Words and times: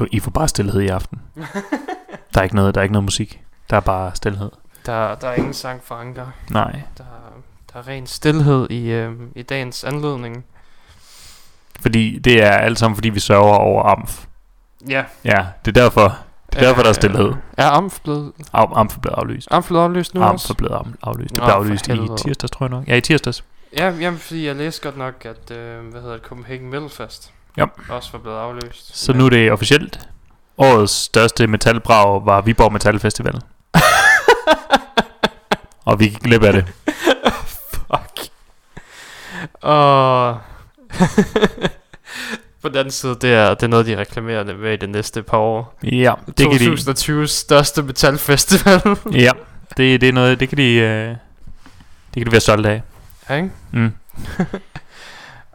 får, 0.00 0.06
I 0.12 0.20
får 0.20 0.30
bare 0.30 0.48
stillhed 0.48 0.80
i 0.80 0.88
aften. 0.88 1.18
der 2.34 2.40
er 2.40 2.42
ikke 2.42 2.54
noget, 2.56 2.74
der 2.74 2.80
er 2.80 2.82
ikke 2.82 2.92
noget 2.92 3.04
musik. 3.04 3.40
Der 3.70 3.76
er 3.76 3.80
bare 3.80 4.10
stillhed. 4.14 4.50
Der, 4.86 5.14
der 5.14 5.28
er 5.28 5.34
ingen 5.34 5.54
sang 5.54 5.80
for 5.84 5.94
Anker. 5.94 6.26
Nej, 6.50 6.80
Der, 6.98 7.04
der 7.72 7.78
er 7.78 7.88
ren 7.88 8.06
stillhed 8.06 8.70
i, 8.70 8.90
øh, 8.90 9.12
i 9.36 9.42
dagens 9.42 9.84
anledning. 9.84 10.44
fordi 11.80 12.18
det 12.18 12.42
er 12.42 12.50
alt 12.50 12.78
sammen, 12.78 12.96
fordi 12.96 13.08
vi 13.08 13.20
sørger 13.20 13.54
over 13.56 13.82
AMF. 13.82 14.24
Ja. 14.88 15.04
Ja, 15.24 15.46
det 15.64 15.76
er 15.76 15.82
derfor. 15.82 16.18
Det 16.52 16.58
er 16.62 16.66
derfor, 16.66 16.82
der 16.82 16.88
er 16.88 16.92
stillhed. 16.94 17.32
Er 17.56 17.66
Amf 17.68 18.00
blevet, 18.00 18.32
Am- 18.54 18.72
AMF 18.78 18.96
er 18.96 19.00
blevet 19.00 19.14
aflyst. 19.18 19.48
Amf 19.50 19.66
blevet 19.68 19.82
aflyst 19.84 20.14
nu 20.14 20.22
AMF 20.22 20.32
også? 20.32 20.52
er 20.52 20.54
blevet 20.54 20.96
aflyst. 21.02 21.34
Det 21.34 21.42
blev 21.42 21.54
aflyst 21.54 21.88
i 21.88 22.08
tirsdags, 22.24 22.50
tror 22.50 22.66
jeg 22.66 22.70
nok. 22.70 22.88
Ja, 22.88 22.94
i 22.96 23.00
tirsdags. 23.00 23.44
Ja, 23.76 23.94
jamen, 24.00 24.18
fordi 24.18 24.46
jeg 24.46 24.56
læste 24.56 24.82
godt 24.82 24.96
nok, 24.96 25.24
at 25.26 25.50
øh, 25.56 25.86
hvad 25.90 26.00
hedder 26.00 26.16
det, 26.16 26.24
Copenhagen 26.24 26.70
Metal 26.70 26.88
Fest 26.88 27.32
Ja. 27.56 27.64
også 27.88 28.12
var 28.12 28.18
blevet 28.18 28.36
aflyst. 28.36 28.98
Så 28.98 29.12
nu 29.12 29.26
er 29.26 29.30
det 29.30 29.52
officielt. 29.52 30.00
Årets 30.58 30.92
største 30.92 31.46
metalbrag 31.46 32.26
var 32.26 32.40
Viborg 32.40 32.72
Metal 32.72 32.98
Festival. 32.98 33.40
Og 35.84 36.00
vi 36.00 36.08
gik 36.08 36.20
glip 36.20 36.42
af 36.42 36.52
det. 36.52 36.64
Fuck. 37.72 38.28
Og... 39.62 40.38
På 42.62 42.68
den 42.68 42.76
anden 42.76 42.90
side, 42.90 43.16
det 43.20 43.34
er, 43.34 43.54
det 43.54 43.62
er 43.62 43.66
noget, 43.66 43.86
de 43.86 43.96
reklamerer 43.96 44.56
med 44.56 44.72
i 44.72 44.76
det 44.76 44.88
næste 44.88 45.22
par 45.22 45.38
år. 45.38 45.78
Ja, 45.82 46.14
det 46.26 46.50
kan 46.50 46.60
de, 46.60 46.72
2020's 46.74 47.26
største 47.26 47.82
metalfestival. 47.82 48.80
ja, 49.12 49.32
det, 49.76 50.00
det 50.00 50.08
er 50.08 50.12
noget, 50.12 50.40
det 50.40 50.48
kan 50.48 50.58
de, 50.58 50.74
øh, 50.74 51.08
det 51.08 51.16
kan 52.14 52.26
de 52.26 52.32
være 52.32 52.40
stolte 52.40 52.68
af. 52.68 52.82
ja, 53.30 53.34
ikke? 53.36 53.50
Mm. 53.70 53.92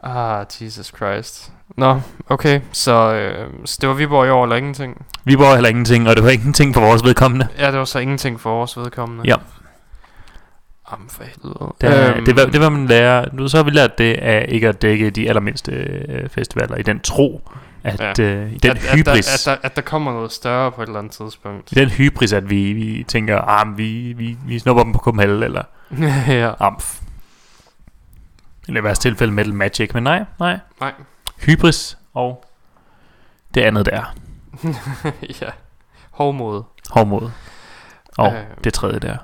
Ah, 0.03 0.45
Jesus 0.61 0.85
Christ. 0.95 1.51
Nå, 1.75 2.01
okay. 2.29 2.61
Så, 2.71 3.13
øh, 3.13 3.49
så 3.65 3.77
det 3.81 3.89
var 3.89 3.95
Viborg 3.95 4.27
i 4.27 4.29
år 4.29 4.43
eller 4.43 4.55
ingenting? 4.55 5.05
Viborg 5.23 5.47
er 5.49 5.53
heller 5.53 5.69
ingenting, 5.69 6.09
og 6.09 6.15
det 6.15 6.23
var 6.23 6.29
ingenting 6.29 6.73
for 6.73 6.81
vores 6.81 7.03
vedkommende. 7.03 7.47
Ja, 7.59 7.71
det 7.71 7.79
var 7.79 7.85
så 7.85 7.99
ingenting 7.99 8.39
for 8.41 8.49
vores 8.49 8.77
vedkommende. 8.77 9.23
Ja. 9.27 9.35
Jamen 10.91 11.09
for 11.09 11.23
helvede. 11.23 11.73
Det, 11.81 12.15
Øhm, 12.15 12.25
det, 12.25 12.35
var, 12.35 12.45
det 12.45 12.61
var 12.61 12.69
man 12.69 12.85
lærer. 12.87 13.25
Nu 13.33 13.47
så 13.47 13.57
har 13.57 13.63
vi 13.63 13.69
lært 13.71 13.97
det 13.97 14.13
af 14.13 14.45
ikke 14.49 14.67
at 14.69 14.81
dække 14.81 15.09
de 15.09 15.27
allermindste 15.29 15.71
øh, 15.71 16.29
festivaler 16.29 16.75
i 16.75 16.83
den 16.83 16.99
tro, 16.99 17.49
at 17.83 18.19
Ja. 18.19 18.23
øh, 18.23 18.51
i 18.53 18.57
den 18.57 18.71
at, 18.71 18.77
at, 18.77 18.83
der, 18.83 18.95
hybris, 18.95 19.47
at, 19.47 19.51
der, 19.61 19.67
at 19.67 19.75
der 19.75 19.81
kommer 19.81 20.11
noget 20.13 20.31
større 20.31 20.71
på 20.71 20.81
et 20.81 20.87
eller 20.87 20.99
andet 20.99 21.13
tidspunkt. 21.13 21.71
i 21.71 21.75
den 21.75 21.89
hybris, 21.89 22.33
at 22.33 22.49
vi, 22.49 22.73
vi 22.73 23.05
tænker, 23.07 23.41
ah, 23.41 23.77
vi, 23.77 24.13
vi, 24.17 24.37
vi 24.47 24.59
snupper 24.59 24.83
dem 24.83 24.93
på 24.93 24.99
Kumhal 24.99 25.43
eller 25.43 25.63
ja. 26.27 26.51
Amf. 26.59 26.99
Eller 28.67 28.81
i 28.81 28.83
værste 28.83 29.09
tilfælde 29.09 29.33
Metal 29.33 29.53
Magic, 29.53 29.89
men 29.93 30.03
nej, 30.03 30.25
nej. 30.39 30.59
Nej. 30.81 30.91
Hybris 31.37 31.97
og 32.13 32.45
det 33.53 33.61
andet 33.61 33.85
der. 33.85 34.15
ja. 35.41 35.49
Hårdmod. 36.11 36.63
Hårdmod. 36.89 37.29
Og 38.17 38.33
Øh. 38.33 38.43
det 38.63 38.73
tredje 38.73 38.99
der. 38.99 39.17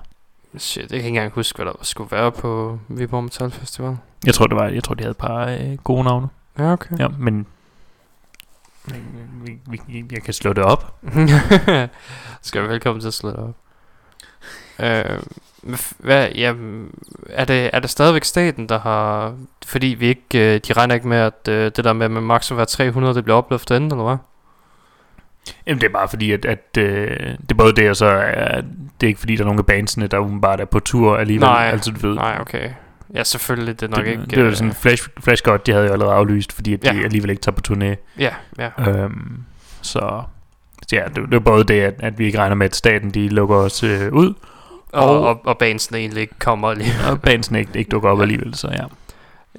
Shit, 0.58 0.82
jeg 0.82 0.90
kan 0.90 0.98
ikke 0.98 1.08
engang 1.08 1.32
huske, 1.32 1.56
hvad 1.58 1.66
der 1.66 1.74
skulle 1.82 2.12
være 2.12 2.32
på 2.32 2.80
Viborg 2.88 3.24
Metal 3.24 3.52
Festival. 3.52 3.98
Jeg 4.26 4.34
tror, 4.34 4.48
det 4.48 4.58
var, 4.58 4.68
jeg 4.68 4.84
tror, 4.84 4.94
de 4.96 5.04
havde 5.04 5.12
et 5.12 5.18
par 5.18 5.46
øh, 5.48 5.78
gode 5.84 6.04
navne. 6.04 6.30
Ja, 6.60 6.72
okay. 6.72 7.00
Ja, 7.00 7.08
men 7.08 7.48
vi, 8.86 9.60
vi, 9.68 9.82
vi, 9.88 10.06
jeg 10.12 10.24
kan 10.24 10.34
slå 10.34 10.54
det 10.54 10.64
op. 10.64 10.96
Skal 12.42 12.62
være 12.62 12.70
velkommen 12.70 13.02
til 13.02 13.08
at 13.08 13.14
slå 13.14 13.30
det 13.30 13.38
op. 13.38 13.56
Øh, 14.82 15.20
hvad, 15.98 16.30
ja, 16.36 16.54
er 17.30 17.46
det, 17.46 17.70
er 17.74 17.80
det 17.80 17.90
stadigvæk 17.90 18.24
staten, 18.24 18.70
der 18.70 18.80
har... 18.80 19.34
Fordi 19.66 19.88
vi 19.88 20.08
ikke, 20.08 20.56
øh, 20.56 20.62
de 20.68 20.74
regner 20.74 20.96
ikke 20.96 21.08
med, 21.08 21.18
at 21.18 21.48
øh, 21.50 21.72
det 21.76 21.84
der 21.84 21.94
med, 21.94 22.10
med 22.10 22.22
max 22.22 22.52
at 22.52 22.58
være 22.58 22.66
300, 22.66 23.16
det 23.16 23.24
bliver 23.24 23.38
opløftet 23.38 23.76
inden, 23.76 23.92
eller 23.92 24.04
hvad? 24.04 24.18
Jamen, 25.68 25.82
det 25.82 25.88
er 25.88 25.94
bare 25.94 26.08
fordi, 26.08 26.32
at, 26.32 26.46
at 26.46 26.78
øh, 26.78 27.10
det 27.20 27.52
er 27.52 27.56
både 27.56 27.74
det, 27.74 27.90
og 27.90 27.96
så 27.96 28.06
er 28.06 28.62
det 28.62 29.04
er 29.04 29.08
ikke 29.08 29.20
fordi, 29.20 29.36
der 29.36 29.42
er 29.42 29.46
nogle 29.46 29.60
af 29.60 29.66
bandsene, 29.66 30.08
der 30.08 30.20
umiddelbart 30.20 30.62
er 30.62 30.66
på 30.66 30.80
tur 30.80 31.18
alligevel. 31.18 31.48
Nej, 31.48 31.70
altså, 31.74 31.92
du 31.92 32.08
ved, 32.08 32.16
Nej, 32.16 32.38
okay. 32.42 32.70
Ja, 33.14 33.24
selvfølgelig, 33.24 33.80
det 33.80 33.86
er 33.92 33.98
nok 33.98 34.06
det, 34.06 34.12
ikke... 34.12 34.24
det, 34.24 34.38
er 34.38 34.42
jo 34.42 34.48
øh, 34.48 34.56
sådan, 34.56 34.74
Flash, 34.74 35.08
Flash 35.20 35.44
God, 35.44 35.60
de 35.60 35.72
havde 35.72 35.86
jo 35.86 35.94
allerede 35.94 36.16
aflyst, 36.16 36.54
fordi 36.54 36.74
at 36.74 36.84
de 36.84 36.96
Ja. 36.96 37.04
alligevel 37.04 37.30
ikke 37.30 37.42
tager 37.42 37.56
på 37.56 37.62
turné. 37.74 37.96
Ja, 38.20 38.34
ja. 38.58 38.90
Øhm, 38.92 39.44
så 39.82 40.22
ja, 40.92 41.04
det, 41.16 41.16
det 41.16 41.34
er 41.34 41.40
både 41.40 41.64
det, 41.64 41.82
at, 41.82 41.94
at 42.00 42.20
vi 42.20 42.26
ikke 42.26 42.38
regner 42.38 42.56
med, 42.56 42.66
at 42.66 42.76
staten 42.76 43.12
de 43.12 43.30
lukker 43.30 43.56
os 43.56 43.84
øh, 43.84 44.14
ud, 44.14 44.34
Og, 44.94 45.10
Og- 45.10 45.28
og, 45.28 45.42
og 45.46 45.58
bandsene 45.58 45.98
egentlig 45.98 46.22
ikke 46.22 46.40
kommer 46.40 46.74
lige. 46.74 46.92
og 47.12 47.22
bandsene 47.22 47.60
ikke, 47.60 47.80
ikke 47.80 47.90
dukker 47.90 48.10
op 48.10 48.22
alligevel, 48.22 48.56
så 48.56 48.68
ja. 48.68 48.84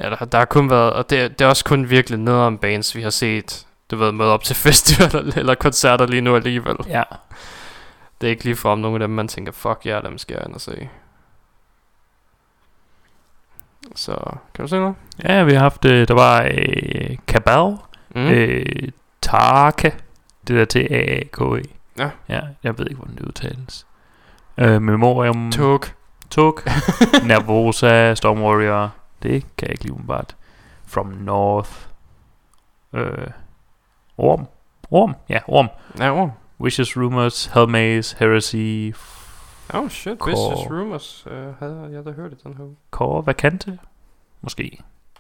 Ja, 0.01 0.11
der, 0.11 0.25
der 0.25 0.39
har 0.39 0.45
kun 0.45 0.71
været, 0.71 0.93
og 0.93 1.11
det, 1.11 1.39
det 1.39 1.45
er 1.45 1.49
også 1.49 1.65
kun 1.65 1.91
virkelig 1.91 2.19
noget 2.19 2.41
om 2.47 2.59
bands, 2.59 2.97
vi 2.97 3.03
har 3.03 3.11
set, 3.11 3.67
du 3.91 3.97
ved, 3.97 4.13
møde 4.13 4.31
op 4.33 4.45
til 4.45 4.57
festivaler 4.67 5.33
eller 5.37 5.55
koncerter 5.55 6.07
lige 6.07 6.21
nu 6.21 6.37
alligevel. 6.37 6.77
Ja, 6.89 7.03
Det 8.21 8.27
er 8.27 8.31
ikke 8.31 8.45
lige 8.45 8.57
fra 8.57 8.75
nogle 8.75 8.95
af 8.95 9.01
dem, 9.09 9.11
man 9.11 9.29
tænker, 9.29 9.53
fuck 9.53 9.81
ja, 9.87 10.01
dem 10.05 10.19
skal 10.19 10.35
jeg 10.35 10.43
ind 10.47 10.55
og 10.55 10.61
se. 10.61 10.89
Så, 13.95 14.15
kan 14.55 14.63
du 14.63 14.69
se 14.69 14.77
noget? 14.77 14.95
ja 15.25 15.43
vi 15.43 15.53
har 15.53 15.61
haft, 15.61 15.85
øh, 15.85 16.09
der 16.09 16.15
var 16.15 16.49
øh, 16.55 17.17
Cabal, 17.27 17.77
Mm. 18.15 18.21
øh, 18.27 18.67
Tarke, 19.23 19.95
det 20.49 20.57
der 20.57 20.65
til 20.65 20.89
a 20.91 21.21
k 21.33 21.41
e 21.41 21.63
Ja. 21.99 22.11
Ja, 22.29 22.41
jeg 22.63 22.79
ved 22.79 22.87
ikke, 22.87 22.97
hvordan 22.97 23.15
det 23.17 23.25
udtales. 23.27 23.87
Øh, 24.59 24.83
Memorium, 24.83 25.51
Tog. 25.53 25.81
Tug, 26.31 26.61
Nervosa, 27.27 28.15
Storm 28.15 28.43
Warrior, 28.43 28.91
det 29.23 29.43
kan 29.57 29.67
jeg 29.69 29.71
ikke 29.71 29.83
lige 29.85 29.93
umiddelbart. 29.93 30.37
From 30.87 31.07
North, 31.07 31.71
øh, 32.93 33.27
Orm, 34.19 34.47
Orm, 34.91 35.15
ja, 35.29 35.39
Orm. 35.49 35.69
Ja, 35.99 36.23
oh. 36.23 36.29
Wishes, 36.61 36.97
Rumors, 36.97 37.47
Hellmaze, 37.47 38.17
Heresy, 38.19 38.93
Oh 39.75 39.89
shit, 39.89 40.19
Core. 40.19 40.31
Vicious 40.31 40.71
Rumors 40.71 41.27
uh, 41.27 41.33
havde 41.59 41.89
jeg 41.93 42.05
da 42.05 42.11
hørt 42.11 42.33
i 42.33 42.37
den 42.45 42.55
her 42.57 42.65
uge. 42.65 42.77
Core 42.91 43.27
Vacante, 43.27 43.79
måske. 44.43 44.63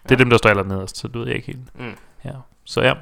Det 0.02 0.10
er 0.10 0.14
Ja. 0.14 0.14
dem, 0.14 0.30
der 0.30 0.36
står 0.38 0.50
aller 0.50 0.62
nederst, 0.64 0.96
så 0.96 1.08
det 1.08 1.16
ved 1.20 1.26
jeg 1.26 1.36
ikke 1.36 1.46
helt. 1.46 1.80
Mm. 1.80 1.96
Ja. 2.24 2.30
Så 2.64 2.80
ja, 2.82 2.94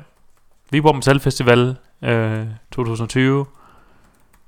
Viborg 0.70 0.94
Metal 0.94 1.20
Festival 1.20 1.76
øh, 2.02 2.46
2020. 2.70 3.46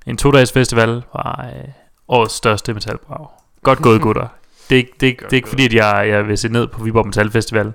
En 0.06 0.17
to-dages 0.17 0.53
festival 0.53 1.03
var 1.15 1.51
øh, 1.55 1.69
årets 2.12 2.35
største 2.35 2.75
metalbrag. 2.75 3.26
Godt 3.62 3.79
gået, 3.79 4.00
gutter. 4.06 4.29
Det 4.69 4.75
er 4.75 4.79
ikke, 4.79 4.93
det 5.00 5.09
er, 5.09 5.14
det 5.17 5.32
er 5.32 5.37
ikke 5.37 5.49
fordi, 5.49 5.64
at 5.64 5.75
jeg, 5.75 6.09
jeg 6.09 6.29
vil 6.29 6.38
se 6.38 6.49
ned 6.49 6.67
på 6.67 6.82
Viborg 6.82 7.06
Metal 7.06 7.31
Festival. 7.31 7.73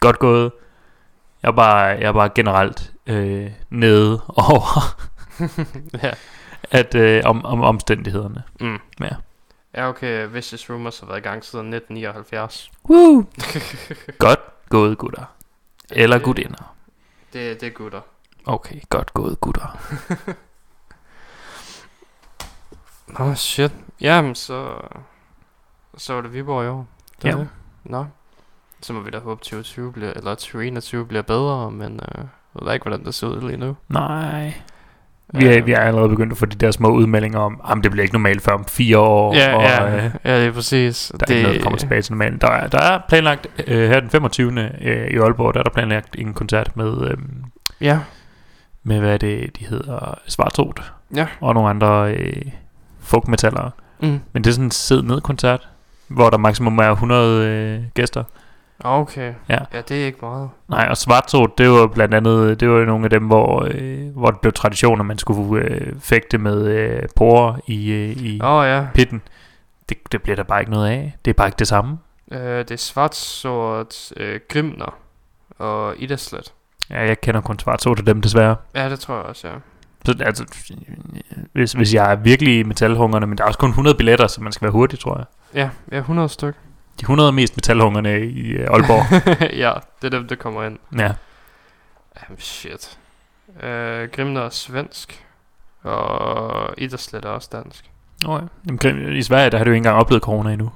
Godt 0.00 0.18
gået. 0.18 0.52
Jeg 1.42 1.48
er 1.48 1.52
bare, 1.52 1.80
jeg 1.84 2.02
er 2.02 2.12
bare 2.12 2.30
generelt 2.34 2.92
øh, 3.06 3.50
nede 3.70 4.22
over 4.28 4.96
ja. 6.02 6.10
at, 6.70 6.94
øh, 6.94 7.22
om, 7.24 7.44
om 7.44 7.62
omstændighederne. 7.62 8.42
Mm. 8.60 8.78
Ja. 9.00 9.08
Ja, 9.74 9.88
okay, 9.88 10.28
Vicious 10.32 10.70
Rumors 10.70 10.98
har 11.00 11.06
været 11.06 11.18
i 11.18 11.22
gang 11.22 11.44
siden 11.44 11.74
1979. 11.74 12.70
Woo! 12.90 13.24
godt 14.18 14.40
gået, 14.68 14.98
gutter. 14.98 15.24
Eller 15.90 16.16
det- 16.16 16.24
gutinder. 16.24 16.74
Det, 17.32 17.60
det 17.60 17.66
er 17.66 17.70
gutter. 17.70 18.00
Okay, 18.46 18.80
godt 18.90 19.14
gået, 19.14 19.40
gutter. 19.40 19.78
Nå, 23.18 23.24
oh, 23.24 23.34
shit. 23.34 23.72
Jamen, 24.00 24.34
så... 24.34 24.66
Så 25.96 26.14
var 26.14 26.20
det 26.20 26.32
Viborg 26.32 26.64
i 26.64 26.68
år. 26.68 26.86
Det 27.22 27.28
Ja. 27.28 27.36
det. 27.36 27.48
Nå. 27.84 28.06
Så 28.80 28.92
må 28.92 29.00
vi 29.00 29.10
da 29.10 29.18
håbe, 29.18 29.40
2020 29.40 29.92
bliver, 29.92 30.12
eller 30.12 30.34
2021 30.34 31.06
bliver 31.06 31.22
bedre, 31.22 31.70
men... 31.70 31.92
Uh, 31.92 32.24
Jeg 32.60 32.66
ved 32.66 32.72
ikke, 32.74 32.84
hvordan 32.84 33.04
det 33.04 33.14
ser 33.14 33.26
ud 33.26 33.40
lige 33.48 33.56
nu. 33.56 33.76
Nej. 33.88 34.52
Vi 35.34 35.46
er, 35.46 35.58
Øh, 35.58 35.66
vi 35.66 35.72
er 35.72 35.80
allerede 35.80 36.08
begyndt 36.08 36.32
at 36.32 36.38
få 36.38 36.46
de 36.46 36.56
der 36.56 36.70
små 36.70 36.88
udmeldinger 36.88 37.38
om, 37.38 37.60
at 37.70 37.78
det 37.82 37.90
bliver 37.90 38.02
ikke 38.02 38.14
normalt 38.14 38.42
før 38.42 38.52
om 38.52 38.64
fire 38.64 38.98
år. 38.98 39.34
Ja, 39.34 39.56
og, 39.56 39.62
ja, 39.62 39.96
øh, 40.06 40.10
ja, 40.24 40.40
det 40.40 40.46
er 40.48 40.52
præcis. 40.52 41.12
der 41.20 41.26
er 41.28 41.30
ikke 41.32 41.42
noget, 41.42 41.56
der 41.58 41.62
kommer 41.62 41.78
tilbage 41.78 42.02
til 42.02 42.12
normalen. 42.12 42.38
Der 42.40 42.50
er, 42.50 42.66
der 42.68 42.78
er 42.78 43.00
planlagt 43.08 43.46
øh, 43.66 43.88
her 43.88 44.00
den 44.00 44.10
25. 44.10 44.70
Øh, 44.80 45.06
i 45.10 45.16
Aalborg, 45.16 45.54
der 45.54 45.60
er 45.60 45.64
der 45.64 45.70
planlagt 45.70 46.16
en 46.18 46.34
koncert 46.34 46.76
med, 46.76 47.10
øh, 47.10 47.16
Ja, 47.80 47.98
med 48.82 49.00
hvad 49.00 49.18
det, 49.18 49.56
de 49.58 49.64
hedder, 49.66 50.14
Svartrot 50.26 50.92
ja. 51.14 51.26
og 51.40 51.54
nogle 51.54 51.70
andre 51.70 52.14
øh, 52.14 52.42
folkmetallere. 53.04 53.70
Mm. 54.00 54.20
Men 54.32 54.44
det 54.44 54.50
er 54.50 54.54
sådan 54.54 54.64
en 54.64 54.70
sid-ned-koncert, 54.70 55.68
hvor 56.08 56.30
der 56.30 56.38
maksimum 56.38 56.78
er 56.78 56.90
100 56.90 57.46
øh, 57.46 57.82
gæster. 57.94 58.24
Okay. 58.84 59.34
Ja. 59.48 59.58
Ja, 59.72 59.80
det 59.80 60.02
er 60.02 60.06
ikke 60.06 60.18
meget. 60.22 60.50
Nej, 60.68 60.86
og 60.90 60.96
Svartrot, 60.96 61.58
det 61.58 61.70
var 61.70 61.86
blandt 61.86 62.14
andet, 62.14 62.60
det 62.60 62.70
var 62.70 62.78
jo 62.78 62.84
nogle 62.84 63.04
af 63.04 63.10
dem, 63.10 63.26
hvor, 63.26 63.68
øh, 63.70 64.08
hvor 64.16 64.30
det 64.30 64.40
blev 64.40 64.52
tradition, 64.52 65.00
at 65.00 65.06
man 65.06 65.18
skulle 65.18 65.64
øh, 65.64 66.00
fægte 66.00 66.38
med 66.38 66.66
øh, 66.66 67.02
porer 67.16 67.56
i, 67.66 67.90
øh, 67.90 68.10
i 68.10 68.40
oh, 68.42 68.66
ja. 68.66 68.86
pitten. 68.94 69.22
Det, 69.88 69.96
det 70.12 70.22
bliver 70.22 70.36
der 70.36 70.42
bare 70.42 70.60
ikke 70.60 70.72
noget 70.72 70.88
af. 70.88 71.16
Det 71.24 71.30
er 71.30 71.34
bare 71.34 71.48
ikke 71.48 71.58
det 71.58 71.68
samme. 71.68 71.98
Øh, 72.32 72.58
det 72.58 72.70
er 72.70 72.76
svartsort 72.76 74.12
øh, 74.16 74.40
Grimner 74.48 74.98
og 75.58 75.94
Idaslet. 75.98 76.52
Ja, 76.90 77.06
jeg 77.06 77.20
kender 77.20 77.40
kun 77.40 77.58
Svartrot 77.58 77.98
af 77.98 78.04
dem 78.04 78.22
desværre. 78.22 78.56
Ja, 78.74 78.90
det 78.90 79.00
tror 79.00 79.14
jeg 79.14 79.24
også, 79.24 79.48
ja. 79.48 79.54
Så 80.06 80.16
altså, 80.20 80.44
hvis, 81.52 81.72
hvis 81.72 81.94
jeg 81.94 82.12
er 82.12 82.16
virkelig 82.16 82.66
metalhungerne, 82.66 83.26
men 83.26 83.38
der 83.38 83.44
er 83.44 83.48
også 83.48 83.58
kun 83.58 83.68
100 83.68 83.96
billetter, 83.96 84.26
så 84.26 84.42
man 84.42 84.52
skal 84.52 84.64
være 84.64 84.72
hurtig, 84.72 84.98
tror 84.98 85.16
jeg. 85.16 85.26
Ja, 85.54 85.70
ja 85.92 85.98
100 85.98 86.28
styk. 86.28 86.54
De 87.00 87.02
100 87.02 87.32
mest 87.32 87.56
metalhungerne 87.56 88.20
i 88.20 88.50
øh, 88.50 88.68
Aalborg. 88.70 89.22
ja, 89.64 89.72
det 90.02 90.14
er 90.14 90.18
dem, 90.18 90.28
der 90.28 90.34
kommer 90.34 90.64
ind. 90.64 90.78
ja. 90.98 91.12
Jamen, 92.22 92.38
shit. 92.38 92.98
Øh, 93.62 94.08
Grimner 94.08 94.40
er 94.40 94.50
svensk. 94.50 95.24
Og 95.82 96.74
Idaslet 96.78 97.24
er 97.24 97.28
også 97.28 97.48
dansk. 97.52 97.90
Oh, 98.26 98.42
ja. 98.42 98.74
Jamen, 98.84 99.12
I 99.16 99.22
Sverige, 99.22 99.50
der 99.50 99.56
har 99.58 99.64
du 99.64 99.70
jo 99.70 99.74
ikke 99.74 99.78
engang 99.78 99.96
oplevet 99.96 100.22
corona 100.22 100.52
endnu. 100.52 100.70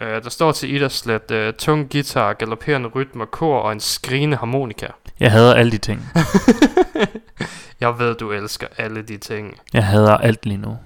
Øh, 0.00 0.22
der 0.22 0.30
står 0.30 0.52
til 0.52 0.74
Idaslet 0.74 1.30
øh, 1.30 1.54
tung 1.54 1.90
guitar, 1.92 2.32
galopperende 2.32 2.88
rytmer, 2.88 3.24
kor 3.24 3.58
og 3.58 3.72
en 3.72 3.80
skrigende 3.80 4.36
harmonika. 4.36 4.86
Jeg 5.20 5.32
hader 5.32 5.54
alle 5.54 5.72
de 5.72 5.78
ting. 5.78 6.02
Jeg 7.80 7.98
ved, 7.98 8.14
du 8.14 8.32
elsker 8.32 8.66
alle 8.78 9.02
de 9.02 9.16
ting. 9.16 9.58
Jeg 9.72 9.86
hader 9.86 10.16
alt 10.16 10.46
lige 10.46 10.58
nu. 10.58 10.70
Uh, 10.70 10.76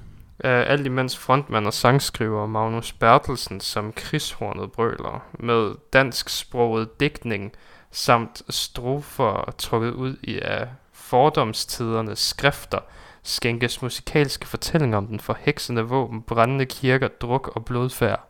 alt 0.51 0.87
imens 0.87 1.19
frontmand 1.19 1.67
og 1.67 1.73
sangskriver 1.73 2.47
Magnus 2.47 2.93
Bertelsen 2.93 3.61
som 3.61 3.93
krigshornet 3.93 4.73
brøler 4.73 5.25
med 5.39 5.75
dansksproget 5.93 7.01
digtning 7.01 7.53
samt 7.91 8.43
strofer 8.51 9.55
trukket 9.59 9.91
ud 9.91 10.17
i 10.23 10.39
af 10.39 10.69
fordomstidernes 10.93 12.19
skrifter 12.19 12.79
skænkes 13.23 13.83
musikalske 13.83 14.47
fortællinger 14.47 14.99
om 14.99 15.07
den 15.07 15.21
forheksende 15.21 15.83
våben, 15.83 16.23
brændende 16.23 16.67
kirker, 16.67 17.09
druk 17.09 17.53
og 17.55 17.65
blodfærd. 17.65 18.29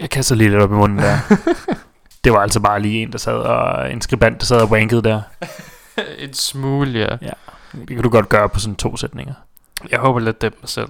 Jeg 0.00 0.10
kaster 0.10 0.34
lige 0.34 0.50
lidt 0.50 0.62
op 0.62 0.70
i 0.70 0.74
munden 0.74 0.98
der. 0.98 1.16
det 2.24 2.32
var 2.32 2.38
altså 2.38 2.60
bare 2.60 2.80
lige 2.80 3.02
en, 3.02 3.12
der 3.12 3.18
sad 3.18 3.36
og 3.36 3.92
en 3.92 4.00
skribent, 4.00 4.40
der 4.40 4.46
sad 4.46 4.60
og 4.60 4.68
wankede 4.70 5.02
der. 5.02 5.22
en 6.18 6.34
smule, 6.34 6.98
ja. 7.22 7.30
Det 7.72 7.88
kan 7.88 8.02
du 8.02 8.08
godt 8.08 8.28
gøre 8.28 8.48
på 8.48 8.60
sådan 8.60 8.76
to 8.76 8.96
sætninger. 8.96 9.34
Jeg 9.90 9.98
håber 9.98 10.20
lidt 10.20 10.40
det 10.40 10.46
er 10.52 10.56
mig 10.62 10.68
selv. 10.68 10.88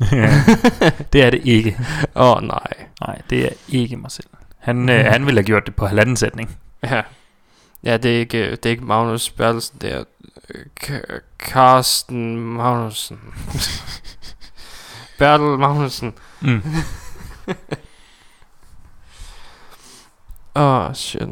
det 1.12 1.22
er 1.22 1.30
det 1.30 1.40
ikke. 1.44 1.78
Åh, 2.14 2.36
oh, 2.36 2.42
nej. 2.42 2.72
Nej, 3.00 3.20
det 3.30 3.44
er 3.44 3.48
ikke 3.68 3.96
mig 3.96 4.10
selv. 4.10 4.26
Han, 4.58 4.88
øh, 4.88 5.04
han 5.04 5.26
ville 5.26 5.38
have 5.38 5.46
gjort 5.46 5.66
det 5.66 5.74
på 5.74 5.86
halvanden 5.86 6.16
sætning. 6.16 6.58
Ja. 6.82 7.02
Ja, 7.84 7.96
det 7.96 8.14
er 8.14 8.18
ikke, 8.18 8.50
det 8.50 8.66
er 8.66 8.70
ikke 8.70 8.84
Magnus 8.84 9.30
Bertelsen, 9.30 9.78
det 9.80 9.92
er 9.92 10.04
øh, 10.54 10.64
K- 10.84 11.20
Karsten 11.38 12.36
Magnussen. 12.36 13.18
Bertel 15.18 15.58
Magnussen. 15.58 16.14
Mm. 16.40 16.62
Åh, 20.56 20.86
oh, 20.88 20.94
shit. 20.94 21.22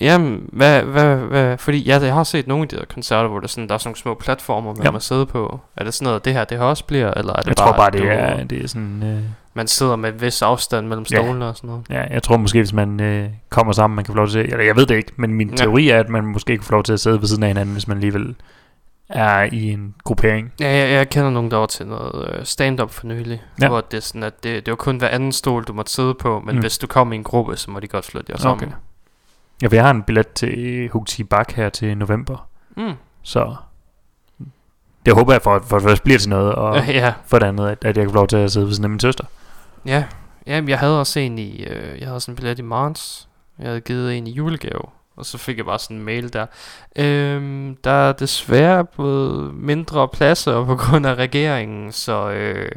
Jamen, 0.00 0.48
hvad, 0.52 0.82
hvad, 0.82 1.16
hvad, 1.16 1.58
fordi 1.58 1.78
ja, 1.78 1.98
jeg 2.02 2.14
har 2.14 2.24
set 2.24 2.46
nogle 2.46 2.62
af 2.62 2.68
de 2.68 2.76
der 2.76 2.84
koncerter, 2.94 3.28
hvor 3.28 3.40
der, 3.40 3.46
sådan, 3.48 3.68
der 3.68 3.74
er 3.74 3.78
sådan 3.78 3.88
nogle 3.88 3.96
små 3.98 4.14
platformer, 4.14 4.74
man 4.74 4.84
Ja. 4.84 4.90
må 4.90 5.00
sidde 5.00 5.26
på. 5.26 5.60
Er 5.76 5.84
det 5.84 5.94
sådan 5.94 6.06
noget, 6.06 6.24
det 6.24 6.32
her, 6.32 6.44
det 6.44 6.58
her 6.58 6.64
også 6.64 6.84
bliver, 6.84 7.10
eller 7.16 7.32
er 7.32 7.36
det 7.36 7.46
Jeg 7.46 7.54
bare, 7.56 7.68
tror 7.68 7.76
bare, 7.76 7.90
det 7.90 8.00
du- 8.02 8.06
er, 8.10 8.44
det 8.44 8.64
er 8.64 8.68
sådan... 8.68 9.02
Øh, 9.02 9.22
man 9.54 9.66
sidder 9.66 9.96
med 9.96 10.12
en 10.12 10.20
vis 10.20 10.42
afstand 10.42 10.86
mellem 10.86 11.06
Ja. 11.10 11.16
stolene 11.16 11.46
og 11.46 11.56
sådan 11.56 11.68
noget? 11.70 11.84
ja, 11.90 12.02
jeg 12.14 12.22
tror 12.22 12.36
måske, 12.36 12.58
hvis 12.58 12.72
man 12.72 13.00
øh, 13.00 13.28
kommer 13.50 13.72
sammen, 13.72 13.94
man 13.96 14.04
kan 14.04 14.12
få 14.12 14.16
lov 14.16 14.28
til... 14.28 14.40
Eller 14.40 14.64
jeg 14.64 14.76
ved 14.76 14.86
det 14.86 14.96
ikke, 14.96 15.12
men 15.16 15.34
min 15.34 15.50
Ja. 15.50 15.56
teori 15.56 15.88
er, 15.88 16.00
at 16.00 16.08
man 16.08 16.24
måske 16.26 16.56
kan 16.56 16.64
få 16.64 16.72
lov 16.72 16.82
til 16.82 16.92
at 16.92 17.00
sidde 17.00 17.20
ved 17.20 17.26
siden 17.28 17.42
af 17.42 17.48
hinanden, 17.48 17.72
hvis 17.72 17.88
man 17.88 17.96
alligevel 17.96 18.34
er 19.08 19.42
i 19.52 19.70
en 19.72 19.94
gruppering. 20.04 20.52
Ja, 20.60 20.68
jeg, 20.76 20.90
jeg 20.90 21.08
kender 21.10 21.30
nogen, 21.30 21.50
der 21.50 21.56
var 21.56 21.66
til 21.66 21.86
noget 21.86 22.28
øh, 22.38 22.44
stand-up 22.44 22.90
for 22.90 23.06
nylig, 23.06 23.42
Ja. 23.62 23.68
hvor 23.68 23.80
det 23.80 23.96
er 23.96 24.00
sådan, 24.00 24.22
at 24.22 24.42
det, 24.44 24.66
det 24.66 24.72
var 24.72 24.76
kun 24.76 24.96
hver 24.96 25.08
anden 25.08 25.32
stol, 25.32 25.64
du 25.64 25.72
måtte 25.72 25.92
sidde 25.92 26.14
på, 26.14 26.40
men 26.40 26.54
Mm. 26.54 26.60
hvis 26.60 26.78
du 26.78 26.86
kom 26.86 27.12
i 27.12 27.16
en 27.16 27.24
gruppe, 27.24 27.56
så 27.56 27.70
må 27.70 27.80
de 27.80 27.88
godt 27.88 28.04
flytte 28.04 28.32
jer 28.32 28.38
sammen. 28.38 28.68
Okay. 28.68 28.76
Ja, 29.62 29.66
for 29.68 29.74
jeg 29.74 29.84
har 29.84 29.90
en 29.90 30.02
billet 30.02 30.28
til 30.28 30.88
Hugti 30.92 31.24
Bak 31.24 31.52
her 31.52 31.68
til 31.68 31.96
november, 31.98 32.48
Mm. 32.76 32.92
så 33.22 33.54
det 35.06 35.14
håber 35.14 35.32
jeg 35.32 35.42
for, 35.42 35.58
for 35.66 35.76
det 35.78 35.88
første 35.88 36.02
bliver 36.04 36.18
til 36.18 36.30
noget, 36.30 36.54
og 36.54 36.86
ja, 36.88 37.12
for 37.26 37.38
det 37.38 37.46
andet, 37.46 37.68
at, 37.68 37.84
at 37.84 37.96
jeg 37.96 38.04
kan 38.04 38.10
få 38.10 38.16
lov 38.16 38.26
til 38.28 38.36
at 38.36 38.52
sidde 38.52 38.66
ved 38.66 38.72
siden 38.74 38.84
af 38.84 38.90
min 38.90 39.00
søster. 39.00 39.24
ja. 39.86 40.04
Jamen, 40.46 40.68
jeg 40.68 40.78
havde 40.78 41.00
også 41.00 41.20
en 41.20 41.38
i, 41.38 41.64
øh, 41.64 42.00
jeg 42.00 42.08
havde 42.08 42.20
sådan 42.20 42.32
en 42.32 42.36
billet 42.36 42.58
i 42.58 42.62
marts. 42.62 43.28
Jeg 43.58 43.66
havde 43.66 43.80
givet 43.80 44.18
en 44.18 44.26
i 44.26 44.30
julegave. 44.30 44.80
Og 45.18 45.26
så 45.26 45.38
fik 45.38 45.56
jeg 45.56 45.64
bare 45.64 45.78
sådan 45.78 45.96
en 45.96 46.04
mail 46.04 46.32
der. 46.32 46.46
Øhm, 46.96 47.76
der 47.84 47.90
er 47.90 48.12
desværre 48.12 48.84
blevet 48.84 49.54
mindre 49.54 50.08
pladser 50.08 50.64
på 50.64 50.76
grund 50.76 51.06
af 51.06 51.14
regeringen, 51.14 51.92
så 51.92 52.30
øh, 52.30 52.72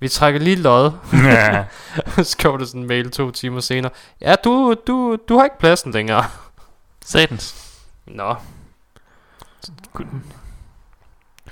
vi 0.00 0.08
trækker 0.08 0.40
lige 0.40 0.56
lod. 0.56 0.90
ja. 1.12 1.64
så 2.22 2.36
kom 2.42 2.58
der 2.58 2.66
sådan 2.66 2.80
en 2.80 2.86
mail 2.86 3.10
to 3.10 3.30
timer 3.30 3.60
senere. 3.60 3.92
Ja, 4.20 4.34
du, 4.44 4.74
du, 4.86 5.16
du 5.28 5.36
har 5.36 5.44
ikke 5.44 5.58
pladsen 5.58 5.92
længere. 5.92 6.24
Satans. 7.04 7.74
Nå, 8.06 8.34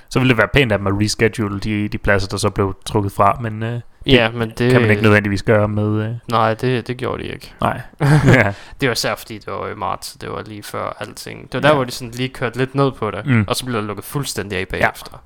Så 0.09 0.19
ville 0.19 0.29
det 0.29 0.37
være 0.37 0.47
pænt 0.53 0.71
af 0.71 0.77
dem 0.77 0.87
at 0.87 0.93
reschedule 0.93 1.59
de, 1.59 1.87
de 1.87 1.97
pladser, 1.97 2.27
der 2.27 2.37
så 2.37 2.49
blev 2.49 2.75
trukket 2.85 3.11
fra, 3.11 3.37
men 3.41 3.63
øh, 3.63 3.81
ja, 4.15 4.29
men 4.31 4.49
det... 4.49 4.57
det 4.57 4.71
kan 4.71 4.81
man 4.81 4.89
ikke 4.89 5.03
nødvendigvis 5.03 5.43
gøre 5.43 5.67
med... 5.67 6.03
Øh, 6.05 6.15
Nej, 6.29 6.53
det, 6.53 6.87
det 6.87 6.97
gjorde 6.97 7.23
de 7.23 7.27
ikke. 7.27 7.53
nej. 7.61 7.81
ja. 8.25 8.53
Det 8.81 8.89
var 8.89 8.93
især 8.93 9.15
fordi, 9.15 9.37
det 9.37 9.53
var 9.53 9.67
i 9.67 9.75
marts, 9.75 10.11
det 10.21 10.31
var 10.31 10.41
lige 10.43 10.63
før 10.63 10.97
alting. 10.99 11.51
Det 11.51 11.53
var 11.53 11.67
Ja. 11.67 11.69
der, 11.69 11.75
hvor 11.75 11.83
de 11.83 11.91
sådan 11.91 12.11
lige 12.11 12.29
kørte 12.29 12.57
lidt 12.57 12.75
ned 12.75 12.91
på 12.91 13.11
det, 13.11 13.25
Mm. 13.25 13.45
og 13.47 13.55
så 13.55 13.65
blev 13.65 13.75
der 13.81 13.87
lukket 13.87 14.05
fuldstændig 14.05 14.57
af 14.59 14.67
bagefter. 14.67 15.23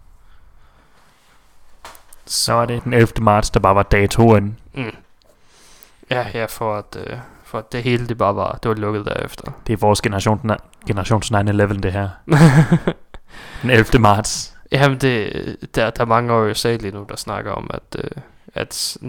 Så 2.25 2.53
var 2.53 2.65
det 2.65 2.83
den 2.83 2.93
11. 2.93 3.07
marts, 3.21 3.49
der 3.49 3.59
bare 3.59 3.75
var 3.75 3.83
datoen. 3.83 4.57
Mm. 4.73 4.95
Ja, 6.11 6.25
ja, 6.33 6.45
for 6.45 6.75
at, 6.77 6.97
øh, 7.07 7.17
for 7.43 7.57
at 7.57 7.71
det 7.71 7.83
hele 7.83 8.07
det 8.07 8.17
bare 8.17 8.35
var, 8.35 8.59
det 8.63 8.69
var 8.69 8.75
lukket 8.75 9.05
derefter. 9.05 9.51
Det 9.67 9.73
er 9.73 9.77
vores 9.77 10.01
generation, 10.01 10.51
generations 10.87 11.31
9-11, 11.31 11.37
det 11.81 11.91
her. 11.93 12.09
Den 13.61 13.69
11. 13.69 13.99
marts. 13.99 14.55
Jamen, 14.71 14.97
det, 14.97 15.33
der, 15.75 15.89
der 15.89 16.01
er 16.01 16.05
mange 16.05 16.33
år 16.33 16.45
i 16.45 16.51
USA 16.51 16.75
lige 16.75 16.91
nu, 16.91 17.05
der 17.09 17.15
snakker 17.15 17.51
om, 17.51 17.69
at, 17.73 17.95
øh, 18.03 18.09
at 18.53 18.97
9-11 19.01 19.07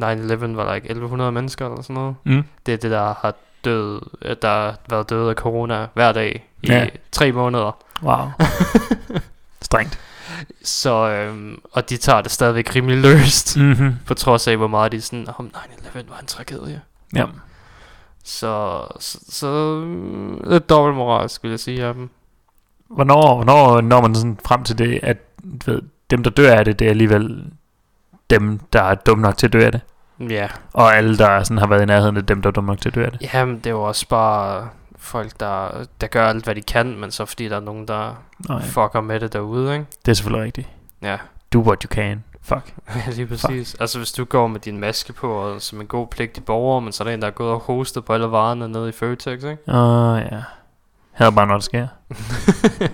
var 0.56 0.74
ikke 0.74 0.86
1100 0.90 1.32
mennesker 1.32 1.66
eller 1.66 1.82
sådan 1.82 1.94
noget. 1.94 2.14
Mm. 2.24 2.44
Det 2.66 2.74
er 2.74 2.78
det, 2.78 2.90
der 2.90 3.14
har 3.20 3.34
død, 3.64 4.00
øh, 4.22 4.36
der 4.42 4.48
har 4.48 4.76
været 4.90 5.10
døde 5.10 5.30
af 5.30 5.36
corona 5.36 5.86
hver 5.94 6.12
dag 6.12 6.48
i 6.62 6.66
Ja. 6.66 6.86
tre 7.12 7.32
måneder. 7.32 7.76
Wow. 8.02 8.26
Strengt. 9.62 9.98
Så, 10.62 11.08
øhm, 11.10 11.60
og 11.72 11.90
de 11.90 11.96
tager 11.96 12.20
det 12.20 12.30
stadigvæk 12.30 12.74
rimelig 12.76 12.98
løst, 12.98 13.56
mm. 13.56 13.62
Mm-hmm. 13.62 13.94
på 14.06 14.14
trods 14.14 14.48
af, 14.48 14.56
hvor 14.56 14.66
meget 14.66 14.92
de 14.92 15.00
sådan, 15.00 15.26
om 15.38 15.50
9-11 15.54 16.10
var 16.10 16.18
en 16.20 16.26
tragedie. 16.26 16.80
Ja. 17.14 17.24
Så, 18.24 18.82
så, 19.00 19.18
så 19.28 19.80
mm, 19.86 20.40
lidt 20.46 20.68
dobbeltmoralsk, 20.68 21.42
vil 21.42 21.50
jeg 21.50 21.60
sige 21.60 21.84
af 21.84 21.94
dem. 21.94 22.10
Hvornår, 22.90 23.34
hvornår 23.34 23.80
når 23.80 24.00
man 24.00 24.14
sådan 24.14 24.38
frem 24.44 24.64
til 24.64 24.78
det, 24.78 25.00
at 25.02 25.16
ved, 25.66 25.82
dem, 26.10 26.22
der 26.22 26.30
dør 26.30 26.54
af 26.54 26.64
det, 26.64 26.78
det 26.78 26.84
er 26.86 26.90
alligevel 26.90 27.44
dem, 28.40 28.58
der 28.72 28.82
er 28.82 28.94
dumme 28.94 29.22
nok 29.22 29.36
til 29.36 29.46
at 29.46 29.52
dø 29.52 29.64
af 29.64 29.72
det? 29.72 29.80
Ja, 30.30 30.48
Og 30.72 30.96
alle, 30.96 31.18
der 31.18 31.42
sådan 31.42 31.58
har 31.58 31.66
været 31.66 31.82
i 31.82 31.86
nærheden 31.86 32.16
af 32.16 32.26
dem, 32.26 32.42
der 32.42 32.48
er 32.48 32.52
dumme 32.52 32.68
nok 32.68 32.80
til 32.80 32.88
at 32.88 32.94
dø 32.94 33.04
af 33.04 33.12
det? 33.12 33.34
jamen 33.34 33.56
det 33.56 33.66
er 33.66 33.70
jo 33.70 33.82
også 33.82 34.08
bare 34.08 34.68
folk, 34.96 35.40
der, 35.40 35.68
der 36.00 36.06
gør 36.06 36.28
alt, 36.28 36.44
hvad 36.44 36.54
de 36.54 36.62
kan, 36.62 36.96
men 37.00 37.10
så 37.10 37.24
fordi 37.24 37.48
der 37.48 37.56
er 37.56 37.60
nogen, 37.60 37.88
der 37.88 38.22
Nej, 38.48 38.62
fucker 38.62 39.00
med 39.00 39.20
det 39.20 39.32
derude, 39.32 39.72
ikke? 39.72 39.86
det 40.06 40.10
er 40.10 40.14
selvfølgelig 40.14 40.44
rigtigt. 40.46 40.68
Ja, 41.02 41.16
Do 41.52 41.58
what 41.60 41.82
you 41.82 41.88
can. 41.88 42.24
Fuck. 42.42 42.74
ja 43.06 43.10
lige 43.12 43.26
præcis. 43.26 43.74
Altså 43.80 43.98
hvis 43.98 44.12
du 44.12 44.24
går 44.24 44.46
med 44.46 44.60
din 44.60 44.78
maske 44.80 45.12
på, 45.12 45.32
og 45.32 45.62
som 45.62 45.80
en 45.80 45.86
god 45.86 46.06
pligtig 46.06 46.44
borger, 46.44 46.80
men 46.80 46.92
så 46.92 47.02
er 47.02 47.06
der 47.06 47.14
en, 47.14 47.20
der 47.22 47.26
er 47.26 47.30
gået 47.32 47.50
og 47.50 47.58
hostet 47.60 48.04
på 48.04 48.12
alle 48.12 48.26
varerne 48.26 48.68
nede 48.68 48.88
i 48.88 48.92
Føtex, 48.92 49.42
ikke? 49.44 49.58
Åh, 49.68 50.12
uh, 50.14 50.18
ja. 50.32 50.42
Her 51.12 51.26
er 51.26 51.30
bare, 51.30 51.46
når 51.46 51.54
det 51.54 51.64
sker. 51.64 51.86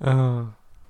Uh, 0.00 0.42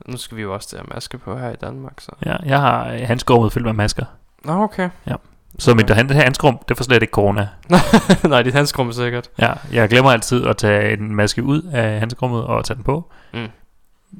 nu 0.08 0.16
skal 0.16 0.36
vi 0.36 0.42
jo 0.42 0.54
også 0.54 0.68
til 0.68 0.76
at 0.76 0.94
maske 0.94 1.18
på 1.18 1.38
her 1.38 1.50
i 1.50 1.56
Danmark, 1.60 1.92
så. 2.00 2.10
Ja, 2.26 2.36
jeg 2.46 2.60
har 2.60 2.88
øh, 2.92 3.00
handskerummet 3.00 3.52
fyldt 3.52 3.66
med 3.66 3.72
masker. 3.72 4.04
Nå, 4.44 4.52
okay. 4.62 4.90
Ja. 5.06 5.14
Så 5.58 5.74
mit 5.74 5.90
han- 5.90 6.10
handskerum, 6.10 6.58
det 6.68 6.76
får 6.76 6.84
slet 6.84 7.02
ikke 7.02 7.12
corona. 7.12 7.48
Nej, 8.28 8.42
dit 8.42 8.52
handskerum 8.54 8.88
er 8.88 8.92
sikkert. 8.92 9.28
Ja, 9.38 9.52
jeg 9.72 9.88
glemmer 9.88 10.10
altid 10.10 10.46
at 10.46 10.56
tage 10.56 10.92
en 10.98 11.14
maske 11.14 11.42
ud 11.42 11.62
af 11.62 11.98
handskerummet 11.98 12.44
og 12.44 12.64
tage 12.64 12.74
den 12.74 12.84
på. 12.84 13.10
Mm. 13.34 13.46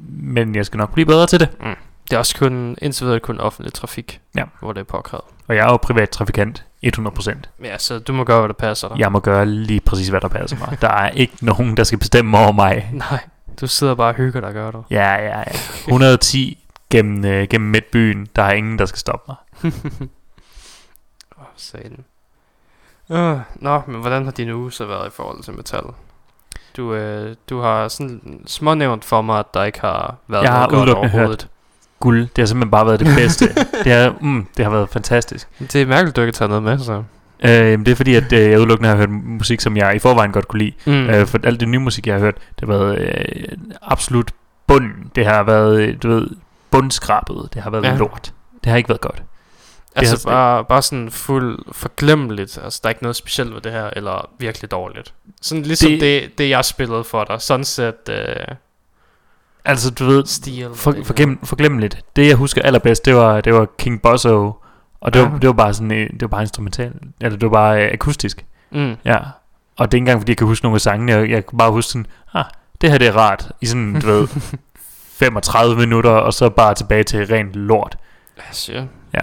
Men 0.09 0.55
jeg 0.55 0.67
skal 0.67 0.79
nok 0.79 0.93
blive 0.93 1.07
bedre 1.07 1.27
til 1.27 1.41
det. 1.41 1.49
Det 2.11 2.15
er 2.15 2.19
også 2.19 2.37
kun, 2.39 2.77
indtil 2.83 3.07
videre 3.07 3.21
kun 3.21 3.41
offentlig 3.41 3.73
trafik, 3.73 4.21
Ja. 4.37 4.45
hvor 4.61 4.73
det 4.73 4.81
er 4.81 4.85
påkrævet. 4.85 5.25
Og 5.49 5.57
jeg 5.57 5.67
er 5.67 5.71
jo 5.71 5.77
privat 5.77 6.11
trafikant, 6.11 6.65
100%. 6.87 7.37
Ja, 7.65 7.79
så 7.79 7.99
du 7.99 8.13
må 8.13 8.25
gøre, 8.25 8.39
hvad 8.39 8.49
der 8.49 8.55
passer 8.55 8.89
dig. 8.89 8.99
Jeg 8.99 9.13
må 9.13 9.21
gøre 9.21 9.47
lige 9.47 9.81
præcis, 9.81 10.09
hvad 10.09 10.21
der 10.21 10.29
passer 10.29 10.57
mig. 10.59 10.79
Der 10.83 10.89
er 10.89 11.09
ikke 11.11 11.33
nogen, 11.41 11.77
der 11.77 11.85
skal 11.85 11.99
bestemme 11.99 12.39
over 12.39 12.53
mig. 12.53 12.91
Nej, 12.93 13.19
du 13.61 13.67
sidder 13.67 13.95
bare 13.95 14.09
og 14.09 14.15
hygger 14.15 14.41
dig, 14.41 14.53
gør 14.53 14.71
du. 14.71 14.85
Ja, 14.91 15.15
ja, 15.15 15.39
ja. 15.39 15.45
110 15.81 16.65
gennem, 16.91 17.25
øh, 17.25 17.49
gennem 17.49 17.71
midtbyen. 17.71 18.29
Der 18.37 18.43
er 18.43 18.53
ingen, 18.53 18.79
der 18.79 18.87
skal 18.87 18.99
stoppe 18.99 19.33
mig. 19.33 19.73
Åh, 21.39 21.45
satan. 21.57 22.05
Uh, 23.09 23.41
nå, 23.55 23.83
men 23.87 24.01
hvordan 24.01 24.25
har 24.25 24.33
din 24.33 24.51
uge 24.51 24.73
så 24.73 24.87
været 24.87 25.07
i 25.07 25.11
forhold 25.11 25.43
til 25.43 25.55
metal? 25.55 25.85
Du, 26.77 26.95
øh, 26.95 27.37
du 27.49 27.61
har 27.61 27.89
sådan 27.89 28.43
smånævnt 28.47 29.05
for 29.05 29.23
mig, 29.23 29.39
at 29.39 29.55
der 29.55 29.65
ikke 29.65 29.81
har 29.81 30.17
været 30.29 30.43
Jeg 30.43 30.53
har 30.53 30.59
noget 30.59 30.71
godt 30.71 30.81
udelukkende 30.81 31.11
hørt 31.11 31.21
overhovedet. 31.21 31.49
Guld, 32.01 32.21
det 32.21 32.39
har 32.39 32.47
simpelthen 32.47 32.71
bare 32.71 32.87
været 32.87 33.01
det 33.01 33.17
bedste. 33.17 33.55
det, 33.85 33.93
har, 33.93 34.15
mm, 34.21 34.47
det 34.57 34.65
har 34.65 34.73
været 34.73 34.89
fantastisk. 34.89 35.49
Det 35.59 35.83
er 35.83 35.87
mærkeligt, 35.87 36.17
du 36.17 36.21
ikke 36.21 36.27
har 36.27 36.33
taget 36.33 36.49
noget 36.49 36.63
med, 36.63 36.79
så. 36.79 37.03
Øh, 37.45 37.79
det 37.79 37.89
er 37.89 37.95
fordi, 37.95 38.15
at 38.15 38.33
øh, 38.33 38.51
jeg 38.51 38.59
udelukkende 38.59 38.89
har 38.89 38.97
hørt 38.97 39.11
musik, 39.11 39.61
som 39.61 39.77
jeg 39.77 39.97
i 39.97 39.99
forvejen 39.99 40.33
godt 40.33 40.49
kunne 40.49 40.59
lide. 40.59 40.73
Mm. 40.87 40.93
Øh, 41.11 41.27
for 41.27 41.39
alt 41.45 41.61
det 41.61 41.69
nye 41.69 41.79
musik, 41.79 42.07
jeg 42.07 42.15
har 42.15 42.21
hørt, 42.21 42.35
det 42.61 42.69
har 42.69 42.79
været 42.79 42.99
øh, 42.99 43.59
absolut 43.83 44.31
bund. 44.67 44.93
Det 45.15 45.27
har 45.27 45.43
været, 45.43 46.03
du 46.03 46.09
ved, 46.09 46.29
bundskrabet. 46.71 47.49
Det 47.55 47.63
har 47.63 47.71
været 47.71 47.85
Ja. 47.85 47.97
lort. 47.97 48.33
Det 48.65 48.71
har 48.71 48.77
ikke 48.77 48.89
været 48.89 49.01
godt. 49.01 49.23
altså 49.97 50.29
har- 50.29 50.35
bare, 50.35 50.65
bare 50.65 50.83
sådan 50.83 51.11
fuld 51.11 51.59
forglemmeligt. 51.73 52.59
Altså, 52.65 52.81
der 52.83 52.89
er 52.89 52.91
ikke 52.91 53.03
noget 53.03 53.17
specielt 53.17 53.55
ved 53.55 53.61
det 53.61 53.73
her, 53.73 53.91
eller 53.97 54.29
virkelig 54.39 54.71
dårligt. 54.71 55.15
Sådan 55.43 55.63
ligesom 55.63 55.91
det, 55.91 56.01
Det- 56.01 56.23
det, 56.23 56.39
det 56.39 56.49
jeg 56.51 56.65
spillede 56.65 57.05
for 57.05 57.25
dig. 57.25 57.41
Sunset 57.43 57.95
øh, 58.11 58.55
Altså, 59.65 59.91
du 59.91 60.05
ved, 60.05 60.27
Steel. 60.27 60.71
for, 60.75 60.95
forglem, 61.05 61.39
forglemmeligt. 61.45 61.99
Det, 62.17 62.27
jeg 62.29 62.37
husker 62.37 62.63
allerbedst, 62.63 63.05
det 63.05 63.15
var, 63.15 63.41
det 63.41 63.55
var 63.55 63.67
King 63.79 64.03
Bosso. 64.03 64.53
Og 65.01 65.15
det, 65.15 65.23
var, 65.23 65.39
det 65.39 65.47
var 65.47 65.53
bare 65.53 65.75
sådan, 65.75 65.91
øh, 65.93 66.11
det 66.11 66.21
var 66.23 66.29
bare 66.29 66.43
instrumental. 66.43 66.93
Eller 67.21 67.39
det 67.39 67.51
var 67.51 67.53
bare 67.53 67.85
øh, 67.85 67.93
akustisk. 67.93 68.45
Mm. 68.71 68.97
Ja. 69.05 69.19
Og 69.77 69.93
det 69.93 69.95
er 69.95 69.97
ikke 69.97 69.97
engang, 69.97 70.21
fordi 70.21 70.31
jeg 70.31 70.37
kan 70.37 70.47
huske 70.47 70.65
nogle 70.65 70.75
af 70.77 70.81
sangene. 70.81 71.13
Jeg, 71.13 71.31
jeg 71.31 71.47
kan 71.47 71.59
bare 71.59 71.71
huske 71.71 71.89
sådan, 71.91 72.07
ah, 72.35 72.45
det 72.81 72.91
her 72.91 72.99
det 72.99 73.07
er 73.07 73.17
rart. 73.17 73.53
I 73.61 73.67
sådan, 73.67 74.01
du 74.01 74.07
ved, 74.07 74.29
35 75.19 75.77
minutter, 75.77 76.11
og 76.11 76.35
så 76.35 76.49
bare 76.49 76.75
tilbage 76.75 77.05
til 77.05 77.27
rent 77.27 77.53
lort. 77.55 77.99
Ja, 78.39 78.43
shit. 78.53 78.83
Ja. 79.15 79.21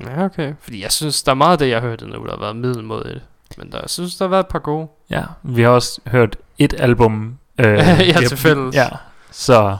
Ja, 0.00 0.24
okay. 0.24 0.54
Fordi 0.60 0.82
jeg 0.82 0.92
synes, 0.92 1.22
der 1.22 1.30
er 1.30 1.34
meget 1.36 1.52
af 1.52 1.58
det, 1.58 1.68
jeg 1.68 1.80
har 1.80 1.88
hørt 1.88 2.00
nu, 2.02 2.24
der 2.24 2.30
har 2.30 2.38
været 2.40 2.56
middelmådigt. 2.56 3.24
Men 3.58 3.72
der, 3.72 3.78
jeg 3.80 3.90
synes, 3.90 4.16
der 4.16 4.24
har 4.24 4.30
været 4.30 4.40
et 4.44 4.48
par 4.48 4.58
gode. 4.58 4.88
Ja, 5.10 5.22
vi 5.42 5.62
har 5.62 5.68
også 5.70 6.00
hørt 6.06 6.36
et 6.58 6.74
album. 6.78 7.38
Øh, 7.58 7.78
Ja, 8.14 8.20
til 8.28 8.36
fælles. 8.36 8.74
Ja, 8.74 8.88
så... 9.30 9.76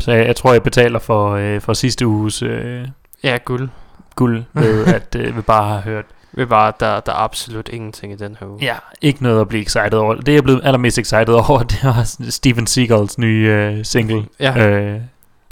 Så 0.00 0.12
jeg, 0.12 0.26
jeg 0.26 0.36
tror, 0.36 0.52
jeg 0.52 0.62
betaler 0.62 0.98
for, 0.98 1.30
øh, 1.30 1.60
for 1.60 1.72
sidste 1.72 2.06
uges 2.06 2.42
øh, 2.42 2.88
Ja, 3.22 3.38
guld. 3.44 3.68
guld 4.16 4.44
ved, 4.52 4.86
at 4.96 5.14
øh, 5.18 5.36
vi 5.36 5.40
bare 5.40 5.68
har 5.68 5.80
hørt. 5.80 6.04
Vi 6.32 6.44
bare, 6.44 6.72
der, 6.80 7.00
der 7.00 7.12
er 7.12 7.16
absolut 7.16 7.68
ingenting 7.68 8.12
i 8.12 8.16
den 8.16 8.36
her 8.40 8.46
uge. 8.46 8.58
Ja, 8.62 8.74
ikke 9.02 9.22
noget 9.22 9.40
at 9.40 9.48
blive 9.48 9.62
excited 9.62 9.94
over. 9.94 10.14
Det, 10.14 10.28
jeg 10.32 10.36
er 10.38 10.42
blevet 10.42 10.60
allermest 10.64 10.98
excited 10.98 11.28
over, 11.34 11.62
det 11.72 11.78
var 11.84 12.30
Steven 12.30 12.66
Seagals 12.66 13.18
nye 13.18 13.46
øh, 13.48 13.84
single, 13.84 14.24
Ja. 14.40 14.68
øh, 14.68 15.00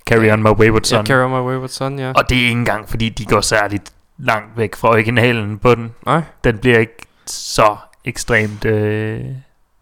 Carry 0.06 0.32
On 0.32 0.42
My 0.42 0.48
Wayward 0.48 0.82
Son. 0.84 0.98
Ja, 0.98 1.04
Carry 1.04 1.24
On 1.24 1.30
My 1.30 1.48
Wayward 1.50 1.68
Son, 1.68 1.98
ja. 1.98 2.12
Og 2.16 2.28
det 2.30 2.36
er 2.38 2.42
ikke 2.42 2.50
engang, 2.52 2.88
fordi 2.88 3.08
de 3.08 3.24
går 3.24 3.40
særligt 3.40 3.92
langt 4.18 4.56
væk 4.58 4.74
fra 4.76 4.88
originalen 4.88 5.58
på 5.58 5.74
den. 5.74 5.90
Nej. 6.06 6.22
Den 6.44 6.58
bliver 6.58 6.78
ikke 6.78 6.96
så 7.26 7.76
ekstremt 8.04 8.64
øh, 8.64 9.20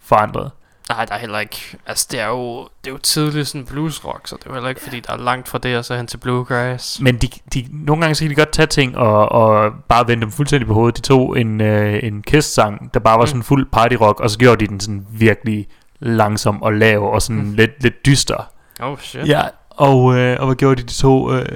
forandret. 0.02 0.50
Nej, 0.88 1.04
der 1.04 1.14
er 1.14 1.18
heller 1.18 1.38
ikke... 1.38 1.76
Altså, 1.86 2.08
det 2.10 2.20
er 2.20 2.26
jo, 2.26 2.58
det 2.84 2.90
er 2.90 2.92
jo 2.92 2.98
tidligt 2.98 3.48
sådan 3.48 3.64
bluesrock, 3.66 4.20
så 4.28 4.36
det 4.36 4.44
er 4.46 4.50
jo 4.50 4.54
heller 4.54 4.68
ikke, 4.68 4.80
fordi 4.80 5.00
der 5.00 5.12
er 5.12 5.16
langt 5.16 5.48
fra 5.48 5.58
det, 5.58 5.76
og 5.76 5.84
så 5.84 5.96
hen 5.96 6.06
til 6.06 6.16
bluegrass. 6.18 7.00
Men 7.00 7.16
de, 7.16 7.28
de, 7.54 7.66
nogle 7.72 8.00
gange 8.00 8.14
så 8.14 8.24
kan 8.24 8.30
de 8.30 8.34
godt 8.34 8.52
tage 8.52 8.66
ting 8.66 8.96
og, 8.96 9.32
og 9.32 9.72
bare 9.88 10.08
vende 10.08 10.20
dem 10.22 10.30
fuldstændig 10.32 10.66
på 10.66 10.74
hovedet. 10.74 10.96
De 10.96 11.02
tog 11.02 11.40
en, 11.40 11.60
øh, 11.60 12.00
en 12.02 12.22
Kiss-sang, 12.22 12.94
der 12.94 13.00
bare 13.00 13.18
var 13.18 13.24
Mm. 13.24 13.26
sådan 13.28 13.42
fuld 13.42 13.66
party-rock, 13.76 14.20
og 14.20 14.30
så 14.30 14.38
gjorde 14.38 14.60
de 14.60 14.66
den 14.68 14.80
sådan 14.80 15.06
virkelig 15.10 15.66
langsom 16.00 16.62
og 16.62 16.72
lav 16.72 17.12
og 17.12 17.22
sådan 17.22 17.42
Mm. 17.42 17.52
lidt, 17.54 17.82
lidt 17.82 18.06
dyster. 18.06 18.50
Oh, 18.80 18.98
shit. 18.98 19.28
Ja, 19.28 19.42
og, 19.70 20.16
øh, 20.18 20.36
og 20.40 20.46
hvad 20.46 20.56
gjorde 20.56 20.82
de? 20.82 20.86
De 20.86 20.92
tog, 20.92 21.34
øh, 21.34 21.46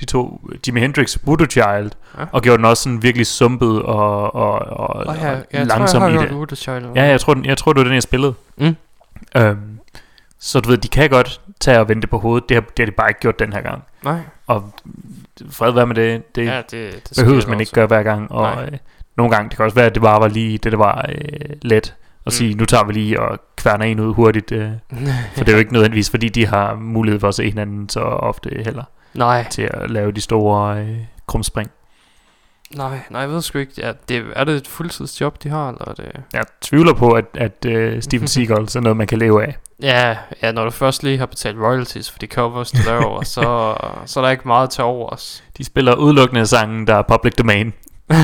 de 0.00 0.04
tog 0.06 0.40
Jimi 0.66 0.80
Hendrix 0.80 1.18
Voodoo 1.24 1.46
Child, 1.50 1.90
Ja. 2.18 2.24
og 2.32 2.42
gjorde 2.42 2.56
den 2.56 2.64
også 2.64 2.82
sådan 2.82 3.02
virkelig 3.02 3.26
sumpet 3.26 3.82
og, 3.82 4.34
og, 4.34 4.52
og, 4.58 5.06
Oh, 5.08 5.16
ja, 5.20 5.30
og 5.32 5.44
jeg 5.52 5.66
langsom 5.66 6.00
tror, 6.00 6.08
jeg 6.08 6.10
i 6.10 6.12
har 6.14 6.20
det. 6.20 6.28
hørt 6.30 6.38
Voodoo 6.38 6.56
Child. 6.56 6.86
Ja, 6.94 7.04
jeg 7.04 7.20
tror, 7.20 7.34
den, 7.34 7.44
jeg 7.44 7.58
tror, 7.58 7.72
det 7.72 7.78
var 7.80 7.84
den, 7.84 7.94
jeg 7.94 8.02
spillede. 8.02 8.34
Mm. 8.58 8.76
Øhm, 9.36 9.78
så 10.38 10.60
du 10.60 10.68
ved, 10.68 10.78
de 10.78 10.88
kan 10.88 11.10
godt 11.10 11.40
tage 11.60 11.80
og 11.80 11.88
vente 11.88 12.06
på 12.06 12.18
hovedet. 12.18 12.48
Det 12.48 12.54
har, 12.54 12.60
det 12.60 12.78
har 12.78 12.86
de 12.86 12.92
bare 12.92 13.10
ikke 13.10 13.20
gjort 13.20 13.38
den 13.38 13.52
her 13.52 13.60
gang. 13.60 13.82
Nej. 14.04 14.18
Og 14.46 14.72
fred 15.50 15.72
være 15.72 15.86
med 15.86 15.94
det. 15.94 16.34
Det 16.36 16.46
Ja, 16.46 16.56
det, 16.70 16.70
det 16.70 17.12
behøves 17.24 17.46
man 17.46 17.60
ikke 17.60 17.72
gøre 17.72 17.86
hver 17.86 18.02
gang. 18.02 18.32
Og 18.32 18.42
Nej. 18.54 18.64
øh, 18.72 18.78
nogle 19.16 19.32
gange, 19.34 19.48
det 19.48 19.56
kan 19.56 19.64
også 19.64 19.74
være, 19.74 19.86
at 19.86 19.94
det 19.94 20.02
bare 20.02 20.20
var 20.20 20.28
lige 20.28 20.58
det, 20.58 20.72
der 20.72 20.78
var 20.78 21.06
øh, 21.08 21.56
let. 21.62 21.94
At 22.26 22.26
Mm. 22.26 22.30
sige, 22.30 22.54
nu 22.54 22.64
tager 22.64 22.84
vi 22.84 22.92
lige 22.92 23.20
og 23.20 23.38
kværner 23.56 23.84
en 23.84 24.00
ud 24.00 24.14
hurtigt. 24.14 24.52
Øh, 24.52 24.70
for 25.36 25.44
det 25.44 25.48
er 25.48 25.52
jo 25.52 25.58
ikke 25.58 25.72
nødvendigvis, 25.72 26.10
fordi 26.10 26.28
de 26.28 26.46
har 26.46 26.74
mulighed 26.74 27.20
for 27.20 27.28
at 27.28 27.34
se 27.34 27.44
hinanden 27.44 27.88
så 27.88 28.00
ofte 28.00 28.50
heller. 28.64 28.84
Nej, 29.14 29.48
Til 29.50 29.62
at 29.74 29.90
lave 29.90 30.12
de 30.12 30.20
store 30.20 30.78
øh, 30.80 30.96
krumspring. 31.26 31.70
nej, 32.74 32.98
nej, 33.10 33.20
jeg 33.20 33.30
ved 33.30 33.42
sgu 33.42 33.58
ikke. 33.58 33.72
Ja, 33.78 33.92
det, 34.08 34.24
er 34.36 34.44
det 34.44 34.54
et 34.56 34.68
fuldtidsjob, 34.68 35.42
de 35.42 35.48
har, 35.48 35.68
eller 35.68 35.88
er 35.88 35.94
det... 35.94 36.22
Jeg 36.32 36.44
tvivler 36.60 36.94
på, 36.94 37.10
at, 37.10 37.24
at 37.34 37.64
øh, 37.66 38.02
Steven 38.02 38.28
Seagal 38.34 38.62
er 38.62 38.80
noget, 38.80 38.96
man 38.96 39.06
kan 39.06 39.18
leve 39.18 39.42
af. 39.46 39.56
Ja, 39.82 40.16
ja, 40.42 40.52
når 40.52 40.64
du 40.64 40.70
først 40.70 41.02
lige 41.02 41.18
har 41.18 41.26
betalt 41.26 41.58
royalties 41.58 42.10
for 42.10 42.18
de 42.18 42.26
covers, 42.26 42.70
du 42.70 42.78
laver, 42.86 43.22
så, 43.34 43.74
så 44.06 44.20
er 44.20 44.24
der 44.24 44.30
ikke 44.30 44.48
meget 44.48 44.70
til 44.70 44.84
over 44.84 45.08
os. 45.10 45.44
De 45.58 45.64
spiller 45.64 45.94
udelukkende 45.94 46.46
sangen, 46.46 46.86
der 46.86 46.94
er 46.94 47.02
public 47.02 47.34
domain. 47.34 47.72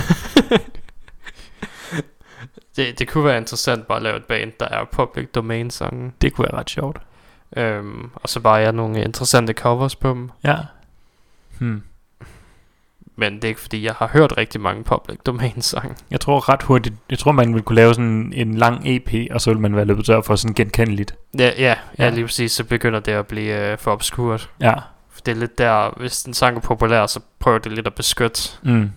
Det, 2.76 2.98
det 2.98 3.08
kunne 3.08 3.24
være 3.24 3.36
interessant 3.38 3.86
bare 3.86 3.96
at 3.96 4.02
lave 4.02 4.16
et 4.16 4.24
band, 4.24 4.52
der 4.60 4.68
er 4.68 4.84
public 4.92 5.28
domain 5.34 5.70
sange. 5.70 6.12
Det 6.22 6.32
kunne 6.32 6.48
være 6.52 6.60
ret 6.60 6.70
sjovt. 6.70 6.98
Øhm, 7.56 8.10
og 8.14 8.28
så 8.28 8.40
bare 8.40 8.54
jeg 8.54 8.72
nogle 8.72 9.02
interessante 9.04 9.52
covers 9.52 9.96
på 9.96 10.08
dem. 10.08 10.30
Ja. 10.44 10.56
Hmm. 11.58 11.82
Men 13.18 13.34
det 13.34 13.44
er 13.44 13.48
ikke 13.48 13.60
fordi, 13.60 13.84
jeg 13.84 13.94
har 13.94 14.08
hørt 14.12 14.36
rigtig 14.36 14.60
mange 14.60 14.84
public 14.84 15.18
domain 15.26 15.62
sange. 15.62 15.94
Jeg 16.10 16.20
tror 16.20 16.48
ret 16.48 16.62
hurtigt, 16.62 16.94
jeg 17.10 17.18
tror 17.18 17.32
man 17.32 17.48
ville 17.48 17.62
kunne 17.62 17.76
lave 17.76 17.94
sådan 17.94 18.32
en 18.36 18.54
lang 18.54 18.80
EP, 18.84 19.14
og 19.30 19.40
så 19.40 19.50
ville 19.50 19.60
man 19.60 19.76
være 19.76 19.84
løbet 19.84 20.04
tør 20.06 20.20
for 20.20 20.36
sådan 20.36 20.54
genkendeligt. 20.54 21.14
Ja, 21.38 21.50
ja, 21.58 21.74
ja, 21.98 22.04
Ja. 22.04 22.10
lige 22.10 22.24
præcis, 22.24 22.52
så 22.52 22.64
begynder 22.64 23.00
det 23.00 23.12
at 23.12 23.26
blive 23.26 23.70
øh, 23.72 23.78
for 23.78 23.92
obskurt. 23.92 24.50
Ja. 24.60 24.74
For 25.10 25.20
det 25.26 25.32
er 25.32 25.36
lidt 25.36 25.58
der, 25.58 25.94
hvis 25.98 26.22
en 26.22 26.34
sang 26.34 26.56
er 26.56 26.60
populær, 26.60 27.06
så 27.06 27.20
prøver 27.38 27.58
det 27.58 27.72
lidt 27.72 27.86
at 27.86 27.94
beskytte. 27.94 28.40
Mm. 28.62 28.90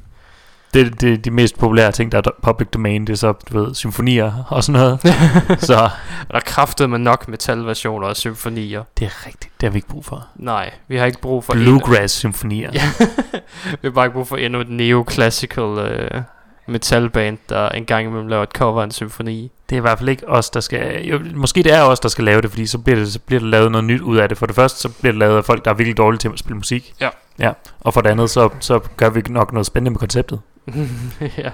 Det, 0.74 1.02
det, 1.02 1.26
de 1.26 1.32
mest 1.32 1.58
populære 1.58 1.92
ting, 1.92 2.12
der 2.12 2.18
er 2.18 2.32
public 2.44 2.68
domain, 2.70 3.08
det 3.08 3.14
er 3.14 3.18
så, 3.18 3.32
du 3.32 3.64
ved, 3.64 3.76
symfonier 3.76 4.44
og 4.50 4.64
sådan 4.64 4.82
noget. 4.82 5.02
så 5.68 5.76
Og 5.84 6.32
der 6.32 6.36
er 6.36 6.40
kraftet 6.40 6.90
med 6.90 7.00
nok 7.00 7.28
metalversioner 7.28 8.08
og 8.08 8.18
symfonier. 8.18 8.84
det 9.00 9.06
er 9.06 9.28
rigtigt, 9.28 9.54
det 9.62 9.68
har 9.68 9.72
vi 9.72 9.78
ikke 9.78 9.88
brug 9.88 10.06
for. 10.06 10.28
Nej, 10.36 10.72
vi 10.88 10.98
har 10.98 11.06
ikke 11.06 11.22
brug 11.22 11.44
for 11.44 11.54
Bluegrass-symfonier. 11.54 12.72
Ja. 12.74 12.92
vi 13.82 13.84
har 13.84 13.90
bare 13.90 14.06
ikke 14.06 14.14
brug 14.14 14.28
for 14.28 14.38
endnu 14.38 14.60
et 14.60 14.70
neoclassical 14.70 15.64
øh, 15.64 16.22
metalband, 16.70 17.38
der 17.50 17.70
engang 17.70 18.08
imellem 18.08 18.28
laver 18.28 18.44
et 18.44 18.50
cover 18.50 18.82
af 18.82 18.86
en 18.86 18.92
symfoni. 18.92 19.52
Det 19.70 19.76
er 19.76 19.78
i 19.78 19.82
hvert 19.82 19.98
fald 19.98 20.10
ikke 20.10 20.30
os, 20.30 20.50
der 20.50 20.60
skal... 20.60 21.06
Jo, 21.06 21.20
måske 21.36 21.64
det 21.64 21.74
er 21.74 21.82
os, 21.82 22.00
der 22.00 22.10
skal 22.10 22.24
lave 22.24 22.42
det, 22.42 22.50
fordi 22.50 22.66
så 22.66 22.78
bliver, 22.78 23.00
det, 23.00 23.14
så 23.14 23.20
bliver 23.20 23.40
der 23.40 23.48
lavet 23.48 23.72
noget 23.72 23.86
nyt 23.86 24.02
ud 24.02 24.18
af 24.18 24.30
det. 24.30 24.38
For 24.38 24.46
det 24.46 24.56
første, 24.56 24.80
så 24.80 24.90
bliver 24.90 25.12
det 25.12 25.20
lavet 25.20 25.38
af 25.38 25.46
folk, 25.46 25.66
der 25.66 25.72
er 25.72 25.76
virkelig 25.76 25.98
dårlige 25.98 26.20
til 26.20 26.30
at 26.30 26.40
spille 26.40 26.58
musik. 26.58 26.94
Ja. 27.02 27.10
ja. 27.40 27.52
Og 27.80 27.94
for 27.94 28.02
det 28.02 28.10
andet, 28.10 28.30
så, 28.30 28.50
så 28.60 28.80
gør 28.98 29.10
vi 29.10 29.24
nok 29.30 29.54
noget 29.54 29.66
spændende 29.66 29.92
med 29.92 30.00
konceptet. 30.00 30.40
ja. 31.38 31.52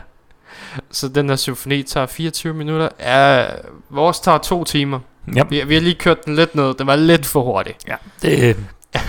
Så 0.91 1.07
den 1.07 1.29
her 1.29 1.35
symfoni 1.35 1.83
tager 1.83 2.05
24 2.07 2.53
minutter. 2.53 2.89
Ja, 2.99 3.45
vores 3.89 4.19
tager 4.19 4.37
to 4.37 4.63
timer. 4.63 4.99
Ja, 5.35 5.43
Vi, 5.49 5.63
vi 5.63 5.73
har 5.73 5.81
lige 5.81 5.95
kørt 5.95 6.25
den 6.25 6.35
lidt 6.35 6.55
ned. 6.55 6.73
Den 6.73 6.87
var 6.87 6.95
lidt 6.95 7.25
for 7.25 7.41
hurtig. 7.43 7.75
ja. 7.87 7.95
Det, 8.21 8.57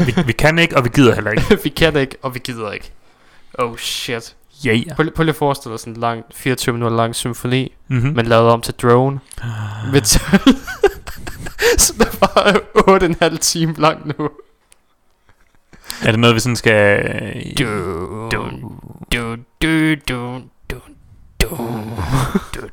vi, 0.07 0.15
vi 0.27 0.33
kan 0.33 0.59
ikke, 0.59 0.77
og 0.77 0.85
vi 0.85 0.89
gider 0.95 1.15
heller 1.15 1.31
ikke. 1.31 1.59
vi 1.65 1.69
kan 1.69 1.97
ikke, 1.97 2.17
og 2.23 2.35
vi 2.35 2.39
gider 2.45 2.73
ikke. 2.73 2.93
Oh 3.59 3.77
shit. 3.77 4.37
Yeah. 4.67 4.83
Prøv, 4.97 5.11
prøv 5.11 5.23
lige 5.25 5.31
at 5.33 5.37
forestille 5.37 5.73
dig 5.73 5.81
sådan 5.81 5.93
en 5.95 6.01
lang, 6.01 6.25
24 6.35 6.73
minutter 6.73 6.97
lang 6.97 7.15
symfoni, 7.15 7.73
Mm-hmm. 7.89 8.13
men 8.17 8.27
lavet 8.27 8.49
om 8.51 8.61
til 8.61 8.75
drone. 8.75 9.21
Metal. 9.93 10.41
så 11.79 11.93
det 11.99 12.21
var 12.21 12.61
8,5 13.33 13.37
time 13.39 13.75
lang 13.79 14.13
nu. 14.19 14.31
Er 16.05 16.11
det 16.11 16.19
noget, 16.21 16.35
vi 16.35 16.41
sådan 16.41 16.57
skal... 16.57 17.55
Du, 17.59 17.65
du, 18.33 18.51
du, 19.13 19.37
du, 19.63 19.95
du, 20.09 20.41
du, 20.71 20.81
du. 21.41 21.49
du, 22.55 22.69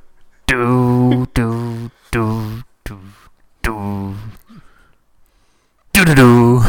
du, 0.49 1.25
du, 1.35 1.89
du, 2.13 2.51
du. 3.65 4.15
Du, 5.95 6.03
du, 6.05 6.13
du. 6.21 6.61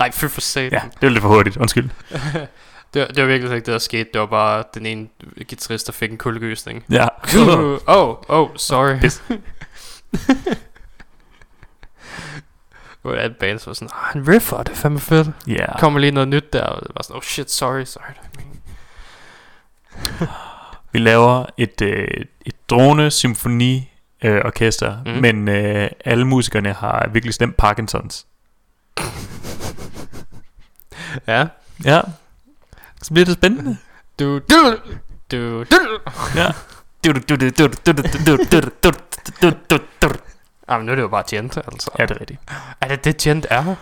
Ej, 0.00 0.10
fy 0.12 0.24
for 0.24 0.40
satan. 0.40 0.72
Ja, 0.72 0.80
det 1.00 1.06
er 1.06 1.10
lidt 1.10 1.22
for 1.22 1.28
hurtigt. 1.28 1.56
Undskyld. 1.56 1.88
Det, 2.94 3.00
var- 3.02 3.06
det 3.06 3.22
var 3.22 3.26
virkelig 3.28 3.54
ikke 3.56 3.66
det, 3.66 3.72
der 3.72 3.78
skete. 3.78 4.08
Det 4.12 4.20
var 4.20 4.26
bare 4.26 4.64
den 4.74 4.86
ene 4.86 5.08
guitarist, 5.48 5.86
der 5.86 5.92
fik 5.92 6.10
en 6.10 6.18
kuldegysning. 6.18 6.84
Ja. 6.90 7.06
oh, 7.86 8.16
oh, 8.28 8.48
sorry. 8.56 8.96
Pis. 13.04 13.10
Det 13.12 13.20
var 13.20 13.24
et 13.30 13.36
band, 13.36 13.58
som 13.58 13.70
var 13.70 13.74
sådan, 13.74 13.88
ah, 13.94 14.16
en 14.16 14.28
riffer, 14.28 14.62
det 14.62 14.72
er 14.72 14.76
fandme 14.76 15.00
fedt. 15.00 15.28
Der 15.46 15.76
kommer 15.78 16.00
lige 16.00 16.10
noget 16.10 16.28
nyt 16.28 16.52
der, 16.52 16.62
og 16.62 16.82
det 16.82 16.90
var 16.94 17.02
sådan, 17.02 17.16
oh 17.16 17.22
shit, 17.22 17.50
sorry, 17.50 17.84
sorry. 17.84 18.12
Vi 20.92 20.98
laver 20.98 21.46
et, 21.56 21.80
øh, 21.82 22.08
et 22.46 22.54
drone 22.70 23.10
symfoni 23.10 23.90
øh, 24.24 24.40
orkester, 24.44 24.96
Mm. 25.06 25.12
mm. 25.12 25.20
men 25.20 25.48
øh, 25.48 25.90
alle 26.04 26.24
musikerne 26.24 26.72
har 26.72 27.08
virkelig 27.12 27.34
stemt 27.34 27.56
Parkinsons. 27.56 28.26
Ja. 31.26 31.46
Ja. 31.84 32.00
Så 33.02 33.12
bliver 33.14 33.24
det 33.24 33.34
spændende. 33.34 33.76
Du, 34.18 34.38
du, 34.38 34.76
du, 35.30 35.64
du. 35.64 35.98
Ja. 36.36 36.46
Du, 37.04 37.12
du, 37.12 37.20
du, 37.28 37.36
du, 37.36 37.50
du, 37.50 37.66
du, 37.86 37.92
du, 37.92 38.02
du, 38.26 38.36
du, 38.52 38.60
du, 38.84 38.90
du, 39.42 39.50
du, 39.70 39.78
du. 40.02 40.08
Ah, 40.68 40.78
men 40.78 40.86
nu 40.86 40.92
er 40.92 40.96
det 40.96 41.02
jo 41.02 41.08
bare 41.08 41.22
Gent, 41.30 41.56
altså. 41.56 41.90
Ja, 41.98 42.06
det 42.06 42.10
er 42.16 42.20
rigtigt. 42.20 42.40
Er 42.80 42.88
det 42.88 43.04
det, 43.04 43.16
Gent 43.16 43.46
er? 43.50 43.74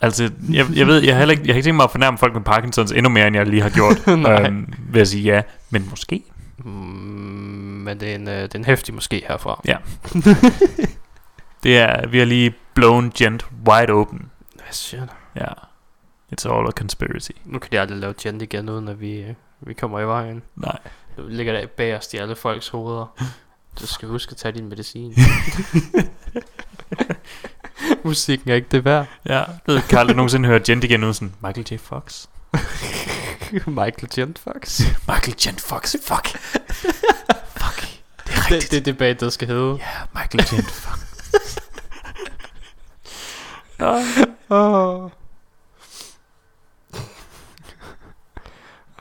Altså, 0.00 0.30
jeg, 0.50 0.66
jeg 0.74 0.86
ved, 0.86 1.02
jeg 1.02 1.14
har 1.14 1.18
heller 1.18 1.32
ikke, 1.32 1.42
jeg 1.46 1.54
har 1.54 1.56
ikke 1.56 1.66
tænkt 1.66 1.76
mig 1.76 1.84
at 1.84 1.90
fornærme 1.90 2.18
folk 2.18 2.34
med 2.34 2.42
Parkinsons 2.42 2.92
endnu 2.92 3.08
mere, 3.08 3.26
end 3.26 3.36
jeg 3.36 3.46
lige 3.46 3.62
har 3.62 3.70
gjort. 3.70 4.06
Nej. 4.18 4.42
øhm, 4.46 4.72
vil 4.88 4.98
jeg 4.98 5.06
sige 5.08 5.22
ja, 5.34 5.42
men 5.70 5.86
måske. 5.90 6.22
Mm, 6.58 6.70
men 7.84 8.00
det 8.00 8.10
er 8.10 8.14
en, 8.14 8.28
øh, 8.28 8.42
det 8.42 8.54
er 8.54 8.58
en 8.58 8.64
hæftig 8.64 8.94
måske 8.94 9.24
herfra. 9.28 9.60
Ja. 9.64 9.76
Det 11.62 11.78
er, 11.78 12.06
vi 12.08 12.18
har 12.18 12.24
lige 12.24 12.54
blown 12.74 13.10
Gent 13.18 13.46
wide 13.68 13.92
open. 13.92 14.30
Hvad 14.54 14.64
siger 14.70 15.06
du? 15.06 15.12
Ja. 15.36 15.46
It's 16.32 16.54
all 16.54 16.66
a 16.68 16.70
conspiracy. 16.70 17.30
Nu 17.44 17.58
kan 17.58 17.72
de 17.72 17.80
aldrig 17.80 17.98
lave 17.98 18.14
Gent 18.22 18.42
igen, 18.42 18.68
uden 18.68 18.88
at 18.88 19.00
vi, 19.00 19.20
øh, 19.20 19.34
vi 19.60 19.74
kommer 19.74 20.00
i 20.00 20.06
vejen. 20.06 20.42
Nej. 20.56 20.78
Du 21.16 21.22
ligger 21.28 21.52
der 21.52 21.66
bagerst 21.66 22.14
i 22.14 22.16
alle 22.16 22.36
folks 22.36 22.68
hoveder. 22.68 23.14
Du 23.80 23.86
skal 23.86 24.08
huske 24.08 24.30
at 24.30 24.36
tage 24.36 24.52
din 24.52 24.68
medicin. 24.68 25.14
Musikken 28.04 28.50
er 28.50 28.54
ikke 28.54 28.68
det 28.70 28.84
værd. 28.84 29.06
Ja, 29.26 29.44
ved 29.66 29.80
Carl, 29.80 30.08
du 30.08 30.14
nogensinde 30.14 30.48
hørt 30.48 30.62
Gent 30.62 30.84
igen 30.84 31.02
uden 31.02 31.14
sådan, 31.14 31.34
Michael 31.42 31.66
J. 31.70 31.78
Fox? 31.78 32.26
Michael 33.66 34.08
Gent, 34.14 34.38
Fox. 34.38 34.80
Michael 35.08 35.36
Gent 35.40 35.60
Fox, 35.60 35.94
fuck. 36.06 36.26
fuck. 37.56 37.80
Det 38.26 38.34
er 38.34 38.42
det, 38.42 38.50
rigtigt. 38.50 38.84
det 38.84 38.88
er 38.88 38.94
det 38.96 39.20
der 39.20 39.30
skal 39.30 39.48
hedde. 39.48 39.78
Ja, 39.80 40.20
Michael 40.20 40.46
Gent 40.50 40.70
Fox. 40.70 40.98
Åh, 44.50 45.10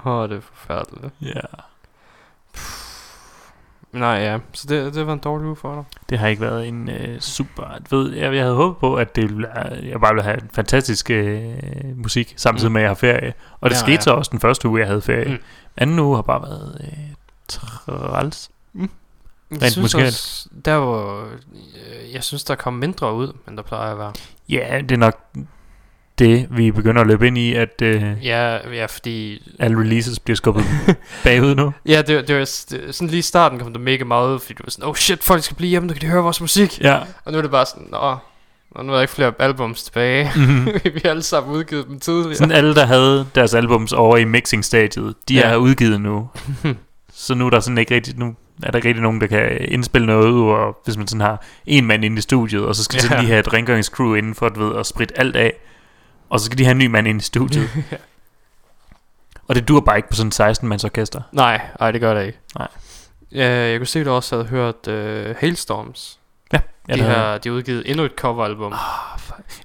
oh, 0.04 0.30
det 0.30 0.38
er 0.38 0.42
forfærdeligt. 0.42 1.14
Ja. 1.22 1.42
Nej, 3.94 4.10
ja. 4.10 4.38
Så 4.54 4.66
det, 4.70 4.94
det 4.94 5.08
var 5.08 5.14
en 5.14 5.20
dårlig 5.20 5.48
uge 5.48 5.56
for 5.56 5.76
dig. 5.76 5.84
Det 6.10 6.20
har 6.20 6.28
ikke 6.28 6.42
været 6.42 6.68
en 6.68 6.90
øh, 6.90 7.20
super... 7.20 7.64
Ved, 7.90 8.14
jeg, 8.14 8.34
jeg 8.36 8.44
havde 8.44 8.56
håbet 8.56 8.78
på, 8.80 8.96
at 8.96 9.16
det 9.16 9.24
ville, 9.24 9.48
jeg 9.84 10.00
bare 10.02 10.14
ville 10.14 10.24
have 10.24 10.42
en 10.44 10.50
fantastisk 10.54 11.10
øh, 11.10 11.54
musik, 11.96 12.34
samtidig 12.38 12.70
Mm. 12.70 12.74
med, 12.74 12.82
at 12.82 12.84
jeg 12.84 12.90
har 12.90 12.96
ferie. 12.96 13.34
Og 13.62 13.70
det 13.70 13.76
Ja, 13.76 13.80
skete 13.80 13.94
ja. 13.94 14.00
så 14.02 14.12
også 14.12 14.30
den 14.32 14.40
første 14.40 14.68
uge, 14.68 14.80
jeg 14.80 14.88
havde 14.88 15.02
ferie. 15.02 15.26
Mm. 15.26 15.32
Mm. 15.32 15.38
Anden 15.78 16.00
uge 16.00 16.16
har 16.16 16.22
bare 16.22 16.42
været 16.42 16.82
øh, 16.84 16.98
træls. 17.48 18.52
Jeg 18.76 19.62
Rent 19.62 19.72
synes 19.72 19.96
også, 19.96 20.50
der 20.66 20.74
var, 20.74 21.24
øh, 21.24 22.14
jeg 22.14 22.24
synes, 22.24 22.44
der 22.44 22.56
kom 22.56 22.74
mindre 22.74 23.14
ud, 23.16 23.34
end 23.48 23.58
der 23.58 23.64
plejer 23.64 23.92
at 23.92 23.98
være. 23.98 24.14
Ja, 24.50 24.82
det 24.82 24.92
er 24.92 24.98
nok 24.98 25.20
det, 26.20 26.48
vi 26.52 26.72
begynder 26.72 27.02
at 27.02 27.08
løbe 27.08 27.28
ind 27.28 27.38
i, 27.38 27.54
at 27.54 27.82
øh, 27.82 28.04
Ja, 28.24 28.58
ja 28.76 28.86
fordi... 28.86 29.52
alle 29.60 29.80
releases 29.80 30.20
bliver 30.20 30.36
skubbet 30.36 30.64
bagud 31.24 31.56
nu. 31.56 31.74
Ja, 31.86 32.02
det, 32.02 32.28
det 32.28 32.36
var 32.36 32.42
det, 32.42 32.96
sådan 32.96 33.08
lige 33.08 33.20
i 33.20 33.22
starten 33.22 33.60
kom 33.60 33.74
der 33.74 33.80
mega 33.80 34.04
meget 34.04 34.34
ud, 34.34 34.40
fordi 34.40 34.54
du 34.54 34.64
var 34.66 34.70
sådan, 34.72 34.86
oh 34.90 34.96
shit, 34.96 35.24
folk 35.24 35.44
skal 35.44 35.56
blive 35.56 35.70
hjemme, 35.70 35.88
nu 35.88 35.94
kan 35.94 36.02
de 36.02 36.08
høre 36.08 36.24
vores 36.24 36.42
musik. 36.42 36.82
Ja. 36.82 37.00
Og 37.26 37.32
nu 37.32 37.38
er 37.38 37.42
det 37.42 37.52
bare 37.52 37.66
sådan, 37.66 37.88
nå, 37.92 38.16
nå 38.76 38.84
nu 38.84 38.90
er 38.92 38.96
der 38.96 39.02
ikke 39.02 39.14
flere 39.14 39.34
albums 39.40 39.84
tilbage. 39.84 40.32
Mm-hmm. 40.36 40.66
vi 40.94 41.02
har 41.04 41.10
alle 41.10 41.24
sammen 41.24 41.54
udgivet 41.56 41.88
dem 41.88 42.00
tidligere. 42.00 42.36
Sådan 42.36 42.52
alle, 42.56 42.76
der 42.76 42.86
havde 42.86 43.28
deres 43.36 43.54
albums 43.54 43.94
over 43.94 44.18
i 44.18 44.24
mixing-stadiet, 44.24 45.14
de 45.30 45.34
Ja. 45.34 45.42
er 45.50 45.56
udgivet 45.56 46.02
nu. 46.02 46.30
Så 47.14 47.34
nu 47.36 47.46
er 47.46 47.50
der 47.50 47.60
sådan 47.60 47.78
ikke 47.78 47.96
rigtig, 47.96 48.18
nu 48.18 48.36
er 48.64 48.72
der 48.72 48.78
ikke 48.78 48.88
rigtig 48.88 49.02
nogen, 49.04 49.22
der 49.22 49.28
kan 49.28 49.58
indspille 49.62 50.08
noget 50.08 50.32
ud, 50.32 50.50
og 50.50 50.78
hvis 50.86 50.98
man 50.98 51.08
sådan 51.08 51.22
har 51.22 51.46
en 51.66 51.86
mand 51.86 52.06
inde 52.06 52.18
i 52.18 52.22
studiet, 52.22 52.62
og 52.66 52.76
så 52.76 52.84
skal 52.84 52.96
Ja. 52.98 53.02
sådan 53.02 53.20
lige 53.20 53.28
have 53.28 53.40
et 53.40 53.54
rengøringscrew 53.54 54.14
inden 54.16 54.36
for, 54.36 54.50
du 54.50 54.68
ved, 54.68 54.80
at 54.80 54.86
spritte 54.86 55.20
alt 55.20 55.36
af, 55.36 55.54
og 56.32 56.40
så 56.40 56.46
skal 56.46 56.58
de 56.58 56.64
have 56.64 56.72
en 56.72 56.78
ny 56.78 56.86
mand 56.86 57.08
ind 57.08 57.22
i 57.22 57.24
studiet. 57.24 57.70
og 59.48 59.56
det 59.56 59.68
dur 59.68 59.80
bare 59.82 59.98
ikke 59.98 60.10
på 60.10 60.16
sådan 60.16 60.32
en 60.50 60.52
16-mands 60.52 60.84
orkester. 60.84 61.22
Nej, 61.32 61.62
nej, 61.80 61.92
det 61.92 62.02
gør 62.02 62.14
det 62.14 62.26
ikke. 62.26 62.40
Nej. 62.58 62.68
Ja, 63.32 63.50
jeg 63.70 63.80
kunne 63.80 63.88
se, 63.88 64.00
at 64.00 64.06
du 64.06 64.12
også 64.12 64.36
havde 64.36 64.48
hørt 64.48 64.88
uh, 64.88 65.36
Hailstorms. 65.38 66.20
Ja, 66.54 66.58
de, 66.90 66.94
det, 66.94 67.02
har, 67.06 67.38
de 67.38 67.50
har 67.50 67.56
udgivet 67.56 67.90
endnu 67.90 68.04
et 68.04 68.12
coveralbum. 68.18 68.74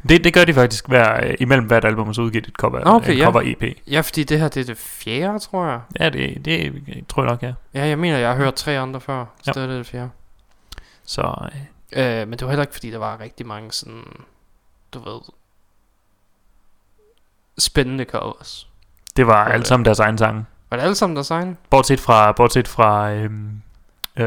det, 0.08 0.24
det 0.24 0.34
gør 0.34 0.44
de 0.44 0.54
faktisk 0.54 0.88
hver, 0.88 1.26
øh, 1.26 1.34
imellem 1.40 1.66
hvert 1.66 1.84
album, 1.84 2.14
så 2.14 2.22
udgiver 2.22 2.42
de 2.42 2.48
et 2.48 2.54
cover, 2.54 2.84
Nå, 2.84 2.90
okay, 2.90 3.12
en 3.12 3.18
ja. 3.18 3.24
cover 3.24 3.42
EP. 3.44 3.78
Ja, 3.86 4.00
fordi 4.00 4.24
det 4.24 4.40
her 4.40 4.48
det 4.48 4.60
er 4.60 4.64
det 4.64 4.76
fjerde, 4.78 5.38
tror 5.38 5.66
jeg. 5.66 5.80
Ja, 6.00 6.08
det, 6.10 6.44
det 6.44 6.82
tror 7.08 7.22
jeg 7.22 7.30
nok, 7.30 7.42
ja. 7.42 7.52
Ja, 7.74 7.86
jeg 7.86 7.98
mener, 7.98 8.18
jeg 8.18 8.28
har 8.28 8.36
hørt 8.36 8.54
tre 8.54 8.78
andre 8.78 9.00
før. 9.00 9.24
Så 9.42 9.52
Ja. 9.56 9.60
det 9.60 9.70
er 9.70 9.76
det 9.76 9.86
fjerde. 9.86 10.10
Så 11.04 11.48
øh, 11.52 11.60
Øh, 11.92 12.28
men 12.28 12.32
det 12.32 12.42
var 12.42 12.48
heller 12.48 12.62
ikke, 12.62 12.72
fordi 12.74 12.90
der 12.90 12.98
var 12.98 13.20
rigtig 13.20 13.46
mange 13.46 13.72
sådan, 13.72 14.02
du 14.94 14.98
ved, 14.98 15.20
spændende 17.58 18.04
covers. 18.04 18.66
det 19.16 19.26
var 19.26 19.42
Okay. 19.44 19.52
alle 19.54 19.66
sammen 19.66 19.84
deres 19.84 19.98
egen 19.98 20.18
sange. 20.18 20.44
Var 20.70 20.76
det 20.76 20.84
alle 20.84 20.94
sammen 20.94 21.16
deres 21.16 21.30
egen? 21.30 21.56
Bortset 21.70 22.00
fra, 22.00 22.32
bortset 22.32 22.68
fra, 22.68 23.10
øhm, 23.12 23.50
øh, 24.16 24.26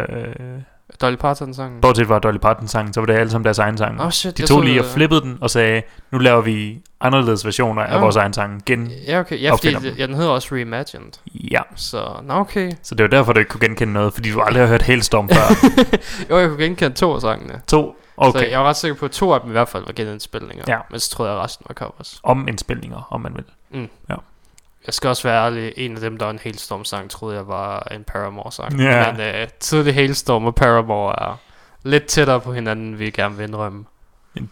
Dolly 1.02 1.16
Parton 1.16 1.54
sangen? 1.54 1.82
bortset 1.82 2.08
fra 2.08 2.20
Dolly 2.20 2.38
Parton 2.38 2.68
sangen, 2.68 2.94
så 2.94 3.02
var 3.02 3.06
det 3.06 3.14
alle 3.14 3.32
sammen 3.32 3.46
deres 3.46 3.60
egen 3.60 3.78
sang. 3.78 4.02
oh, 4.02 4.12
shit, 4.12 4.38
De 4.38 4.46
tog 4.48 4.62
lige 4.62 4.80
og 4.82 4.86
flippede 4.86 5.22
den 5.22 5.38
og 5.42 5.50
sagde, 5.50 5.82
nu 6.12 6.18
laver 6.18 6.42
vi 6.42 6.82
anderledes 7.02 7.46
versioner 7.46 7.82
af 7.84 7.94
Ja. 7.96 8.00
vores 8.00 8.16
egen 8.16 8.34
sang. 8.34 8.64
Gen, 8.66 8.92
Ja, 9.08 9.20
okay. 9.20 9.42
Ja, 9.42 9.54
fordi 9.54 9.70
ja, 9.98 10.06
den 10.08 10.16
hedder 10.16 10.30
også 10.30 10.56
Reimagined. 10.56 11.12
ja, 11.52 11.62
Så, 11.76 12.04
nå 12.24 12.34
okay. 12.34 12.72
så 12.84 12.96
det 12.96 13.04
var 13.04 13.10
derfor, 13.10 13.34
du 13.34 13.40
ikke 13.40 13.50
kunne 13.50 13.68
genkende 13.68 13.94
noget, 13.94 14.14
fordi 14.14 14.32
du 14.32 14.42
aldrig 14.42 14.64
har 14.64 14.68
hørt 14.70 14.82
Hailstorm 14.82 15.30
før. 15.30 15.42
jo, 16.30 16.38
jeg 16.38 16.50
kunne 16.50 16.64
genkende 16.64 16.96
to 16.96 17.14
af 17.16 17.22
sangene. 17.22 17.62
to, 17.68 17.96
Okay. 18.28 18.40
Så 18.40 18.46
jeg 18.46 18.60
var 18.60 18.66
ret 18.66 18.76
sikker 18.78 18.96
på, 18.98 19.06
at 19.06 19.12
to 19.12 19.34
af 19.34 19.42
dem 19.42 19.50
i 19.50 19.52
hvert 19.52 19.70
fald 19.70 19.86
var 19.86 19.92
genindspilninger. 19.92 20.64
Ja. 20.68 20.78
Men 20.92 21.00
så 21.00 21.10
troede 21.10 21.32
jeg, 21.32 21.40
at 21.40 21.44
resten 21.46 21.66
var 21.70 21.74
covers. 21.74 22.20
om 22.24 22.48
indspilninger, 22.48 23.08
om 23.10 23.22
man 23.22 23.36
vil. 23.36 23.46
Jeg 24.86 24.94
skal 24.94 25.08
også 25.08 25.28
være 25.28 25.46
ærlig, 25.46 25.74
en 25.78 25.96
af 25.96 26.02
dem, 26.02 26.18
der 26.18 26.26
var 26.26 26.32
en 26.32 26.40
Hailstorm-sang, 26.44 27.10
troede 27.10 27.36
jeg 27.36 27.48
var 27.48 27.88
en 27.92 28.04
Paramore-sang. 28.04 28.80
Ja. 28.80 29.12
Men 29.12 29.42
uh, 29.44 29.50
tidlig 29.60 29.94
Hailstorm 29.94 30.46
og 30.46 30.56
Paramore 30.56 31.24
er 31.30 31.38
lidt 31.84 32.06
tættere 32.06 32.40
på 32.42 32.54
hinanden, 32.54 33.00
vi 33.00 33.10
gerne 33.10 33.36
vil 33.38 33.44
indrømme. 33.48 33.86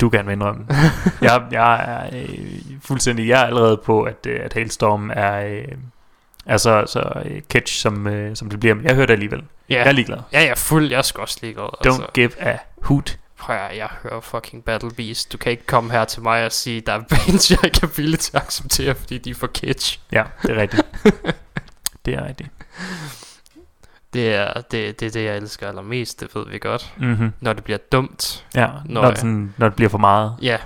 Du 0.02 0.10
kan 0.10 0.30
indrømme. 0.30 0.68
jeg, 1.22 1.44
jeg 1.52 1.84
er 1.88 2.10
øh, 2.22 2.50
fuldstændig, 2.82 3.28
jeg 3.28 3.42
er 3.42 3.46
allerede 3.46 3.78
på, 3.78 4.04
at, 4.04 4.26
øh, 4.28 4.40
at 4.44 4.54
Hailstorm 4.54 5.12
er, 5.14 5.46
øh, 5.46 5.66
er 6.46 6.58
så, 6.58 6.84
så 6.88 7.22
øh, 7.26 7.42
catch, 7.42 7.82
som, 7.82 8.08
øh, 8.08 8.36
som 8.36 8.50
det 8.50 8.60
bliver. 8.60 8.76
Men 8.76 8.86
jeg 8.86 8.96
hører 8.96 9.06
det 9.06 9.14
alligevel. 9.14 9.44
Ja, 9.70 9.76
Jeg 9.76 9.88
er 9.88 9.92
ligeglad. 9.92 10.18
ja, 10.34 10.40
jeg 10.40 10.48
er 10.50 10.56
fuld. 10.56 10.90
Jeg 10.92 11.06
skal 11.06 11.22
også 11.22 11.40
ligeglad. 11.42 11.70
Altså. 11.86 12.02
Don't 12.02 12.12
give 12.12 12.42
a 12.42 12.58
hoot. 12.82 13.18
Prøv 13.38 13.56
at, 13.56 13.78
jeg 13.78 13.88
hører 14.04 14.20
fucking 14.22 14.64
Battle 14.64 14.92
Beast. 14.92 15.32
Du 15.32 15.38
kan 15.38 15.52
ikke 15.52 15.66
komme 15.66 15.92
her 15.92 16.06
til 16.06 16.22
mig 16.22 16.46
og 16.46 16.52
sige, 16.52 16.82
der 16.82 16.94
er 16.94 17.02
bands, 17.10 17.52
jeg 17.52 17.60
ikke 17.64 17.80
er 17.84 17.88
villig 17.88 18.20
til 18.20 18.38
at 18.38 18.44
acceptere, 18.44 18.96
fordi 18.96 19.18
de 19.18 19.30
er 19.30 19.36
for 19.36 19.48
kitsch. 19.48 20.00
Ja, 20.12 20.24
det 20.42 20.50
er 20.52 20.56
rigtigt. 20.62 20.84
det 22.06 22.14
er 22.14 22.26
rigtigt. 22.28 22.50
Det 24.14 24.34
er 24.36 24.54
det, 24.54 25.00
det, 25.00 25.06
er 25.06 25.12
det 25.12 25.24
jeg 25.26 25.38
elsker 25.38 25.68
allermest, 25.68 26.20
det 26.20 26.36
ved 26.36 26.46
vi 26.50 26.60
godt. 26.60 26.94
Mm-hmm. 26.98 27.34
Når 27.42 27.54
det 27.54 27.64
bliver 27.64 27.78
dumt. 27.92 28.46
Ja, 28.56 28.68
Nå, 28.68 28.94
når, 28.94 29.04
ja. 29.04 29.10
det 29.10 29.18
sådan, 29.18 29.54
når 29.58 29.68
det 29.70 29.76
bliver 29.76 29.90
for 29.90 29.98
meget. 29.98 30.36
Ja, 30.42 30.58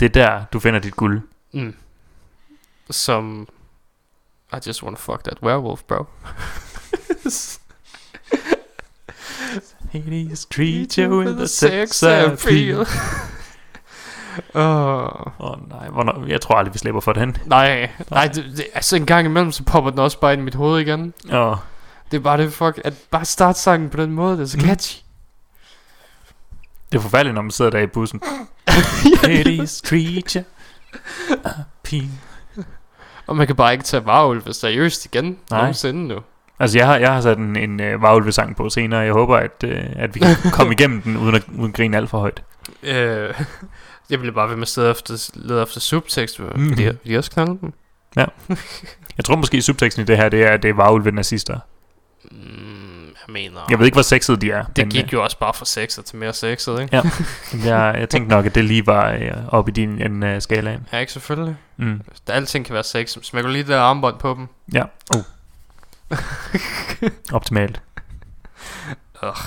Det 0.00 0.06
er 0.06 0.10
der, 0.10 0.44
du 0.52 0.60
finder 0.60 0.80
dit 0.80 0.96
guld. 0.96 1.20
mm. 1.52 1.74
som... 2.90 3.48
I 4.52 4.56
just 4.66 4.82
wanna 4.82 4.96
fuck 4.96 5.24
that 5.24 5.42
werewolf, 5.42 5.82
bro. 5.82 6.04
Hades 9.92 10.46
treat 10.46 10.94
you 10.94 11.18
with 11.18 11.36
the 11.36 11.48
sex 11.48 12.02
appeal. 12.02 12.86
Åh, 14.54 14.62
Åh 15.04 15.32
oh, 15.38 15.68
nej, 15.68 15.88
hvornår, 15.88 16.26
jeg 16.26 16.40
tror 16.40 16.54
aldrig, 16.54 16.74
vi 16.74 16.78
slipper 16.78 17.00
for 17.00 17.12
den. 17.12 17.36
nej, 17.46 17.90
nej, 18.10 18.26
det, 18.26 18.44
det, 18.56 18.64
altså 18.74 18.96
en 18.96 19.06
gang 19.06 19.26
imellem, 19.26 19.52
så 19.52 19.62
popper 19.64 19.90
den 19.90 19.98
også 19.98 20.20
bare 20.20 20.32
ind 20.32 20.40
i 20.40 20.44
mit 20.44 20.54
hoved 20.54 20.80
igen. 20.80 21.14
Åh, 21.32 21.56
Det 22.10 22.16
er 22.16 22.20
bare 22.20 22.38
det, 22.38 22.52
fuck, 22.52 22.80
at 22.84 22.94
bare 23.10 23.24
starte 23.24 23.58
sangen 23.58 23.90
på 23.90 23.96
den 23.96 24.12
måde, 24.12 24.36
det 24.36 24.42
er 24.42 24.46
så 24.46 24.56
Mm. 24.58 24.64
catchy. 24.64 25.02
det 26.92 26.98
er 26.98 27.02
forfærdeligt, 27.02 27.34
når 27.34 27.42
man 27.42 27.50
sidder 27.50 27.70
der 27.70 27.78
i 27.78 27.86
bussen. 27.86 28.20
Hades 29.24 29.82
treat 29.82 30.32
you 30.36 30.42
appeal. 31.44 32.08
Og 33.26 33.36
man 33.36 33.46
kan 33.46 33.56
bare 33.56 33.72
ikke 33.72 33.84
tage 33.84 34.06
varulve 34.06 34.54
seriøst 34.54 35.04
igen, 35.04 35.38
Nej. 35.50 35.60
nogensinde 35.60 36.06
nu. 36.08 36.18
Altså, 36.60 36.78
jeg 36.78 36.86
har, 36.86 36.96
jeg 36.96 37.12
har 37.12 37.20
sat 37.20 37.38
en, 37.38 37.56
en 37.56 37.94
uh, 37.94 38.02
varulvesang 38.02 38.56
på 38.56 38.68
senere. 38.68 39.00
Jeg 39.00 39.12
håber, 39.12 39.36
at, 39.36 39.64
uh, 39.64 39.70
at 39.96 40.14
vi 40.14 40.20
kan 40.20 40.36
komme 40.58 40.72
igennem 40.72 41.02
den, 41.02 41.16
uden 41.16 41.34
at, 41.34 41.42
uden 41.58 41.70
at 41.70 41.74
grine 41.74 41.96
alt 41.96 42.10
for 42.10 42.18
højt. 42.18 42.42
Øh, 42.82 43.34
jeg 44.10 44.18
blev 44.18 44.34
bare 44.34 44.48
ved 44.48 44.56
med 44.56 44.62
at 44.62 44.68
sidde 44.68 44.90
efter, 44.90 45.30
lede 45.34 45.62
efter 45.62 45.80
subtekst. 45.80 46.40
Mhm. 46.40 46.62
Mm. 46.62 46.74
De, 46.74 46.98
de 47.06 47.18
også 47.18 47.30
knalde 47.30 47.58
dem? 47.60 47.72
Jeg 49.16 49.24
tror 49.24 49.36
måske 49.36 49.62
subteksten 49.62 50.02
i 50.02 50.06
det 50.06 50.16
her, 50.16 50.28
det 50.28 50.42
er, 50.42 50.50
at 50.50 50.62
det 50.62 50.68
er 50.68 50.74
varulve 50.74 51.10
nazister. 51.10 51.58
Mm, 52.30 53.06
jeg 53.06 53.32
mener... 53.32 53.60
Jeg 53.70 53.78
ved 53.78 53.86
ikke, 53.86 53.94
hvor 53.94 54.02
sexede 54.02 54.36
de 54.36 54.50
er. 54.50 54.64
det 54.64 54.84
men, 54.84 54.90
gik 54.90 55.12
jo 55.12 55.22
også 55.22 55.38
bare 55.38 55.54
fra 55.54 55.64
sexet 55.64 56.04
til 56.04 56.16
mere 56.16 56.32
sexet, 56.32 56.80
ikke? 56.80 56.96
Ja. 56.96 57.02
øh, 57.54 57.66
jeg, 57.66 57.96
jeg 57.98 58.08
tænkte 58.08 58.34
nok, 58.34 58.46
at 58.46 58.54
det 58.54 58.64
lige 58.64 58.86
var 58.86 59.12
øh, 59.12 59.30
oppe 59.48 59.70
i 59.70 59.74
din 59.74 60.02
en, 60.02 60.22
uh, 60.22 60.28
skalaen. 60.38 60.86
Ja, 60.92 60.98
ikke 60.98 61.12
selvfølgelig. 61.12 61.56
Mm. 61.76 62.00
Alting 62.26 62.66
kan 62.66 62.74
være 62.74 62.84
sex. 62.84 63.16
Smækker 63.22 63.48
du 63.48 63.52
lige 63.52 63.62
det 63.62 63.70
der 63.70 63.80
armbånd 63.80 64.18
på 64.18 64.34
dem? 64.34 64.48
Ja. 64.72 64.82
Oh. 65.16 65.22
Optimalt. 67.32 67.82
Uh. 69.22 69.38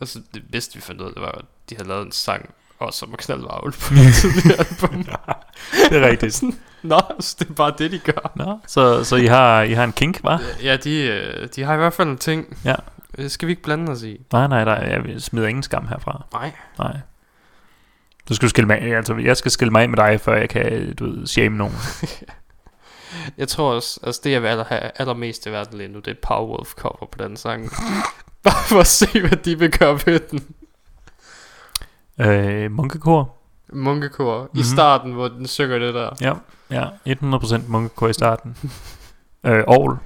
Altså, 0.00 0.20
det 0.34 0.42
bedste 0.52 0.74
vi 0.74 0.80
fandt 0.80 1.00
ud 1.00 1.06
af, 1.06 1.12
det 1.12 1.22
var, 1.22 1.32
at 1.32 1.44
de 1.70 1.76
havde 1.76 1.88
lavet 1.88 2.06
en 2.06 2.12
sang, 2.12 2.50
også 2.78 3.06
om 3.06 3.12
at 3.12 3.18
knalde 3.18 3.42
varvel 3.42 3.72
på 3.72 3.94
det 3.94 4.14
tidligere 4.20 4.58
album. 4.58 5.04
Det 5.90 6.02
er 6.02 6.08
rigtigt. 6.08 6.42
Nå, 6.82 7.00
så 7.20 7.36
det 7.38 7.48
er 7.48 7.54
bare 7.54 7.74
det, 7.78 7.90
de 7.90 7.98
gør. 7.98 8.32
Nå, 8.34 8.58
så, 8.66 9.04
så 9.04 9.16
I, 9.16 9.26
har, 9.26 9.62
I 9.62 9.72
har 9.72 9.84
en 9.84 9.92
kink, 9.92 10.20
hva'? 10.26 10.62
Ja, 10.62 10.76
de, 10.76 11.02
øh, 11.02 11.48
de 11.56 11.62
har 11.62 11.74
i 11.74 11.76
hvert 11.76 11.92
fald 11.92 12.08
en 12.08 12.18
ting. 12.18 12.58
Ja. 12.64 12.74
Det 13.16 13.32
skal 13.32 13.46
vi 13.46 13.52
ikke 13.52 13.62
blande 13.62 13.92
os 13.92 14.02
i. 14.02 14.20
Nej, 14.32 14.46
nej, 14.46 14.64
nej, 14.64 14.74
jeg 14.74 15.22
smider 15.22 15.48
ingen 15.48 15.62
skam 15.62 15.88
herfra. 15.88 16.24
Nej. 16.32 16.52
Nej. 16.78 16.96
Du 18.28 18.34
skal 18.34 18.48
skille 18.48 18.66
mig 18.66 18.78
af, 18.78 18.96
altså 18.96 19.14
jeg 19.14 19.36
skal 19.36 19.50
skille 19.50 19.72
mig 19.72 19.82
af 19.82 19.88
med 19.88 19.96
dig, 19.96 20.20
før 20.20 20.36
jeg 20.36 20.48
kan, 20.48 20.94
du 20.94 21.04
ved, 21.04 21.26
shame 21.26 21.56
nogen. 21.56 21.74
Jeg 23.38 23.48
tror 23.48 23.74
også, 23.74 24.00
altså 24.02 24.20
det 24.24 24.30
jeg 24.30 24.42
vil 24.42 24.48
aller 24.48 24.64
have 24.64 24.90
allermest 24.96 25.46
i 25.46 25.50
verden 25.50 25.78
lige 25.78 25.88
nu, 25.88 25.98
det 25.98 26.10
er 26.10 26.14
Powerwolf 26.22 26.72
cover 26.74 27.06
på 27.12 27.18
den 27.24 27.36
sang. 27.36 27.70
Bare 28.44 28.64
for 28.68 28.80
at 28.80 28.86
se, 28.86 29.20
hvad 29.20 29.36
de 29.44 29.58
vil 29.58 29.70
gøre 29.78 29.98
ved 30.06 30.20
den. 30.30 30.44
Øh, 32.20 32.70
munkekor. 32.70 33.34
Munkekor. 33.72 34.38
Mm-hmm. 34.42 34.58
I 34.58 34.62
Mhm. 34.62 34.64
starten, 34.64 35.12
hvor 35.12 35.28
den 35.28 35.46
synger 35.46 35.78
det 35.78 35.94
der. 35.94 36.10
Ja, 36.20 36.32
ja, 36.70 37.14
100% 37.14 37.68
munkekor 37.68 38.08
i 38.08 38.12
starten. 38.12 38.56
øh, 39.46 39.52
Aarhus. 39.68 39.98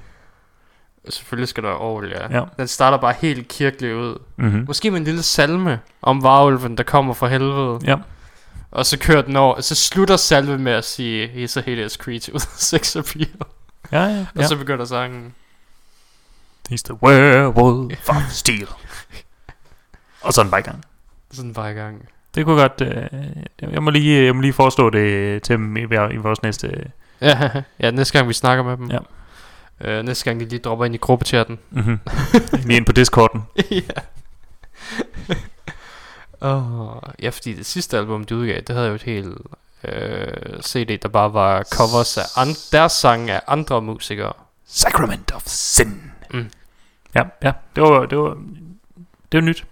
Selvfølgelig 1.09 1.47
skal 1.47 1.63
der 1.63 1.69
være 1.69 1.79
Aarhus, 1.79 2.05
ja. 2.09 2.37
Ja. 2.39 2.43
Den 2.57 2.67
starter 2.67 2.97
bare 2.97 3.13
helt 3.19 3.47
kirkelig 3.47 3.95
ud. 3.95 4.17
Mm-hmm. 4.35 4.63
Måske 4.67 4.91
med 4.91 4.99
en 4.99 5.03
lille 5.05 5.23
salme 5.23 5.79
om 6.01 6.23
varulven, 6.23 6.77
der 6.77 6.83
kommer 6.83 7.13
fra 7.13 7.27
helvede. 7.27 7.79
Ja. 7.85 7.95
Og 8.71 8.85
så 8.85 8.99
kører 8.99 9.21
den 9.21 9.35
over, 9.35 9.61
så 9.61 9.75
slutter 9.75 10.17
salve 10.17 10.57
med 10.57 10.71
at 10.71 10.85
sige, 10.85 11.27
he's 11.27 11.59
a 11.59 11.61
hideous 11.61 11.93
creature 11.93 12.33
with 12.33 12.45
sex 12.55 12.95
appeal. 12.95 13.29
Ja, 13.91 14.03
ja, 14.03 14.19
Og 14.35 14.41
ja. 14.41 14.47
så 14.47 14.57
begynder 14.57 14.85
sangen. 14.85 15.33
He's 16.71 16.81
the 16.85 17.03
werewolf 17.03 18.09
of 18.09 18.29
steel. 18.29 18.67
Og 20.21 20.33
så 20.33 20.41
er 20.41 20.43
den 20.43 20.51
bare 20.51 20.59
i 20.59 20.63
gang. 20.63 20.85
Sådan 21.31 21.53
bare 21.53 21.71
i 21.71 21.73
gang. 21.73 22.09
Det 22.35 22.45
kunne 22.45 22.61
godt... 22.61 22.81
Øh, 22.81 23.73
jeg, 23.73 23.83
må 23.83 23.89
lige, 23.89 24.25
jeg 24.25 24.35
må 24.35 24.41
lige 24.41 24.53
forestå 24.53 24.89
det 24.89 25.43
til 25.43 25.55
dem 25.55 25.77
i, 25.77 25.81
i 26.11 26.15
vores 26.15 26.43
næste... 26.43 26.91
Ja, 27.21 27.49
ja, 27.81 27.91
næste 27.91 28.17
gang 28.17 28.27
vi 28.27 28.33
snakker 28.33 28.63
med 28.63 28.77
dem. 28.77 28.91
Ja. 28.91 28.99
Øh, 29.81 30.05
næste 30.05 30.25
gang 30.25 30.39
de 30.39 30.45
lige 30.45 30.59
dropper 30.59 30.85
ind 30.85 30.95
i 30.95 30.97
gruppechatten. 30.97 31.59
Mm-hmm. 31.69 31.99
lige 32.65 32.77
ind 32.77 32.85
på 32.85 32.91
Discorden. 32.91 33.43
ja. 33.71 33.79
Oh, 36.41 36.97
ja, 37.21 37.29
fordi 37.29 37.53
det 37.53 37.65
sidste 37.65 37.97
album, 37.97 38.23
de 38.25 38.35
udgav, 38.35 38.61
det 38.61 38.75
havde 38.75 38.87
jo 38.87 38.95
et 38.95 39.01
helt 39.03 39.37
øh, 39.83 40.61
CD, 40.61 40.97
der 41.01 41.09
bare 41.09 41.33
var 41.33 41.63
covers 41.63 42.17
af 42.17 42.23
an- 42.41 42.55
deres 42.71 42.91
sange 42.91 43.33
af 43.33 43.41
andre 43.47 43.81
musikere. 43.81 44.33
Sacrament 44.67 45.31
of 45.35 45.43
Sin. 45.45 46.11
Mm. 46.33 46.49
Ja, 47.15 47.23
ja. 47.43 47.51
Det 47.75 47.83
var, 47.83 48.05
det 48.05 48.17
var, 48.17 48.37
det 49.31 49.37
var 49.37 49.41
nyt. 49.41 49.65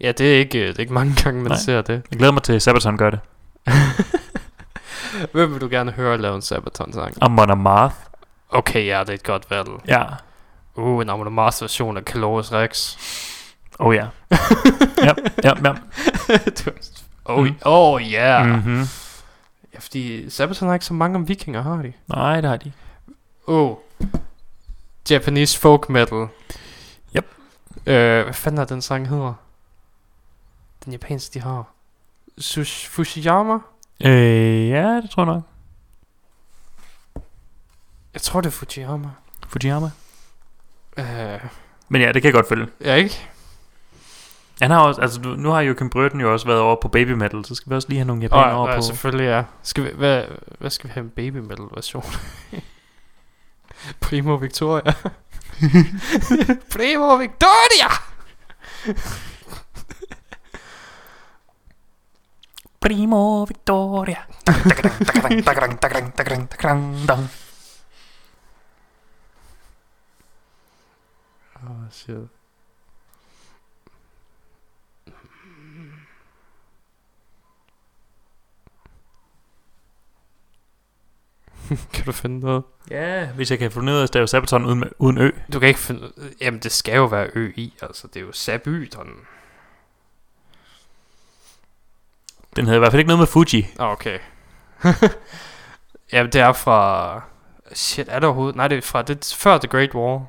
Ja, 0.00 0.12
det 0.12 0.34
er 0.34 0.38
ikke, 0.38 0.66
det 0.68 0.76
er 0.76 0.80
ikke 0.80 0.92
mange 0.92 1.14
gange, 1.24 1.42
man 1.42 1.50
Nej. 1.50 1.58
ser 1.58 1.82
det. 1.82 2.02
Jeg 2.10 2.18
glæder 2.18 2.32
mig 2.32 2.42
til, 2.42 2.52
at 2.52 2.62
Sabaton 2.62 2.96
gør 2.96 3.10
det. 3.10 3.20
Hvem 5.32 5.52
vil 5.52 5.60
du 5.60 5.68
gerne 5.70 5.92
høre 5.92 6.18
lave 6.18 6.34
en 6.34 6.42
Sabaton-sang? 6.42 7.14
Amon 7.20 7.50
Amarth. 7.50 7.94
Okay, 8.48 8.86
ja, 8.86 9.00
det 9.00 9.08
er 9.08 9.12
et 9.14 9.22
godt 9.22 9.50
valg. 9.50 9.68
Ja. 9.88 10.04
Uh, 10.74 11.02
en 11.02 11.08
Amon 11.10 11.32
Mars 11.32 11.62
version 11.62 11.96
af 11.96 12.02
Calorus 12.02 12.52
Rex. 12.52 12.96
Oh 13.78 13.94
ja. 13.96 14.06
ja, 14.98 15.14
ja, 15.44 15.52
ja. 15.64 15.74
oh, 17.24 17.44
Mm. 17.46 17.54
oh 17.64 18.02
yeah. 18.02 18.46
Mm. 18.46 18.52
Mm-hmm. 18.52 18.84
Ja, 19.74 19.78
fordi 19.78 20.30
Sabaton 20.30 20.68
har 20.68 20.74
ikke 20.74 20.86
så 20.86 20.94
mange 20.94 21.16
om 21.16 21.28
vikinger, 21.28 21.62
har 21.62 21.76
de? 21.82 21.92
Nej, 22.08 22.40
det 22.40 22.50
har 22.50 22.56
de. 22.56 22.72
Oh. 23.46 23.76
Japanese 25.10 25.58
folk 25.58 25.88
metal. 25.88 26.28
Yep. 27.16 27.26
Øh, 27.86 28.22
hvad 28.24 28.34
fanden 28.34 28.60
er 28.60 28.64
den 28.64 28.82
sang 28.82 29.08
hedder? 29.08 29.34
Den 30.84 30.92
japanske, 30.92 31.34
de 31.34 31.40
har. 31.40 31.64
Sush, 32.38 32.90
Fushiyama? 32.90 33.58
Øh, 34.04 34.68
ja, 34.68 34.96
det 34.96 35.10
tror 35.10 35.24
jeg 35.24 35.34
nok. 35.34 35.42
Jeg 38.14 38.22
tror, 38.22 38.40
det 38.40 38.46
er 38.48 38.50
Fujiyama. 38.52 39.08
Fujiyama. 39.48 39.90
Øh, 40.96 41.40
Men 41.88 42.02
ja, 42.02 42.12
det 42.12 42.22
kan 42.22 42.24
jeg 42.28 42.32
godt 42.34 42.48
følge. 42.48 42.66
ja, 42.84 42.94
ikke? 42.94 43.28
Han 44.62 44.70
har 44.70 44.80
også, 44.80 45.00
altså 45.00 45.20
nu, 45.20 45.50
har 45.50 45.60
Joachim 45.60 45.90
Brøden 45.90 46.20
jo 46.20 46.32
også 46.32 46.46
været 46.46 46.60
over 46.60 46.76
på 46.82 46.88
baby 46.88 47.10
metal, 47.10 47.44
så 47.44 47.54
skal 47.54 47.70
vi 47.70 47.76
også 47.76 47.88
lige 47.88 47.98
have 47.98 48.06
nogle 48.06 48.22
japanere 48.22 48.52
Åh, 48.52 48.58
over 48.58 48.70
ja, 48.70 48.76
på. 48.76 48.82
selvfølgelig, 48.82 49.24
ja. 49.24 49.44
Skal 49.62 49.84
vi, 49.84 49.90
hvad, 49.94 50.24
hvad 50.58 50.70
skal 50.70 50.88
vi 50.88 50.92
have 50.92 51.04
en 51.04 51.10
baby 51.10 51.36
metal 51.36 51.64
version? 51.74 52.04
Primo 54.00 54.36
Victoria. 54.36 54.94
Primo 56.70 57.16
Victoria! 57.16 57.88
Primo 62.80 63.44
Victoria. 63.44 64.26
Oh, 71.64 71.90
shit. 71.90 72.41
kan 81.94 82.04
du 82.04 82.12
finde 82.12 82.40
noget? 82.40 82.62
Ja, 82.90 83.26
hvis 83.26 83.50
jeg 83.50 83.58
kan 83.58 83.70
få 83.70 83.80
ned 83.80 84.00
af 84.00 84.08
stave 84.08 84.28
Sabaton 84.28 84.64
uden, 84.64 84.84
uden 84.98 85.18
ø. 85.18 85.30
Du 85.52 85.58
kan 85.58 85.68
ikke 85.68 85.80
finde... 85.80 86.12
Jamen, 86.40 86.60
det 86.60 86.72
skal 86.72 86.96
jo 86.96 87.04
være 87.04 87.30
ø 87.34 87.52
i, 87.56 87.74
altså. 87.82 88.06
Det 88.06 88.16
er 88.16 88.24
jo 88.24 88.32
Sabyton. 88.32 89.08
Den 92.56 92.64
havde 92.64 92.76
i 92.76 92.78
hvert 92.78 92.92
fald 92.92 93.00
ikke 93.00 93.08
noget 93.08 93.18
med 93.18 93.26
Fuji. 93.26 93.66
Ah, 93.78 93.92
okay. 93.92 94.18
Jamen, 96.12 96.32
det 96.32 96.40
er 96.40 96.52
fra... 96.52 97.20
Shit, 97.72 98.08
er 98.08 98.18
det 98.18 98.24
overhovedet? 98.24 98.56
Nej, 98.56 98.68
det 98.68 98.78
er 98.78 98.82
fra... 98.82 99.02
Det 99.02 99.16
er 99.16 99.36
før 99.38 99.58
The 99.58 99.68
Great 99.68 99.94
War. 99.94 100.26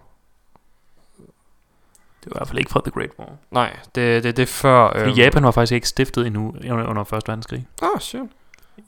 Det 2.23 2.31
var 2.31 2.35
i 2.35 2.39
hvert 2.39 2.47
fald 2.47 2.59
ikke 2.59 2.71
fra 2.71 2.81
The 2.83 2.91
Great 2.91 3.09
War. 3.19 3.29
Nej, 3.51 3.77
det, 3.95 4.23
det, 4.23 4.37
det 4.37 4.43
er 4.43 4.47
før... 4.47 4.99
Fordi 4.99 5.21
Japan 5.21 5.43
var 5.43 5.51
faktisk 5.51 5.73
ikke 5.73 5.87
stiftet 5.87 6.27
endnu 6.27 6.55
under, 6.71 6.87
under 6.87 7.01
1. 7.13 7.27
verdenskrig. 7.27 7.67
Ah, 7.81 7.99
shit. 7.99 8.21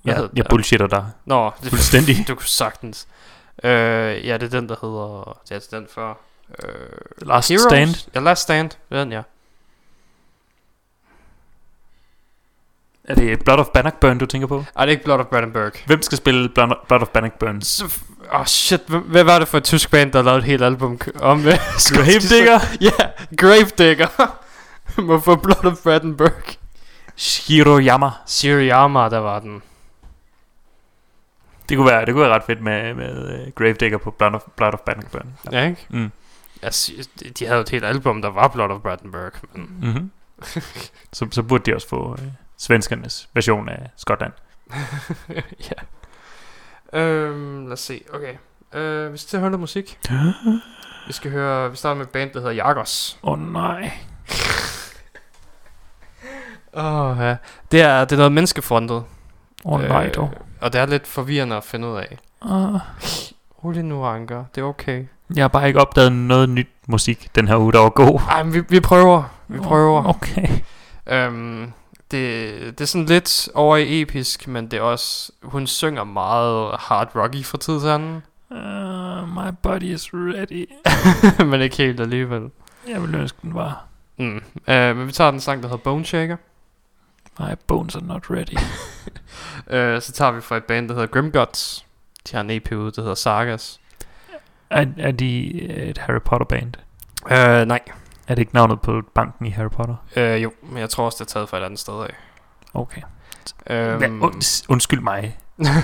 Ja, 0.06 0.16
hedder 0.16 0.30
jeg 0.36 0.46
bullshitter 0.50 0.88
der. 0.88 1.04
Nå, 1.26 1.52
det, 1.64 1.70
Fuldstændig. 1.70 2.16
du 2.28 2.36
kunne 2.36 2.48
sagtens. 2.48 3.08
Øh, 3.64 3.72
ja, 4.28 4.38
det 4.38 4.44
er 4.44 4.60
den, 4.60 4.70
der 4.70 4.76
hedder... 4.82 5.40
Det 5.44 5.52
er 5.52 5.56
altså 5.56 5.70
den 5.72 5.88
før... 5.96 6.14
Øh, 6.64 7.28
Last 7.28 7.50
Heroes? 7.50 7.64
Stand. 7.64 8.10
Ja, 8.16 8.20
Last 8.20 8.42
Stand. 8.42 8.70
Det 8.70 8.98
er 8.98 9.04
den, 9.04 9.12
ja. 9.12 9.22
Er 13.08 13.16
det 13.16 13.44
Blood 13.44 13.58
of 13.60 13.68
Bannockburn, 13.74 14.18
du 14.18 14.26
tænker 14.26 14.48
på? 14.48 14.66
Ej, 14.76 14.86
det 14.86 14.92
er 14.92 14.96
ikke 14.96 15.04
Blood 15.04 15.20
of 15.20 15.26
Brandenburg. 15.26 15.72
Hvem 15.86 16.02
skal 16.02 16.18
spille 16.18 16.50
Blood 16.50 17.02
of 17.02 17.08
Bannockburn? 17.08 17.62
Åh, 17.84 18.40
oh 18.40 18.46
shit. 18.46 18.82
Hvad, 18.88 19.24
var 19.24 19.40
det 19.40 19.48
for 19.48 19.58
et 19.58 19.64
tysk 19.64 19.92
band, 19.92 20.12
der 20.12 20.22
lavede 20.22 20.40
et 20.40 20.44
helt 20.44 20.64
album 20.64 21.00
om 21.20 21.42
det? 21.42 21.60
Gravedigger. 21.96 22.60
Ja, 22.82 23.10
Gravedigger. 23.38 24.08
Må 25.02 25.20
få 25.20 25.36
Blood 25.36 25.66
of 25.66 25.78
Brandenburg. 25.84 26.44
Shiroyama. 27.16 28.10
Siriyama, 28.26 29.10
der 29.10 29.18
var 29.18 29.40
den. 29.40 29.62
Det 31.70 31.78
kunne 31.78 31.88
være, 31.92 32.06
det 32.06 32.14
kunne 32.14 32.24
være 32.24 32.36
ret 32.36 32.44
fedt 32.44 32.62
med, 32.62 32.94
med 32.94 33.46
uh, 33.48 33.54
Gravedigger 33.54 33.98
på 33.98 34.12
Blood 34.12 34.34
of, 34.34 34.42
Blood 34.58 34.74
of 34.74 34.80
Bannockburn. 34.80 35.34
Ja, 35.52 35.66
ikke? 35.68 35.86
Mm. 35.90 36.12
Altså, 36.62 36.92
de- 37.20 37.30
de 37.30 37.46
havde 37.46 37.62
et 37.62 37.70
helt 37.70 37.86
album, 37.86 38.22
der 38.22 38.30
var 38.30 38.48
Blood 38.48 38.70
of 38.70 38.82
Brandenburg. 38.82 39.32
Men 39.54 39.70
Mm-hmm. 39.82 40.12
så, 41.14 41.28
så 41.32 41.44
burde 41.44 41.72
de 41.72 41.76
også 41.76 41.88
få 41.90 42.12
uh, 42.12 42.18
svenskernes 42.58 43.30
version 43.34 43.70
af 43.70 43.90
Skotland. 43.98 44.34
ja. 45.72 45.82
Øhm, 47.00 47.64
lad 47.66 47.74
os 47.74 47.80
se. 47.80 48.02
Okay. 48.14 48.36
Øh, 48.80 49.14
vi 49.14 49.18
skal 49.18 49.28
til 49.30 49.38
at 49.38 49.42
høre 49.42 49.52
noget 49.52 49.60
musik. 49.60 50.00
Vi 51.08 51.14
skal 51.14 51.32
høre, 51.32 51.72
vi 51.72 51.78
starter 51.78 51.96
med 51.96 52.06
et 52.06 52.12
band, 52.12 52.32
der 52.32 52.40
hedder 52.40 52.54
Jagers. 52.54 53.20
Åh 53.24 53.32
oh, 53.34 53.54
nej. 53.54 53.92
Åh, 56.74 57.02
oh, 57.12 57.18
ja. 57.20 57.36
Det 57.72 57.82
er, 57.82 58.06
det 58.06 58.12
er 58.12 58.18
noget 58.18 58.32
menneskefrontet. 58.32 58.96
Åh 59.66 59.74
oh, 59.74 59.82
nej 59.82 60.10
dog. 60.10 60.34
Og 60.62 60.74
det 60.74 60.82
er 60.82 60.86
lidt 60.86 61.08
forvirrende 61.08 61.56
at 61.56 61.64
finde 61.64 61.88
ud 61.88 61.98
af. 61.98 62.18
Uh, 62.46 62.80
Rolig 63.64 63.84
nu, 63.84 64.06
Anker. 64.06 64.46
Det 64.56 64.62
er 64.62 64.66
okay. 64.66 65.06
jeg 65.36 65.44
har 65.44 65.48
bare 65.48 65.68
ikke 65.68 65.82
opdaget 65.82 66.12
noget 66.12 66.50
nyt 66.50 66.68
musik 66.88 67.30
den 67.36 67.48
her 67.48 67.58
uge, 67.58 67.74
der 67.74 67.80
var 67.80 67.90
god. 67.90 68.20
Ej, 68.30 68.44
men 68.44 68.54
vi, 68.54 68.62
vi 68.70 68.80
prøver. 68.80 69.24
Vi 69.48 69.60
prøver. 69.60 70.06
Okay. 70.06 70.48
Øhm, 71.08 71.72
det, 72.12 72.54
det 72.78 72.82
er 72.82 72.86
sådan 72.86 73.06
lidt 73.06 73.50
over 73.54 73.78
i 73.78 74.02
episk, 74.02 74.48
men 74.48 74.72
det 74.72 74.78
er 74.78 74.82
også... 74.82 75.32
Hun 75.44 75.68
synger 75.68 76.04
meget 76.04 76.76
hard 76.80 77.16
rocky 77.16 77.46
fra 77.46 77.58
tid 77.58 77.80
til 77.82 77.88
anden. 77.88 78.24
Uh, 78.50 79.30
my 79.30 79.52
body 79.62 79.84
is 79.84 80.10
ready. 80.14 80.70
men 81.50 81.62
ikke 81.62 81.78
helt 81.78 82.00
alligevel. 82.00 82.50
Jeg 82.88 83.02
vil 83.02 83.16
ønske, 83.16 83.38
den 83.42 83.54
var. 83.54 83.86
Mm. 84.18 84.42
Uh, 84.68 84.74
men 84.98 85.08
vi 85.08 85.12
tager 85.12 85.32
den 85.32 85.40
sang, 85.40 85.64
der 85.64 85.70
hedder 85.70 85.84
Bone 85.84 86.06
Shaker. 86.06 86.38
My 87.40 87.56
bones 87.68 87.96
are 87.96 88.06
not 88.06 88.30
ready. 88.30 88.58
Uh, 89.68 90.02
så 90.06 90.12
tager 90.12 90.32
vi 90.32 90.42
fra 90.42 90.58
et 90.58 90.64
band, 90.64 90.88
der 90.90 90.94
hedder 90.94 91.08
Grim 91.08 91.32
Gods. 91.32 91.86
De 92.32 92.36
har 92.36 92.42
en 92.42 92.50
EP 92.50 92.72
ude, 92.72 92.92
der 92.92 93.02
hedder 93.02 93.16
Sagas. 93.16 93.80
er, 94.70 94.86
er 94.98 95.12
de 95.12 95.62
et 95.90 95.98
Harry 95.98 96.22
Potter 96.26 96.46
band? 96.46 96.74
Uh, 97.26 97.68
nej. 97.68 97.80
Er 98.28 98.36
det 98.36 98.40
ikke 98.40 98.54
navnet 98.54 98.82
på 98.82 99.02
banken 99.16 99.46
i 99.46 99.50
Harry 99.50 99.70
Potter? 99.70 99.96
Uh, 100.18 100.44
jo, 100.44 100.52
men 100.62 100.78
jeg 100.78 100.90
tror 100.90 101.06
også, 101.06 101.16
det 101.24 101.30
er 101.30 101.34
taget 101.34 101.50
fra 101.50 101.58
et 101.58 101.64
andet 101.64 101.80
sted 101.80 101.94
af. 101.94 102.16
Okay. 102.74 103.02
Um, 103.70 103.98
Hvad, 103.98 104.10
und, 104.10 104.64
undskyld 104.70 105.02
mig. 105.02 105.38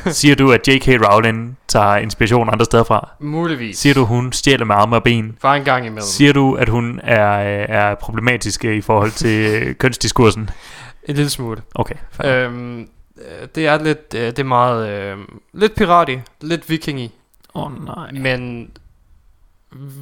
Siger 0.06 0.36
du, 0.36 0.52
at 0.52 0.68
J.K. 0.68 0.88
Rowling 0.88 1.58
tager 1.68 1.96
inspiration 1.96 2.50
andre 2.50 2.66
steder 2.66 2.84
fra? 2.84 3.10
Muligvis. 3.20 3.78
Siger 3.78 3.94
du, 3.94 4.06
hun 4.06 4.32
stjæler 4.34 4.66
med 4.66 4.76
arme 4.76 4.96
og 4.96 5.04
ben? 5.04 5.38
Bare 5.42 5.58
en 5.58 5.64
gang 5.64 5.86
imellem. 5.86 6.02
Siger 6.02 6.34
du, 6.34 6.56
at 6.56 6.70
hun 6.70 7.00
er, 7.04 7.26
er 7.70 7.96
problematisk 7.96 8.66
øh, 8.66 8.76
i 8.76 8.82
forhold 8.82 9.12
til 9.12 9.52
øh, 9.52 9.76
kønsdiskursen? 9.82 10.50
En 11.04 11.16
lille 11.16 11.30
smule. 11.30 11.62
Okay, 11.76 11.96
fair. 12.12 12.46
Øhm, 12.46 12.80
øh, 13.18 13.48
det 13.56 13.68
er 13.68 13.84
lidt, 13.84 14.14
øh, 14.16 14.22
det 14.22 14.40
er 14.40 14.44
meget, 14.44 14.90
øh, 14.90 15.18
lidt 15.54 15.76
pirati, 15.76 16.18
lidt 16.42 16.70
vikingi, 16.70 17.12
Åh 17.56 17.64
oh, 17.66 17.86
nej. 17.86 18.12
men 18.12 18.72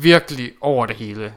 virkelig 0.02 0.52
over 0.62 0.86
det 0.86 0.96
hele. 0.96 1.34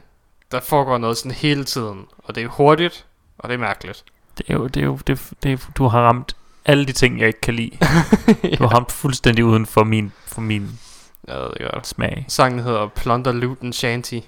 Der 0.51 0.59
foregår 0.59 0.97
noget 0.97 1.17
sådan 1.17 1.31
hele 1.31 1.63
tiden, 1.63 2.05
og 2.17 2.35
det 2.35 2.43
er 2.43 2.47
hurtigt, 2.47 3.05
og 3.37 3.49
det 3.49 3.53
er 3.55 3.59
mærkeligt. 3.59 4.03
Det 4.37 4.45
er 4.49 4.53
jo, 4.53 4.67
det 4.67 4.81
er 4.81 4.85
jo, 4.85 4.99
det, 5.07 5.29
det 5.43 5.51
er, 5.51 5.57
du 5.77 5.87
har 5.87 6.01
ramt 6.01 6.35
alle 6.65 6.85
de 6.85 6.91
ting, 6.91 7.19
jeg 7.19 7.27
ikke 7.27 7.41
kan 7.41 7.53
lide. 7.53 7.71
Du 8.59 8.63
har 8.63 8.75
ramt 8.75 8.91
fuldstændig 8.91 9.45
uden 9.45 9.65
for 9.65 9.83
min, 9.83 10.11
for 10.25 10.41
min 10.41 10.79
Jeg 11.27 11.35
ved 11.35 11.49
det 11.59 11.71
godt. 11.73 11.87
smag. 11.87 12.25
Sangen 12.27 12.59
hedder 12.59 12.87
Plunder 12.87 13.31
Loot 13.31 13.57
and 13.61 13.73
Shanty. 13.73 14.19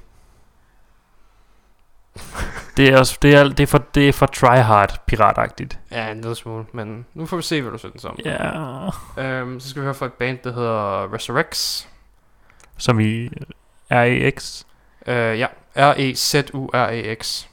Det 2.77 2.89
er 2.89 2.99
også, 2.99 3.17
det 3.21 3.35
er, 3.35 3.43
det 3.43 3.59
er 3.59 3.67
for, 3.67 3.77
det 3.77 4.09
er 4.09 4.13
for 4.13 4.25
tryhard 4.25 5.01
piratagtigt. 5.05 5.79
Ja, 5.91 6.11
en 6.11 6.21
lille 6.21 6.35
smule, 6.35 6.65
men 6.73 7.05
nu 7.13 7.25
får 7.25 7.37
vi 7.37 7.43
se, 7.43 7.61
hvad 7.61 7.71
du 7.71 7.77
synes 7.77 8.05
om. 8.05 8.19
Ja. 8.25 8.51
Øhm, 9.17 9.59
så 9.59 9.69
skal 9.69 9.81
vi 9.81 9.85
høre 9.85 9.93
fra 9.93 10.05
et 10.05 10.13
band, 10.13 10.39
der 10.43 10.53
hedder 10.53 11.13
Resurrex. 11.13 11.85
Som 12.77 12.99
i 12.99 13.29
REX. 13.91 14.63
Øh, 15.07 15.39
ja, 15.39 15.47
R-E-Z-U-R-E-X. 15.75 17.45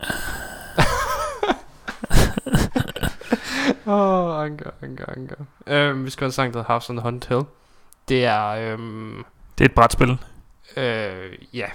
Åh, 3.86 3.92
oh, 3.92 4.44
anker, 4.44 4.70
anker, 4.82 5.04
anker. 5.16 5.36
Øhm, 5.66 6.04
vi 6.04 6.10
skal 6.10 6.24
have 6.24 6.28
en 6.28 6.32
sang, 6.32 6.52
der 6.54 6.58
hedder 6.58 6.72
House 6.72 6.90
on 6.90 6.96
the 6.96 7.02
Haunted 7.02 7.28
Hill. 7.28 7.44
Det 8.08 8.24
er, 8.24 8.46
øhm, 8.48 9.24
Det 9.58 9.64
er 9.64 9.68
et 9.68 9.74
brætspil. 9.74 10.18
øh, 10.76 11.32
ja, 11.52 11.66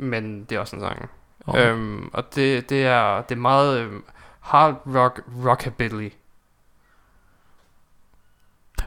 men 0.00 0.44
det 0.44 0.56
er 0.56 0.60
også 0.60 0.76
en 0.76 0.82
sang. 0.82 1.08
Okay. 1.46 1.70
Øhm, 1.72 2.10
og 2.12 2.24
det, 2.34 2.70
det, 2.70 2.86
er, 2.86 3.22
det 3.22 3.34
er 3.34 3.40
meget 3.40 3.78
øhm, 3.80 4.04
hard 4.40 4.82
rock, 4.86 5.20
rockabilly. 5.44 6.08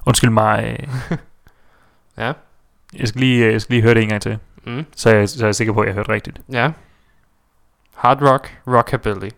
Undskyld 0.06 0.30
mig. 0.30 0.88
øh, 1.12 1.18
Ja. 2.18 2.34
Jeg 3.00 3.08
skal 3.08 3.20
lige, 3.22 3.52
jeg 3.52 3.62
skal 3.62 3.74
lige 3.74 3.84
høre 3.84 3.94
det 3.94 4.04
en 4.04 4.10
gang 4.10 4.22
til. 4.22 4.38
Mm. 4.66 4.86
Så 4.96 5.10
er 5.10 5.14
jeg, 5.16 5.30
så 5.30 5.44
er 5.44 5.48
jeg 5.48 5.56
sikker 5.56 5.74
på, 5.74 5.82
at 5.82 5.88
jeg 5.88 5.94
hørte 5.96 6.12
rigtigt. 6.12 6.42
Ja. 6.52 6.72
Hard 7.96 8.22
rock, 8.22 8.58
rockabilly. 8.68 9.30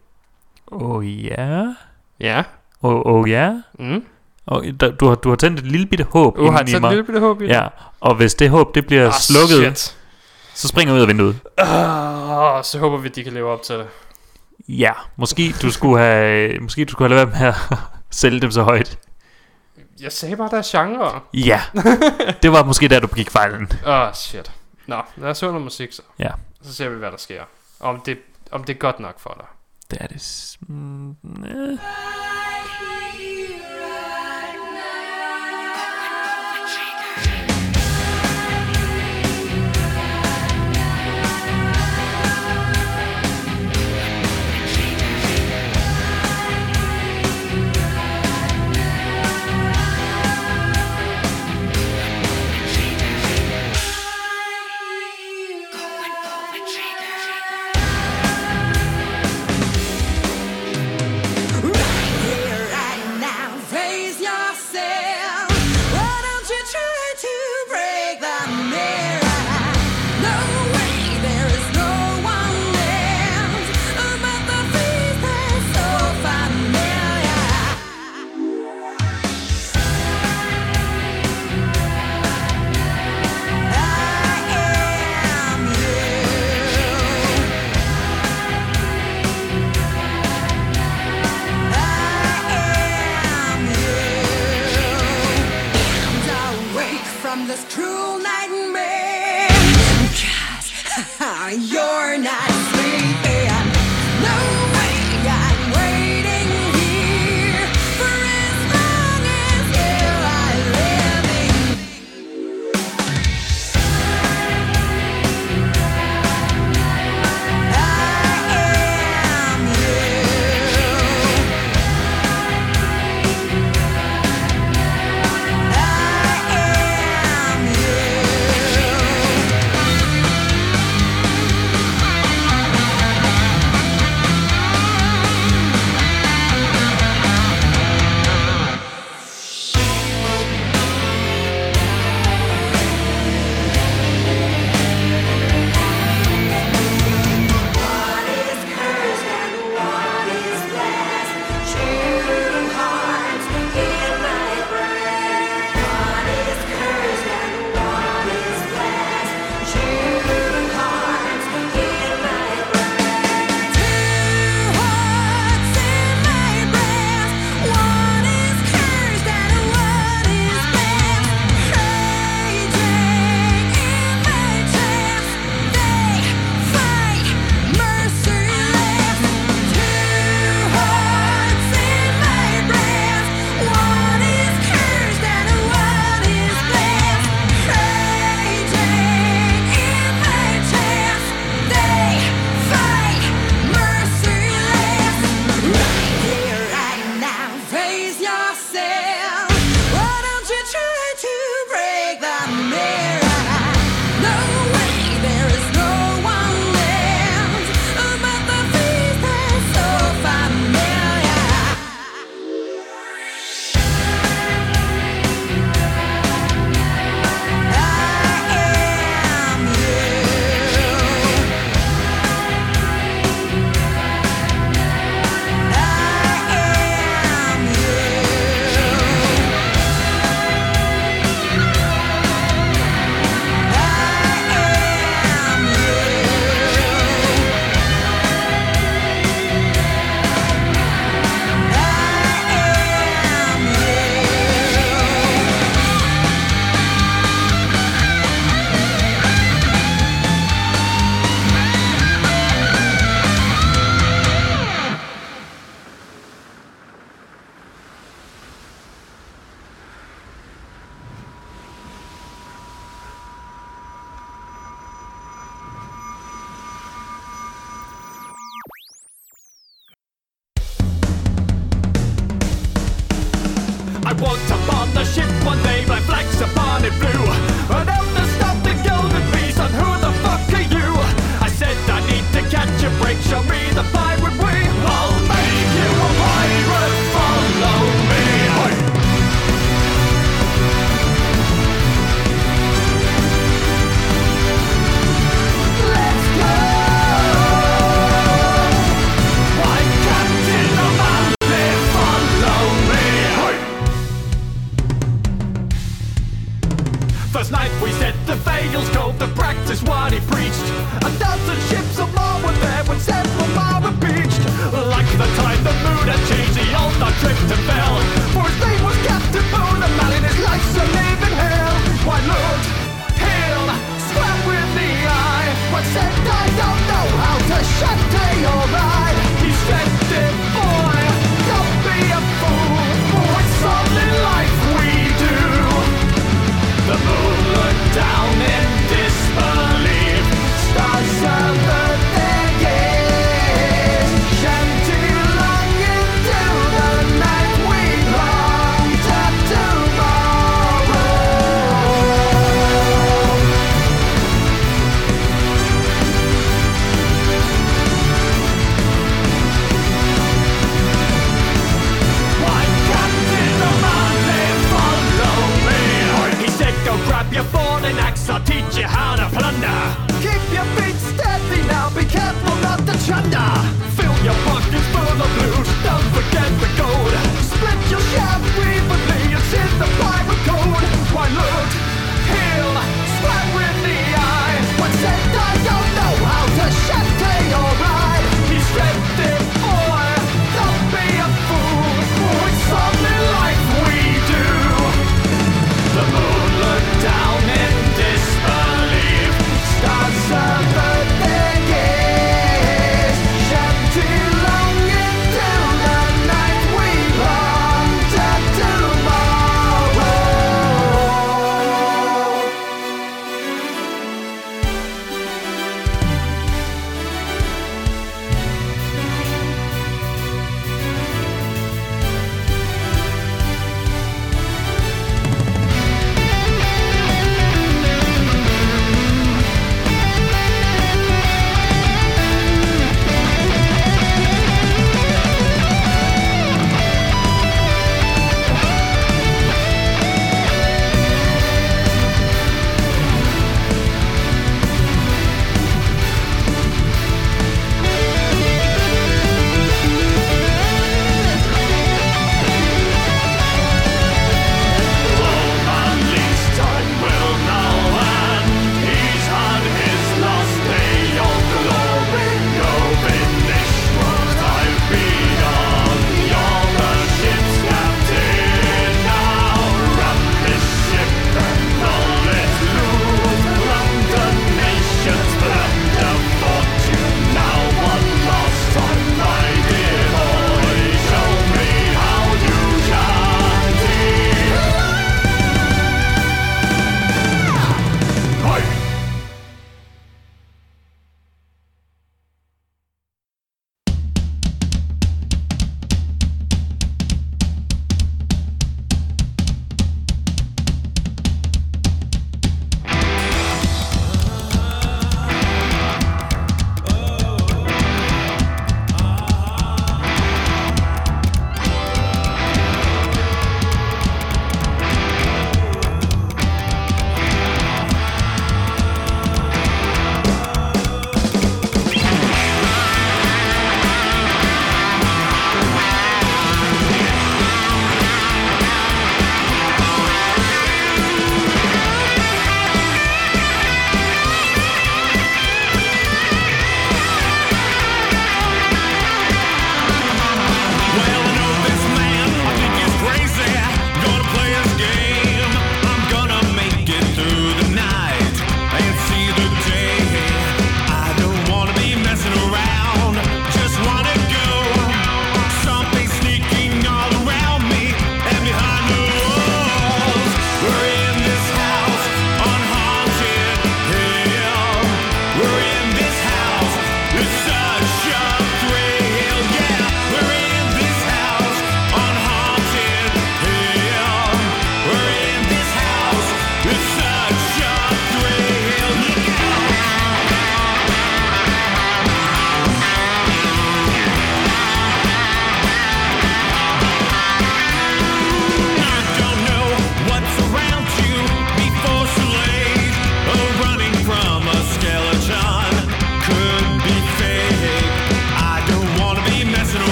Oh 0.68 1.26
ja. 1.26 1.74
Ja. 2.20 2.44
Oh, 2.82 3.02
oh 3.06 3.30
ja. 3.30 3.62
Mm. 3.80 4.06
Og 4.46 4.64
der, 4.80 4.92
du, 4.92 5.08
har, 5.08 5.16
du 5.16 5.30
har 5.30 5.36
tændt 5.36 5.60
et 5.60 5.66
lille 5.66 5.88
bitte 5.88 6.04
håb 6.04 6.38
Du 6.38 6.52
har 6.52 6.60
i 6.68 6.72
mig. 6.80 6.88
en 6.88 6.90
lille 6.90 7.04
bitte 7.04 7.20
håb 7.20 7.42
i 7.42 7.46
Ja, 7.46 7.68
og 8.00 8.16
hvis 8.16 8.36
det 8.36 8.50
håb 8.50 8.76
det 8.76 8.86
bliver 8.88 9.08
Ah, 9.08 9.14
slukket, 9.14 9.78
shit. 9.78 9.98
Så 10.56 10.68
springer 10.68 10.94
ud 10.94 11.00
af 11.00 11.08
vinduet. 11.08 11.40
Ah, 11.58 12.64
så 12.64 12.80
håber 12.80 12.98
vi, 12.98 13.10
de 13.10 13.24
kan 13.24 13.34
leve 13.34 13.52
op 13.52 13.64
til 13.64 13.76
det. 13.76 13.88
Ja, 14.68 14.92
måske 15.16 15.56
du 15.62 15.72
skulle 15.72 16.04
have, 16.04 16.60
måske 16.60 16.86
du 16.86 16.92
skulle 16.92 17.10
have 17.10 17.26
lavet 17.26 17.40
være 17.42 17.42
med 17.42 17.48
at 17.74 17.78
sælge 18.12 18.42
dem 18.42 18.52
så 18.52 18.64
højt. 18.64 19.00
Jeg 20.02 20.12
sagde 20.12 20.36
bare, 20.38 20.50
der 20.50 20.58
er 20.58 20.64
genre. 20.66 21.22
Ja, 21.34 21.62
det 22.44 22.52
var 22.52 22.64
måske 22.64 22.88
der, 22.88 23.00
du 23.00 23.08
begik 23.08 23.30
fejlen. 23.30 23.72
Åh, 23.86 23.94
oh, 23.94 24.14
shit. 24.14 24.52
Nå, 24.88 25.02
lad 25.16 25.30
os 25.30 25.40
høre 25.40 25.52
noget 25.52 25.64
musik 25.64 25.92
så. 25.92 26.02
Ja. 26.20 26.30
Så 26.62 26.74
ser 26.74 26.90
vi, 26.90 26.96
hvad 26.96 27.12
der 27.12 27.18
sker. 27.18 27.44
Om 27.80 28.02
det, 28.06 28.18
om 28.52 28.64
det 28.64 28.74
er 28.74 28.78
godt 28.78 29.00
nok 29.00 29.20
for 29.20 29.36
dig. 29.40 29.46
Det 29.92 29.98
er 30.02 30.08
det. 30.08 30.58
Mm, 30.68 31.16
øh. 31.46 31.78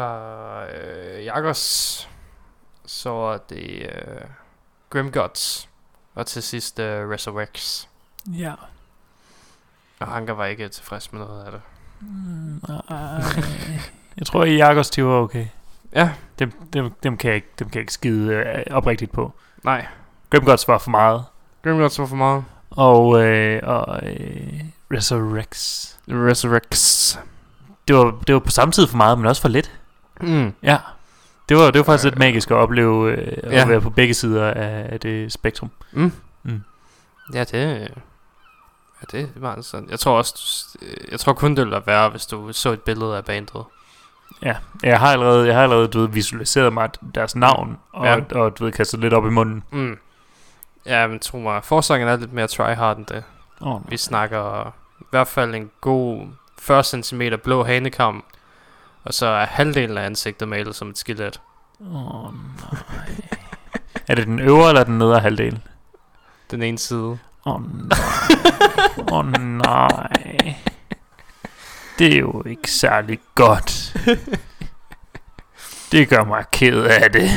Var 0.00 0.66
øh, 0.74 1.24
Jagers. 1.24 2.08
Så 2.86 3.10
var 3.10 3.38
det 3.48 3.82
øh, 3.82 4.20
Grimgods. 4.90 5.68
Og 6.14 6.26
til 6.26 6.42
sidst 6.42 6.78
øh, 6.78 7.10
Resurrects. 7.10 7.88
Ja. 8.26 8.52
Og 10.00 10.06
Hanker 10.06 10.32
var 10.32 10.44
ikke 10.46 10.68
tilfreds 10.68 11.12
med 11.12 11.20
noget 11.20 11.44
af 11.44 11.50
det. 11.52 11.60
Mm, 12.00 12.60
ej. 12.68 12.96
jeg 14.18 14.26
tror, 14.26 14.42
at 14.42 14.56
Jagers 14.56 14.90
de 14.90 15.04
var 15.04 15.12
okay. 15.20 15.46
Ja, 15.92 16.10
Dem, 16.38 16.50
dem, 16.72 16.90
dem, 17.02 17.16
kan 17.16 17.28
jeg 17.28 17.36
ikke, 17.36 17.48
dem 17.58 17.68
kan 17.68 17.74
jeg 17.74 17.82
ikke 17.82 17.92
skide 17.92 18.34
øh, 18.34 18.62
oprigtigt 18.70 19.12
på. 19.12 19.32
nej. 19.64 19.86
Grimgods 20.30 20.68
var 20.68 20.78
for 20.78 20.90
meget. 20.90 21.24
Grimgods 21.64 21.98
var 21.98 22.06
for 22.06 22.16
meget. 22.16 22.44
Og, 22.70 23.24
øh, 23.24 23.60
og 23.62 24.00
øh, 24.02 24.60
Resurrects. 24.92 25.98
Resurrects. 26.08 27.18
Det 27.88 27.96
var, 27.96 28.18
det 28.26 28.34
var 28.34 28.40
på 28.40 28.50
samme 28.50 28.72
tid 28.72 28.86
for 28.86 28.96
meget, 28.96 29.18
men 29.18 29.26
også 29.26 29.42
for 29.42 29.48
lidt. 29.48 29.72
Mm. 30.20 30.52
Ja. 30.62 30.78
Det 31.48 31.56
var, 31.56 31.70
det 31.70 31.78
var 31.78 31.84
faktisk 31.84 32.04
lidt 32.04 32.18
magisk 32.18 32.50
at 32.50 32.56
opleve 32.56 33.10
øh, 33.12 33.38
at 33.42 33.52
Ja. 33.52 33.66
være 33.66 33.80
på 33.80 33.90
begge 33.90 34.14
sider 34.14 34.50
af, 34.50 34.86
af 34.92 35.00
det 35.00 35.32
spektrum. 35.32 35.70
Mm. 35.92 36.12
Mm. 36.42 36.62
Ja, 37.34 37.44
det... 37.44 37.88
Ja, 39.12 39.18
det 39.18 39.30
var 39.36 39.60
sådan. 39.60 39.90
Jeg 39.90 39.98
tror 40.00 40.18
også, 40.18 40.64
øh, 40.82 41.10
jeg 41.10 41.20
tror 41.20 41.32
kun 41.32 41.56
det 41.56 41.64
ville 41.66 41.82
være 41.86 42.08
hvis 42.08 42.26
du 42.26 42.52
så 42.52 42.70
et 42.72 42.80
billede 42.80 43.16
af 43.16 43.24
bandet. 43.24 43.64
Ja, 44.42 44.56
jeg 44.82 45.00
har 45.00 45.12
allerede, 45.12 45.46
jeg 45.46 45.54
har 45.56 45.62
allerede 45.62 45.88
du 45.88 46.00
ved, 46.00 46.08
visualiseret 46.08 46.72
mig 46.72 46.90
deres 47.14 47.36
navn, 47.36 47.78
og, 47.92 48.04
Ja. 48.06 48.12
ja. 48.16 48.38
og 48.40 48.58
du 48.58 48.64
ved, 48.64 48.72
kastet 48.72 49.00
lidt 49.00 49.14
op 49.14 49.26
i 49.26 49.30
munden. 49.30 49.64
Mm. 49.70 49.98
Ja, 50.86 51.06
men 51.06 51.18
tro 51.20 51.38
mig, 51.38 51.64
forsangen 51.64 52.08
er 52.08 52.16
lidt 52.16 52.32
mere 52.32 52.46
tryhard 52.46 52.96
end 52.96 53.06
det. 53.06 53.24
Oh, 53.60 53.90
Vi 53.90 53.96
snakker 53.96 54.68
i 55.00 55.04
hvert 55.10 55.28
fald 55.28 55.54
en 55.54 55.70
god 55.80 56.26
40 56.58 56.84
cm 56.84 57.22
blå 57.44 57.64
hanekam, 57.64 58.24
og 59.06 59.14
så 59.14 59.26
er 59.26 59.46
halvdelen 59.46 59.98
af 59.98 60.06
ansigtet 60.06 60.48
malet 60.48 60.76
som 60.76 60.90
et 60.90 60.98
skelet. 60.98 61.40
oh, 61.80 62.34
nej. 62.34 62.80
er 64.08 64.14
det 64.14 64.26
den 64.26 64.38
øvre 64.40 64.68
eller 64.68 64.84
den 64.84 64.98
nedre 64.98 65.20
halvdel? 65.20 65.60
Den 66.50 66.62
ene 66.62 66.78
side. 66.78 67.18
Åh 67.46 67.54
oh, 67.54 67.62
nej. 67.88 67.98
Åh 69.12 69.18
oh, 69.18 69.26
nej. 69.42 70.56
Det 71.98 72.14
er 72.14 72.18
jo 72.18 72.42
ikke 72.46 72.70
særlig 72.70 73.20
godt. 73.34 73.96
Det 75.92 76.08
gør 76.08 76.24
mig 76.24 76.44
ked 76.52 76.82
af 76.84 77.12
det. 77.12 77.30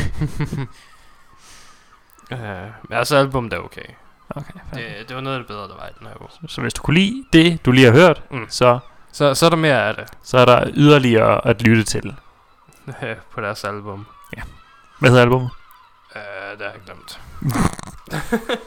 Uh, 2.31 2.39
men 2.89 2.97
altså, 2.97 3.15
albumet 3.17 3.53
er 3.53 3.57
okay. 3.57 3.85
Okay, 4.29 4.59
Det, 4.73 5.09
det 5.09 5.15
var 5.15 5.21
noget 5.21 5.35
af 5.35 5.39
det 5.39 5.47
bedre, 5.47 5.67
der 5.67 5.75
var 5.75 5.87
i 5.87 5.91
den 5.99 6.07
her 6.07 6.21
uge. 6.21 6.29
Så 6.47 6.61
hvis 6.61 6.73
du 6.73 6.81
kunne 6.81 6.99
lide 6.99 7.25
det, 7.33 7.65
du 7.65 7.71
lige 7.71 7.85
har 7.85 7.93
hørt, 7.93 8.23
mm. 8.31 8.45
så, 8.49 8.79
Så, 9.11 9.35
så 9.35 9.45
er 9.45 9.49
der 9.49 9.57
mere 9.57 9.87
af 9.87 9.95
det 9.95 10.07
så 10.23 10.37
er 10.37 10.45
der 10.45 10.69
yderligere 10.73 11.47
at 11.47 11.61
lytte 11.61 11.83
til. 11.83 12.15
på 13.33 13.41
deres 13.41 13.63
album. 13.63 14.05
Hvad 14.99 15.09
hedder 15.09 15.23
albumet? 15.23 15.49
Uh, 16.15 16.21
det 16.59 16.65
har 16.65 16.71
jeg 16.71 16.81
glemt. 16.85 17.19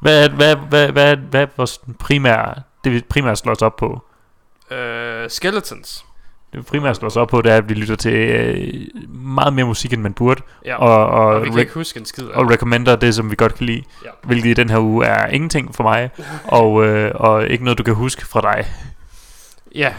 Hvad 0.00 0.24
er, 0.24 0.28
hvad, 0.28 0.56
hvad, 0.56 0.92
hvad, 0.92 1.16
hvad 1.16 1.42
er 1.42 1.46
vores 1.56 1.80
primære, 1.98 2.54
det 2.84 2.92
vi 2.92 3.00
primært 3.08 3.38
slår 3.38 3.52
os 3.52 3.62
op 3.62 3.76
på? 3.76 4.04
Uh, 4.70 4.76
Skeletons. 5.28 6.04
Det 6.52 6.58
vi 6.58 6.62
primært 6.62 6.96
slår 6.96 7.06
os 7.06 7.16
op 7.16 7.28
på, 7.28 7.42
det 7.42 7.52
er, 7.52 7.56
at 7.56 7.68
vi 7.68 7.74
lytter 7.74 7.96
til 7.96 8.12
øh, 8.12 8.84
meget 9.08 9.52
mere 9.52 9.66
musik, 9.66 9.92
end 9.92 10.02
man 10.02 10.12
burde. 10.12 10.42
Ja, 10.64 10.76
Og, 10.76 11.06
og, 11.06 11.26
og 11.26 11.44
vi 11.44 11.50
kan 11.50 11.58
ikke 11.58 11.74
huske 11.74 12.00
en 12.00 12.06
skid 12.06 12.24
og 12.24 12.50
recommender 12.50 12.96
det, 12.96 13.14
som 13.14 13.30
vi 13.30 13.36
godt 13.36 13.54
kan 13.54 13.66
lide. 13.66 13.82
Ja. 14.04 14.10
Hvilket 14.22 14.50
i 14.50 14.54
den 14.54 14.70
her 14.70 14.78
uge 14.78 15.06
er 15.06 15.26
ingenting 15.26 15.74
for 15.74 15.82
mig. 15.82 16.10
og, 16.60 16.84
øh, 16.86 17.10
og 17.14 17.46
ikke 17.46 17.64
noget, 17.64 17.78
du 17.78 17.82
kan 17.82 17.94
huske 17.94 18.26
fra 18.26 18.40
dig. 18.40 18.66
Ja, 19.74 19.94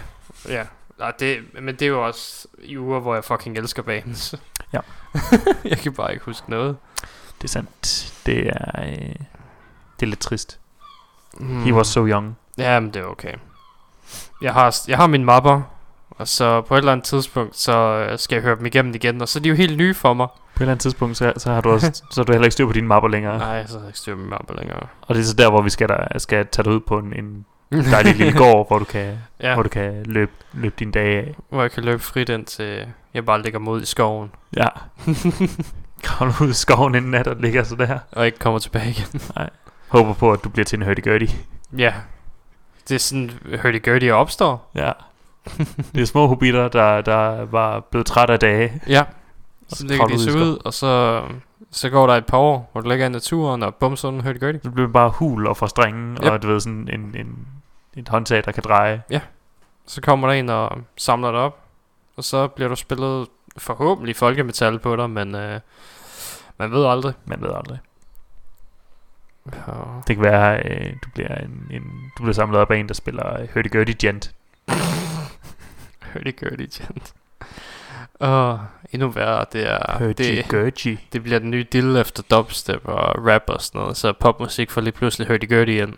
ja. 0.49 0.63
Nej, 0.99 1.13
det, 1.19 1.37
men 1.61 1.75
det 1.75 1.81
er 1.81 1.89
jo 1.89 2.05
også 2.05 2.47
i 2.63 2.77
uger, 2.77 2.99
hvor 2.99 3.13
jeg 3.13 3.23
fucking 3.23 3.57
elsker 3.57 3.81
bands. 3.81 4.35
Ja. 4.73 4.79
jeg 5.71 5.77
kan 5.77 5.93
bare 5.93 6.13
ikke 6.13 6.25
huske 6.25 6.49
noget. 6.49 6.77
Det 7.37 7.43
er 7.43 7.47
sandt. 7.47 8.13
Det 8.25 8.47
er, 8.47 8.81
øh, 8.81 9.15
det 9.99 10.01
er 10.01 10.05
lidt 10.05 10.19
trist. 10.19 10.59
Mm. 11.37 11.63
He 11.63 11.73
was 11.73 11.87
so 11.87 12.07
young. 12.07 12.37
Ja, 12.57 12.79
men 12.79 12.93
det 12.93 13.01
er 13.01 13.05
okay. 13.05 13.33
Jeg 14.41 14.53
har, 14.53 14.75
jeg 14.87 14.97
har 14.97 15.07
mine 15.07 15.25
mapper, 15.25 15.61
og 16.09 16.27
så 16.27 16.61
på 16.61 16.73
et 16.73 16.77
eller 16.77 16.91
andet 16.91 17.05
tidspunkt, 17.05 17.57
så 17.57 17.77
øh, 17.77 18.19
skal 18.19 18.35
jeg 18.35 18.43
høre 18.43 18.55
dem 18.55 18.65
igennem 18.65 18.95
igen, 18.95 19.21
og 19.21 19.29
så 19.29 19.39
er 19.39 19.43
de 19.43 19.49
jo 19.49 19.55
helt 19.55 19.77
nye 19.77 19.93
for 19.93 20.13
mig. 20.13 20.27
På 20.27 20.57
et 20.57 20.61
eller 20.61 20.71
andet 20.71 20.81
tidspunkt, 20.81 21.17
så, 21.17 21.33
så 21.37 21.51
har 21.51 21.61
du 21.61 21.69
også, 21.69 22.01
så 22.11 22.21
har 22.21 22.23
du 22.23 22.31
heller 22.31 22.45
ikke 22.45 22.53
styr 22.53 22.65
på 22.65 22.73
dine 22.73 22.87
mapper 22.87 23.09
længere. 23.09 23.37
Nej, 23.37 23.65
så 23.65 23.73
har 23.73 23.79
jeg 23.79 23.89
ikke 23.89 23.99
styr 23.99 24.13
på 24.13 24.17
mine 24.17 24.29
mapper 24.29 24.53
længere. 24.55 24.79
Og 25.01 25.15
det 25.15 25.21
er 25.21 25.25
så 25.25 25.33
der, 25.33 25.49
hvor 25.49 25.61
vi 25.61 25.69
skal, 25.69 25.87
der, 25.87 26.17
skal 26.17 26.47
tage 26.47 26.63
dig 26.63 26.73
ud 26.73 26.79
på 26.79 26.97
en, 26.97 27.13
en 27.13 27.45
dejlig 27.71 28.15
lille 28.15 28.33
gård, 28.43 28.67
hvor 28.67 28.79
du 28.79 28.85
kan, 28.85 29.17
ja, 29.39 29.53
hvor 29.53 29.63
du 29.63 29.69
kan 29.69 30.03
løbe, 30.05 30.31
løbe 30.53 30.75
dine 30.79 30.91
dage 30.91 31.17
af. 31.19 31.35
hvor 31.49 31.61
jeg 31.61 31.71
kan 31.71 31.83
løbe 31.83 31.99
frit 32.03 32.29
ind 32.29 32.45
til, 32.45 32.87
jeg 33.13 33.25
bare 33.25 33.41
ligger 33.41 33.59
mod 33.59 33.81
i 33.81 33.85
skoven, 33.85 34.31
Ja. 34.57 34.67
Kravle 36.03 36.33
ud 36.41 36.49
i 36.49 36.53
skoven 36.53 36.95
inden 36.95 37.11
nat 37.11 37.27
og 37.27 37.35
ligger 37.35 37.63
så 37.63 37.75
der. 37.75 37.99
og 38.11 38.25
ikke 38.25 38.39
kommer 38.39 38.59
tilbage 38.59 38.89
igen. 38.89 39.21
Håber 39.87 40.13
på, 40.13 40.31
at 40.31 40.43
du 40.43 40.49
bliver 40.49 40.65
til 40.65 40.79
en 40.81 40.85
hurdy-gurdy. 40.87 41.29
ja, 41.77 41.93
det 42.89 42.95
er 42.95 42.99
sådan, 42.99 43.31
hurdy-gurdy 43.63 44.09
opstår. 44.11 44.71
Ja. 44.75 44.91
Det 45.95 46.01
er 46.01 46.05
små 46.05 46.27
hobitter, 46.27 46.67
der, 46.67 47.01
der 47.01 47.45
var 47.45 47.79
blevet 47.79 48.05
træt 48.05 48.29
af 48.29 48.39
dage. 48.39 48.81
Ja, 48.87 49.03
så 49.67 49.75
så 49.75 49.85
ligger 49.87 50.05
de 50.05 50.19
sig 50.19 50.35
ud, 50.35 50.57
og 50.65 50.73
så, 50.73 51.21
så 51.71 51.89
går 51.89 52.07
der 52.07 52.13
et 52.13 52.25
par 52.25 52.37
år, 52.37 52.69
hvor 52.71 52.81
du 52.81 52.89
ligger 52.89 53.05
i 53.05 53.09
naturen, 53.09 53.63
og 53.63 53.75
bum, 53.75 53.95
sådan 53.95 54.21
gør 54.39 54.53
Så 54.63 54.71
bliver 54.71 54.87
det 54.87 54.93
bare 54.93 55.09
hul 55.09 55.47
og 55.47 55.57
får 55.57 55.67
strengen, 55.67 56.13
Yep. 56.23 56.31
og 56.31 56.41
du 56.41 56.47
ved, 56.47 56.59
sådan 56.59 56.89
en, 56.93 57.15
en, 57.19 57.47
et 57.95 58.09
håndtag, 58.09 58.45
der 58.45 58.51
kan 58.51 58.63
dreje. 58.63 59.03
Så 59.87 60.01
kommer 60.01 60.27
der 60.27 60.33
en 60.33 60.49
og 60.49 60.77
samler 60.97 61.31
det 61.31 61.39
op, 61.39 61.59
og 62.17 62.23
så 62.23 62.47
bliver 62.47 62.69
du 62.69 62.75
spillet 62.75 63.27
forhåbentlig 63.57 64.15
folkemetal 64.15 64.79
på 64.79 64.95
dig, 64.95 65.09
men 65.09 65.35
øh, 65.35 65.59
man 66.57 66.71
ved 66.71 66.85
aldrig. 66.85 67.13
Man 67.25 67.41
ved 67.41 67.49
aldrig. 67.55 67.79
Ja. 69.53 69.73
Det 70.07 70.15
kan 70.15 70.23
være, 70.23 70.61
øh, 70.65 70.93
du 71.03 71.09
bliver 71.13 71.35
en, 71.35 71.67
en, 71.71 71.83
du 72.17 72.23
bliver 72.23 72.33
samlet 72.33 72.59
op 72.59 72.71
af 72.71 72.77
en, 72.77 72.87
der 72.87 72.93
spiller 72.93 73.45
hurdy-gurdy 73.53 73.93
gent. 73.99 74.31
Hurdy-gurdy, 76.13 76.67
gent. 76.71 77.13
Og 78.19 78.59
endnu 78.91 79.07
værre, 79.07 79.45
det 79.53 79.71
er, 79.71 79.97
det, 79.97 80.45
Hurdy-gurdy. 80.45 80.97
det 81.13 81.23
bliver 81.23 81.39
den 81.39 81.51
nye 81.51 81.65
dill 81.71 81.95
efter 81.97 82.23
dubstep 82.31 82.81
og 82.83 83.27
rap 83.27 83.43
og 83.47 83.61
sådan 83.61 83.81
noget, 83.81 83.97
så 83.97 84.13
popmusik 84.13 84.71
får 84.71 84.81
lige 84.81 84.91
pludselig 84.91 85.27
hurdy-gurdy 85.27 85.69
ind. 85.69 85.93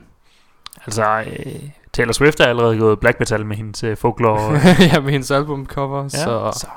Altså, 0.85 1.23
øh, 1.27 1.69
Taylor 1.97 2.13
Swift 2.13 2.39
er 2.39 2.45
allerede 2.45 2.79
gået 2.79 2.99
black 2.99 3.19
metal 3.19 3.45
med 3.45 3.55
hendes 3.55 3.83
øh, 3.83 3.97
folklore. 3.97 4.53
ja, 4.93 4.99
med 4.99 5.11
hendes 5.11 5.31
albumcover, 5.31 6.03
ja, 6.03 6.09
så, 6.09 6.51
så. 6.59 6.67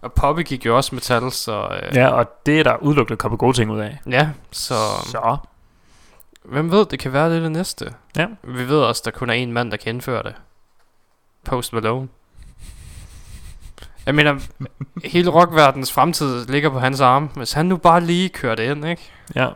og 0.00 0.12
Poppy 0.12 0.40
gik 0.40 0.66
jo 0.66 0.76
også 0.76 0.94
metal, 0.94 1.32
så 1.32 1.68
øh, 1.82 1.96
ja, 1.96 2.08
og 2.08 2.46
det 2.46 2.60
er 2.60 2.62
der 2.62 2.76
udelukkende 2.76 3.16
kommet 3.16 3.38
gode 3.38 3.56
ting 3.56 3.70
ud 3.70 3.80
af. 3.80 3.98
ja, 4.10 4.28
så 4.50 4.74
så. 5.04 5.36
hvem 6.44 6.70
ved, 6.70 6.86
det 6.86 6.98
kan 6.98 7.12
være 7.12 7.34
det 7.34 7.42
det 7.42 7.52
næste. 7.52 7.94
Ja. 8.16 8.26
Vi 8.44 8.68
ved 8.68 8.78
også, 8.78 9.02
der 9.04 9.10
kun 9.10 9.30
er 9.30 9.34
en 9.34 9.52
mand, 9.52 9.70
der 9.70 9.76
kan 9.76 9.94
indføre 9.94 10.22
det. 10.22 10.34
Post 11.44 11.72
Malone. 11.72 12.08
Jeg 14.06 14.14
mener, 14.14 14.38
hele 15.04 15.30
rockverdens 15.30 15.92
fremtid 15.92 16.46
ligger 16.46 16.70
på 16.70 16.78
hans 16.78 17.00
arme. 17.00 17.28
Hvis 17.34 17.52
han 17.52 17.66
nu 17.66 17.76
bare 17.76 18.00
lige 18.00 18.28
kører 18.28 18.54
det 18.54 18.70
ind, 18.70 18.86
ikke? 18.86 19.10
Ja. 19.34 19.48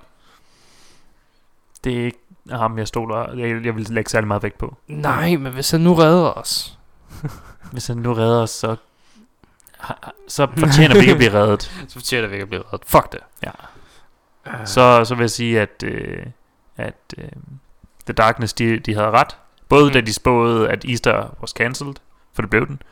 Det 1.85 2.01
er 2.01 2.05
ikke 2.05 2.20
ham, 2.51 2.79
jeg 2.79 2.89
stoler. 2.89 3.33
Jeg, 3.35 3.65
jeg 3.65 3.77
vil 3.77 3.87
lægge 3.91 4.11
særlig 4.11 4.29
meget 4.29 4.43
vægt 4.43 4.59
på. 4.59 4.77
Nej, 4.89 5.37
men 5.37 5.53
hvis 5.53 5.71
han 5.71 5.81
nu 5.81 5.95
redder 5.95 6.31
os. 6.33 6.79
Hvis 7.73 7.87
han 7.87 7.97
nu 7.97 8.13
redder 8.15 8.43
os, 8.43 8.51
så, 8.51 8.77
så 10.29 10.47
fortjener 10.57 10.95
vi 10.95 11.01
ikke 11.01 11.13
at 11.13 11.19
blive 11.19 11.33
reddet. 11.35 11.63
Så 11.89 11.93
fortjener 11.95 12.29
vi 12.29 12.35
ikke 12.35 12.43
at 12.43 12.49
blive 12.49 12.63
reddet. 12.73 12.83
Fuck 12.89 13.13
det. 13.13 13.21
Ja. 13.43 13.51
Uh, 14.47 14.67
Så, 14.67 15.05
så 15.05 15.15
vil 15.15 15.23
jeg 15.23 15.31
sige, 15.31 15.61
at, 15.61 15.83
øh, 15.85 16.27
at 16.77 16.95
øh, 17.19 17.29
The 18.07 18.13
Darkness, 18.13 18.53
de, 18.55 18.79
de 18.79 18.95
havde 18.95 19.11
ret. 19.11 19.37
Både 19.69 19.85
Mm. 19.85 19.93
da 19.93 20.01
de 20.01 20.13
spåede, 20.15 20.69
at 20.69 20.85
Easter 20.85 21.37
was 21.41 21.51
cancelled, 21.51 21.95
for 22.35 22.43
det 22.43 22.51
blev 22.51 22.67
den, 22.67 22.83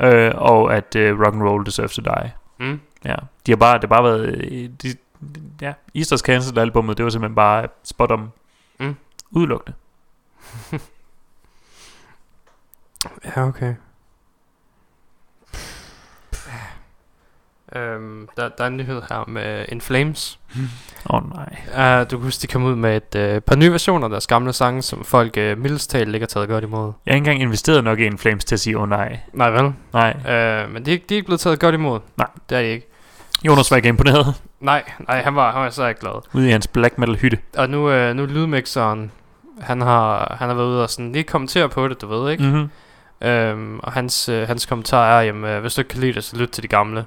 ja. 0.00 0.08
øh, 0.28 0.32
og 0.36 0.74
at 0.76 0.96
øh, 0.96 1.20
Rock 1.20 1.34
and 1.34 1.42
Roll 1.42 1.66
Deserves 1.66 1.94
to 1.94 2.02
Die. 2.02 2.32
Mm. 2.60 2.80
Ja, 3.04 3.14
de 3.46 3.52
har 3.52 3.56
bare, 3.56 3.74
det 3.74 3.82
har 3.82 3.88
bare 3.88 4.04
været, 4.04 4.20
øh, 4.26 4.68
de, 4.82 4.88
ja, 5.60 5.72
Easters 5.94 6.20
cancelled 6.20 6.58
albumet, 6.62 6.96
det 6.96 7.04
var 7.04 7.10
simpelthen 7.10 7.34
bare 7.34 7.68
spot 7.84 8.10
om 8.10 8.30
Mm. 8.80 8.96
udelukkende. 9.30 9.76
Ja, 13.24 13.46
okay. 13.48 13.74
Um, 17.76 18.28
der, 18.36 18.48
der 18.48 18.64
er 18.64 18.68
en 18.68 18.76
nyhed 18.76 19.02
her 19.08 19.24
med 19.28 19.64
In 19.68 19.80
Flames. 19.80 20.38
Åh 21.10 21.16
oh, 21.22 21.22
nej. 21.30 22.00
Uh, 22.02 22.10
du 22.10 22.16
kan 22.16 22.24
huske, 22.24 22.42
de 22.42 22.46
kom 22.46 22.64
ud 22.64 22.74
med 22.76 22.96
et 23.14 23.36
uh, 23.36 23.42
par 23.42 23.56
nye 23.56 23.72
versioner 23.72 24.04
af 24.04 24.10
deres 24.10 24.26
gamle 24.26 24.52
sange, 24.52 24.82
som 24.82 25.04
folk 25.04 25.36
uh, 25.38 25.58
mildest 25.58 25.90
talt 25.90 26.14
ikke 26.14 26.22
har 26.22 26.26
taget 26.26 26.48
godt 26.48 26.64
imod. 26.64 26.92
Jeg 27.06 27.12
har 27.12 27.16
ikke 27.16 27.18
engang 27.30 27.42
investeret 27.42 27.84
nok 27.84 27.98
i 27.98 28.06
en 28.06 28.18
Flames 28.18 28.44
til 28.44 28.54
at 28.54 28.60
sige, 28.60 28.76
åh 28.76 28.82
oh, 28.82 28.88
nej. 28.88 29.18
Nej 29.32 29.50
vel? 29.50 29.72
Nej. 29.92 30.12
Uh, 30.16 30.70
men 30.72 30.84
de, 30.86 30.90
er 30.90 30.92
ikke- 30.92 31.06
de 31.08 31.14
er 31.14 31.16
ikke 31.16 31.26
blevet 31.26 31.40
taget 31.40 31.60
godt 31.60 31.74
imod. 31.74 32.00
Nej. 32.16 32.28
Det 32.48 32.58
er 32.58 32.62
de 32.62 32.68
ikke. 32.68 32.88
Jonas 33.46 33.70
var 33.70 33.76
ikke 33.76 33.88
imponeret 33.88 34.34
Nej, 34.60 34.82
nej, 35.08 35.22
han 35.22 35.36
var, 35.36 35.52
han 35.52 35.60
var 35.60 35.70
så 35.70 35.86
ikke 35.86 36.00
glad. 36.00 36.22
ude 36.34 36.48
i 36.48 36.50
hans 36.50 36.66
black 36.66 36.98
metal 36.98 37.16
hytte. 37.16 37.38
Og 37.56 37.70
nu, 37.70 37.78
uh, 37.78 38.16
nu 38.16 38.22
er 38.22 38.26
lydmixeren, 38.26 39.10
han 39.60 39.80
har, 39.80 40.36
han 40.38 40.48
har 40.48 40.54
været 40.54 40.66
ude 40.66 40.82
og 40.82 40.90
sådan 40.90 41.12
lige 41.12 41.24
kommentere 41.24 41.68
på 41.68 41.88
det, 41.88 42.00
du 42.00 42.06
ved 42.06 42.30
ikke? 42.32 42.42
Mm. 42.42 42.48
Mm-hmm. 42.50 42.70
Øhm, 43.28 43.78
og 43.78 43.92
hans, 43.92 44.28
øh, 44.28 44.46
hans 44.46 44.66
kommentar 44.66 45.18
er, 45.18 45.22
jamen, 45.22 45.44
øh, 45.50 45.60
hvis 45.60 45.74
du 45.74 45.80
ikke 45.80 45.88
kan 45.88 46.00
lide 46.00 46.12
det, 46.12 46.24
så 46.24 46.36
lyt 46.36 46.48
til 46.48 46.62
de 46.62 46.68
gamle. 46.68 47.04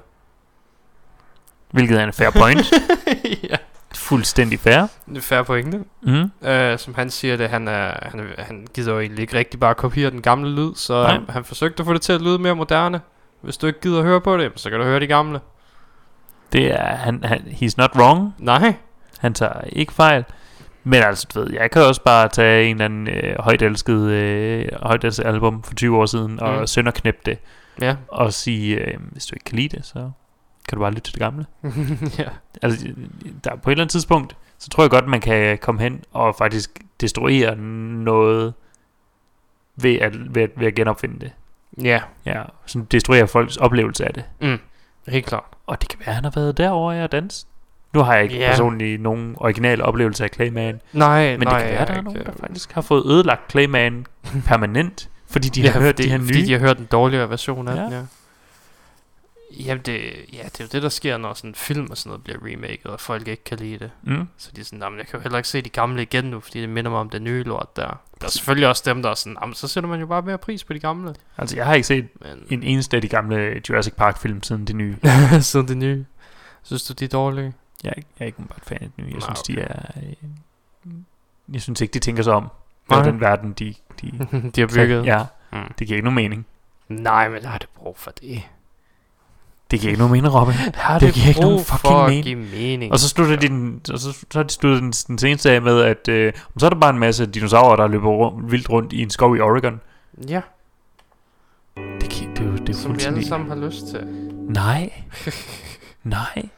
Hvilket 1.70 2.00
er 2.00 2.04
en 2.04 2.12
fair 2.12 2.30
point. 2.30 2.72
ja, 3.50 3.56
Fuldstændig 3.94 4.60
fair. 4.60 4.76
er 5.16 5.20
fair 5.20 5.42
pointe. 5.42 5.84
Mm. 6.02 6.48
Øh, 6.48 6.78
som 6.78 6.94
han 6.94 7.10
siger 7.10 7.36
det, 7.36 7.48
han, 7.48 7.68
er, 7.68 7.92
han, 8.02 8.28
han 8.38 8.66
gider 8.74 8.92
jo 8.92 9.00
egentlig 9.00 9.22
ikke 9.22 9.38
rigtig 9.38 9.60
bare 9.60 9.74
kopiere 9.74 10.10
den 10.10 10.22
gamle 10.22 10.50
lyd, 10.50 10.74
så 10.74 11.02
Nej. 11.02 11.12
han, 11.12 11.24
han 11.28 11.44
forsøgte 11.44 11.80
at 11.80 11.86
få 11.86 11.92
det 11.92 12.02
til 12.02 12.12
at 12.12 12.22
lyde 12.22 12.38
mere 12.38 12.54
moderne. 12.54 13.00
Hvis 13.40 13.56
du 13.56 13.66
ikke 13.66 13.80
gider 13.80 13.98
at 13.98 14.04
høre 14.04 14.20
på 14.20 14.36
det, 14.36 14.52
så 14.56 14.70
kan 14.70 14.78
du 14.78 14.84
høre 14.84 15.00
de 15.00 15.06
gamle. 15.06 15.40
Det 16.52 16.72
er, 16.80 16.94
han, 16.96 17.24
han, 17.24 17.38
he's 17.40 17.74
not 17.78 17.90
wrong. 17.96 18.34
Nej. 18.38 18.74
Han 19.18 19.34
tager 19.34 19.60
ikke 19.72 19.92
fejl. 19.92 20.24
Men 20.84 21.02
altså, 21.02 21.26
du 21.34 21.40
ved, 21.40 21.52
jeg 21.52 21.70
kan 21.70 21.82
også 21.82 22.02
bare 22.02 22.28
tage 22.28 22.64
en 22.64 22.76
eller 22.76 22.84
anden 22.84 23.08
øh, 23.08 23.34
højt 23.40 23.62
elsket, 23.62 24.00
øh, 24.10 24.66
højt 24.82 25.04
elsket 25.04 25.24
album 25.26 25.62
for 25.62 25.74
20 25.74 25.96
år 25.98 26.06
siden, 26.06 26.40
og 26.40 26.60
Mm. 26.60 26.66
sønderknæppe 26.66 27.20
det, 27.26 27.38
Ja. 27.80 27.96
og 28.08 28.32
sige, 28.32 28.76
øh, 28.76 28.94
hvis 29.12 29.26
du 29.26 29.34
ikke 29.34 29.44
kan 29.44 29.56
lide 29.56 29.76
det, 29.76 29.86
så 29.86 30.10
kan 30.68 30.76
du 30.76 30.80
bare 30.80 30.90
lytte 30.90 31.02
til 31.02 31.14
det 31.14 31.20
gamle. 31.20 31.46
ja. 32.18 32.28
Altså, 32.62 32.86
der, 33.44 33.56
på 33.56 33.70
et 33.70 33.72
eller 33.72 33.82
andet 33.84 33.90
tidspunkt, 33.90 34.36
så 34.58 34.68
tror 34.70 34.82
jeg 34.82 34.90
godt, 34.90 35.06
man 35.08 35.20
kan 35.20 35.58
komme 35.58 35.80
hen 35.80 36.04
og 36.12 36.34
faktisk 36.38 36.70
destruere 37.00 37.56
noget 37.56 38.54
ved 39.76 39.96
at, 39.98 40.34
ved 40.34 40.42
at, 40.42 40.50
ved 40.56 40.66
at 40.66 40.74
genopfinde 40.74 41.20
det. 41.20 41.32
Ja. 41.84 42.00
Ja, 42.26 42.42
sådan 42.66 42.84
destruere 42.90 43.26
folks 43.28 43.56
oplevelse 43.56 44.04
af 44.06 44.14
det. 44.14 44.24
Mm. 44.40 44.58
Helt 45.08 45.26
klart. 45.26 45.44
Og 45.68 45.80
det 45.80 45.88
kan 45.88 45.98
være, 46.00 46.08
at 46.08 46.14
han 46.14 46.24
har 46.24 46.32
været 46.34 46.56
derovre 46.56 47.04
og 47.04 47.12
danse. 47.12 47.46
Nu 47.94 48.00
har 48.00 48.14
jeg 48.14 48.22
ikke 48.22 48.36
yeah. 48.36 48.50
personligt 48.50 49.02
nogen 49.02 49.34
originale 49.36 49.84
oplevelse 49.84 50.24
af 50.24 50.30
Clayman, 50.34 50.80
Nej, 50.92 51.36
men 51.36 51.46
nej, 51.46 51.58
det 51.58 51.62
kan 51.66 51.70
være, 51.70 51.78
jeg 51.78 51.86
der 51.88 51.94
er 51.94 52.00
nogen, 52.02 52.20
der 52.20 52.30
øh, 52.34 52.40
faktisk 52.40 52.72
har 52.72 52.80
fået 52.80 53.06
ødelagt 53.06 53.50
Clayman 53.50 54.06
permanent, 54.46 55.08
fordi 55.30 55.48
de 55.48 55.60
ja, 55.60 55.70
har 55.70 55.80
hørt 55.80 55.94
fordi, 55.94 56.02
de 56.02 56.10
her 56.10 56.18
fordi 56.18 56.38
nye. 56.38 56.46
de 56.46 56.52
har 56.52 56.58
hørt 56.60 56.78
en 56.78 56.88
dårligere 56.92 57.30
version 57.30 57.68
af 57.68 57.76
Ja. 57.76 57.82
den, 57.82 57.92
ja. 57.92 58.00
Jamen, 59.50 59.82
det, 59.82 60.00
ja, 60.32 60.42
det 60.44 60.60
er 60.60 60.64
jo 60.64 60.68
det, 60.72 60.82
der 60.82 60.88
sker, 60.88 61.16
når 61.18 61.34
sådan 61.34 61.50
en 61.50 61.54
film 61.54 61.86
og 61.90 61.96
sådan 61.98 62.10
noget 62.10 62.24
bliver 62.24 62.38
remaket, 62.42 62.86
og 62.86 63.00
folk 63.00 63.28
ikke 63.28 63.44
kan 63.44 63.58
lide 63.58 63.78
det. 63.78 63.90
Mm. 64.02 64.28
Så 64.36 64.50
de 64.56 64.60
er 64.60 64.64
sådan, 64.64 64.82
"Jamen, 64.82 64.98
jeg 64.98 65.06
kan 65.06 65.18
jo 65.18 65.22
heller 65.22 65.38
ikke 65.38 65.48
se 65.48 65.60
de 65.60 65.68
gamle 65.68 66.02
igen 66.02 66.24
nu, 66.24 66.40
fordi 66.40 66.60
det 66.60 66.68
minder 66.68 66.90
mig 66.90 67.00
om 67.00 67.10
det 67.10 67.22
nye 67.22 67.42
lort 67.42 67.76
der. 67.76 68.00
Der 68.20 68.26
er 68.26 68.30
selvfølgelig 68.30 68.68
også 68.68 68.82
dem, 68.86 69.02
der 69.02 69.10
er 69.10 69.14
sådan, 69.14 69.36
"Jamen, 69.42 69.54
så 69.54 69.68
sætter 69.68 69.90
man 69.90 70.00
jo 70.00 70.06
bare 70.06 70.22
mere 70.22 70.38
pris 70.38 70.64
på 70.64 70.72
de 70.72 70.78
gamle. 70.80 71.14
Altså, 71.38 71.56
jeg 71.56 71.66
har 71.66 71.74
ikke 71.74 71.86
set 71.86 72.08
Men 72.20 72.44
en 72.50 72.62
eneste 72.62 72.96
af 72.96 73.02
de 73.02 73.08
gamle 73.08 73.62
Jurassic 73.68 73.94
Park-film 73.94 74.42
siden 74.42 74.64
de 74.64 74.72
nye. 74.72 74.96
siden 75.40 75.68
det 75.68 75.76
nye. 75.76 76.04
Synes 76.62 76.82
du, 76.82 76.92
de 76.92 77.04
er 77.04 77.08
dårlige? 77.08 77.52
Jeg 77.84 77.90
er, 77.90 77.94
ikke- 77.94 78.08
jeg 78.18 78.24
er 78.24 78.26
ikke 78.26 78.38
bare 78.42 78.58
fan 78.62 78.78
af 78.82 78.90
de 78.96 79.02
nye. 79.02 79.08
Jeg 79.10 79.18
Nej, 79.18 79.20
synes, 79.20 79.42
de 79.42 79.60
er... 79.60 79.90
øh, 79.96 80.92
Jeg 81.52 81.62
synes 81.62 81.80
ikke, 81.80 81.92
de 81.92 81.98
tænker 81.98 82.22
sig 82.22 82.32
om. 82.32 82.48
Med 82.90 83.04
den 83.04 83.20
verden, 83.20 83.52
de... 83.52 83.74
de 84.00 84.10
de 84.56 84.60
har 84.60 84.68
bygget. 84.74 85.06
Ja, 85.06 85.24
Mm. 85.52 85.58
det 85.78 85.86
giver 85.86 85.96
ikke 85.96 86.04
nogen 86.04 86.14
mening. 86.14 86.46
Nej, 86.88 87.28
men 87.28 87.42
der 87.42 87.50
er 87.50 87.58
det 87.58 87.68
brug 87.74 87.98
for 87.98 88.10
det. 88.10 88.42
Det 89.70 89.80
giver 89.80 89.90
ikke 89.90 89.98
nogen 89.98 90.12
mening, 90.12 90.34
Robin. 90.34 90.54
Har 90.74 90.98
Det 90.98 91.14
giver 91.14 91.28
ikke 91.28 91.40
nogen 91.40 91.64
fucking 91.64 91.80
for 91.80 92.08
mening. 92.58 92.92
Og 92.92 92.98
så 92.98 93.08
slutter 93.08 93.36
den, 93.36 93.80
og 93.92 93.98
så, 93.98 94.24
så 94.30 94.42
de 94.42 94.50
sluttet 94.52 94.82
den, 94.82 94.90
den 94.92 95.18
seneste 95.18 95.50
af 95.52 95.62
med, 95.62 95.80
at 95.80 96.08
øh, 96.08 96.32
så 96.58 96.66
er 96.66 96.70
der 96.70 96.80
bare 96.80 96.90
en 96.90 96.98
masse 96.98 97.26
dinosaurer, 97.26 97.76
der 97.76 97.86
løber 97.88 98.08
rundt, 98.10 98.52
vildt 98.52 98.70
rundt 98.70 98.92
i 98.92 99.02
en 99.02 99.10
skov 99.10 99.36
i 99.36 99.40
Oregon. 99.40 99.80
Ja, 100.28 100.40
Det, 102.00 102.10
kan, 102.10 102.30
det, 102.36 102.38
er 102.40 102.44
jo- 102.44 102.56
det 102.56 102.68
er 102.68 102.72
som 102.74 102.94
vi 102.98 103.00
alle 103.06 103.26
sammen 103.26 103.48
har 103.48 103.56
lyst 103.66 103.86
til. 103.86 104.06
Nej. 104.48 104.92
Nej. 106.04 106.48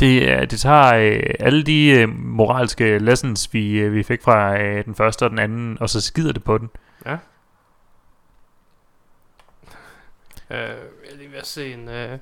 Det, 0.00 0.30
er, 0.30 0.44
det 0.44 0.60
tager 0.60 0.94
øh, 0.94 1.20
alle 1.40 1.62
de 1.62 1.86
øh, 1.90 2.08
moralske 2.18 2.98
lessons, 2.98 3.54
vi, 3.54 3.70
øh, 3.78 3.94
vi 3.94 4.02
fik 4.02 4.22
fra 4.22 4.60
øh, 4.60 4.84
den 4.84 4.94
første 4.94 5.22
og 5.22 5.30
den 5.30 5.38
anden, 5.38 5.76
og 5.80 5.90
så 5.90 6.00
skider 6.00 6.32
det 6.32 6.44
på 6.44 6.58
den. 6.58 6.70
Jeg 7.04 7.18
er 10.48 10.68
lige 11.28 11.32
ved 11.32 11.40
at 11.40 11.46
se 11.46 11.72
en... 11.72 11.88
Uh, 11.88 12.18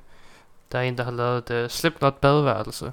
der 0.73 0.79
er 0.79 0.83
en, 0.83 0.99
der 0.99 1.05
har 1.05 1.11
lavet 1.11 1.51
et 1.51 1.65
uh, 1.65 1.71
Slipknot 1.71 2.15
badeværelse. 2.15 2.93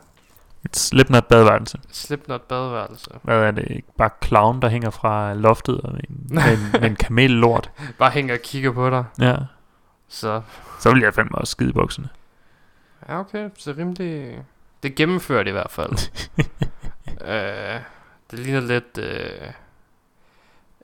Et 0.66 0.76
Slipknot 0.78 1.28
badeværelse. 1.28 1.80
Slipknot 1.92 2.42
badeværelse. 2.42 3.12
Hvad 3.24 3.38
er 3.38 3.52
det? 3.52 3.86
Bare 3.98 4.10
clown, 4.24 4.62
der 4.62 4.70
hænger 4.70 4.90
fra 4.90 5.34
loftet 5.34 5.82
og 5.82 5.92
en, 5.94 6.28
med 6.30 6.44
en, 6.44 6.82
med 6.82 6.90
en 6.90 6.96
kamellort. 6.96 7.72
Bare 8.00 8.12
hænger 8.12 8.34
og 8.34 8.40
kigger 8.40 8.72
på 8.72 8.90
dig. 8.90 9.06
Ja. 9.20 9.36
Så 10.08 10.42
Så 10.80 10.94
vil 10.94 11.02
jeg 11.02 11.14
fandme 11.14 11.38
også 11.38 11.52
skide 11.52 11.70
i 11.70 11.74
bukserne. 11.74 12.10
Ja, 13.10 13.20
okay. 13.20 13.50
Så 13.58 13.70
det 13.70 13.78
rimelig... 13.80 14.44
Det 14.84 14.92
er 14.92 14.96
gennemført 14.96 15.48
i 15.48 15.52
hvert 15.52 15.72
fald. 15.72 15.92
øh, 17.32 17.82
det 18.32 18.40
ligner 18.40 18.60
lidt... 18.60 18.98
Øh, 18.98 19.52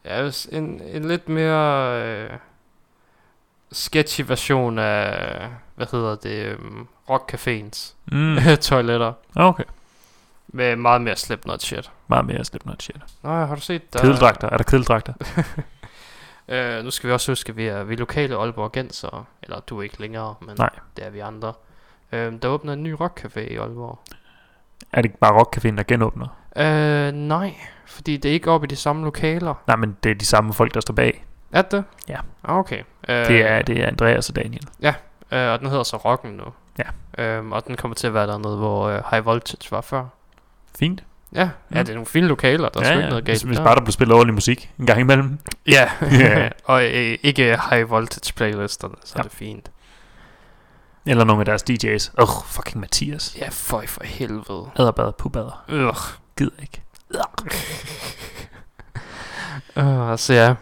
ja, 0.06 0.32
en, 0.52 0.82
en 0.82 1.08
lidt 1.08 1.30
mere 1.30 2.02
øh, 2.04 2.30
sketchy 3.72 4.22
version 4.28 4.80
af... 4.80 5.48
Hvad 5.76 5.88
hedder 5.92 6.16
det? 6.16 6.58
Um, 6.58 6.88
Rockcaféens 7.10 7.94
Mm. 8.12 8.38
toiletter. 8.62 9.14
Okay. 9.36 9.64
Med 10.48 10.76
meget 10.76 11.02
mere 11.02 11.16
Slipknot 11.16 11.62
shit. 11.62 11.92
Meget 12.08 12.26
mere 12.26 12.46
Slipknot 12.46 12.84
shit. 12.84 13.02
Nå 13.24 13.30
ja, 13.30 13.46
har 13.46 13.56
du 13.56 13.62
set 13.62 13.94
der... 13.94 14.00
Kedeldragter. 14.00 14.50
Er 14.50 14.58
der 14.58 14.64
kedeldragter? 14.64 15.14
Øh, 16.52 16.84
nu 16.84 16.92
skal 16.92 17.08
vi 17.08 17.14
også 17.14 17.32
huske, 17.32 17.50
at 17.50 17.58
vi 17.58 17.66
er, 17.66 17.84
vi 17.84 17.94
er 17.94 17.98
lokale 17.98 18.36
Aalborgenser. 18.36 19.28
Eller 19.44 19.60
du 19.60 19.80
er 19.80 19.84
ikke 19.84 20.02
længere, 20.02 20.36
men 20.42 20.56
Nej. 20.58 20.70
det 20.98 21.06
er 21.06 21.10
vi 21.10 21.20
andre. 21.20 21.54
Øh, 22.12 22.34
der 22.42 22.48
åbner 22.48 22.74
en 22.74 22.84
ny 22.84 22.94
rockcafé 23.02 23.40
i 23.40 23.56
Aalborg. 23.56 24.00
Er 24.94 25.02
det 25.02 25.06
ikke 25.06 25.18
bare 25.18 25.42
Rockcaféen, 25.42 25.76
der 25.78 25.84
genåbner? 25.88 26.28
Øh, 26.56 27.12
nej, 27.12 27.56
fordi 27.86 28.18
det 28.18 28.30
er 28.30 28.34
ikke 28.34 28.52
oppe 28.52 28.66
i 28.66 28.70
de 28.70 28.76
samme 28.76 29.04
lokaler. 29.06 29.54
Nej, 29.68 29.76
men 29.76 29.98
det 30.04 30.12
er 30.12 30.16
de 30.16 30.26
samme 30.26 30.54
folk, 30.54 30.74
der 30.74 30.80
står 30.80 30.94
bag. 30.94 31.26
Er 31.52 31.62
det? 31.62 31.84
Ja. 32.08 32.18
Ah, 32.44 32.58
Okay. 32.58 32.84
Øh, 33.10 33.28
Det 33.28 33.42
er, 33.50 33.62
det 33.62 33.80
er 33.84 33.88
Andreas 33.88 34.30
og 34.30 34.36
Daniel. 34.36 34.68
Øh, 34.84 34.94
og 35.52 35.60
den 35.60 35.68
hedder 35.70 35.84
så 35.84 35.98
Rocken 35.98 36.32
nu. 36.32 36.44
Ja. 37.18 37.24
Øhm, 37.24 37.52
og 37.52 37.68
den 37.68 37.76
kommer 37.78 37.96
til 37.96 38.08
at 38.08 38.14
være 38.14 38.28
dernede, 38.28 38.58
hvor 38.58 38.88
øh, 38.90 39.02
High 39.12 39.26
Voltage 39.26 39.72
var 39.72 39.82
før. 39.82 40.06
Fint. 40.80 41.04
Ja, 41.34 41.40
ja, 41.42 41.50
Mm. 41.70 41.76
det 41.76 41.90
er 41.90 41.94
nogle 41.94 42.06
fine 42.06 42.28
lokaler, 42.28 42.70
der 42.70 42.80
er 42.80 42.86
ja, 42.86 42.92
ikke 42.92 43.04
ja. 43.04 43.10
noget 43.10 43.24
Hvis, 43.24 43.40
galt 43.40 43.48
hvis 43.48 43.58
der. 43.58 43.64
bare 43.64 43.76
der 43.76 43.82
blev 43.82 43.92
spillet 43.92 44.16
ordentlig 44.16 44.34
musik 44.34 44.72
en 44.80 44.86
gang 44.86 45.00
imellem. 45.00 45.40
Ja, 45.68 45.90
Ja. 46.12 46.50
og 46.66 46.84
øh, 46.86 47.18
ikke 47.24 47.58
High 47.70 47.90
Voltage 47.90 48.34
playlisterne, 48.34 48.96
så 49.06 49.14
Ja. 49.16 49.20
er 49.20 49.24
det 49.24 49.32
fint. 49.32 49.72
Eller 51.06 51.24
nogle 51.24 51.42
af 51.42 51.46
deres 51.46 51.64
DJ's. 51.70 52.22
Ugh, 52.22 52.44
fucking 52.46 52.80
Mathias. 52.80 53.36
Ja, 53.40 53.48
føj 53.52 53.88
for 53.88 54.04
helvede. 54.04 54.70
Adderbad, 54.76 55.12
pubader. 55.14 55.64
Ugh. 55.74 55.96
Gider 56.38 56.52
ikke. 56.62 56.82
Uh, 59.78 60.18
så 60.18 60.34
ja. 60.34 60.56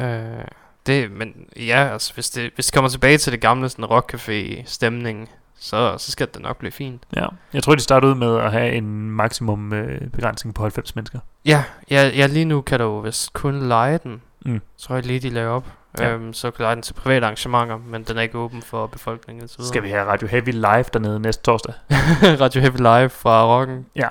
Uh, 0.00 0.44
det, 0.86 1.10
men 1.10 1.34
ja, 1.56 1.88
altså, 1.92 2.14
hvis 2.14 2.30
det, 2.30 2.50
hvis 2.54 2.66
det 2.66 2.74
kommer 2.74 2.88
tilbage 2.90 3.18
til 3.18 3.32
det 3.32 3.40
gamle 3.40 3.68
sådan 3.68 3.84
rockcafé 3.84 4.62
stemning, 4.66 5.30
så, 5.58 5.98
så 5.98 6.12
skal 6.12 6.28
det 6.34 6.42
nok 6.42 6.56
blive 6.56 6.72
fint. 6.72 7.02
Ja. 7.16 7.26
Jeg 7.52 7.62
tror, 7.62 7.74
de 7.74 7.80
startede 7.80 8.12
ud 8.12 8.16
med 8.16 8.36
at 8.36 8.52
have 8.52 8.72
en 8.72 9.10
maksimum 9.10 9.72
øh, 9.72 10.10
begrænsning 10.10 10.54
på 10.54 10.62
90 10.62 10.94
mennesker. 10.94 11.18
Ja, 11.44 11.64
ja, 11.90 12.08
ja, 12.08 12.26
lige 12.26 12.44
nu 12.44 12.60
kan 12.60 12.80
du 12.80 13.00
vist 13.00 13.32
kun 13.32 13.68
lege 13.68 13.98
den. 13.98 14.22
Mm. 14.44 14.60
Tror 14.78 14.94
jeg 14.94 15.06
lige, 15.06 15.20
de 15.20 15.30
laver 15.30 15.50
op. 15.50 15.66
Ja. 15.98 16.10
Øhm, 16.10 16.32
så 16.32 16.50
kan 16.50 16.62
lege 16.62 16.74
den 16.74 16.82
til 16.82 16.94
private 16.94 17.26
arrangementer, 17.26 17.78
men 17.86 18.02
den 18.02 18.16
er 18.16 18.22
ikke 18.22 18.38
åben 18.38 18.62
for 18.62 18.86
befolkningen. 18.86 19.48
Så 19.48 19.68
Skal 19.68 19.82
vi 19.82 19.88
have 19.88 20.04
Radio 20.04 20.28
Heavy 20.28 20.52
live 20.52 20.84
dernede 20.92 21.20
næste 21.20 21.42
torsdag? 21.42 21.74
Radio 22.40 22.60
Heavy 22.60 22.76
Live 22.76 23.08
fra 23.08 23.46
Rocken. 23.46 23.86
Ja. 23.96 24.08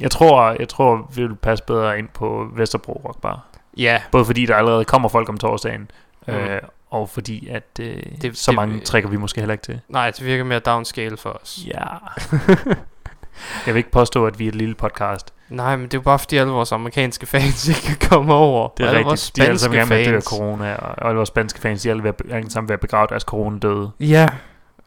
Jeg 0.00 0.10
tror, 0.10 0.56
jeg 0.58 0.68
tror, 0.68 1.10
vi 1.14 1.22
vil 1.22 1.36
passe 1.36 1.64
bedre 1.64 1.98
ind 1.98 2.08
på 2.08 2.48
Vesterbro 2.56 3.00
Rock 3.04 3.20
Bar. 3.20 3.46
Ja, 3.76 4.02
Både 4.12 4.24
fordi 4.24 4.46
der 4.46 4.54
allerede 4.56 4.84
kommer 4.84 5.08
folk 5.08 5.28
om 5.28 5.36
torsdagen, 5.38 5.90
Mm. 6.28 6.34
øh, 6.34 6.60
og 6.90 7.08
fordi 7.08 7.48
at 7.48 7.62
øh, 7.80 7.86
det, 7.96 8.22
Det- 8.22 8.38
så 8.38 8.50
det- 8.50 8.56
mange 8.56 8.80
trækker 8.80 9.08
vi 9.10 9.16
måske 9.16 9.40
heller 9.40 9.52
ikke 9.52 9.64
til. 9.64 9.80
nej, 9.88 10.10
det 10.10 10.24
virker 10.26 10.44
mere 10.44 10.58
downscale 10.58 11.16
for 11.16 11.30
os. 11.42 11.58
Ja. 11.66 11.80
jeg 13.66 13.74
vil 13.74 13.76
ikke 13.76 13.90
påstå, 13.90 14.26
at 14.26 14.38
vi 14.38 14.44
er 14.44 14.48
et 14.48 14.54
lille 14.54 14.74
podcast. 14.74 15.32
Nej, 15.48 15.76
men 15.76 15.84
det 15.84 15.94
er 15.94 15.98
jo 15.98 16.02
bare 16.02 16.18
fordi 16.18 16.36
alle 16.36 16.52
vores 16.52 16.72
amerikanske 16.72 17.26
fans 17.26 17.68
ikke 17.68 17.80
kan 17.98 18.08
komme 18.08 18.34
over. 18.34 18.68
Det 18.76 18.84
er 18.84 18.90
alle 18.90 19.04
vores 19.04 19.20
rigtigt. 19.26 19.36
De 19.36 19.42
er 19.42 19.46
alle 19.46 19.58
sammen 19.58 19.78
gerne 19.88 20.12
med 20.12 20.22
corona, 20.22 20.74
og 20.74 21.06
alle 21.08 21.16
vores 21.16 21.28
spanske 21.28 21.60
fans, 21.60 21.82
de 21.82 21.88
er 21.88 21.92
alle, 21.92 22.04
ved 22.04 22.12
alle 22.30 22.50
sammen 22.50 22.68
ved 22.68 22.74
at 22.74 22.80
begrave 22.80 23.06
deres 23.10 23.22
corona-døde. 23.22 23.90
Ja, 24.00 24.28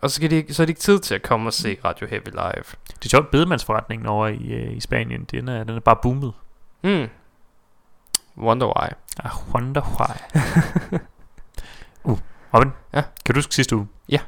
og 0.01 0.09
så, 0.09 0.15
skal 0.15 0.29
de, 0.31 0.35
ikke- 0.35 0.53
så 0.53 0.61
er 0.61 0.65
de 0.65 0.71
ikke 0.71 0.81
tid 0.81 0.99
til 0.99 1.15
at 1.15 1.21
komme 1.21 1.49
og 1.49 1.53
se 1.53 1.77
Radio 1.85 2.07
Heavy 2.07 2.29
Live. 2.31 2.63
Det 2.87 3.05
er 3.05 3.09
sjovt, 3.09 3.31
bedemandsforretningen 3.31 4.07
over 4.07 4.27
i, 4.27 4.47
øh, 4.51 4.77
i 4.77 4.79
Spanien, 4.79 5.23
den 5.31 5.47
er, 5.47 5.63
den 5.63 5.75
er 5.75 5.79
bare 5.79 5.95
boomet. 6.01 6.33
Hmm. 6.81 7.07
Wonder 8.39 8.67
why. 8.67 8.87
I 9.25 9.27
wonder 9.53 9.81
why. 9.81 10.39
uh, 12.03 12.17
Robin? 12.53 12.71
Ja? 12.93 13.01
Kan 13.25 13.35
du 13.35 13.37
huske 13.37 13.55
sidste 13.55 13.75
uge? 13.75 13.87
Ja. 14.09 14.19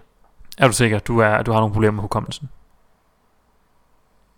Er 0.58 0.68
du 0.68 0.74
sikker, 0.74 1.00
du, 1.00 1.20
er, 1.20 1.42
du 1.44 1.52
har 1.52 1.60
nogle 1.60 1.74
problemer 1.74 1.92
med 1.96 2.02
hukommelsen? 2.02 2.50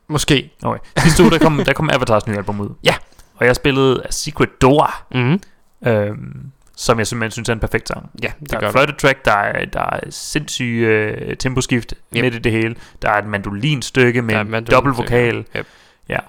Måske. 0.08 0.52
Okay. 0.64 0.80
Sidste 0.98 1.24
uge, 1.24 1.32
der 1.32 1.40
kom, 1.40 1.58
der 1.66 1.74
kom 1.74 1.90
Avatars 1.90 2.28
nye 2.28 2.38
album 2.38 2.60
ud. 2.60 2.70
Ja. 2.84 2.96
Og 3.36 3.46
jeg 3.46 3.56
spillede 3.56 4.04
A 4.06 4.12
Secret 4.12 4.62
Door, 4.62 4.90
Mm. 5.16 5.42
øhm, 5.88 6.52
som 6.78 7.00
jeg 7.00 7.08
simpelthen 7.08 7.32
synes 7.32 7.50
er 7.50 7.54
en 7.54 7.60
perfekt 7.60 7.88
sang. 7.88 8.10
Ja, 8.24 8.32
det 8.40 8.50
Der 8.52 8.56
er 8.56 8.60
gør 8.60 8.68
et 8.68 8.72
fløjte 8.72 8.94
track, 8.94 9.26
der 9.26 9.32
er, 9.34 9.66
der 9.66 9.82
er 9.82 10.00
sindssyge 10.10 10.88
øh, 10.88 11.38
temposkift 11.38 11.94
yep. 12.16 12.22
Midt 12.24 12.36
i 12.36 12.40
det 12.40 12.52
hele. 12.52 12.76
Der 13.02 13.10
er 13.10 13.18
et 13.18 13.26
mandolinstykke 13.26 14.22
med 14.22 14.34
Der 14.34 14.38
er 14.40 14.44
en 14.44 14.52
mandolin 14.52 14.76
dobbelt 14.76 14.98
vokal. 14.98 15.46
Yep. 15.56 15.68
Ja. 16.10 16.20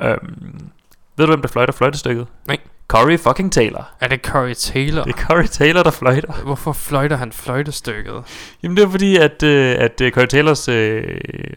Øhm, 0.00 0.70
ved 1.16 1.26
du, 1.26 1.32
hvem 1.32 1.40
der 1.42 1.48
fløjter 1.48 1.72
fløjtestykket? 1.72 2.26
Nej. 2.46 2.58
Corey 2.88 3.18
fucking 3.18 3.52
Taylor. 3.52 3.88
Er 4.00 4.08
det 4.08 4.20
Corey 4.24 4.54
Taylor? 4.54 5.02
Det 5.04 5.14
er 5.14 5.18
Corey 5.26 5.46
Taylor, 5.46 5.82
der 5.82 5.90
fløjter. 5.90 6.32
Hvorfor 6.44 6.72
fløjter 6.72 7.16
han 7.16 7.32
fløjtestykket? 7.32 8.22
Jamen 8.62 8.76
det 8.76 8.84
er 8.84 8.88
fordi, 8.90 9.16
at, 9.16 9.42
øh, 9.42 9.76
at 9.78 10.00
øh, 10.00 10.12
Corey 10.12 10.26
Taylors 10.26 10.68
øh, 10.68 11.02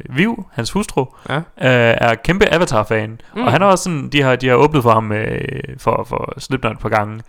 Viv, 0.09 0.45
hans 0.53 0.71
hustru, 0.71 1.05
Ja. 1.29 1.35
øh, 1.37 1.41
er 1.57 2.15
kæmpe 2.15 2.53
Avatar-fan. 2.53 3.21
Mm. 3.35 3.41
Og 3.43 3.51
han 3.51 3.61
er 3.61 3.65
også 3.65 3.83
sådan, 3.83 4.09
de 4.09 4.21
har, 4.21 4.35
de 4.35 4.47
har 4.47 4.55
åbnet 4.55 4.83
for 4.83 4.91
ham 4.91 5.11
øh, 5.11 5.39
for, 5.77 6.05
for 6.09 6.33
Slipknot 6.39 6.73
et 6.75 6.79
par 6.79 6.89
gange. 6.89 7.21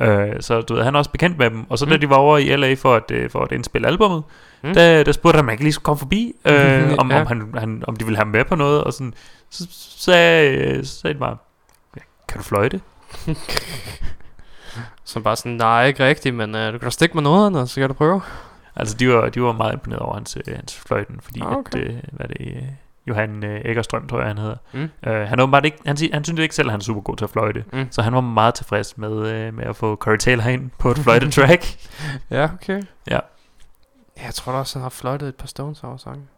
Ja. 0.00 0.06
Øh, 0.06 0.42
så 0.42 0.60
du 0.60 0.74
ved, 0.74 0.82
han 0.82 0.94
er 0.94 0.98
også 0.98 1.10
bekendt 1.10 1.38
med 1.38 1.50
dem. 1.50 1.70
Og 1.70 1.78
så 1.78 1.84
da 1.86 1.94
Mm. 1.94 2.00
de 2.00 2.10
var 2.10 2.16
over 2.16 2.38
i 2.38 2.56
LA 2.56 2.74
for 2.74 2.94
at, 2.94 3.10
øh, 3.10 3.30
for 3.30 3.40
at 3.40 3.52
indspille 3.52 3.86
albummet, 3.88 4.22
mm. 4.62 4.74
Der, 4.74 5.02
der 5.02 5.12
spurgte 5.12 5.36
han, 5.36 5.44
om 5.44 5.48
han 5.48 5.58
lige 5.58 5.72
skulle 5.72 5.84
komme 5.84 5.98
forbi, 5.98 6.32
øh, 6.44 6.54
om, 6.98 7.10
Ja. 7.10 7.20
om, 7.20 7.26
han, 7.26 7.54
han, 7.58 7.82
om 7.86 7.96
de 7.96 8.04
ville 8.04 8.16
have 8.16 8.24
ham 8.24 8.32
med 8.32 8.44
på 8.44 8.54
noget. 8.54 8.84
Og 8.84 8.92
sådan, 8.92 9.14
så 9.50 9.66
sagde, 9.98 10.50
øh, 10.50 10.84
så 10.84 11.00
sagde 11.00 11.14
de 11.14 11.18
bare, 11.20 11.36
"Ja, 11.96 12.00
kan 12.28 12.38
du 12.38 12.44
fløjte? 12.44 12.80
Så 15.04 15.20
bare 15.20 15.36
sådan, 15.36 15.52
nej, 15.52 15.86
ikke 15.86 16.06
rigtigt, 16.06 16.34
men 16.34 16.54
uh, 16.54 16.60
du 16.60 16.70
kan 16.70 16.80
da 16.80 16.90
stikke 16.90 17.14
med 17.14 17.22
noget 17.22 17.46
andet, 17.46 17.70
så 17.70 17.80
kan 17.80 17.88
du 17.88 17.94
prøve. 17.94 18.22
Altså, 18.76 18.96
de 18.96 19.08
var, 19.08 19.28
de 19.28 19.42
var 19.42 19.52
meget 19.52 19.72
imponeret 19.72 20.02
over 20.02 20.14
hans, 20.14 20.36
øh, 20.48 20.54
hans 20.56 20.76
fløjten, 20.76 21.20
fordi 21.20 21.40
Ah, 21.40 21.52
okay. 21.56 21.78
at, 21.78 21.90
øh, 21.90 21.96
hvad 22.12 22.28
det, 22.28 22.40
øh, 22.40 22.62
Johan 23.06 23.44
øh, 23.44 23.60
Eggerstrøm, 23.64 24.08
tror 24.08 24.18
jeg, 24.18 24.28
han 24.28 24.38
hedder. 24.38 24.56
Mm. 24.72 24.90
Øh, 25.06 25.28
han, 25.28 25.40
åbenbart 25.40 25.64
ikke, 25.64 25.78
han, 25.86 25.96
han 26.12 26.24
synes 26.24 26.40
ikke 26.40 26.54
selv, 26.54 26.68
at 26.68 26.72
han 26.72 26.80
er 26.80 26.84
super 26.84 27.00
god 27.00 27.16
til 27.16 27.24
at 27.24 27.30
fløjte. 27.30 27.64
Mm. 27.72 27.86
Så 27.90 28.02
han 28.02 28.14
var 28.14 28.20
meget 28.20 28.54
tilfreds 28.54 28.98
med, 28.98 29.26
øh, 29.28 29.54
med 29.54 29.64
at 29.64 29.76
få 29.76 29.96
Corey 29.96 30.18
Taylor 30.18 30.44
ind 30.44 30.70
på 30.78 30.90
et 30.90 30.98
fløjtetrack. 30.98 31.64
Ja, 32.30 32.44
okay. 32.54 32.82
Ja. 33.10 33.18
Jeg 34.24 34.34
tror 34.34 34.52
da 34.52 34.58
også, 34.58 34.78
han 34.78 34.82
har 34.82 34.90
fløjtet 34.90 35.28
et 35.28 35.34
par 35.34 35.46
Stones 35.46 35.84
over 35.84 35.96
sangen. 35.96 36.28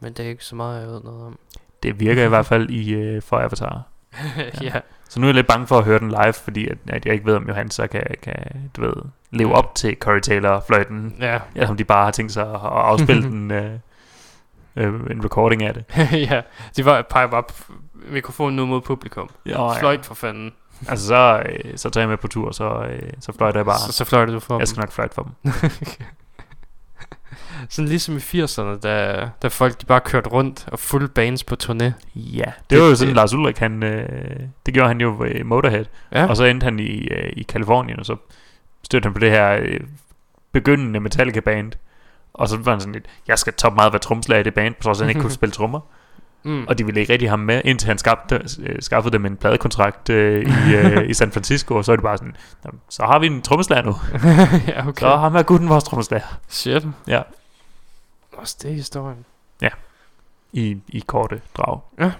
Men 0.00 0.12
det 0.12 0.24
er 0.24 0.28
ikke 0.30 0.44
så 0.44 0.56
meget, 0.56 0.80
jeg 0.80 0.88
ved 0.88 1.00
noget 1.02 1.26
om. 1.26 1.38
det 1.82 2.00
virker 2.00 2.24
i 2.24 2.28
hvert 2.28 2.46
fald 2.46 2.70
i 2.70 2.92
øh, 2.92 3.22
for 3.22 3.36
Avatar. 3.38 3.82
ja. 4.62 4.72
Så 5.08 5.20
nu 5.20 5.26
er 5.26 5.28
jeg 5.28 5.34
lidt 5.34 5.46
bange 5.46 5.66
for 5.66 5.78
at 5.78 5.84
høre 5.84 5.98
den 5.98 6.08
live, 6.08 6.32
fordi 6.32 6.68
at, 6.68 6.78
at 6.88 7.06
jeg 7.06 7.14
ikke 7.14 7.26
ved, 7.26 7.34
om 7.34 7.48
Johan 7.48 7.70
så 7.70 7.86
kan, 7.86 8.02
kan 8.22 8.34
du 8.76 8.80
ved, 8.80 8.92
leve 9.30 9.54
op 9.54 9.74
til 9.74 9.96
Corey 10.00 10.20
Taylor 10.20 10.64
fløjten. 10.66 11.16
Ja. 11.20 11.38
Eller 11.54 11.68
om 11.68 11.76
de 11.76 11.84
bare 11.84 12.04
har 12.04 12.10
tænkt 12.10 12.32
sig 12.32 12.42
at, 12.42 12.54
at 12.54 12.60
afspille 12.62 13.22
den, 13.30 13.50
øh, 13.50 13.72
øh, 14.76 14.94
en 15.10 15.24
recording 15.24 15.62
af 15.62 15.74
det. 15.74 15.84
ja. 16.30 16.40
De 16.76 16.84
var 16.84 17.02
peger 17.02 17.26
bare 17.26 17.44
mikrofonen 18.10 18.56
nu 18.56 18.66
mod 18.66 18.80
publikum. 18.80 19.30
Ja, 19.46 19.78
Fløjt 19.78 20.06
for 20.06 20.14
fanden. 20.14 20.52
Altså 20.88 21.06
så, 21.06 21.42
øh, 21.48 21.76
så 21.78 21.90
tager 21.90 22.02
jeg 22.02 22.08
med 22.08 22.16
på 22.16 22.28
tur, 22.28 22.50
så, 22.50 22.86
øh, 22.90 23.12
så 23.20 23.32
fløjter 23.32 23.58
jeg 23.58 23.66
bare. 23.66 23.78
Så, 23.78 23.92
så 23.92 24.04
fløjter 24.04 24.32
du 24.32 24.40
for 24.40 24.54
Jeg 24.54 24.58
dem. 24.60 24.66
skal 24.66 24.80
nok 24.80 24.92
fløjte 24.92 25.14
for 25.14 25.22
dem. 25.22 25.52
Sådan 27.68 27.88
ligesom 27.88 28.16
i 28.16 28.20
80'erne, 28.20 28.80
da, 28.80 29.28
da 29.42 29.48
folk 29.48 29.80
de 29.80 29.86
bare 29.86 30.00
kørte 30.00 30.28
rundt 30.30 30.64
og 30.72 30.78
fuld 30.78 31.08
bands 31.08 31.44
på 31.44 31.56
turné. 31.62 31.84
Ja, 32.14 32.44
det, 32.44 32.70
Det- 32.70 32.80
var 32.80 32.86
jo 32.86 32.94
sådan, 32.96 33.08
det- 33.08 33.16
Lars 33.16 33.34
Ulrik, 33.34 33.58
han, 33.58 33.82
øh, 33.82 34.08
det 34.66 34.74
gjorde 34.74 34.88
han 34.88 35.00
jo 35.00 35.24
i 35.24 35.42
Motorhead. 35.42 35.84
Ja. 36.12 36.26
Og 36.26 36.36
så 36.36 36.44
endte 36.44 36.64
han 36.64 36.78
i, 36.78 36.98
øh, 37.08 37.32
i 37.36 37.42
Kalifornien, 37.42 37.98
og 37.98 38.06
så 38.06 38.16
stødte 38.82 39.06
han 39.06 39.12
på 39.12 39.18
det 39.20 39.30
her 39.30 39.58
øh, 39.62 39.80
begyndende 40.52 41.00
Metallica-band. 41.00 41.72
Og 42.34 42.48
så 42.48 42.56
var 42.56 42.72
han 42.72 42.80
sådan 42.80 42.92
lidt, 42.92 43.06
jeg 43.28 43.38
skal 43.38 43.52
top 43.52 43.74
meget 43.74 43.92
være 43.92 44.00
tromslager 44.00 44.40
i 44.40 44.42
det 44.44 44.54
band, 44.54 44.74
på 44.74 44.82
trods 44.82 44.98
af, 45.00 45.02
at 45.02 45.06
han 45.06 45.10
ikke 45.10 45.20
kunne 45.20 45.30
spille 45.40 45.52
trommer. 45.52 45.80
mm. 46.42 46.64
Og 46.68 46.78
de 46.78 46.84
ville 46.86 47.00
ikke 47.00 47.12
rigtig 47.12 47.28
have 47.28 47.32
ham 47.38 47.38
med, 47.46 47.60
indtil 47.64 47.86
han 47.88 47.98
skabte, 47.98 48.42
øh, 48.62 48.76
skaffede 48.80 49.12
dem 49.12 49.26
en 49.26 49.36
pladekontrakt 49.36 50.10
øh, 50.10 50.42
i, 50.68 50.74
øh, 50.74 51.08
i 51.10 51.14
San 51.14 51.32
Francisco. 51.32 51.74
Og 51.74 51.84
så 51.84 51.92
er 51.92 51.96
det 51.96 52.02
bare 52.02 52.16
sådan, 52.18 52.36
"Jamen, 52.64 52.80
så 52.88 53.02
har 53.02 53.18
vi 53.18 53.26
en 53.26 53.42
trommeslager 53.42 53.82
nu. 53.82 53.94
ja, 54.72 54.88
okay. 54.88 55.00
Så 55.00 55.16
ham 55.16 55.34
er 55.36 55.42
gutten 55.42 55.68
vores 55.68 55.84
trommeslager. 55.84 56.38
Shit. 56.48 56.86
Ja. 57.06 57.22
Også 58.40 58.56
det 58.62 58.74
historien. 58.74 59.24
I, 60.52 60.76
i 60.88 61.00
korte 61.06 61.40
drag. 61.56 61.80
Ja, 61.98 62.12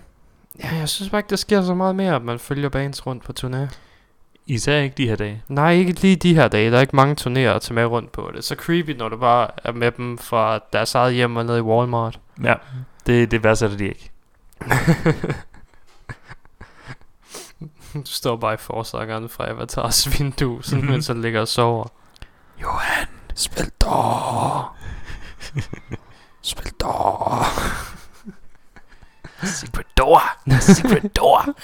jeg 0.76 0.88
synes 0.88 1.10
bare 1.10 1.18
ikke, 1.18 1.30
der 1.30 1.36
sker 1.36 1.62
så 1.62 1.74
meget 1.74 1.96
mere, 1.96 2.16
at 2.16 2.22
man 2.22 2.38
følger 2.38 2.68
bands 2.68 3.06
rundt 3.06 3.24
på 3.24 3.32
turné. 3.40 3.74
Især 4.46 4.76
ikke 4.78 4.94
de 4.96 5.08
her 5.08 5.16
dage. 5.16 5.42
Nej, 5.48 5.72
ikke 5.72 5.92
lige 5.92 6.16
de 6.16 6.34
her 6.34 6.48
dage. 6.48 6.70
Der 6.70 6.76
er 6.76 6.80
ikke 6.80 6.96
mange 6.96 7.16
turnéer 7.20 7.38
at 7.56 7.62
tage 7.62 7.74
med 7.74 7.84
rundt 7.84 8.12
på. 8.12 8.28
Det 8.32 8.38
er 8.38 8.42
så 8.42 8.54
creepy, 8.54 8.90
når 8.90 9.08
du 9.08 9.16
bare 9.16 9.48
er 9.64 9.72
med 9.72 9.92
dem 9.92 10.18
fra 10.18 10.58
deres 10.72 10.94
eget 10.94 11.14
hjem 11.14 11.36
og 11.36 11.46
ned 11.46 11.56
i 11.58 11.60
Walmart. 11.60 12.20
Ja, 12.42 12.54
det, 13.06 13.30
det 13.30 13.44
værdsætter 13.44 13.76
de 13.76 13.84
ikke. 13.88 14.10
Du 17.94 18.02
står 18.04 18.36
bare 18.36 18.54
i 18.54 18.56
forsangeren 18.56 19.28
fra 19.28 19.48
Avatars 19.48 20.18
vindue, 20.20 20.64
sådan, 20.64 20.78
Mhm. 20.84 20.90
mens 20.90 21.06
han 21.06 21.22
ligger 21.22 21.40
og 21.40 21.48
sover. 21.48 21.86
Johan, 22.62 23.06
Spil 23.34 23.70
dog! 23.80 24.64
Spil 26.42 26.72
dog! 26.72 27.44
Secret 29.42 29.86
door, 29.98 30.22
secret 30.60 31.16
door. 31.16 31.44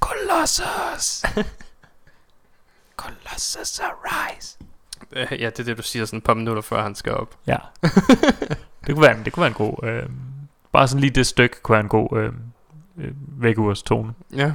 Colossus. 0.00 1.22
Colossus 2.96 3.80
arise. 3.80 4.58
Øh, 5.12 5.26
Ja, 5.30 5.50
det 5.50 5.58
er 5.60 5.64
det, 5.64 5.76
du 5.76 5.82
siger 5.82 6.04
sådan 6.04 6.16
et 6.18 6.24
par 6.24 6.34
minutter 6.34 6.62
før 6.62 6.82
han 6.82 6.94
skal 6.94 7.12
op. 7.14 7.36
Ja. 7.46 7.56
det, 8.86 8.94
kunne 8.94 9.02
være, 9.02 9.16
en- 9.18 9.24
det 9.24 9.32
kunne 9.32 9.40
være 9.40 9.48
en 9.48 9.54
god... 9.54 9.84
Øh, 9.88 10.08
bare 10.72 10.88
sådan 10.88 11.00
lige 11.00 11.10
det 11.10 11.26
stykke 11.26 11.60
kunne 11.62 11.72
være 11.74 11.80
en 11.80 11.88
god 11.88 12.18
øh, 12.18 12.32
øh, 12.98 13.12
vækkeurs 13.42 13.82
tone. 13.82 14.14
Ja. 14.36 14.52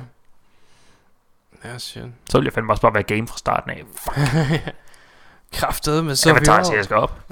Ja, 1.64 1.78
shit. 1.78 2.04
Så 2.30 2.38
ville 2.38 2.46
jeg 2.48 2.54
fandme 2.54 2.74
også 2.74 2.82
bare 2.82 2.94
være 2.94 3.04
game 3.04 3.28
fra 3.28 3.38
starten 3.38 3.72
af. 3.72 3.84
Kraftede 5.52 6.04
med 6.04 6.16
så 6.16 6.34
jeg 6.34 6.46
tager, 6.46 6.74
jeg 6.76 6.84
skal 6.84 6.98
op. 6.98 7.22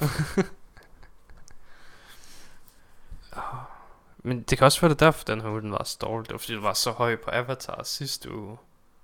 Men 4.26 4.42
det 4.42 4.58
kan 4.58 4.64
også 4.64 4.80
være 4.80 4.90
det 4.90 5.00
derfor, 5.00 5.24
den 5.24 5.40
her 5.40 5.50
uge 5.50 5.60
den 5.60 5.72
var 5.72 5.84
så 5.84 5.98
dårlig. 6.00 6.28
Det 6.28 6.32
var 6.32 6.38
fordi, 6.38 6.54
du 6.54 6.60
var 6.60 6.72
så 6.72 6.90
høj 6.90 7.16
på 7.16 7.30
Avatar 7.32 7.82
sidste 7.82 8.34
uge. 8.34 8.58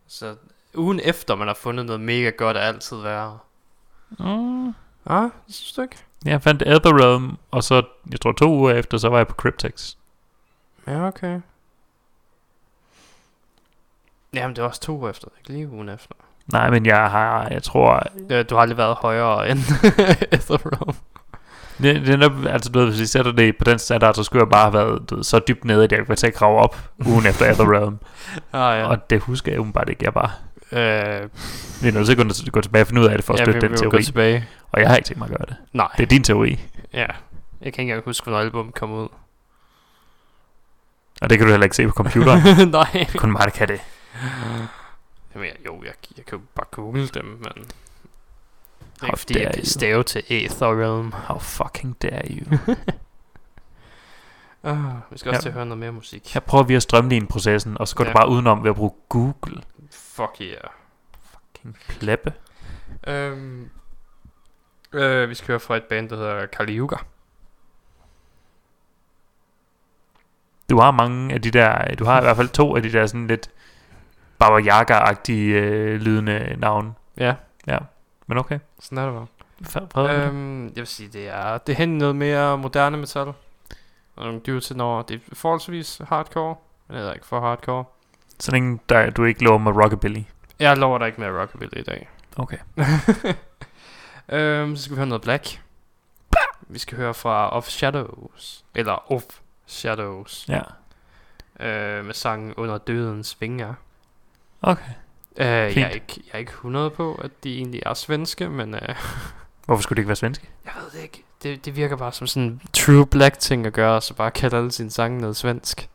Så 0.07 0.37
ugen 0.75 1.01
efter, 1.05 1.35
man 1.35 1.47
har 1.47 1.55
fundet 1.55 1.87
noget 1.87 2.01
mega 2.01 2.31
godt, 2.31 2.57
er 2.57 2.61
altid 2.61 2.97
værre. 2.97 3.39
Mm. 4.19 4.75
Ah, 5.07 5.31
det 5.47 5.55
synes 5.55 5.73
du 5.73 5.83
ikke? 5.83 5.97
Jeg 6.25 6.43
fandt 6.43 6.63
Etherrealm, 6.63 7.37
og 7.51 7.65
så, 7.65 7.83
jeg 8.11 8.21
tror 8.21 8.33
to 8.33 8.49
uger 8.49 8.75
efter, 8.75 8.99
så 8.99 9.09
var 9.09 9.17
jeg 9.17 9.29
på 9.29 9.35
Cryptex. 9.35 9.97
Ja, 10.87 11.07
okay. 11.07 11.41
Jamen, 14.35 14.57
det 14.57 14.63
var 14.63 14.69
også 14.69 14.81
to 14.81 14.97
uger 14.97 15.11
efter, 15.11 15.29
ikke 15.39 15.53
lige 15.53 15.69
ugen 15.69 15.89
efter. 15.89 16.15
Nej, 16.47 16.71
men 16.71 16.87
jeg 16.87 17.11
har, 17.11 17.49
jeg 17.51 17.63
tror, 17.63 18.03
Øh, 18.31 18.45
Du 18.51 18.55
har 18.55 18.63
aldrig 18.63 18.79
været 18.79 18.95
højere 19.01 19.49
end 19.51 19.59
Ethereum. 20.33 20.95
det, 21.79 22.07
det 22.07 22.09
er 22.09 22.17
nok, 22.17 22.33
altså 22.49 22.71
du 22.71 22.79
ved, 22.79 22.89
hvis 22.89 23.01
vi 23.01 23.07
sætter 23.07 23.33
det 23.33 23.57
på 23.59 23.65
den 23.65 23.79
standard, 23.79 24.15
så 24.15 24.23
skulle 24.25 24.41
jeg 24.45 24.51
bare 24.51 24.63
have 24.63 24.73
været 24.73 25.11
du 25.11 25.15
ved, 25.17 25.25
så 25.25 25.39
dybt 25.49 25.65
nede, 25.65 25.85
at 25.85 25.93
jeg 25.93 26.07
kunne 26.07 26.17
tage 26.17 26.31
grave 26.31 26.59
op 26.59 26.77
ugen 27.07 27.27
efter 27.27 27.51
Etherrealm. 27.51 27.99
Ah, 28.53 28.59
ja. 28.79 28.81
Ja. 28.81 28.87
Og 28.87 29.11
det 29.11 29.21
husker 29.21 29.53
jeg 29.53 29.61
umiddelbart 29.61 29.89
ikke, 29.89 30.05
jeg 30.05 30.15
bare. 30.15 30.31
øh, 30.73 31.29
Vi 31.83 31.89
er 31.89 31.93
nødt 31.93 32.07
til 32.07 32.21
at 32.47 32.53
gå, 32.53 32.61
tilbage 32.61 32.83
og 32.83 32.87
finde 32.87 33.01
ud 33.03 33.07
af 33.07 33.17
det, 33.19 33.25
for 33.25 33.33
at 33.35 33.39
ja, 33.41 33.45
støtte 33.45 33.61
vi 33.61 33.67
den 33.69 33.77
gå 33.77 33.91
teori. 33.91 34.03
tilbage. 34.03 34.49
Og 34.73 34.81
jeg 34.81 34.89
har 34.89 34.97
ikke 34.97 35.07
tænkt 35.07 35.19
mig 35.19 35.27
at 35.31 35.37
gøre 35.39 35.47
det. 35.49 35.57
Nej, 35.73 35.89
Det 35.97 36.03
er 36.03 36.07
din 36.07 36.25
teori, 36.25 36.61
ja. 36.93 36.99
Jeg 36.99 37.09
kan 37.61 37.67
ikke 37.67 37.81
engang 37.83 38.03
huske, 38.05 38.25
hvornår 38.25 38.39
album 38.41 38.73
kom 38.73 38.93
ud. 38.93 39.09
og 41.23 41.31
det 41.31 41.39
kan 41.39 41.47
du 41.47 41.51
heller 41.53 41.65
ikke 41.65 41.77
se 41.77 41.87
på 41.87 41.93
computeren. 41.93 42.43
Nej. 42.71 43.07
Kun 43.17 43.33
mig, 43.33 43.43
der 43.45 43.51
kan 43.51 43.69
det. 43.69 43.81
Jamen, 45.35 45.47
jeg, 45.49 45.57
jo, 45.67 45.83
jeg, 45.85 45.93
jeg 46.17 46.25
kan 46.27 46.39
jo 46.39 46.45
bare 46.55 46.67
google 46.71 47.09
dem, 47.09 47.25
men... 47.25 47.43
Det 47.45 49.03
er 49.03 49.07
How 49.07 49.07
ikke 49.09 49.19
fordi, 49.19 49.39
jeg 49.43 49.55
kan 49.55 49.65
stave 49.67 50.03
til 50.03 50.23
Ethereum. 50.29 51.13
How 51.13 51.39
fucking 51.39 52.03
dare 52.03 52.23
you. 52.31 52.57
Ah, 54.65 54.95
vi 55.11 55.19
skal 55.19 55.29
også 55.31 55.39
Ja. 55.39 55.41
til 55.41 55.49
at 55.49 55.55
høre 55.55 55.67
noget 55.67 55.79
mere 55.79 55.93
musik. 55.93 56.33
Her 56.35 56.41
prøver 56.41 56.65
vi 56.65 56.75
at 56.75 56.83
strømline 56.83 57.27
processen, 57.27 57.79
og 57.79 57.89
så 57.89 57.97
går 57.97 58.05
Ja. 58.05 58.11
du 58.11 58.17
bare 58.17 58.29
udenom 58.29 58.63
ved 58.65 58.71
at 58.71 58.77
bruge 58.77 58.93
Google. 59.09 59.63
Fuck 59.91 60.37
yeah. 60.41 60.61
Fucking 61.31 61.77
pleppe. 61.89 62.33
Um, 63.09 63.71
øh, 64.93 65.29
vi 65.29 65.35
skal 65.35 65.47
høre 65.47 65.61
fra 65.61 65.77
et 65.77 65.85
band, 65.85 66.09
der 66.09 66.17
hedder 66.17 66.47
Kali 66.47 66.79
Yuga. 66.79 66.97
Du 70.71 70.79
har 70.81 70.91
mange 70.91 71.35
af 71.35 71.43
de 71.43 71.51
der, 71.51 71.95
du 71.95 72.05
har 72.05 72.19
i 72.21 72.23
hvert 72.25 72.37
fald 72.37 72.49
to 72.49 72.77
af 72.77 72.83
de 72.83 72.93
der 72.93 73.07
sådan 73.07 73.27
lidt 73.27 73.51
Baba 74.43 74.61
Yaga-agtige 74.61 75.55
øh, 75.55 76.01
lydende 76.01 76.57
navne. 76.59 76.95
Ja, 77.17 77.35
Men 78.27 78.39
okay. 78.39 78.59
sådan 78.81 78.99
er 78.99 79.05
det 79.07 79.15
bare. 79.15 79.27
Fred, 79.91 80.11
øh, 80.11 80.29
Um, 80.29 80.65
jeg 80.67 80.77
vil 80.77 80.87
sige, 80.87 81.09
det 81.09 81.29
er, 81.29 81.59
det 81.59 81.73
er 81.73 81.77
hen 81.77 81.99
noget 81.99 82.17
mere 82.17 82.59
moderne 82.59 82.97
metal. 82.97 83.27
Og 84.17 84.25
nogle 84.25 84.41
dyre 84.41 84.61
til 84.61 84.77
når 84.77 85.03
det 85.03 85.15
er 85.15 85.35
forholdsvis 85.35 86.01
hardcore, 86.09 86.57
men 86.89 86.97
det 86.97 87.09
er 87.09 87.13
ikke 87.13 87.27
for 87.27 87.41
hardcore. 87.41 87.85
så 88.39 88.53
længe 88.53 88.79
der, 88.89 89.11
du 89.11 89.25
ikke 89.25 89.45
lover 89.45 89.59
med 89.59 89.73
rockabilly. 89.73 90.23
Jeg 90.59 90.77
lover 90.77 90.99
dig 90.99 91.07
ikke 91.07 91.21
med 91.21 91.41
rockabilly 91.41 91.81
i 91.81 91.83
dag. 91.83 92.09
Okay. 92.37 92.59
um, 94.63 94.77
så 94.77 94.83
skal 94.83 94.91
vi 94.91 94.97
høre 94.97 95.07
noget 95.07 95.23
black. 95.23 95.61
Vi 96.61 96.79
skal 96.79 96.97
høre 96.99 97.15
fra 97.15 97.57
Of 97.57 97.69
Shadows. 97.69 98.65
Eller 98.75 99.13
Of 99.13 99.23
Shadows. 99.67 100.49
Ja. 100.49 100.61
Uh, 101.61 102.05
med 102.07 102.15
sangen 102.15 102.55
Under 102.55 102.79
Dødens 102.79 103.37
Vinger. 103.41 103.75
Okay. 104.63 104.93
Uh, 105.31 105.45
jeg, 105.45 105.69
er 105.69 105.73
Fint. 105.73 105.95
ikke, 105.95 106.23
jeg 106.27 106.33
er 106.33 106.39
ikke 106.39 106.51
100 106.51 106.91
på, 106.91 107.15
at 107.15 107.31
de 107.45 107.57
egentlig 107.57 107.83
er 107.87 107.95
svenske, 107.95 108.49
men 108.49 108.75
uh, 108.75 108.81
Hvorfor 109.67 109.83
skulle 109.83 109.97
det 109.97 110.01
ikke 110.01 110.09
være 110.09 110.17
svenske? 110.17 110.49
jeg 110.65 110.73
ved 110.83 110.91
det 110.91 111.03
ikke. 111.03 111.25
Det, 111.43 111.65
det 111.65 111.77
virker 111.77 111.97
bare 111.97 112.13
som 112.13 112.27
sådan 112.27 112.43
en 112.43 112.61
true 112.73 113.07
black 113.07 113.39
ting 113.39 113.67
at 113.67 113.73
gøre, 113.73 114.01
så 114.01 114.15
bare 114.15 114.31
kalde 114.31 114.57
alle 114.57 114.73
sine 114.73 114.91
sange 114.91 115.19
noget 115.21 115.37
svensk. 115.37 115.89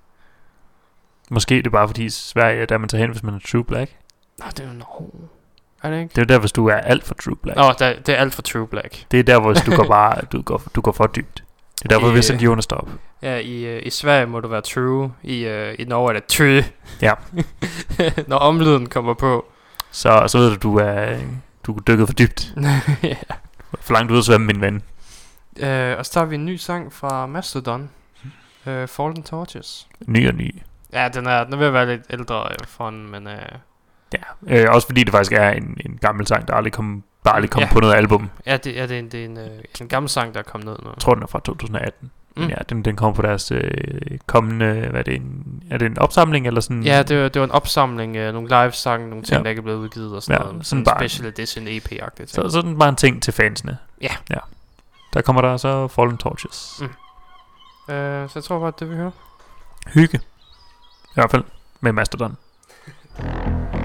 Måske 1.29 1.55
det 1.55 1.67
er 1.67 1.69
bare 1.69 1.87
fordi 1.87 2.09
Sverige 2.09 2.61
er 2.61 2.65
der, 2.65 2.77
man 2.77 2.89
tager 2.89 3.01
hen, 3.01 3.11
hvis 3.11 3.23
man 3.23 3.33
er 3.33 3.39
True 3.51 3.63
Black. 3.63 3.91
Nå, 4.39 4.45
det 4.49 4.59
er 4.59 4.67
jo 4.67 4.73
no. 4.73 4.85
Er 5.83 5.89
det 5.89 5.99
ikke? 5.99 6.09
Det 6.09 6.17
er 6.17 6.21
jo 6.21 6.25
der, 6.25 6.39
hvis 6.39 6.51
du 6.51 6.67
er 6.67 6.75
alt 6.75 7.03
for 7.03 7.13
True 7.13 7.35
Black. 7.35 7.57
Nå, 7.57 7.73
der, 7.79 7.99
det 7.99 8.15
er 8.15 8.17
alt 8.17 8.33
for 8.33 8.41
True 8.41 8.67
Black. 8.67 9.05
Det 9.11 9.19
er 9.19 9.23
der, 9.23 9.39
hvor 9.39 9.53
du 9.53 9.75
går 9.75 9.87
bare, 9.87 10.21
du 10.31 10.41
går, 10.41 10.61
du 10.75 10.81
går 10.81 10.91
for 10.91 11.07
dybt. 11.07 11.43
Det 11.77 11.85
er 11.85 11.89
derfor, 11.89 12.07
I, 12.07 12.11
vi 12.11 12.17
har 12.17 12.21
sendt 12.21 12.41
Jonas 12.41 12.65
op. 12.65 12.89
Ja, 13.21 13.37
i, 13.37 13.65
øh, 13.65 13.81
i 13.85 13.89
Sverige 13.89 14.25
må 14.25 14.39
du 14.39 14.47
være 14.47 14.61
true. 14.61 15.11
I, 15.23 15.45
øh, 15.45 15.75
i 15.79 15.83
Norge 15.83 16.09
er 16.09 16.13
det 16.19 16.25
true. 16.25 16.63
Ja. 17.01 17.13
Når 18.27 18.37
omlyden 18.37 18.89
kommer 18.89 19.13
på. 19.13 19.45
Så, 19.91 20.23
så 20.27 20.37
ved 20.37 20.49
du, 20.49 20.55
du 20.55 20.77
er, 20.77 21.17
du 21.63 21.75
er 21.75 21.79
dykket 21.79 22.07
for 22.07 22.13
dybt. 22.13 22.53
ja. 23.03 23.15
For 23.81 23.93
langt 23.93 24.11
ud 24.11 24.17
at 24.17 24.23
svømme, 24.23 24.47
min 24.47 24.61
ven. 24.61 24.81
Øh, 25.59 25.97
og 25.97 26.05
så 26.05 26.19
har 26.19 26.25
vi 26.25 26.35
en 26.35 26.45
ny 26.45 26.55
sang 26.55 26.93
fra 26.93 27.25
Mastodon. 27.25 27.89
Øh, 28.65 28.87
Fallen 28.87 29.23
Torches. 29.23 29.87
Ny 30.07 30.27
og 30.27 30.35
ny. 30.35 30.55
Ja, 30.93 31.09
den 31.13 31.25
er, 31.25 31.43
den 31.43 31.53
er 31.53 31.57
ved 31.57 31.67
at 31.67 31.73
være 31.73 31.85
lidt 31.85 32.01
ældre 32.09 32.47
øh, 32.51 32.67
for 32.67 32.89
den, 32.89 33.11
men... 33.11 33.27
Øh, 33.27 33.35
Ja. 34.13 34.63
Øh, 34.63 34.73
også 34.73 34.87
fordi 34.87 35.03
det 35.03 35.11
faktisk 35.11 35.31
er 35.31 35.49
en, 35.49 35.77
en 35.85 35.97
gammel 36.01 36.27
sang, 36.27 36.47
der 36.47 36.53
aldrig 36.53 36.73
kom, 36.73 37.03
der 37.23 37.29
aldrig 37.31 37.49
kom 37.49 37.61
Ja. 37.61 37.69
på 37.73 37.79
noget 37.79 37.93
album. 37.95 38.29
ja, 38.45 38.57
det, 38.57 38.75
ja, 38.75 38.81
det 38.87 38.91
er 38.95 38.99
en, 38.99 39.09
det 39.11 39.21
er 39.21 39.25
en, 39.25 39.37
øh, 39.37 39.47
en 39.81 39.87
gammel 39.87 40.09
sang, 40.09 40.33
der 40.33 40.39
er 40.39 40.43
kommet 40.43 40.65
ned 40.67 40.75
nu. 40.83 40.89
Jeg 40.89 40.97
tror, 40.99 41.13
den 41.13 41.23
er 41.23 41.27
fra 41.27 41.39
2018. 41.39 42.11
Mm. 42.37 42.47
Ja, 42.47 42.55
den, 42.69 42.85
den 42.85 42.95
kommer 42.95 43.15
på 43.15 43.21
deres 43.21 43.51
øh, 43.51 43.71
kommende, 44.27 44.73
hvad 44.89 44.99
er 44.99 45.03
det, 45.03 45.15
en, 45.15 45.63
er 45.71 45.77
det 45.77 45.85
en 45.85 45.99
opsamling 45.99 46.47
eller 46.47 46.61
sådan? 46.61 46.83
Ja, 46.83 47.03
det 47.03 47.21
var, 47.23 47.29
det 47.29 47.39
var 47.39 47.45
en 47.45 47.51
opsamling, 47.51 48.15
øh, 48.15 48.33
nogle 48.33 48.47
live-sange, 48.49 49.09
nogle 49.09 49.23
ting, 49.25 49.37
Ja. 49.37 49.43
der 49.43 49.49
ikke 49.49 49.59
er 49.59 49.63
blevet 49.63 49.77
udgivet 49.79 50.15
og 50.15 50.23
sådan 50.23 50.41
Ja, 50.41 50.49
noget. 50.51 50.65
sådan 50.65 50.79
en 50.81 50.85
bare- 50.85 50.99
special 51.09 51.27
edition 51.27 51.67
EP-agtigt. 51.67 52.25
Så, 52.31 52.49
så 52.49 52.61
den 52.61 52.79
bare 52.79 52.89
en 52.89 52.95
ting 52.95 53.23
til 53.23 53.33
fansene. 53.33 53.77
Ja. 54.01 54.11
ja. 54.29 54.39
Der 55.13 55.21
kommer 55.21 55.41
der 55.41 55.57
så 55.57 55.87
Fallen 55.87 56.17
Torches. 56.17 56.73
Mm. 56.79 57.93
Øh, 57.93 58.29
så 58.29 58.31
jeg 58.35 58.43
tror 58.43 58.59
bare, 58.59 58.71
det 58.79 58.89
vi 58.89 58.95
hører. 58.95 59.11
Hygge. 59.93 60.17
I 61.03 61.13
hvert 61.13 61.31
fald 61.31 61.43
med 61.81 61.91
Mastodon. 61.91 62.37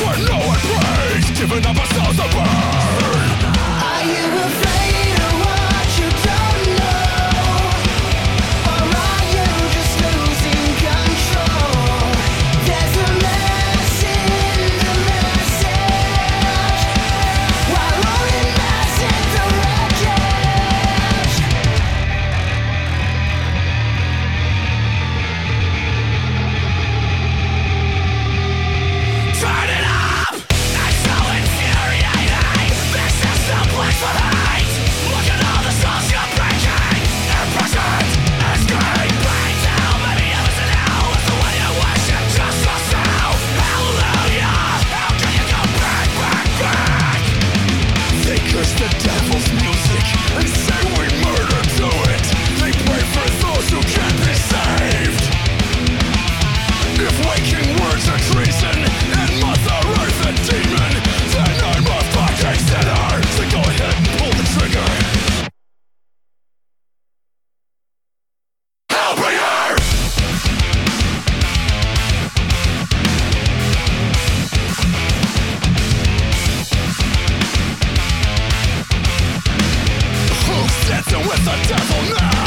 open 0.00 0.06
graves 0.06 0.28
where 0.28 0.28
no 0.28 0.46
one 0.46 0.58
prays 0.58 1.30
Giving 1.38 1.66
up 1.66 1.76
ourselves 1.76 2.16
to 2.16 2.28
burn 2.34 3.13
dancing 80.94 81.26
with 81.26 81.44
the 81.44 81.68
devil 81.68 82.14
now? 82.14 82.43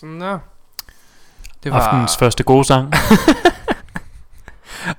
Sådan, 0.00 0.14
nå. 0.14 0.38
Det 1.64 1.72
Aftens 1.72 2.16
første 2.16 2.42
gode 2.42 2.64
sang. 2.64 2.92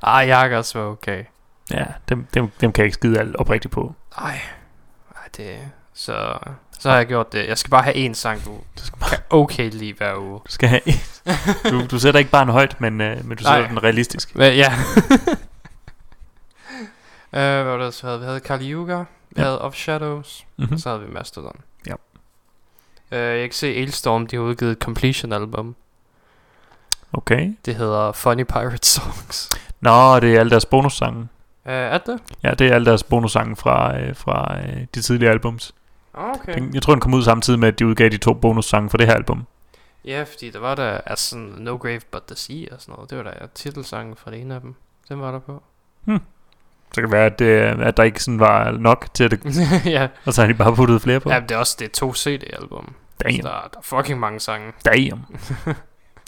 Ah, 0.01 0.27
Jakkers 0.27 0.75
var 0.75 0.81
okay. 0.81 1.23
ja, 1.71 1.85
dem, 2.09 2.27
dem, 2.33 2.51
dem 2.61 2.71
kan 2.71 2.81
jeg 2.81 2.85
ikke 2.85 2.93
skide 2.93 3.19
alt 3.19 3.35
oprigtigt 3.35 3.73
på. 3.73 3.95
Ej, 4.17 4.41
ej 5.15 5.21
det... 5.37 5.59
Så, 5.93 6.37
så 6.79 6.89
har 6.89 6.97
jeg 6.97 7.07
gjort 7.07 7.31
det. 7.33 7.47
Jeg 7.47 7.57
skal 7.57 7.71
bare 7.71 7.83
have 7.83 7.95
en 7.95 8.15
sang, 8.15 8.45
du 8.45 8.51
Du 8.79 8.85
skal, 8.85 8.99
bare, 8.99 9.09
kan 9.09 9.19
okay 9.29 9.69
lide 9.71 9.93
hver 9.97 10.15
uge. 10.17 10.39
du 10.39 10.51
skal 10.51 10.69
have 10.69 10.81
en. 10.87 10.93
Du, 11.71 11.85
du 11.87 11.99
sætter 11.99 12.17
ikke 12.19 12.31
bare 12.31 12.43
en 12.43 12.49
højt, 12.49 12.81
men, 12.81 13.01
øh, 13.01 13.25
men 13.25 13.37
du 13.37 13.43
sætter 13.43 13.59
Nej. 13.59 13.67
den 13.67 13.83
realistisk. 13.83 14.35
Hva, 14.35 14.47
ja. 14.55 14.71
uh, 14.71 15.19
hvad 17.31 17.63
var 17.63 17.77
det, 17.77 17.99
vi 18.03 18.07
havde? 18.07 18.19
Vi 18.19 18.25
havde 18.25 18.39
Kali 18.39 18.71
Yuga. 18.73 18.97
Vi 18.97 19.05
Ja. 19.37 19.43
havde 19.43 19.61
Of 19.61 19.75
Shadows. 19.75 20.45
Mm-hmm. 20.57 20.73
Og 20.73 20.79
så 20.79 20.89
havde 20.89 21.01
vi 21.01 21.13
Mastodon. 21.13 21.55
Uh, 23.11 23.17
jeg 23.17 23.49
kan 23.49 23.51
se 23.51 23.67
Ailstorm, 23.67 24.27
de 24.27 24.35
har 24.35 24.43
udgivet 24.43 24.71
et 24.71 24.77
Completion 24.77 25.33
album. 25.33 25.75
Okay. 27.13 27.53
Det 27.65 27.75
hedder 27.75 28.11
Funny 28.11 28.43
Pirate 28.43 28.87
Songs. 28.95 29.49
Nå, 29.81 30.19
det 30.19 30.35
er 30.35 30.39
alle 30.39 30.49
deres 30.49 30.65
bonussange. 30.65 31.19
Uh, 31.65 31.71
er 31.71 31.97
det? 31.97 32.19
Ja, 32.43 32.53
det 32.53 32.67
er 32.67 32.75
alle 32.75 32.85
deres 32.85 33.03
bonussange 33.03 33.55
fra, 33.55 33.99
øh, 33.99 34.15
fra 34.15 34.57
øh, 34.57 34.85
de 34.95 35.01
tidligere 35.01 35.31
albums. 35.31 35.75
Okay. 36.13 36.53
Den, 36.53 36.73
jeg 36.73 36.81
tror, 36.81 36.93
den 36.93 37.01
kom 37.01 37.13
ud 37.13 37.23
samtidig 37.23 37.59
med, 37.59 37.67
at 37.67 37.79
de 37.79 37.87
udgav 37.87 38.09
de 38.09 38.17
to 38.17 38.33
bonussange 38.33 38.89
fra 38.89 38.97
det 38.97 39.07
her 39.07 39.13
album. 39.13 39.47
Ja, 40.05 40.23
fordi 40.23 40.51
der 40.51 40.59
var 40.59 40.75
der 40.75 40.97
altså 41.05 41.37
No 41.37 41.75
Grave 41.75 42.01
But 42.11 42.23
The 42.23 42.35
Sea 42.35 42.65
og 42.71 42.81
sådan 42.81 42.93
noget. 42.93 43.09
Det 43.09 43.17
var 43.17 43.23
der 43.23 43.47
titelsangen 43.55 44.15
fra 44.15 44.31
det 44.31 44.41
ene 44.41 44.55
af 44.55 44.61
dem. 44.61 44.75
Den 45.09 45.21
var 45.21 45.31
der 45.31 45.39
på. 45.39 45.63
Så 46.93 47.01
kan 47.01 47.03
det 47.03 47.11
være, 47.11 47.25
at, 47.25 47.39
det, 47.39 47.45
at 47.85 47.97
der 47.97 48.03
ikke 48.03 48.23
sådan 48.23 48.39
var 48.39 48.71
nok 48.71 49.07
til 49.13 49.23
at 49.23 49.31
det, 49.31 49.41
ja. 49.85 50.07
og 50.25 50.33
så 50.33 50.41
har 50.41 50.47
de 50.47 50.53
bare 50.53 50.75
puttet 50.75 51.01
flere 51.01 51.19
på. 51.19 51.29
ja, 51.31 51.39
det 51.39 51.51
er 51.51 51.57
også 51.57 51.75
det 51.79 51.85
er 51.85 51.89
to 51.91 52.13
CD-album. 52.13 52.93
Så 53.17 53.23
Damn, 53.27 53.37
der, 53.37 53.43
der 53.43 53.49
er 53.77 53.81
fucking 53.83 54.19
mange 54.19 54.39
sange. 54.39 54.71
damn. 54.85 55.19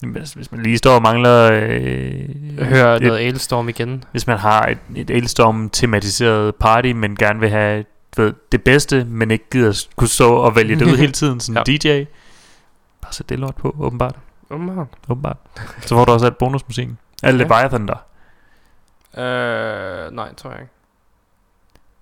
hvis, 0.13 0.33
hvis 0.33 0.51
man 0.51 0.63
lige 0.63 0.77
står 0.77 0.95
og 0.95 1.01
mangler... 1.01 1.51
Øh, 1.53 2.65
Hør 2.67 2.95
et- 2.95 3.01
noget 3.01 3.17
Ailstorm 3.19 3.69
igen. 3.69 4.03
Hvis 4.11 4.27
man 4.27 4.38
har 4.38 4.61
et, 4.65 4.77
et 4.95 5.11
Ailstorm-tematiseret 5.11 6.55
party, 6.59 6.88
men 6.91 7.15
gerne 7.15 7.39
vil 7.39 7.49
have 7.49 7.85
ved, 8.17 8.33
det 8.51 8.63
bedste, 8.63 9.05
men 9.05 9.31
ikke 9.31 9.45
gider 9.51 9.85
kunne 9.95 10.07
stå 10.07 10.35
og 10.35 10.55
vælge 10.55 10.75
det 10.75 10.85
ud 10.85 10.97
hele 11.03 11.11
tiden, 11.11 11.39
sådan 11.39 11.63
ja. 11.67 11.73
DJ, 11.77 12.03
bare 13.01 13.13
sæt 13.13 13.29
det 13.29 13.39
lort 13.39 13.55
på, 13.55 13.75
åbenbart. 13.79 14.15
Umiddelbart. 14.49 14.88
åbenbart. 15.09 15.38
Så 15.81 15.95
får 15.95 16.05
du 16.05 16.11
også 16.11 16.25
alt 16.25 16.38
bonusmusikken. 16.38 16.97
Alt 17.23 17.38
Ja. 17.38 17.43
Leviathan 17.43 17.88
der. 17.88 18.03
Øh, 19.17 20.11
nej, 20.11 20.33
tror 20.35 20.51
jeg 20.51 20.61
ikke. 20.61 20.73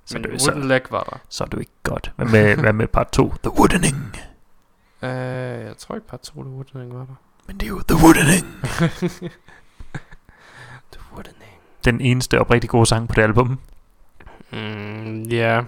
Så, 0.06 0.18
Men 0.18 0.24
det, 0.24 0.42
så, 0.42 0.52
Wooden 0.52 0.68
Leg 0.68 0.82
var 0.90 1.04
der. 1.04 1.18
så 1.30 1.44
er 1.44 1.48
du 1.48 1.58
ikke 1.58 1.72
godt. 1.84 2.12
Hvad 2.16 2.28
med, 2.28 2.56
hvad 2.64 2.74
med 2.74 2.88
part 2.88 3.12
2? 3.12 3.34
The 3.44 3.52
Woodening. 3.60 4.18
Øh, 5.02 5.10
jeg 5.66 5.78
tror 5.78 5.96
ikke 5.96 6.08
bare 6.08 6.20
to, 6.24 6.44
det 6.44 6.52
Wooden 6.52 6.82
Leg 6.82 6.94
var 6.94 7.06
der. 7.06 7.16
Men 7.48 7.58
det 7.58 7.66
er 7.66 7.70
jo 7.70 7.82
The 7.88 8.06
Woodening. 8.06 8.46
The 10.94 11.02
Wooden 11.14 11.34
Leg. 11.40 11.50
Den 11.86 12.02
eneste 12.02 12.40
oprigtig 12.40 12.70
gode 12.70 12.86
sang 12.86 13.08
på 13.08 13.14
det 13.16 13.22
album. 13.22 13.60
Mm, 14.52 15.22
ja. 15.22 15.36
Yeah. 15.36 15.64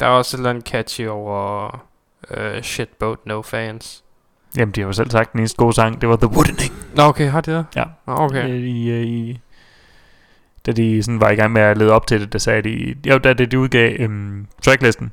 Der 0.00 0.06
er 0.06 0.10
også 0.10 0.36
et 0.36 0.38
eller 0.38 0.50
andet 0.50 0.64
catchy 0.64 1.06
over 1.06 1.70
uh, 2.30 2.62
Shitboat 2.62 3.18
No 3.26 3.42
Fans. 3.42 4.04
Jamen, 4.56 4.72
de 4.72 4.80
har 4.80 4.86
jo 4.86 4.92
selv 4.92 5.10
sagt, 5.10 5.32
den 5.32 5.40
eneste 5.40 5.56
gode 5.56 5.72
sang, 5.72 6.00
det 6.00 6.08
var 6.08 6.16
The 6.16 6.26
Woodening. 6.26 6.72
Nå, 6.94 7.02
okay, 7.02 7.30
har 7.30 7.40
de 7.40 7.52
det? 7.52 7.66
Ja. 7.76 7.84
Nå, 8.06 8.14
okay. 8.16 8.48
Øh, 8.50 8.56
I, 8.56 8.90
øh, 8.90 9.02
i, 9.06 9.40
da 10.66 10.72
de 10.72 11.02
sådan 11.02 11.20
var 11.20 11.30
i 11.30 11.34
gang 11.34 11.52
med 11.52 11.62
at 11.62 11.78
lede 11.78 11.92
op 11.92 12.06
til 12.06 12.20
det, 12.20 12.32
der 12.32 12.38
sagde 12.38 12.62
de, 12.62 12.94
jo, 13.10 13.18
da 13.18 13.32
de, 13.32 13.46
de 13.46 13.58
udgav 13.58 14.04
um, 14.04 14.46
tracklisten, 14.62 15.12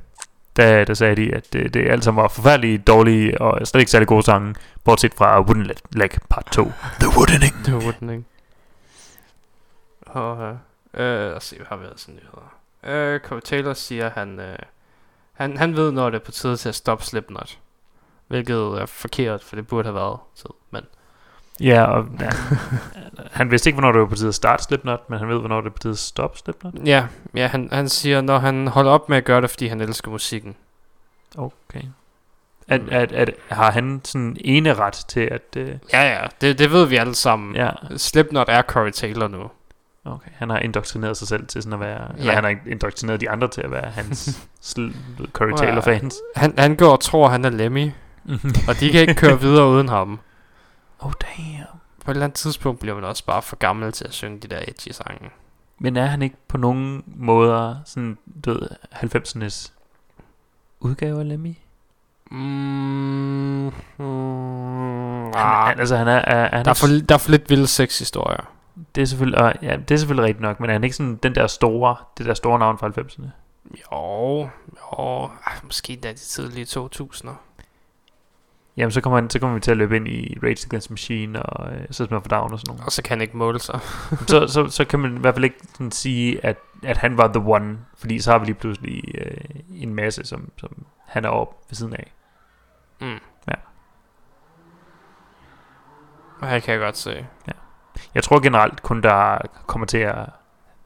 der, 0.56 0.84
der 0.84 0.94
sagde 0.94 1.16
de, 1.16 1.34
at 1.34 1.52
det, 1.52 1.74
det 1.74 1.90
alt 1.90 2.04
sammen 2.04 2.22
var 2.22 2.28
forfærdelige, 2.28 2.78
dårlige 2.78 3.40
og 3.40 3.66
slet 3.66 3.80
ikke 3.80 3.90
særlig 3.90 4.08
gode 4.08 4.22
sange, 4.22 4.54
bortset 4.84 5.14
fra 5.14 5.40
Wooden 5.40 5.70
Leg 5.92 6.10
part 6.30 6.46
2. 6.52 6.72
The 7.00 7.08
Woodening. 7.16 7.66
Det 7.66 7.74
var 7.74 7.80
Wooden 7.80 8.08
Leg. 8.08 8.24
Og, 10.06 10.42
øh, 10.42 10.54
øh, 10.94 11.28
lad 11.28 11.34
os 11.34 11.44
se, 11.44 11.56
hvad 11.56 11.66
har 11.68 11.76
vi 11.76 11.84
ellers 11.84 12.08
af 12.08 12.14
nyheder. 12.14 12.54
Øh, 12.84 13.20
Corey 13.20 13.40
Taylor 13.40 13.72
siger, 13.72 14.10
han, 14.10 14.40
øh, 14.40 14.58
han, 15.32 15.56
han 15.56 15.76
ved, 15.76 15.92
når 15.92 16.10
det 16.10 16.20
er 16.20 16.24
på 16.24 16.30
tide 16.30 16.56
til 16.56 16.68
at 16.68 16.74
stoppe 16.74 17.04
Slipknot. 17.04 17.58
Hvilket 18.28 18.56
er 18.56 18.86
forkert, 18.86 19.42
for 19.42 19.56
det 19.56 19.66
burde 19.66 19.86
have 19.86 19.94
været 19.94 20.18
tid. 20.34 20.50
Men 20.70 20.82
Ja, 21.62 21.84
og 21.84 22.06
ja, 22.20 22.30
han 23.38 23.50
vidste 23.50 23.68
ikke, 23.68 23.74
hvornår 23.80 23.92
det 23.92 24.00
var 24.00 24.06
på 24.06 24.14
tide 24.16 24.28
at 24.28 24.34
starte 24.34 24.62
Slipknot, 24.62 25.10
men 25.10 25.18
han 25.18 25.28
ved, 25.28 25.38
hvornår 25.38 25.60
det 25.60 25.66
er 25.66 25.70
på 25.72 25.78
tide 25.78 25.92
at 25.92 25.98
stoppe 25.98 26.38
Slipknot. 26.38 26.74
ja, 26.86 27.06
ja 27.34 27.46
han, 27.46 27.68
han 27.72 27.88
siger, 27.88 28.20
når 28.20 28.38
han 28.38 28.68
holder 28.68 28.90
op 28.90 29.08
med 29.08 29.16
at 29.16 29.24
gøre 29.24 29.40
det, 29.40 29.50
fordi 29.50 29.66
han 29.66 29.80
elsker 29.80 30.10
musikken. 30.10 30.54
Okay. 31.38 31.82
At, 32.68 32.80
at, 32.90 33.12
at, 33.12 33.30
har 33.48 33.70
han 33.70 34.00
sådan 34.04 34.36
ene 34.40 34.74
ret 34.74 34.92
til 35.08 35.20
at... 35.20 35.42
Uh, 35.56 35.62
Ja, 35.92 36.02
ja, 36.12 36.26
det, 36.40 36.58
det 36.58 36.72
ved 36.72 36.86
vi 36.86 36.96
alle 36.96 37.14
sammen. 37.14 37.56
ja, 37.56 37.70
Slipknot 37.96 38.48
er 38.48 38.62
Corey 38.62 38.90
Taylor 38.90 39.28
nu. 39.28 39.50
okay. 40.04 40.30
Han 40.34 40.50
har 40.50 40.58
indoktrineret 40.58 41.16
sig 41.16 41.28
selv 41.28 41.46
til 41.46 41.62
sådan 41.62 41.72
at 41.72 41.80
være... 41.80 42.00
Ja. 42.16 42.20
Eller 42.20 42.32
han 42.34 42.44
har 42.44 42.56
indoktrineret 42.66 43.20
de 43.20 43.30
andre 43.30 43.48
til 43.48 43.60
at 43.60 43.70
være 43.70 43.90
hans 43.90 44.48
Corey 45.32 45.50
Ja. 45.50 45.56
Taylor 45.56 45.80
fans. 45.80 46.14
Han, 46.36 46.54
han 46.58 46.76
går 46.76 46.92
og 46.92 47.00
tror, 47.00 47.28
han 47.28 47.44
er 47.44 47.50
Lemmy, 47.50 47.90
og 48.68 48.80
de 48.80 48.90
kan 48.90 49.00
ikke 49.00 49.14
køre 49.14 49.40
videre 49.40 49.68
uden 49.68 49.88
ham. 49.88 50.20
Oh 51.04 51.12
damn. 51.20 51.66
På 52.04 52.10
et 52.10 52.14
eller 52.14 52.24
andet 52.24 52.36
tidspunkt 52.36 52.80
bliver 52.80 52.94
man 52.94 53.04
også 53.04 53.24
bare 53.24 53.42
for 53.42 53.56
gammel 53.56 53.92
til 53.92 54.04
at 54.04 54.12
synge 54.12 54.38
de 54.38 54.48
der 54.48 54.58
edgy 54.68 54.92
sange. 54.92 55.30
Men 55.78 55.96
er 55.96 56.06
han 56.06 56.22
ikke 56.22 56.36
på 56.48 56.56
nogen 56.56 57.04
måder 57.06 57.76
sådan, 57.84 58.18
du 58.44 58.50
ved, 58.52 58.68
90'ernes 58.92 59.72
udgave 60.80 61.20
af 61.20 61.28
Lemmy? 61.28 61.54
Mm, 62.30 62.38
mm, 62.38 63.72
Han, 65.24 65.34
ah, 65.34 65.66
han, 65.66 65.80
altså, 65.80 65.96
han 65.96 66.08
er, 66.08 66.12
er, 66.12 66.44
er 66.44 66.56
han 66.56 66.64
der, 66.64 66.70
er 66.70 66.74
for, 66.74 66.86
der 66.86 67.14
er 67.14 67.18
for 67.18 67.30
lidt 67.30 67.50
vilde 67.50 67.66
sexhistorier. 67.66 68.52
det 68.94 69.00
er 69.02 69.04
selvfølgelig, 69.04 69.40
og, 69.40 69.54
ja, 69.62 69.76
det 69.76 69.90
er 69.90 69.98
selvfølgelig 69.98 70.24
rigtigt 70.24 70.42
nok, 70.42 70.60
men 70.60 70.70
er 70.70 70.72
han 70.72 70.84
ikke 70.84 70.96
sådan 70.96 71.16
den 71.16 71.34
der 71.34 71.46
store, 71.46 71.96
det 72.18 72.26
der 72.26 72.34
store 72.34 72.58
navn 72.58 72.78
fra 72.78 72.88
90'erne? 72.88 73.26
Jo, 73.92 74.48
jo, 74.98 75.24
ah, 75.24 75.52
måske 75.64 75.96
da 76.02 76.12
de 76.12 76.18
tidlige 76.18 76.64
2000'er. 76.64 77.34
Jamen, 78.76 78.90
så 78.90 79.00
kommer, 79.00 79.18
han, 79.20 79.30
så 79.30 79.38
kommer 79.38 79.54
vi 79.54 79.60
til 79.60 79.70
at 79.70 79.76
løbe 79.76 79.96
ind 79.96 80.08
i 80.08 80.38
Rage 80.42 80.66
Against 80.66 80.90
Machine 80.90 81.42
og 81.42 81.72
øh, 81.72 81.80
så 81.90 82.06
for 82.06 82.20
Down 82.20 82.52
og 82.52 82.58
sådan 82.58 82.74
noget. 82.74 82.86
Og 82.86 82.92
så 82.92 83.02
kan 83.02 83.10
han 83.10 83.20
ikke 83.20 83.36
måle 83.36 83.60
sig. 83.60 83.80
så, 84.28 84.46
så, 84.46 84.68
så 84.68 84.84
kan 84.84 84.98
man 84.98 85.16
i 85.16 85.20
hvert 85.20 85.34
fald 85.34 85.44
ikke 85.44 85.58
sådan 85.72 85.90
sige, 85.90 86.46
at, 86.46 86.56
at 86.82 86.96
han 86.96 87.16
var 87.16 87.28
the 87.28 87.42
one, 87.46 87.78
fordi 87.96 88.18
så 88.20 88.30
har 88.30 88.38
vi 88.38 88.46
lige 88.46 88.54
pludselig 88.54 89.02
øh, 89.18 89.36
en 89.74 89.94
masse, 89.94 90.24
som, 90.24 90.50
som 90.58 90.84
han 91.06 91.24
er 91.24 91.28
op 91.28 91.56
ved 91.70 91.76
siden 91.76 91.92
af. 91.92 92.12
Mm. 93.00 93.18
Ja. 93.48 93.54
Og 96.40 96.48
her 96.48 96.58
kan 96.58 96.72
jeg 96.72 96.80
godt 96.80 96.98
se. 96.98 97.26
Jeg 98.14 98.24
tror 98.24 98.40
generelt 98.40 98.82
kun, 98.82 99.02
der 99.02 99.38
kommer 99.66 99.86
til 99.86 99.98
at 99.98 100.16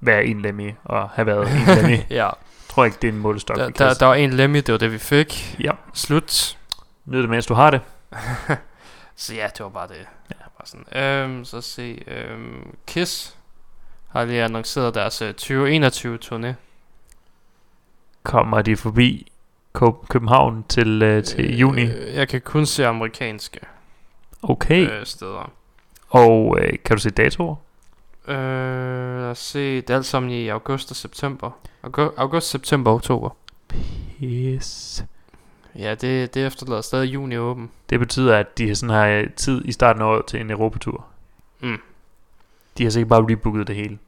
være 0.01 0.25
en 0.25 0.43
Lemmy 0.43 0.73
og 0.85 1.09
have 1.09 1.27
været 1.27 1.53
en 1.53 1.77
Lemmy. 1.77 1.91
Jeg 1.91 2.07
ja, 2.25 2.31
tror 2.69 2.85
ikke, 2.85 2.99
det 3.03 3.09
er 3.09 3.13
en 3.13 3.19
målestok. 3.19 3.57
der, 3.57 3.71
der, 3.71 3.95
der 3.95 4.07
var 4.07 4.15
en 4.15 4.33
Lemmy, 4.33 4.57
det 4.59 4.73
var 4.73 4.79
det 4.79 4.93
vi 4.93 4.99
fik. 4.99 5.57
Ja, 5.61 5.71
Slut. 5.95 6.59
Nyd 7.07 7.21
det, 7.23 7.31
mens 7.31 7.47
du 7.47 7.55
har 7.55 7.71
det. 7.71 7.81
så 9.17 9.35
ja, 9.35 9.49
det 9.57 9.61
var 9.61 9.69
bare 9.69 9.89
det. 9.89 9.95
Ja. 10.31 10.35
Bare 10.59 10.67
sådan. 10.67 11.03
Øhm, 11.03 11.45
så 11.45 11.61
se, 11.61 12.03
øhm, 12.07 12.77
Kiss 12.87 13.37
har 14.09 14.25
lige 14.25 14.43
annonceret 14.45 14.95
deres 14.95 15.23
øh, 15.23 15.29
2021 15.35 16.19
turné. 16.25 16.53
Kommer 18.23 18.63
de 18.63 18.77
forbi 18.77 19.33
Køb- 19.75 20.07
København 20.09 20.65
til, 20.69 21.03
øh, 21.03 21.25
til 21.25 21.59
juni? 21.59 21.83
Øh, 21.83 22.15
jeg 22.15 22.29
kan 22.29 22.41
kun 22.41 22.67
se 22.67 22.87
amerikanske 22.87 23.61
Okay. 24.43 24.91
øh, 24.91 25.07
steder. 25.07 25.53
Og 26.09 26.57
øh, 26.61 26.73
kan 26.85 26.97
du 26.97 27.01
se 27.03 27.11
datoer? 27.11 27.55
Øh, 28.29 28.35
lad 29.21 29.31
os 29.31 29.39
se, 29.39 29.77
det 29.81 29.91
er 29.91 29.97
alt 29.97 30.07
sammen 30.07 30.31
i 30.31 30.49
august 30.49 30.91
og 30.91 30.97
september. 30.97 31.51
August, 31.83 32.19
august 32.19 32.51
september, 32.51 32.91
oktober. 32.93 33.31
Yes. 34.23 35.05
Ja, 35.79 35.95
det, 35.95 36.35
det 36.35 36.47
efterlader 36.47 36.81
stadig 36.81 37.15
juni 37.15 37.37
åben. 37.37 37.71
Det 37.91 38.01
betyder, 38.01 38.37
at 38.37 38.59
de 38.59 38.75
sådan 38.75 38.95
har 38.95 39.07
øh, 39.07 39.31
tid 39.31 39.65
i 39.65 39.73
starten 39.73 40.03
af 40.03 40.07
året 40.07 40.27
til 40.27 40.41
en 40.41 40.51
Europatur. 40.51 41.07
Mm. 41.61 41.81
De 42.79 42.83
har 42.83 42.91
sikkert 42.91 43.09
bare 43.09 43.27
rebooket 43.31 43.67
det 43.67 43.77
hele. 43.77 43.99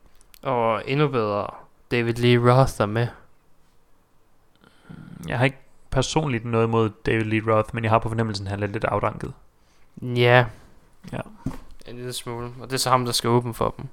Og 0.43 0.83
endnu 0.87 1.09
bedre, 1.09 1.47
David 1.91 2.15
Lee 2.15 2.53
Roth 2.53 2.73
er 2.81 2.87
med. 2.87 3.07
Jeg 5.29 5.39
har 5.39 5.45
ikke 5.45 5.59
personligt 5.91 6.45
noget 6.45 6.71
mod 6.71 6.91
David 7.07 7.25
Lee 7.25 7.55
Roth, 7.55 7.75
men 7.75 7.85
jeg 7.85 7.91
har 7.91 7.99
på 7.99 8.09
fornemmelsen, 8.09 8.47
at 8.47 8.51
han 8.51 8.63
er 8.63 8.67
lidt 8.67 8.85
afdanket. 8.85 9.33
Ja. 10.03 10.47
Ja. 11.13 11.21
En 11.87 11.97
lille 11.97 12.13
smule. 12.13 12.51
Og 12.61 12.67
det 12.67 12.73
er 12.73 12.79
så 12.79 12.91
ham, 12.91 13.05
der 13.05 13.13
skal 13.13 13.31
åbne 13.31 13.55
for 13.55 13.75
dem. 13.77 13.87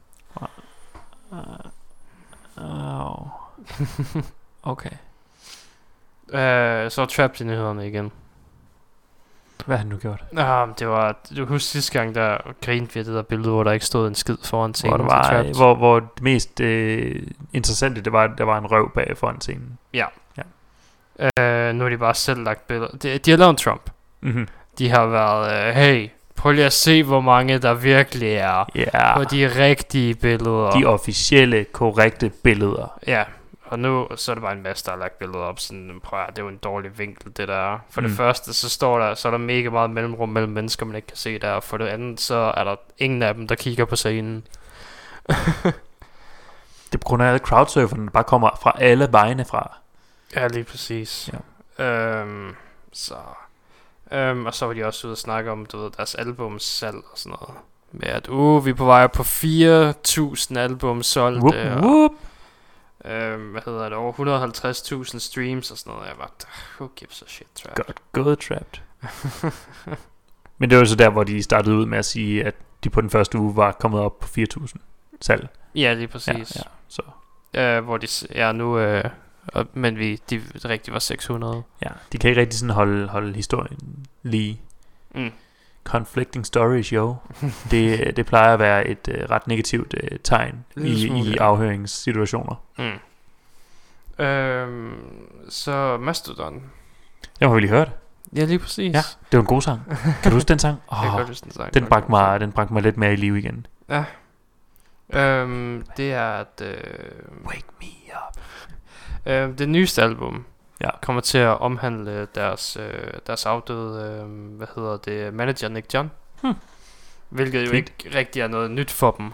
Oh. 2.57 3.27
okay. 4.71 4.91
Øh, 6.33 6.91
så 6.91 7.05
Trapped 7.05 7.41
i 7.41 7.43
nyhederne 7.43 7.87
igen. 7.87 8.11
Hvad 9.65 9.77
har 9.77 9.83
han 9.83 9.87
nu 9.87 9.97
gjort? 9.97 10.23
Ah, 10.37 10.67
det 10.79 10.87
var, 10.87 11.15
du 11.29 11.35
kan 11.35 11.47
huske 11.47 11.65
sidste 11.67 11.99
gang, 11.99 12.15
der 12.15 12.37
grinte 12.65 12.93
vi 12.93 12.99
det 12.99 13.13
der 13.13 13.21
billede, 13.21 13.49
hvor 13.49 13.63
der 13.63 13.71
ikke 13.71 13.85
stod 13.85 14.07
en 14.07 14.15
skid 14.15 14.37
foran 14.43 14.69
Hvor, 14.69 14.73
scenen 14.73 14.99
der 14.99 15.05
til 15.05 15.05
var, 15.05 15.23
Trapped. 15.29 15.55
hvor, 15.55 15.75
hvor 15.75 15.99
det 15.99 16.21
mest 16.21 16.59
øh, 16.59 17.23
interessante, 17.53 18.01
det 18.01 18.13
var, 18.13 18.23
at 18.23 18.31
der 18.37 18.43
var 18.43 18.57
en 18.57 18.71
røv 18.71 18.91
bag 18.93 19.17
foran 19.17 19.41
scenen. 19.41 19.77
Øh, 21.39 21.75
nu 21.75 21.83
har 21.83 21.89
de 21.89 21.97
bare 21.97 22.13
selv 22.15 22.43
lagt 22.43 22.67
billeder. 22.67 22.97
De, 22.97 23.17
de 23.17 23.31
har 23.31 23.37
lavet 23.37 23.57
Trump. 23.57 23.89
Mm-hmm. 24.21 24.47
De 24.77 24.89
har 24.89 25.05
været, 25.05 25.67
øh, 25.69 25.73
hey, 25.75 26.09
Prøv 26.35 26.51
lige 26.51 26.65
at 26.65 26.73
se, 26.73 27.03
hvor 27.03 27.21
mange 27.21 27.57
der 27.59 27.73
virkelig 27.73 28.33
er 28.33 28.65
Ja, 28.75 29.17
på 29.17 29.23
de 29.23 29.47
rigtige 29.63 30.15
billeder. 30.15 30.71
de 30.71 30.85
officielle, 30.85 31.63
korrekte 31.63 32.31
billeder. 32.43 32.99
Ja, 33.07 33.23
og 33.65 33.79
nu 33.79 34.07
så 34.15 34.31
er 34.31 34.33
der 34.33 34.41
bare 34.41 34.53
en 34.53 34.63
masse, 34.63 34.85
der 34.85 34.91
har 34.91 34.97
lagt 34.97 35.19
billeder 35.19 35.39
op. 35.39 35.59
Sådan, 35.59 35.99
prøv 36.03 36.19
at, 36.19 36.29
det 36.29 36.37
er 36.39 36.43
jo 36.43 36.49
en 36.49 36.57
dårlig 36.57 36.99
vinkel, 36.99 37.37
det 37.37 37.47
der 37.47 37.73
er. 37.73 37.79
For 37.89 38.01
mm. 38.01 38.07
Det 38.07 38.17
første, 38.17 38.53
så 38.53 38.69
står 38.69 38.99
der, 38.99 39.13
så 39.13 39.27
er 39.27 39.31
der 39.31 39.37
mega 39.37 39.69
meget 39.69 39.89
mellemrum 39.89 40.29
mellem 40.29 40.51
mennesker, 40.51 40.85
man 40.85 40.95
ikke 40.95 41.07
kan 41.07 41.17
se 41.17 41.39
der. 41.39 41.51
Og 41.51 41.63
for 41.63 41.77
det 41.77 41.87
andet, 41.87 42.21
så 42.21 42.53
er 42.57 42.63
der 42.63 42.75
ingen 42.97 43.23
af 43.23 43.33
dem, 43.33 43.47
der 43.47 43.55
kigger 43.55 43.85
på 43.85 43.95
scenen. 43.95 44.47
Det 46.85 46.95
er 46.95 46.97
på 46.97 47.07
grund 47.07 47.23
af, 47.23 47.33
at 47.33 47.41
crowdsurferne 47.41 48.09
bare 48.09 48.23
kommer 48.23 48.49
fra 48.61 48.75
alle 48.79 49.07
vegne 49.11 49.45
fra. 49.45 49.77
Ja, 50.35 50.47
lige 50.47 50.63
præcis. 50.63 51.29
Ja. 51.79 51.85
Øhm, 51.85 52.55
så... 52.93 53.15
Øhm, 54.11 54.45
og 54.45 54.53
så 54.53 54.65
var 54.65 54.73
de 54.73 54.85
også 54.85 55.07
ude 55.07 55.13
og 55.13 55.17
snakke 55.17 55.51
om, 55.51 55.65
du 55.65 55.77
ved, 55.77 55.91
deres 55.97 56.15
albumsalg 56.15 56.95
og 56.95 57.17
sådan 57.17 57.37
noget. 57.41 57.55
Med 57.91 58.07
at, 58.07 58.27
uh, 58.27 58.65
vi 58.65 58.69
er 58.69 58.75
på 58.75 58.85
vej 58.85 59.07
på 59.07 59.23
4.000 59.23 60.57
album 60.57 61.03
solgt. 61.03 61.43
Whoop, 61.43 61.83
og, 61.83 62.15
Øhm, 63.07 63.51
hvad 63.51 63.61
hedder 63.65 63.83
det, 63.83 63.93
over 63.93 64.13
150.000 65.13 65.19
streams 65.19 65.71
og 65.71 65.77
sådan 65.77 65.93
noget. 65.93 66.07
Jeg 66.07 66.15
var, 66.17 66.31
who 66.79 66.91
gives 66.95 67.21
a 67.21 67.25
shit, 67.27 67.47
jeg. 67.65 67.73
Godt 67.75 68.01
gået, 68.11 68.39
Trapped. 68.39 68.81
Men 70.57 70.69
det 70.69 70.77
var 70.77 70.85
så 70.85 70.95
der, 70.95 71.09
hvor 71.09 71.23
de 71.23 71.43
startede 71.43 71.75
ud 71.75 71.85
med 71.85 71.97
at 71.97 72.05
sige, 72.05 72.43
at 72.43 72.55
de 72.83 72.89
på 72.89 73.01
den 73.01 73.09
første 73.09 73.37
uge 73.37 73.55
var 73.55 73.71
kommet 73.71 73.99
op 74.01 74.19
på 74.19 74.27
4.000 74.39 74.75
salg. 75.21 75.47
Ja, 75.75 75.93
lige 75.93 76.07
præcis. 76.07 76.55
ja. 76.55 76.61
Så 76.87 77.01
Ja. 77.53 77.77
Øh, 77.77 77.83
hvor 77.83 77.97
de, 77.97 78.07
s- 78.07 78.25
ja, 78.35 78.51
nu, 78.51 78.79
øh, 78.79 79.03
og, 79.47 79.67
men 79.73 79.97
vi, 79.97 80.15
de 80.29 80.41
rigtig 80.65 80.93
var 80.93 80.99
600. 80.99 81.63
ja, 81.81 81.89
de 82.11 82.17
kan 82.17 82.29
ikke 82.29 82.41
rigtig 82.41 82.59
sådan 82.59 82.73
holde, 82.75 83.07
holde 83.07 83.33
historien 83.35 84.05
lige. 84.23 84.61
Mm. 85.15 85.31
Conflicting 85.85 86.45
stories, 86.45 86.93
jo. 86.97 87.15
det, 87.71 88.17
det 88.17 88.25
plejer 88.25 88.53
at 88.53 88.59
være 88.59 88.87
et 88.87 89.07
uh, 89.07 89.29
ret 89.29 89.47
negativt 89.47 89.93
uh, 90.03 90.17
tegn 90.23 90.65
i, 90.77 91.07
smule, 91.07 91.29
i 91.29 91.33
ja. 91.33 91.43
afhøringssituationer. 91.43 92.55
Mm. 92.77 92.99
Øhm, 94.25 94.93
så 95.49 95.97
Mastodon. 95.97 96.63
Jeg 97.39 97.49
har 97.49 97.55
lige 97.59 97.69
hørt. 97.69 97.91
Ja, 98.35 98.45
lige 98.45 98.59
præcis. 98.59 98.93
Ja, 98.93 98.99
det 99.31 99.37
var 99.37 99.39
en 99.39 99.45
god 99.45 99.61
sang. 99.61 99.81
Kan 100.23 100.31
du 100.31 100.35
huske 100.35 100.47
den 100.47 100.59
sang? 100.59 100.77
Jeg 100.91 100.97
kan 101.01 101.09
Oh, 101.11 101.17
godt 101.17 101.27
huske 101.27 101.43
den 101.43 101.51
sang. 101.51 101.73
den, 101.73 101.85
bragte 101.85 102.09
mig, 102.09 102.39
den 102.39 102.51
bragte 102.51 102.73
mig 102.73 102.81
lidt 102.83 102.97
mere 102.97 103.13
i 103.13 103.15
liv 103.15 103.35
igen. 103.37 103.65
sang. 103.89 104.05
Øhm, 105.13 105.83
det 105.97 106.13
er 106.13 106.27
at, 106.29 106.61
øh, 106.61 106.77
Wake 107.45 107.63
me 107.81 107.87
up. 108.13 108.41
øh, 109.25 109.57
det 109.57 109.69
nyeste 109.69 110.01
album 110.01 110.45
Ja. 110.81 110.89
kommer 111.01 111.21
til 111.21 111.37
at 111.37 111.61
omhandle 111.61 112.27
deres, 112.35 112.77
øh, 112.77 113.13
deres 113.27 113.45
afdøde, 113.45 114.21
øh, 114.23 114.57
hvad 114.57 114.67
hedder 114.75 114.97
det, 114.97 115.33
manager 115.33 115.67
Nick 115.69 115.93
John. 115.93 116.11
Hmm. 116.41 116.53
Hvilket 117.29 117.65
jo 117.65 117.71
Fint. 117.71 117.91
ikke 118.05 118.17
rigtig 118.17 118.41
er 118.41 118.47
noget 118.47 118.71
nyt 118.71 118.91
for 118.91 119.11
dem. 119.11 119.33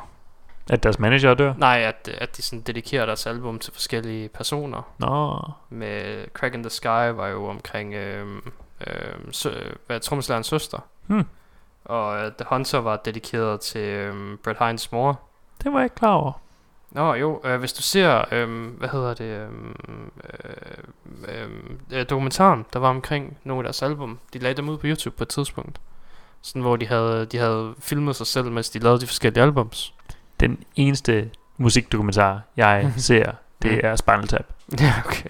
At 0.69 0.83
deres 0.83 0.99
manager 0.99 1.33
dør? 1.33 1.53
Nej, 1.57 1.81
at, 1.81 2.09
at 2.17 2.37
de 2.37 2.41
sådan 2.41 2.61
dedikerer 2.61 3.05
deres 3.05 3.27
album 3.27 3.59
til 3.59 3.73
forskellige 3.73 4.29
personer. 4.29 4.81
Nå, 4.97 5.39
Med 5.69 6.25
Crack 6.33 6.53
in 6.55 6.63
the 6.63 6.69
Sky 6.69 6.85
var 7.15 7.27
jo 7.27 7.47
omkring 7.47 7.93
øh, 7.93 8.27
øh, 8.87 9.13
sø, 9.31 9.49
hvad 9.87 9.99
trommeslagerens 9.99 10.47
søster. 10.47 10.79
Hmm. 11.07 11.25
Og 11.85 12.17
øh, 12.25 12.31
The 12.31 12.45
Hunter 12.49 12.77
var 12.77 12.97
dedikeret 12.97 13.59
til 13.61 13.81
øh, 13.81 14.37
Bret 14.43 14.57
Hines 14.59 14.91
mor. 14.91 15.19
det 15.63 15.73
var 15.73 15.79
jeg 15.79 15.85
ikke 15.85 15.95
klar 15.95 16.13
over. 16.13 16.31
Nå 16.91 17.13
jo, 17.13 17.41
øh, 17.43 17.59
hvis 17.59 17.73
du 17.73 17.81
ser, 17.81 18.23
øh, 18.31 18.67
hvad 18.77 18.89
hedder 18.89 19.13
det, 19.13 19.25
øh, 19.25 19.49
øh, 21.27 21.49
øh, 21.91 22.05
dokumentaren, 22.09 22.65
der 22.73 22.79
var 22.79 22.89
omkring 22.89 23.37
nogle 23.43 23.59
af 23.59 23.63
deres 23.63 23.81
album, 23.81 24.19
de 24.33 24.39
lagde 24.39 24.57
dem 24.57 24.69
ud 24.69 24.77
på 24.77 24.87
YouTube 24.87 25.17
på 25.17 25.23
et 25.23 25.27
tidspunkt. 25.27 25.81
Sådan 26.41 26.61
hvor 26.61 26.75
de 26.75 26.87
havde, 26.87 27.25
de 27.25 27.37
havde 27.37 27.73
filmet 27.79 28.15
sig 28.15 28.27
selv, 28.27 28.51
mens 28.51 28.69
de 28.69 28.79
lavede 28.79 29.01
de 29.01 29.07
forskellige 29.07 29.43
albums. 29.43 29.93
Den 30.39 30.63
eneste 30.75 31.29
musikdokumentar, 31.57 32.41
jeg 32.57 32.93
ser, 32.97 33.31
det 33.61 33.85
er 33.85 33.95
Spinal 33.95 34.27
Tap. 34.27 34.45
Ja, 34.79 34.93
okay. 35.05 35.29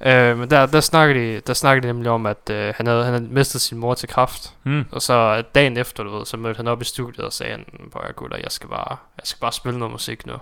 Øh, 0.00 0.38
men 0.38 0.50
der, 0.50 0.66
der, 0.66 0.80
snakker 0.80 1.14
de, 1.14 1.40
der 1.40 1.54
snakker 1.54 1.80
de 1.80 1.86
nemlig 1.86 2.10
om, 2.10 2.26
at 2.26 2.50
øh, 2.50 2.74
han, 2.76 2.86
havde, 2.86 3.04
han 3.04 3.12
havde 3.12 3.28
mistet 3.28 3.60
sin 3.60 3.78
mor 3.78 3.94
til 3.94 4.08
kraft. 4.08 4.54
Mm. 4.64 4.84
Og 4.92 5.02
så 5.02 5.14
øh, 5.14 5.44
dagen 5.54 5.76
efter, 5.76 6.02
du 6.04 6.10
ved, 6.18 6.26
så 6.26 6.36
mødte 6.36 6.56
han 6.56 6.68
op 6.68 6.82
i 6.82 6.84
studiet 6.84 7.26
og 7.26 7.32
sagde, 7.32 7.64
hvor 7.90 8.02
jeg 8.06 8.14
gutter, 8.14 8.36
jeg 8.36 8.50
skal 8.52 8.68
bare, 8.68 8.96
jeg 9.18 9.22
skal 9.24 9.40
bare 9.40 9.52
spille 9.52 9.78
noget 9.78 9.92
musik 9.92 10.26
nu. 10.26 10.34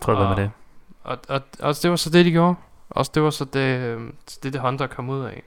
Prøv 0.00 0.14
at 0.14 0.20
være 0.20 0.28
med 0.28 0.36
Og- 0.36 0.36
det. 0.42 0.50
Og, 1.04 1.18
og, 1.28 1.42
og 1.68 1.82
det 1.82 1.90
var 1.90 1.96
så 1.96 2.10
det, 2.10 2.24
de 2.24 2.30
gjorde. 2.30 2.54
Og 2.90 3.14
det 3.14 3.22
var 3.22 3.30
så 3.30 3.44
det, 3.44 3.60
øh, 3.80 4.10
det, 4.42 4.52
det 4.52 4.60
Hunter 4.60 4.86
kom 4.86 5.08
ud 5.10 5.24
af. 5.24 5.42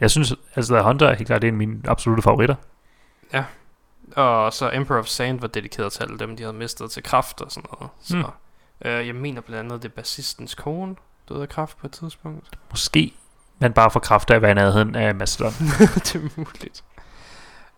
Jeg 0.00 0.10
synes, 0.10 0.34
altså 0.56 0.82
Hunter 0.82 1.08
er 1.08 1.14
helt 1.14 1.26
klart 1.26 1.44
en 1.44 1.48
af 1.48 1.54
mine 1.54 1.80
absolutte 1.84 2.22
favoritter. 2.22 2.54
Og 4.16 4.52
så 4.52 4.70
Emperor 4.72 4.98
of 4.98 5.06
Sand 5.06 5.40
var 5.40 5.46
dedikeret 5.48 5.92
til 5.92 6.02
alle 6.02 6.18
dem, 6.18 6.36
de 6.36 6.42
havde 6.42 6.56
mistet 6.56 6.90
til 6.90 7.02
kraft 7.02 7.40
og 7.40 7.50
sådan 7.50 7.70
noget. 7.80 7.90
Så, 8.02 8.14
Hmm. 8.14 8.88
øh, 8.90 9.06
jeg 9.06 9.14
mener 9.14 9.40
blandt 9.40 9.64
andet, 9.72 9.82
det 9.82 9.88
er 9.88 9.92
bassistens 9.94 10.54
kone, 10.54 10.94
døde 11.28 11.42
af 11.42 11.48
kraft 11.48 11.78
på 11.78 11.86
et 11.86 11.92
tidspunkt. 11.92 12.58
Måske, 12.70 13.14
men 13.58 13.72
bare 13.72 13.90
for 13.90 14.00
kraft 14.00 14.30
af 14.30 14.34
at 14.36 14.42
være 14.42 14.50
i 14.50 14.54
nærheden 14.54 14.94
af 14.94 15.14
Mastodon. 15.14 15.52
det 15.78 16.14
er 16.14 16.28
muligt. 16.36 16.84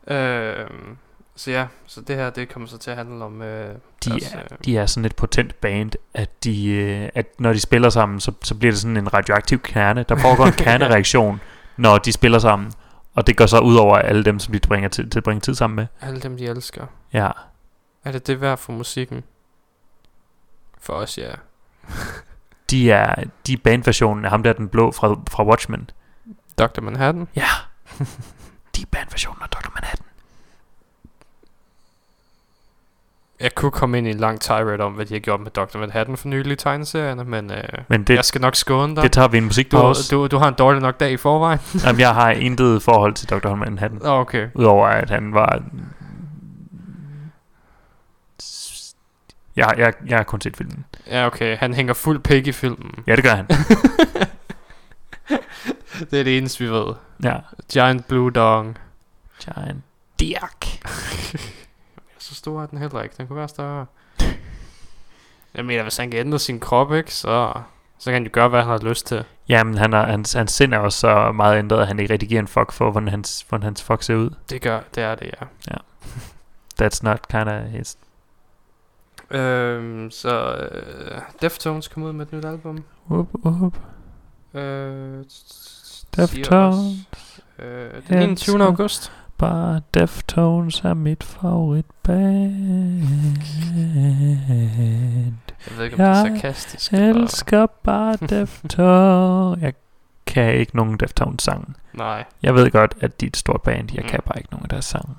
Øh, 0.06 0.66
så 1.36 1.50
ja, 1.50 1.66
så 1.86 2.00
det 2.00 2.16
her, 2.16 2.30
det 2.30 2.48
kommer 2.48 2.68
så 2.68 2.78
til 2.78 2.90
at 2.90 2.96
handle 2.96 3.24
om... 3.24 3.42
Øh, 3.42 3.74
De 4.04 4.10
deres, 4.10 4.32
er, 4.34 4.40
øh, 4.40 4.58
de 4.64 4.76
er 4.78 4.86
sådan 4.86 5.04
et 5.04 5.16
potent 5.16 5.60
band, 5.60 5.90
at, 6.14 6.44
de, 6.44 6.66
øh, 6.68 7.08
at 7.14 7.26
når 7.40 7.52
de 7.52 7.60
spiller 7.60 7.90
sammen, 7.90 8.20
så, 8.20 8.32
så 8.42 8.54
bliver 8.54 8.72
det 8.72 8.80
sådan 8.80 8.96
en 8.96 9.14
radioaktiv 9.14 9.58
kerne. 9.60 10.02
Der 10.08 10.16
foregår 10.16 10.46
en 10.46 10.52
kernereaktion, 10.64 11.40
når 11.76 11.98
de 11.98 12.12
spiller 12.12 12.38
sammen. 12.38 12.72
Og 13.14 13.26
det 13.26 13.36
går 13.36 13.46
så 13.46 13.58
ud 13.58 13.76
over 13.76 13.96
alle 13.96 14.24
dem, 14.24 14.38
som 14.38 14.52
de 14.52 14.60
bringer 14.60 14.88
til, 14.88 15.10
til 15.10 15.18
at 15.18 15.24
bringe 15.24 15.40
tid 15.40 15.54
sammen 15.54 15.76
med. 15.76 15.86
alle 16.00 16.20
dem, 16.20 16.36
de 16.36 16.46
elsker. 16.46 16.86
Ja, 17.12 17.30
Er 18.04 18.12
det 18.12 18.26
det 18.26 18.40
værd 18.40 18.58
for 18.58 18.72
musikken? 18.72 19.24
For 20.80 20.92
os, 20.92 21.18
ja. 21.18 21.30
De 22.70 22.90
er, 22.92 23.14
de 23.46 23.52
er 23.52 23.56
bandversionen 23.64 24.24
af 24.24 24.30
ham 24.30 24.42
der, 24.42 24.52
den 24.52 24.68
blå 24.68 24.92
fra, 24.92 25.16
fra 25.30 25.44
Watchmen. 25.46 25.90
Dr. 26.58 26.80
Manhattan? 26.80 27.28
Ja, 27.36 27.48
de 28.76 28.82
er 28.82 28.86
bandversionen 28.92 29.42
af 29.42 29.48
Dr. 29.48 29.70
Manhattan. 29.74 30.06
Jeg 33.40 33.54
kunne 33.54 33.70
komme 33.70 33.98
ind 33.98 34.06
i 34.06 34.10
en 34.10 34.16
lang 34.16 34.40
tirade 34.40 34.80
om, 34.80 34.92
hvad 34.92 35.06
de 35.06 35.14
har 35.14 35.18
gjort 35.20 35.40
med 35.40 35.50
Dr. 35.50 35.78
Manhattan 35.78 36.16
for 36.16 36.28
nylig 36.28 36.52
i 36.52 36.56
tegneserierne, 36.56 37.24
men 37.24 37.50
øh, 37.50 37.62
Men 37.88 38.04
det, 38.04 38.14
jeg 38.14 38.24
skal 38.24 38.40
nok 38.40 38.56
skåne 38.56 38.94
dig. 38.96 39.02
det 39.02 39.12
tager 39.12 39.28
vi 39.28 39.36
en 39.36 39.42
Du, 39.42 39.46
musikpause. 39.46 40.14
du, 40.16 40.26
du 40.26 40.38
har 40.38 40.48
en 40.48 40.54
dårlig 40.54 40.82
nok 40.82 41.00
dag 41.00 41.12
i 41.12 41.16
forvejen. 41.16 41.58
Jamen, 41.84 42.00
jeg 42.00 42.14
har 42.14 42.30
intet 42.30 42.82
forhold 42.82 43.14
til 43.14 43.30
Dr. 43.30 43.54
Manhattan. 43.54 44.00
Okay. 44.06 44.48
Udover 44.54 44.86
at 44.86 45.10
han 45.10 45.34
var... 45.34 45.62
Jeg, 49.56 49.74
jeg, 49.78 49.92
jeg 50.06 50.16
har 50.18 50.24
kun 50.24 50.40
set 50.40 50.56
filmen. 50.56 50.84
Ja, 51.06 51.26
okay. 51.26 51.56
Han 51.56 51.74
hænger 51.74 51.94
fuld 51.94 52.20
pik 52.20 52.46
i 52.46 52.52
filmen. 52.52 53.04
Ja, 53.06 53.16
det 53.16 53.24
gør 53.24 53.34
han. 53.34 53.46
Det 56.10 56.20
er 56.20 56.24
det 56.24 56.38
eneste, 56.38 56.64
vi 56.64 56.70
ved. 56.70 56.94
Ja. 57.24 57.36
Giant 57.72 58.08
Blue 58.08 58.30
Dong. 58.30 58.78
Giant 59.40 59.82
Dirk. 60.20 60.66
Så 62.18 62.34
stor 62.34 62.62
er 62.62 62.66
den 62.66 62.78
heller 62.78 63.02
ikke. 63.02 63.14
Den 63.18 63.26
kunne 63.26 63.38
være 63.38 63.48
større. 63.48 63.86
Jeg 65.54 65.64
mener, 65.64 65.82
hvis 65.82 65.96
han 65.96 66.10
kan 66.10 66.20
ændre 66.20 66.38
sin 66.38 66.60
krop, 66.60 66.94
ikke, 66.94 67.14
så, 67.14 67.52
så 67.98 68.04
kan 68.04 68.12
han 68.12 68.24
jo 68.24 68.30
gøre, 68.32 68.48
hvad 68.48 68.60
han 68.60 68.70
har 68.70 68.78
lyst 68.78 69.06
til. 69.06 69.24
Jamen, 69.48 69.78
han 69.78 69.92
er, 69.92 70.06
hans, 70.06 70.32
hans 70.32 70.52
sind 70.52 70.74
er 70.74 70.78
også 70.78 70.98
så 70.98 71.32
meget 71.32 71.58
ændret, 71.58 71.80
at 71.80 71.86
han 71.86 71.98
ikke 71.98 72.12
rigtig 72.12 72.28
giver 72.28 72.40
en 72.40 72.48
fuck 72.48 72.72
for, 72.72 72.90
hvordan 72.90 73.08
hans, 73.08 73.46
hvordan 73.48 73.62
hans 73.62 73.82
fuck 73.82 74.02
ser 74.02 74.14
ud. 74.14 74.30
Det 74.50 74.62
gør, 74.62 74.80
det 74.94 75.02
er 75.02 75.14
det, 75.14 75.30
ja. 75.40 75.76
That's 76.82 77.00
not 77.02 77.28
kind 77.30 77.48
of 77.48 77.62
his... 77.62 77.96
Øhm, 79.30 80.10
så 80.10 80.54
øh, 80.56 81.20
Deftones 81.42 81.88
kom 81.88 82.02
ud 82.02 82.12
med 82.12 82.26
et 82.26 82.32
nyt 82.32 82.44
album. 82.44 82.84
Whoop, 83.10 83.28
whoop. 83.44 83.78
Øh, 84.54 85.24
Deftones. 86.16 87.08
Øh, 87.58 87.90
den 88.08 88.18
21. 88.18 88.56
elsker- 88.56 88.64
august. 88.64 89.12
Bare 89.38 89.80
Deftones 89.94 90.80
er 90.80 90.94
mit 90.94 91.24
favoritband. 91.24 92.56
Jeg 95.70 95.76
ved 95.78 95.84
ikke, 95.84 95.94
om 95.94 95.98
det 95.98 96.06
er 96.06 96.08
Jeg 96.08 96.16
sarkastisk. 96.40 96.92
eller- 96.92 97.22
Elsker 97.22 97.66
bare 97.66 98.16
Deftones. 98.30 99.62
Jeg 99.62 99.74
kan 100.26 100.54
ikke 100.54 100.76
nogen 100.76 100.96
Deftones 100.96 101.42
sang. 101.42 101.76
Nej. 101.92 102.24
Jeg 102.42 102.54
ved 102.54 102.70
godt, 102.70 102.94
at 103.00 103.20
de 103.20 103.26
er 103.26 103.30
et 103.30 103.36
stort 103.36 103.62
band. 103.62 103.88
Jeg 103.94 104.02
Mm. 104.02 104.08
kan 104.08 104.20
bare 104.26 104.38
ikke 104.38 104.48
nogen 104.50 104.64
af 104.64 104.68
deres 104.68 104.84
sange. 104.84 105.14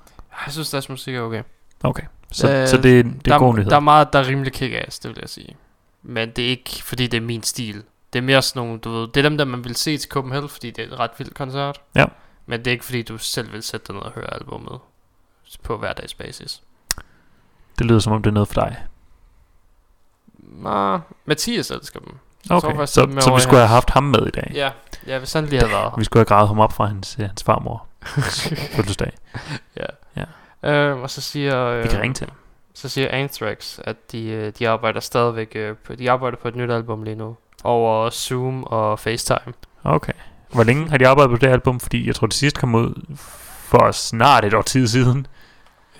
Jeg 0.45 0.53
synes, 0.53 0.69
deres 0.69 0.89
musik 0.89 1.15
er 1.15 1.21
okay. 1.21 1.43
Okay. 1.83 2.03
Så, 2.31 2.51
Øh, 2.51 2.67
så 2.67 2.77
det, 2.77 2.83
det 2.83 2.99
er 2.99 3.11
der, 3.25 3.37
god 3.39 3.53
er, 3.53 3.57
nyhed. 3.57 3.69
der 3.69 3.75
er 3.75 3.79
meget, 3.79 4.13
der 4.13 4.19
er 4.19 4.27
rimelig 4.27 4.53
kick-ass, 4.55 4.99
det 4.99 5.09
vil 5.09 5.17
jeg 5.21 5.29
sige. 5.29 5.55
Men 6.03 6.31
det 6.31 6.45
er 6.45 6.49
ikke, 6.49 6.83
fordi 6.83 7.07
det 7.07 7.17
er 7.17 7.21
min 7.21 7.43
stil. 7.43 7.83
Det 8.13 8.19
er 8.19 8.23
mere 8.23 8.41
sådan 8.41 8.59
nogle, 8.59 8.79
du 8.79 8.91
ved, 8.91 9.07
det 9.07 9.17
er 9.17 9.29
dem, 9.29 9.37
der 9.37 9.45
man 9.45 9.63
vil 9.63 9.75
se 9.75 9.97
til 9.97 10.09
Copenhagen, 10.09 10.49
fordi 10.49 10.71
det 10.71 10.83
er 10.83 10.93
et 10.93 10.99
ret 10.99 11.11
vildt 11.17 11.33
koncert. 11.33 11.81
Ja. 11.95 12.05
Men 12.45 12.59
det 12.59 12.67
er 12.67 12.71
ikke, 12.71 12.85
fordi 12.85 13.01
du 13.01 13.17
selv 13.17 13.53
vil 13.53 13.63
sætte 13.63 13.87
dig 13.87 13.95
ned 13.95 14.03
og 14.03 14.11
høre 14.11 14.33
albumet 14.33 14.79
på 15.63 15.77
hverdagsbasis. 15.77 16.61
Det 17.77 17.85
lyder 17.85 17.99
som 17.99 18.13
om, 18.13 18.21
det 18.23 18.29
er 18.29 18.33
noget 18.33 18.47
for 18.47 18.53
dig. 18.61 18.77
Nå, 20.37 20.99
Mathias 21.25 21.71
elsker 21.71 21.99
dem. 21.99 22.17
Okay, 22.49 22.85
så, 22.85 23.01
lidt 23.01 23.13
mere 23.13 23.21
så 23.21 23.29
over 23.29 23.37
vi 23.37 23.43
skulle 23.43 23.57
have 23.59 23.67
haft 23.67 23.89
ham 23.89 24.03
med 24.03 24.27
i 24.27 24.29
dag. 24.29 24.51
Ja, 24.53 24.71
ja 25.07 25.17
hvis 25.17 25.33
han 25.33 25.45
lige 25.45 25.59
havde 25.59 25.71
været. 25.77 25.93
Vi 25.97 26.03
skulle 26.03 26.19
have 26.19 26.25
gravet 26.25 26.47
ham 26.47 26.59
op 26.59 26.73
fra 26.73 26.85
hans, 26.85 27.13
hans 27.13 27.43
farmor. 27.43 27.85
fødselsdag. 28.75 29.11
Ja. 29.77 29.85
Ja. 30.67 30.71
Øh, 30.73 31.01
og 31.01 31.09
så 31.09 31.21
siger... 31.21 31.65
Øh, 31.65 31.83
Vi 31.83 31.89
kan 31.89 32.01
ringe 32.01 32.13
til. 32.13 32.31
Så 32.73 32.89
siger 32.89 33.07
Anthrax, 33.11 33.79
at 33.83 34.11
de, 34.11 34.29
øh, 34.29 34.53
de 34.59 34.69
arbejder 34.69 34.99
stadigvæk 34.99 35.51
øh, 35.55 35.75
på, 35.75 35.95
de 35.95 36.11
arbejder 36.11 36.37
på 36.37 36.47
et 36.47 36.55
nyt 36.55 36.71
album 36.71 37.03
lige 37.03 37.15
nu. 37.15 37.35
Over 37.63 38.09
Zoom 38.09 38.63
og 38.63 38.99
FaceTime. 38.99 39.53
Okay. 39.83 40.13
Hvor 40.53 40.63
længe 40.63 40.89
har 40.89 40.97
de 40.97 41.07
arbejdet 41.07 41.31
på 41.31 41.37
det 41.37 41.47
album? 41.47 41.79
Fordi 41.79 42.07
jeg 42.07 42.15
tror, 42.15 42.27
det 42.27 42.33
sidste 42.33 42.59
kom 42.59 42.75
ud 42.75 43.15
for 43.69 43.91
snart 43.91 44.45
et 44.45 44.53
år 44.53 44.61
tid 44.61 44.87
siden. 44.87 45.27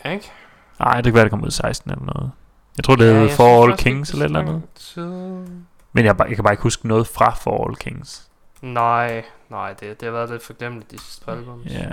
Ikke? 0.06 0.32
Nej, 0.80 0.96
det 0.96 1.04
kan 1.04 1.14
være, 1.14 1.24
det 1.24 1.32
kom 1.32 1.44
ud 1.44 1.48
i 1.48 1.52
16 1.52 1.92
eller 1.92 2.06
noget. 2.06 2.32
Jeg 2.78 2.84
tror, 2.84 2.96
det 2.96 3.14
ja, 3.14 3.20
hed 3.20 3.30
For 3.30 3.64
All 3.64 3.78
Kings 3.78 4.12
eller 4.12 4.26
et 4.26 4.32
er 4.36 4.40
eller 4.40 4.52
andet. 4.52 5.68
Men 5.94 6.06
jeg, 6.06 6.16
jeg 6.28 6.36
kan 6.36 6.44
bare 6.44 6.54
ikke 6.54 6.64
huske 6.64 6.88
noget 6.88 7.08
fra 7.08 7.34
For 7.34 7.68
All 7.68 7.76
Kings. 7.76 8.28
Nej, 8.62 9.24
nej, 9.50 9.74
det, 9.74 10.00
det 10.00 10.06
har 10.06 10.12
været 10.12 10.30
lidt 10.30 10.44
forglemmeligt 10.44 10.92
de 10.92 11.00
sidste 11.00 11.32
album. 11.32 11.62
Ja. 11.70 11.90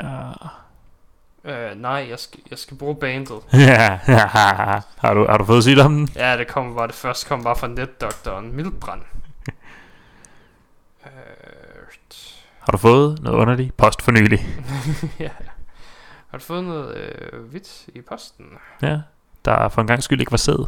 Øh, 1.45 1.75
nej, 1.77 2.07
jeg 2.11 2.19
skal, 2.19 2.41
jeg 2.51 2.59
skal 2.59 2.77
bruge 2.77 2.97
bandet. 2.97 3.39
Ja, 3.53 3.99
har 4.99 5.15
du, 5.15 5.27
har 5.29 5.37
du 5.39 5.45
fået 5.45 5.63
sygdommen? 5.63 6.09
Ja, 6.17 6.37
det 6.39 6.47
kom 6.49 6.75
bare, 6.75 6.87
det 6.87 6.95
første 6.95 7.29
kom 7.29 7.43
bare 7.45 7.57
fra 7.57 7.67
netdoktoren 7.67 8.53
Mildbrand. 8.57 9.03
øh, 11.07 11.11
Har 12.59 12.73
du 12.73 12.79
fået 12.79 13.23
noget 13.23 13.37
underligt 13.39 13.77
post 13.77 14.03
for 14.03 14.11
nylig? 14.13 14.47
ja. 15.19 15.31
Har 16.31 16.39
du 16.39 16.45
fået 16.45 16.65
noget 16.65 16.97
øh, 16.97 17.43
hvidt 17.51 17.85
i 17.95 18.01
posten? 18.01 18.47
Ja, 18.83 18.99
der 19.45 19.69
for 19.69 19.81
en 19.81 19.87
gang 19.87 20.03
skyld 20.03 20.21
ikke 20.21 20.33
var 20.33 20.37
sæd. 20.39 20.67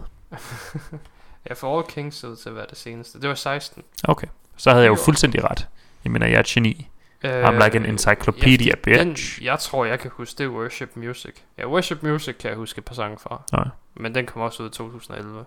Ja, 1.49 1.55
for 1.55 1.79
All 1.79 1.87
Kings 1.89 2.25
ud 2.25 2.37
til 2.37 2.49
at 2.49 2.55
være 2.57 2.67
det 2.71 2.79
seneste. 2.79 3.21
Det 3.21 3.29
var 3.29 3.35
16. 3.35 3.83
Okay, 4.05 4.27
så 4.57 4.71
havde 4.71 4.83
jeg 4.83 4.89
jo 4.89 4.95
Jo. 4.95 5.03
fuldstændig 5.05 5.45
ret. 5.51 5.69
Jeg 6.05 6.13
mener, 6.13 6.27
jeg 6.27 6.35
er 6.37 6.41
et 6.41 6.47
geni. 6.47 6.89
Øh, 7.27 7.49
I'm 7.49 7.65
like 7.65 7.77
an 7.79 7.87
encyclopedia, 7.87 8.73
den, 8.85 9.09
bitch. 9.09 9.45
jeg 9.45 9.59
tror, 9.59 9.85
jeg 9.85 9.99
kan 10.01 10.11
huske, 10.15 10.39
det 10.39 10.45
er 10.45 10.49
Worship 10.49 10.91
Music. 10.95 11.35
Ja, 11.59 11.67
Worship 11.67 12.03
Music 12.03 12.37
kan 12.39 12.49
jeg 12.51 12.57
huske 12.59 12.79
et 12.79 12.85
par 12.85 12.95
sange 12.95 13.19
fra. 13.19 13.43
Nå, 13.53 13.65
Men 13.95 14.15
den 14.15 14.27
kom 14.27 14.43
også 14.43 14.63
ud 14.63 14.69
i 14.69 14.73
2011. 14.73 15.45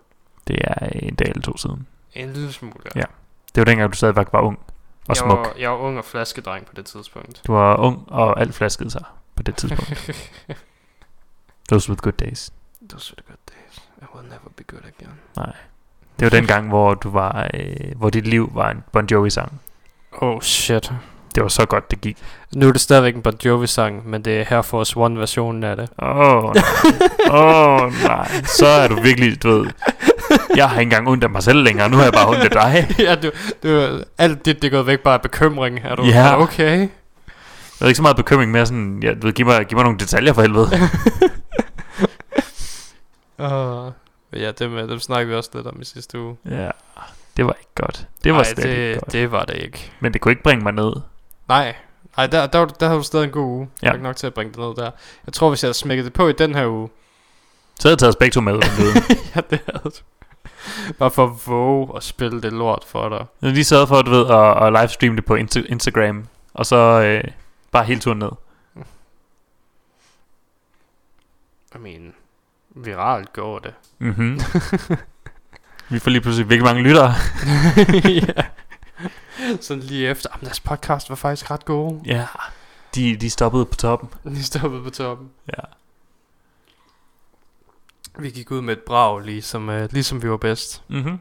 det 0.47 0.57
er 0.63 0.87
en 0.93 1.15
dag 1.15 1.27
eller 1.29 1.41
to 1.41 1.57
siden. 1.57 1.87
En 2.13 2.33
lille 2.33 2.51
smule, 2.53 2.73
Ja. 2.95 3.03
Det 3.55 3.61
var 3.61 3.63
dengang, 3.65 3.91
du 3.91 3.97
stadigvæk 3.97 4.27
var 4.31 4.41
ung 4.41 4.59
og 4.59 4.65
jeg 5.07 5.17
smuk. 5.17 5.37
Var, 5.37 5.53
jeg 5.59 5.69
var 5.69 5.77
ung 5.77 5.97
og 5.97 6.05
flaskedreng 6.05 6.65
på 6.65 6.73
det 6.75 6.85
tidspunkt. 6.85 7.41
Du 7.47 7.53
var 7.53 7.75
ung, 7.75 8.11
og 8.11 8.41
alt 8.41 8.55
flaskede 8.55 8.91
sig 8.91 9.03
på 9.35 9.43
det 9.43 9.55
tidspunkt. 9.55 10.11
Those 11.69 11.89
were 11.89 11.95
good 11.97 12.13
days. 12.13 12.51
Those 12.89 13.13
were 13.13 13.23
the 13.23 13.27
good 13.27 13.37
days. 13.49 13.81
I 14.01 14.05
will 14.15 14.23
never 14.29 14.49
be 14.55 14.63
good 14.63 14.81
again. 14.85 15.13
Nej. 15.35 15.53
Det 16.19 16.25
var 16.25 16.29
den 16.39 16.47
gang, 16.47 16.67
hvor 16.67 16.93
du 16.93 17.09
var, 17.09 17.49
øh, 17.53 17.95
hvor 17.95 18.09
dit 18.09 18.27
liv 18.27 18.49
var 18.53 18.69
en 18.71 18.83
Bon 18.91 19.05
Jovi-sang. 19.11 19.61
Oh 20.11 20.41
shit. 20.41 20.91
Det 21.39 21.43
var 21.43 21.49
så 21.49 21.65
godt, 21.65 21.91
det 21.91 22.01
gik. 22.01 22.17
Nu 22.55 22.67
er 22.67 22.71
det 22.71 22.81
stadigvæk 22.81 23.15
en 23.15 23.21
Bon 23.21 23.33
Jovi-sang, 23.45 24.09
men 24.09 24.21
det 24.25 24.39
er 24.39 24.45
Her 24.49 24.61
Force 24.61 24.97
One-versionen 24.97 25.63
af 25.63 25.75
det. 25.75 25.89
Åh, 26.01 26.17
oh, 26.17 26.53
nej. 26.55 26.63
Åh, 27.31 27.81
oh, 27.81 27.93
nej. 28.03 28.31
Så 28.57 28.65
er 28.67 28.87
du 28.87 29.01
virkelig, 29.01 29.43
du 29.43 29.49
ved... 29.49 29.71
Jeg 30.55 30.69
har 30.69 30.79
ikke 30.79 30.87
engang 30.87 31.07
ondt 31.09 31.23
af 31.23 31.29
mig 31.29 31.43
selv 31.43 31.59
længere. 31.63 31.89
Nu 31.89 31.97
har 31.97 32.03
jeg 32.03 32.13
bare 32.13 32.27
ondt 32.29 32.41
af 32.41 32.49
dig. 32.51 32.87
ja, 33.07 33.15
du, 33.15 33.31
du, 33.63 33.99
alt 34.17 34.45
det, 34.45 34.61
det 34.61 34.67
er 34.67 34.71
gået 34.71 34.87
væk 34.87 34.99
bare 34.99 35.13
af 35.13 35.21
bekymring. 35.21 35.79
Er 35.83 35.95
du 35.95 36.03
Ja. 36.03 36.27
er 36.27 36.35
okay? 36.35 36.77
Jeg 36.79 36.89
har 37.79 37.87
ikke 37.87 37.95
så 37.97 38.01
meget 38.01 38.17
bekymring 38.17 38.51
mere 38.51 38.65
sådan... 38.65 38.99
Ja, 39.03 39.13
du 39.13 39.27
ved, 39.27 39.33
giv 39.33 39.45
mig, 39.45 39.65
giv 39.65 39.75
mig 39.75 39.83
nogle 39.83 39.99
detaljer 39.99 40.33
for 40.33 40.41
helvede. 40.41 40.69
Uh, 43.39 43.91
ja, 44.41 44.51
dem, 44.51 44.73
øh, 44.77 44.89
dem 44.89 44.99
snakkede 44.99 45.29
vi 45.29 45.35
også 45.35 45.49
lidt 45.53 45.67
om 45.67 45.81
i 45.81 45.85
sidste 45.85 46.19
uge. 46.19 46.37
ja, 46.49 46.69
det 47.37 47.45
var 47.45 47.53
ikke 47.59 47.71
godt. 47.75 48.07
Det 48.23 48.33
var 48.33 48.39
Ej, 48.39 48.43
slet 48.53 48.65
ikke 48.65 48.91
det, 48.91 48.99
godt. 48.99 49.11
det 49.11 49.31
var 49.31 49.45
det 49.45 49.55
ikke. 49.55 49.91
Men 49.99 50.13
det 50.13 50.21
kunne 50.21 50.31
ikke 50.31 50.43
bringe 50.43 50.63
mig 50.63 50.73
ned. 50.73 50.93
Nej, 51.49 51.75
Nej 52.17 52.27
der, 52.27 52.47
der, 52.47 52.65
der 52.65 52.85
havde 52.87 52.97
du 52.99 53.03
stadig 53.03 53.25
en 53.25 53.31
god 53.31 53.43
uge. 53.45 53.69
Ja. 53.83 53.91
Ja. 53.91 53.97
Nok 53.97 54.15
til 54.15 54.27
at 54.27 54.33
bringe 54.33 54.51
det 54.53 54.59
ned 54.59 54.75
der. 54.75 54.91
Jeg 55.25 55.33
tror, 55.33 55.49
hvis 55.49 55.63
jeg 55.63 55.67
havde 55.67 55.77
smækket 55.77 56.05
det 56.05 56.13
på 56.13 56.27
i 56.27 56.33
den 56.33 56.55
her 56.55 56.67
uge, 56.67 56.89
Så 57.79 57.87
havde 57.87 57.93
jeg 57.93 57.99
taget 57.99 58.13
Spektrum 58.13 58.43
med. 58.43 58.53
ja, 59.35 59.41
det 59.49 59.59
havde 59.67 59.83
du. 59.83 59.91
Bare 60.99 61.11
for 61.11 61.25
at 61.25 61.31
våge 61.47 61.89
at 61.95 62.03
spille 62.03 62.41
det 62.41 62.53
lort 62.53 62.83
for 62.87 63.09
dig. 63.09 63.25
Jeg 63.41 63.51
lige 63.51 63.63
sørget 63.63 63.87
for, 63.87 64.01
du 64.01 64.11
ved, 64.11 64.27
at, 64.29 64.63
at 64.67 64.73
livestreame 64.81 65.15
det 65.15 65.25
på 65.25 65.35
Insta- 65.35 65.65
Instagram. 65.71 66.27
Og 66.53 66.65
så 66.65 66.75
øh, 66.75 67.23
bare 67.71 67.83
hele 67.85 67.99
turen 67.99 68.19
ned. 68.19 68.29
I 71.75 71.77
mean, 71.77 72.13
viralt 72.75 73.33
går 73.33 73.59
det. 73.59 73.73
Mhm. 73.99 74.39
Vi 75.89 75.99
får 75.99 76.09
lige 76.11 76.21
pludselig 76.21 76.49
virkelig 76.49 76.65
mange 76.65 76.81
lyttere. 76.83 77.13
ja. 78.37 78.43
Sådan 79.61 79.83
lige 79.83 80.07
efter, 80.09 80.29
"Jamen, 80.33 80.45
deres 80.45 80.59
podcast 80.59 81.09
var 81.09 81.15
faktisk 81.15 81.51
ret 81.51 81.65
gode. 81.65 82.01
Ja, 82.05 82.27
de, 82.95 83.17
de 83.17 83.29
stoppede 83.29 83.65
på 83.65 83.75
toppen. 83.75 84.09
De 84.35 84.43
stoppede 84.43 84.83
på 84.83 84.89
toppen. 84.89 85.29
Ja. 85.47 85.63
Vi 88.19 88.29
gik 88.29 88.51
ud 88.51 88.61
med 88.61 88.73
et 88.77 88.81
brag, 88.83 89.21
ligesom, 89.21 89.69
uh, 89.69 89.91
ligesom 89.93 90.23
vi 90.23 90.29
var 90.29 90.37
bedst. 90.37 90.83
Mhm. 90.87 91.19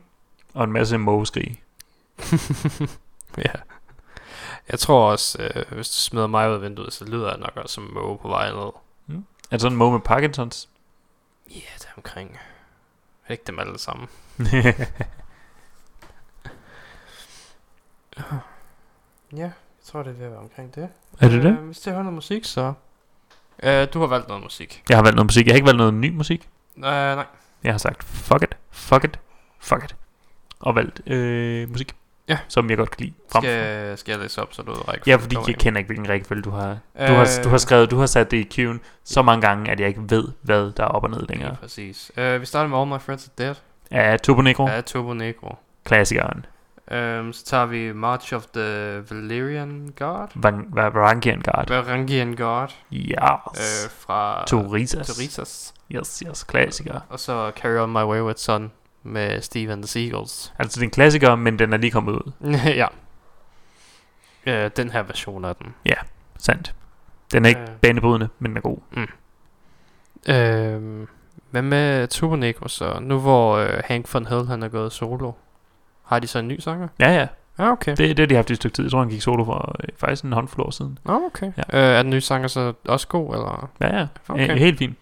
Og 0.55 0.65
en 0.65 0.73
masse 0.73 0.99
mågeskrig. 0.99 1.63
ja. 3.39 3.53
Jeg 4.69 4.79
tror 4.79 5.11
også, 5.11 5.43
øh, 5.43 5.65
hvis 5.73 5.89
du 5.89 5.95
smider 5.97 6.27
mig 6.27 6.49
ud 6.51 6.55
af 6.55 6.63
vinduet, 6.63 6.93
så 6.93 7.05
lyder 7.05 7.29
jeg 7.29 7.39
nok 7.39 7.53
også 7.57 7.75
som 7.75 7.85
en 7.85 7.95
måge 7.95 8.19
på 8.19 8.29
vej 8.29 8.51
ned. 8.51 8.59
Er 8.59 8.73
det 9.51 9.61
sådan 9.61 9.73
en 9.73 9.79
måge 9.79 9.93
med 9.93 10.01
Parkinsons? 10.01 10.69
Ja, 11.51 11.55
yeah, 11.55 11.79
det 11.79 11.85
er 11.85 11.91
omkring. 11.97 12.31
Er 12.31 13.29
det 13.29 13.33
ikke 13.35 13.45
dem 13.47 13.59
alle 13.59 13.79
sammen? 13.79 14.09
Ja, 19.33 19.39
jeg 19.43 19.51
tror, 19.85 20.03
det 20.03 20.11
er 20.11 20.15
ved 20.15 20.25
at 20.27 20.31
være 20.31 20.41
omkring 20.41 20.75
det. 20.75 20.89
er 21.21 21.29
det 21.29 21.43
det? 21.43 21.51
Øh, 21.51 21.65
hvis 21.67 21.79
det 21.79 21.93
hører 21.93 22.03
noget 22.03 22.15
musik, 22.15 22.45
så... 22.45 22.73
Øh, 23.63 23.89
du 23.95 24.01
har 24.01 24.07
valgt 24.07 24.29
noget 24.29 24.43
musik. 24.43 24.83
Jeg 24.89 24.97
har 24.97 25.03
valgt 25.03 25.17
noget 25.17 25.27
musik. 25.27 25.47
Jeg 25.47 25.53
har 25.53 25.57
ikke 25.57 25.67
valgt 25.67 25.79
noget 25.79 25.95
ny 25.95 26.11
musik. 26.11 26.49
Øh, 26.77 26.83
nej. 26.83 27.25
Jeg 27.65 27.73
har 27.73 27.79
sagt, 27.79 28.05
fuck 28.05 28.43
it, 28.43 28.57
fuck 28.71 29.05
it, 29.05 29.19
fuck 29.61 29.85
it. 29.85 29.97
Og 30.61 30.75
valgt 30.75 31.01
øh, 31.07 31.71
musik. 31.71 31.95
Ja. 32.29 32.39
Som 32.49 32.71
jeg 32.71 32.77
godt 32.79 32.91
kan 32.91 33.01
lide. 33.05 33.15
Frem 33.33 33.43
Skal, 33.43 33.99
skal 33.99 34.13
jeg 34.13 34.21
læse 34.21 34.43
op, 34.43 34.55
så 34.55 34.63
du 34.63 34.73
ved 34.73 34.81
Ja, 35.07 35.17
fordi 35.17 35.37
jeg 35.47 35.55
kender 35.57 35.79
ikke, 35.79 35.87
hvilken 35.89 36.09
rækkefølge 36.09 36.43
du 36.43 36.51
har. 36.51 36.69
Du, 36.69 37.13
har, 37.13 37.41
du 37.45 37.49
har 37.49 37.55
Øh. 37.55 37.61
skrevet, 37.61 37.91
du 37.91 37.97
har 37.99 38.07
sat 38.07 38.31
det 38.31 38.37
i 38.37 38.49
queuen 38.53 38.81
så 39.05 39.23
mange 39.23 39.47
gange, 39.47 39.71
at 39.71 39.81
jeg 39.81 39.89
ikke 39.89 40.01
ved, 40.09 40.29
hvad 40.43 40.73
der 40.73 40.83
er 40.85 40.89
op 40.89 41.05
og 41.05 41.11
ned 41.11 41.27
længere. 41.29 41.49
Ja, 41.51 41.55
præcis. 41.55 42.13
Øh, 42.17 42.41
vi 42.41 42.47
starter 42.47 42.69
med 42.69 42.79
All 42.79 42.89
My 42.91 42.99
Friends 43.01 43.29
Are 43.39 43.47
Dead. 43.47 43.55
Ja, 43.91 44.17
Turbo 44.17 44.43
Negro, 44.43 44.69
Ja, 44.69 44.81
Turbo 44.81 45.13
Negro. 45.15 45.57
klassikeren. 45.85 46.47
Um, 46.91 47.33
så 47.33 47.45
tager 47.45 47.67
vi 47.67 47.93
March 47.93 48.35
of 48.35 48.47
the 48.55 48.61
Valerian 49.11 49.93
Guard. 49.97 50.31
Van- 50.35 50.67
Va- 50.75 50.89
Varangian 50.89 51.41
Guard. 51.43 51.69
Varangian 51.71 52.37
Guard. 52.37 52.75
Yes. 52.93 53.15
Øh, 53.85 53.91
fra 53.91 54.45
Torisas. 54.47 55.07
Toritas. 55.07 55.75
Yes, 55.91 56.23
yes, 56.27 56.45
klassiker. 56.45 57.01
Og 57.09 57.21
så 57.21 57.53
Carry 57.57 57.79
On 57.83 57.93
My 57.93 58.03
Wayward 58.03 58.37
Son 58.37 58.73
med 59.03 59.41
Steve 59.43 59.73
and 59.73 59.83
the 59.83 59.89
Seagulls. 59.89 60.53
Altså, 60.59 60.77
det 60.77 60.83
er 60.83 60.87
en 60.87 60.91
klassiker, 60.91 61.35
men 61.35 61.59
den 61.59 61.73
er 61.73 61.77
lige 61.77 61.91
kommet 61.91 62.13
ud. 62.13 62.33
ja. 62.83 62.87
Øh, 64.47 64.71
den 64.77 64.91
her 64.91 65.03
version 65.03 65.45
af 65.45 65.57
den. 65.57 65.75
Sandt. 66.39 66.75
Den 67.33 67.45
er 67.45 67.49
ikke 67.49 67.61
Øh. 67.61 67.69
banebrydende, 67.83 68.29
men 68.39 68.51
den 68.51 68.57
er 68.57 68.61
god. 68.61 68.79
Øh, 70.29 71.07
hvad 71.51 71.63
med 71.63 72.09
Turbo 72.09 72.37
Negro 72.37 72.69
så? 72.69 72.99
Nu 73.01 73.21
hvor 73.21 73.57
øh, 73.57 73.81
Hank 73.85 74.15
von 74.15 74.27
Hell 74.27 74.47
han 74.47 74.63
er 74.63 74.69
gået 74.69 74.93
solo. 74.93 75.33
Har 76.09 76.19
de 76.19 76.27
så 76.27 76.39
en 76.39 76.49
ny 76.49 76.61
sanger? 76.61 76.89
Ja, 76.99 77.13
ja. 77.13 77.27
Ja, 77.59 77.71
okay. 77.71 77.91
Det, 77.91 77.99
det 77.99 78.19
har 78.19 78.27
de 78.27 78.35
haft 78.35 78.51
i 78.51 78.53
et 78.53 78.57
stykke 78.57 78.75
tid. 78.75 78.85
Jeg 78.85 78.91
tror, 78.91 78.99
han 79.01 79.09
gik 79.09 79.23
solo 79.23 79.45
for 79.45 79.77
øh, 79.81 79.89
faktisk 79.97 80.25
en 80.25 80.33
håndfuld 80.33 80.67
år 80.67 80.71
siden. 80.71 80.99
Nå, 81.05 81.23
okay. 81.27 81.53
Ja. 81.57 81.79
Øh, 81.79 81.99
er 81.99 82.03
den 82.03 82.11
nye 82.11 82.21
sanger 82.21 82.49
så 82.49 82.73
også 82.85 83.09
god, 83.09 83.35
eller? 83.35 83.71
Ja, 83.81 83.99
ja. 83.99 84.07
Okay. 84.29 84.45
Okay. 84.45 84.59
Helt 84.59 84.79
fint. 84.79 84.97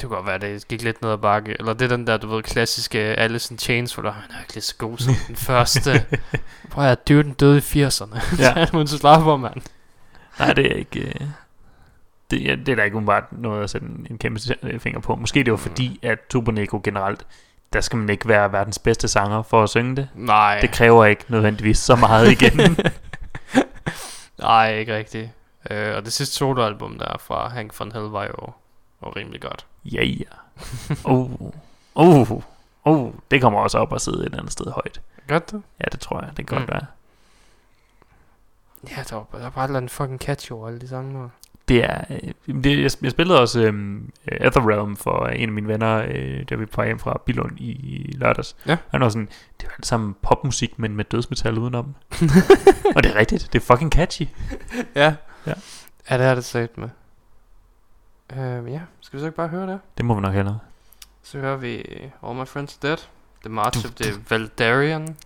Det 0.00 0.08
kunne 0.08 0.16
godt 0.16 0.26
være, 0.26 0.38
det 0.38 0.68
gik 0.68 0.82
lidt 0.82 1.02
ned 1.02 1.10
ad 1.10 1.18
bakke. 1.18 1.56
Eller 1.58 1.72
det 1.72 1.92
er 1.92 1.96
den 1.96 2.06
der, 2.06 2.16
du 2.16 2.28
ved, 2.28 2.42
klassiske 2.42 2.98
Alice 2.98 3.54
in 3.54 3.58
Chains, 3.58 3.94
hvor 3.94 4.02
der 4.02 4.12
han 4.12 4.30
er 4.30 4.40
ikke 4.40 4.54
lige 4.54 4.62
så 4.62 4.74
god 4.78 4.98
som 4.98 5.14
den 5.26 5.36
første. 5.36 5.90
Prøv 6.70 6.84
at 6.84 7.08
dyre 7.08 7.22
den 7.22 7.32
døde 7.32 7.58
i 7.58 7.84
80'erne. 7.84 8.38
Ja. 8.42 8.66
så 8.66 8.76
man 8.76 8.86
så 8.86 8.98
slap 8.98 9.22
på, 9.22 9.36
mand. 9.36 9.60
Nej, 10.38 10.52
det 10.52 10.72
er 10.72 10.76
ikke... 10.76 11.00
Øh, 11.00 11.26
det, 12.30 12.44
ja, 12.44 12.54
det 12.54 12.68
er 12.68 12.76
der 12.76 12.84
ikke 12.84 12.96
umiddelbart 12.96 13.24
noget 13.32 13.64
at 13.64 13.70
sætte 13.70 13.86
en, 13.86 14.06
en 14.10 14.18
kæmpe 14.18 14.40
øh, 14.62 14.80
finger 14.80 15.00
på. 15.00 15.14
Måske 15.14 15.44
det 15.44 15.50
var 15.50 15.56
fordi, 15.56 16.00
at 16.02 16.18
Turbo 16.30 16.50
Negro 16.50 16.80
generelt, 16.84 17.26
der 17.72 17.80
skal 17.80 17.96
man 17.98 18.08
ikke 18.10 18.28
være 18.28 18.52
verdens 18.52 18.78
bedste 18.78 19.08
sanger 19.08 19.42
for 19.42 19.62
at 19.62 19.70
synge 19.70 19.96
det. 19.96 20.08
Nej. 20.14 20.60
Det 20.60 20.70
kræver 20.70 21.04
ikke 21.04 21.24
nødvendigvis 21.28 21.78
så 21.78 21.96
meget 21.96 22.30
igen. 22.30 22.60
Nej, 24.38 24.74
ikke 24.74 24.96
rigtigt. 24.96 25.30
Øh, 25.70 25.96
og 25.96 26.04
det 26.04 26.12
sidste 26.12 26.34
soloalbum 26.36 26.98
der 26.98 27.16
fra 27.20 27.48
Hank 27.48 27.78
von 27.78 27.92
Hell 27.92 28.04
var 28.06 28.24
jo, 28.24 28.52
var 29.00 29.16
rimelig 29.16 29.40
godt. 29.40 29.66
ja, 29.84 30.04
ja. 30.04 30.24
Oh, 31.04 31.30
oh, 31.94 32.30
oh, 32.84 33.12
det 33.30 33.40
kommer 33.42 33.60
også 33.60 33.78
op 33.78 33.92
og 33.92 34.00
sidde 34.00 34.26
et 34.26 34.34
andet 34.34 34.52
sted 34.52 34.66
højt. 34.72 35.00
Godt 35.28 35.50
det? 35.50 35.62
Ja, 35.80 35.84
det 35.92 36.00
tror 36.00 36.20
jeg. 36.20 36.28
Det 36.36 36.46
kan 36.46 36.58
godt 36.58 36.68
Mm. 36.68 36.72
være. 36.74 36.86
Ja, 38.90 39.02
der 39.10 39.16
var, 39.16 39.26
der 39.32 39.38
var 39.42 39.50
bare 39.50 39.64
et 39.64 39.68
eller 39.68 39.76
andet 39.78 39.90
fucking 39.90 40.20
catchy 40.20 40.52
over 40.52 40.66
alle 40.68 40.80
de 40.80 40.88
sange 40.88 41.14
der 41.22 41.28
det 41.68 41.84
er, 41.84 42.04
øh, 42.10 42.54
det, 42.64 42.82
jeg, 42.82 42.90
jeg 43.02 43.10
spillede 43.10 43.40
også 43.40 43.60
øhm, 43.60 44.12
Ether 44.26 44.68
Realm 44.70 44.96
for 44.96 45.26
en 45.26 45.48
af 45.48 45.52
mine 45.52 45.68
venner, 45.68 46.06
øh, 46.08 46.44
der 46.48 46.56
vi 46.56 46.66
på 46.66 46.82
hjem 46.82 46.98
fra 46.98 47.20
Bilund 47.26 47.58
i, 47.60 47.70
i 47.70 48.12
lørdags. 48.16 48.56
Ja. 48.66 48.76
Han 48.90 49.00
var 49.00 49.08
sådan, 49.08 49.28
det 49.60 49.68
var 49.68 49.74
alt 49.74 49.86
sammen 49.86 50.16
popmusik, 50.22 50.78
men 50.78 50.96
med 50.96 51.04
dødsmetal 51.04 51.58
udenom. 51.58 51.94
og 52.96 53.02
det 53.02 53.12
er 53.12 53.16
rigtigt, 53.16 53.48
det 53.52 53.62
er 53.62 53.64
fucking 53.64 53.92
catchy. 53.92 54.26
ja. 54.94 55.14
ja. 55.46 55.52
Ja, 56.10 56.18
det 56.18 56.26
er 56.26 56.34
det 56.34 56.44
sagt 56.44 56.78
med. 56.78 56.88
Øh, 58.32 58.72
ja, 58.72 58.80
skal 59.00 59.16
vi 59.16 59.20
så 59.20 59.26
ikke 59.26 59.36
bare 59.36 59.48
høre 59.48 59.66
det? 59.66 59.80
Det 59.96 60.04
må 60.04 60.14
vi 60.14 60.20
nok 60.20 60.34
hellere. 60.34 60.58
Så 61.22 61.38
hører 61.38 61.56
vi 61.56 61.84
All 62.22 62.34
My 62.34 62.46
Friends 62.46 62.76
Dead. 62.76 62.96
The 63.44 63.54
March 63.54 63.84
of 63.84 63.90
the 63.90 64.12
Valdarian. 64.30 65.16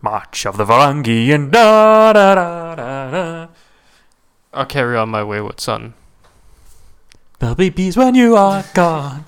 March 0.00 0.48
of 0.48 0.54
the 0.54 0.68
Varangian. 0.68 1.50
Da, 1.50 2.12
da, 2.12 2.34
da, 2.34 2.74
da, 2.76 3.10
da. 3.10 3.46
I'll 4.52 4.66
carry 4.66 4.96
on 4.96 5.08
my 5.08 5.22
wayward 5.22 5.60
son. 5.60 5.94
There'll 7.38 7.54
be 7.54 7.70
peace 7.70 7.96
when 7.96 8.14
you 8.14 8.36
are 8.36 8.64
gone. 8.74 9.24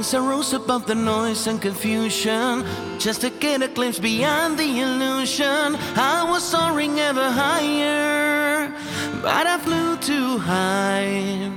Once 0.00 0.14
I 0.14 0.18
rose 0.18 0.54
above 0.54 0.86
the 0.86 0.94
noise 0.94 1.46
and 1.46 1.60
confusion, 1.60 2.64
just 2.98 3.20
to 3.20 3.28
get 3.28 3.60
a 3.60 3.68
glimpse 3.68 3.98
beyond 3.98 4.58
the 4.58 4.80
illusion. 4.80 5.76
I 5.94 6.24
was 6.26 6.42
soaring 6.42 6.98
ever 6.98 7.30
higher, 7.30 8.74
but 9.20 9.46
I 9.46 9.58
flew 9.58 9.98
too 9.98 10.38
high. 10.38 11.52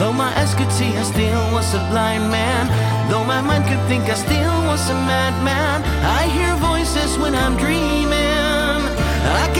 Though 0.00 0.12
my 0.12 0.36
eyes 0.36 0.52
could 0.56 0.72
see, 0.72 0.90
I 0.96 1.04
still 1.04 1.44
was 1.54 1.72
a 1.74 1.82
blind 1.92 2.28
man. 2.28 2.66
Though 3.08 3.22
my 3.22 3.40
mind 3.40 3.66
could 3.66 3.86
think, 3.86 4.02
I 4.10 4.14
still 4.14 4.56
was 4.66 4.90
a 4.90 4.94
madman. 4.94 5.84
I 6.02 6.26
hear 6.36 6.56
voices 6.56 7.16
when 7.18 7.36
I'm 7.36 7.56
dreaming. 7.56 8.82
I 9.42 9.53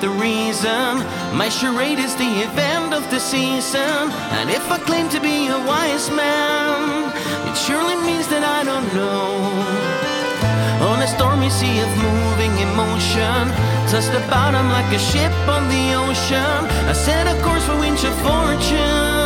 with 0.00 0.20
reason. 0.20 0.98
My 1.36 1.48
charade 1.48 1.98
is 1.98 2.14
the 2.16 2.42
event 2.42 2.94
of 2.94 3.08
the 3.10 3.18
season. 3.18 4.10
And 4.38 4.50
if 4.50 4.70
I 4.70 4.78
claim 4.78 5.08
to 5.10 5.20
be 5.20 5.48
a 5.48 5.58
wise 5.58 6.10
man, 6.10 7.10
it 7.48 7.56
surely 7.56 7.96
means 8.06 8.28
that 8.28 8.44
I 8.44 8.64
don't 8.64 8.88
know. 8.94 9.26
On 10.90 11.02
a 11.02 11.06
stormy 11.06 11.50
sea 11.50 11.80
of 11.80 11.90
moving 11.98 12.54
emotion, 12.58 13.50
tossed 13.90 14.12
the 14.12 14.22
bottom 14.30 14.68
like 14.70 14.90
a 14.94 14.98
ship 14.98 15.32
on 15.48 15.68
the 15.68 15.84
ocean. 15.94 16.60
I 16.90 16.92
set 16.92 17.26
a 17.26 17.34
course 17.42 17.64
for 17.64 17.76
winds 17.78 18.04
of 18.04 18.14
fortune, 18.22 19.17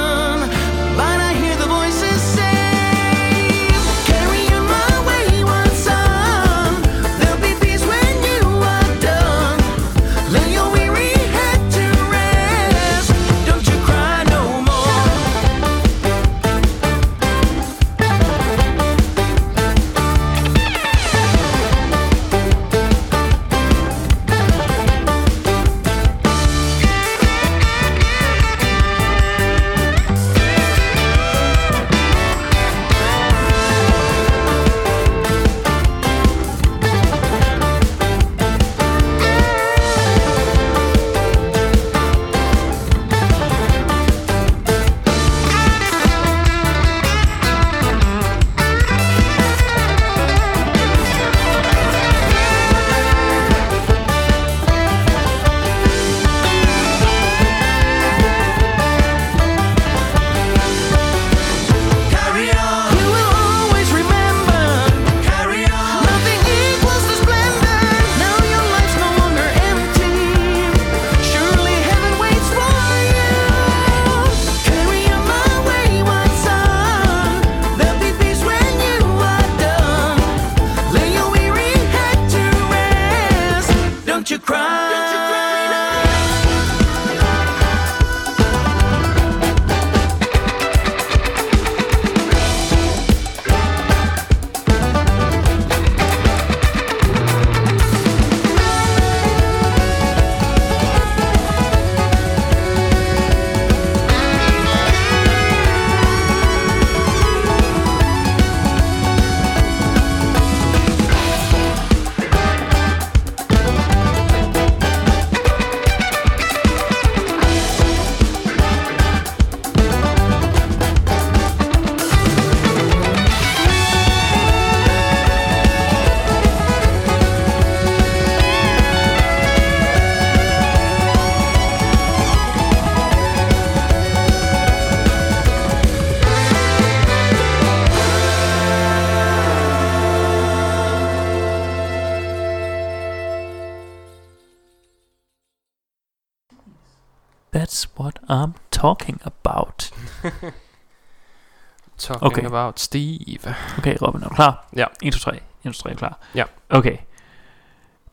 Talking 152.03 152.27
Okay. 152.27 152.47
about 152.47 152.81
Steve. 152.81 153.55
Okay, 153.79 153.97
Robin, 154.03 154.23
er 154.23 154.29
du 154.29 154.35
klar? 154.35 154.67
Ja. 154.77 154.85
1, 155.03 155.13
2, 155.13 155.19
3. 155.19 155.33
1, 155.65 155.75
2, 155.75 155.83
3, 155.83 155.91
er 155.91 155.95
klar? 155.95 156.19
Ja. 156.35 156.45
Okay. 156.71 156.97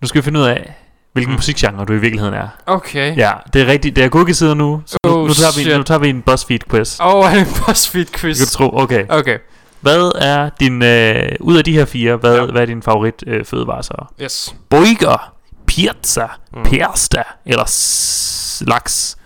Nu 0.02 0.07
skal 0.07 0.22
vi 0.22 0.24
finde 0.24 0.40
ud 0.40 0.45
af, 0.45 0.74
hvilken 1.14 1.32
Mm. 1.32 1.36
musikgenre 1.38 1.86
du 1.86 1.94
i 1.94 1.98
virkeligheden 1.98 2.34
er. 2.36 2.48
Okay. 2.66 3.18
Ja, 3.18 3.32
det 3.53 3.61
er 3.61 3.66
rigtigt. 3.66 3.95
Det 3.95 4.03
er 4.03 4.10
cookiesider 4.10 4.53
nu. 4.53 4.82
Så 4.86 4.98
nu, 5.06 5.11
Oh, 5.11 5.28
nu, 5.28 5.34
tager 5.34 5.52
vi, 5.57 5.61
shit. 5.64 5.78
nu 5.78 5.84
tager 5.84 5.99
vi 5.99 6.10
en 6.10 6.24
BuzzFeed-quiz. 6.30 7.02
Åh, 7.02 7.16
oh, 7.16 7.34
en 7.38 7.45
BuzzFeed 7.66 8.06
Det 8.06 8.14
quiz? 8.16 8.38
kan 8.38 8.45
du 8.45 8.52
tro. 8.72 8.82
Okay. 8.84 9.06
Okay, 9.10 9.38
Hvad 9.82 10.11
er 10.22 10.49
din... 10.60 10.84
Øh, 10.84 11.32
ud 11.40 11.57
af 11.57 11.64
de 11.64 11.74
her 11.74 11.86
fire, 11.86 12.16
hvad, 12.16 12.36
Ja. 12.40 12.45
hvad 12.45 12.61
er 12.61 12.66
din 12.66 12.84
favorit 12.84 13.24
øh, 13.28 13.45
fødevare 13.45 13.84
så? 13.84 14.06
yes. 14.22 14.56
Burger. 14.70 15.34
pizza, 15.68 16.28
Mm. 16.53 16.64
pasta 16.64 17.24
eller 17.45 17.66
s- 17.66 18.64
laks. 18.68 19.18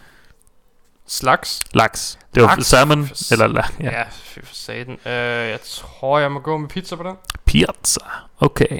Slags? 1.08 1.60
Laks. 1.74 2.20
Det 2.36 2.44
var 2.44 2.50
Laks? 2.50 2.66
salmon 2.66 3.06
For 3.08 3.44
eller 3.44 3.64
Ja, 3.80 3.92
ja. 3.92 4.04
for 4.44 4.56
satan. 4.56 4.98
Øh, 5.06 5.50
jeg 5.50 5.60
tror, 5.66 6.20
jeg 6.20 6.32
må 6.32 6.40
gå 6.40 6.58
med 6.58 6.70
pizza 6.70 6.96
på 6.96 7.04
den. 7.04 7.16
pizza. 7.46 8.00
Okay. 8.40 8.80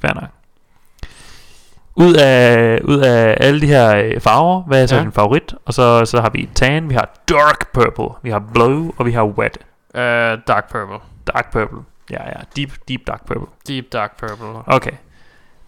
Fair 0.00 0.14
nok. 0.14 0.24
Ud 1.94 2.14
af, 2.14 2.78
ud 2.84 2.98
af 2.98 3.36
alle 3.40 3.60
de 3.60 3.66
her 3.66 3.96
øh, 3.96 4.20
farver, 4.20 4.62
hvad 4.62 4.82
er 4.82 4.86
så 4.86 4.96
Ja. 4.96 5.02
din 5.02 5.12
favorit? 5.12 5.54
Og 5.66 5.74
så, 5.74 6.04
så 6.04 6.20
har 6.20 6.30
vi 6.30 6.48
tan, 6.54 6.88
vi 6.90 6.94
har 6.94 7.10
dark 7.28 7.72
purple, 7.72 8.08
vi 8.22 8.30
har 8.30 8.42
blue, 8.54 8.92
og 8.96 9.06
vi 9.06 9.12
har 9.12 9.24
wet. 9.24 9.58
Øh, 9.94 10.38
dark 10.46 10.70
purple. 10.72 10.98
Dark 11.26 11.52
purple. 11.52 11.78
Ja, 12.10 12.24
ja. 12.24 12.32
Deep, 12.56 12.72
deep 12.88 13.00
dark 13.06 13.26
purple. 13.26 13.46
Deep 13.68 13.84
dark 13.92 14.18
purple. 14.18 14.62
Okay. 14.66 14.90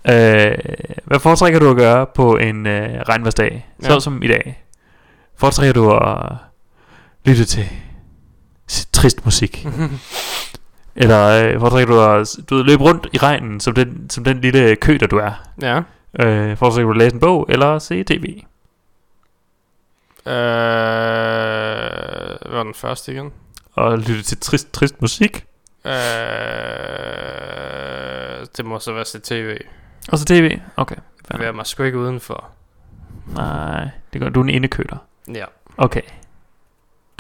Øh, 0.08 0.58
hvad 1.04 1.20
foretrækker 1.20 1.58
du 1.60 1.70
at 1.70 1.76
gøre 1.76 2.06
på 2.14 2.36
en 2.36 2.66
øh, 2.66 3.00
regnværsdag? 3.00 3.66
Så 3.82 3.92
Ja. 3.92 4.00
som 4.00 4.22
i 4.22 4.28
dag. 4.28 4.64
Foretrækker 5.36 5.72
du 5.72 5.90
at 5.96 6.32
lytte 7.24 7.44
til 7.44 7.68
trist 8.92 9.24
musik? 9.24 9.66
Eller 10.96 11.26
øh, 11.26 11.60
foretrækker 11.60 11.94
du 11.94 12.00
at 12.00 12.36
du 12.50 12.54
ved, 12.56 12.64
løbe 12.64 12.82
rundt 12.82 13.06
i 13.12 13.18
regnen, 13.18 13.60
som 13.60 13.74
den, 13.74 14.10
som 14.10 14.24
den 14.24 14.40
lille 14.40 14.76
kø, 14.76 14.96
der 15.00 15.06
du 15.06 15.16
er? 15.16 15.32
ja. 15.62 15.82
Øh, 16.20 16.56
du 16.58 16.90
at 16.90 16.96
læse 16.96 17.14
en 17.14 17.20
bog, 17.20 17.46
eller 17.48 17.78
se 17.78 18.04
tv? 18.04 18.42
Øh, 20.26 20.32
hvad 22.40 22.56
var 22.56 22.62
den 22.62 22.74
første 22.74 23.12
igen? 23.12 23.32
Og 23.72 23.98
lytte 23.98 24.22
til 24.22 24.38
trist, 24.38 24.72
trist 24.72 25.00
musik? 25.00 25.44
Øh, 25.84 25.92
det 28.56 28.64
må 28.64 28.78
så 28.78 28.92
være 28.92 29.04
til 29.04 29.20
tv. 29.20 29.58
Og 30.12 30.18
så 30.18 30.24
tv? 30.24 30.58
Okay. 30.76 30.96
fair 31.30 31.48
er 31.48 31.52
mig 31.52 31.66
sgu 31.66 31.82
ikke 31.82 31.98
udenfor. 31.98 32.48
Nej, 33.34 33.88
det 34.12 34.20
gør 34.20 34.28
du 34.28 34.40
er 34.40 34.44
en 34.44 34.50
indekøler. 34.50 34.96
Ja. 35.34 35.44
Okay. 35.76 36.02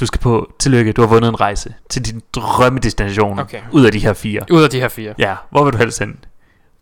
Du 0.00 0.06
skal 0.06 0.20
på, 0.20 0.52
tillykke, 0.58 0.92
du 0.92 1.00
har 1.00 1.08
vundet 1.08 1.28
en 1.28 1.40
rejse 1.40 1.74
til 1.90 2.04
din 2.06 2.22
drømmedestination. 2.32 3.38
Okay. 3.38 3.60
Ud 3.72 3.84
af 3.86 3.92
de 3.92 3.98
her 3.98 4.12
fire. 4.12 4.40
Ud 4.50 4.62
af 4.62 4.70
de 4.70 4.80
her 4.80 4.88
fire. 4.88 5.14
Ja, 5.18 5.34
hvor 5.50 5.64
vil 5.64 5.72
du 5.72 5.78
helst 5.78 5.98
hen? 5.98 6.24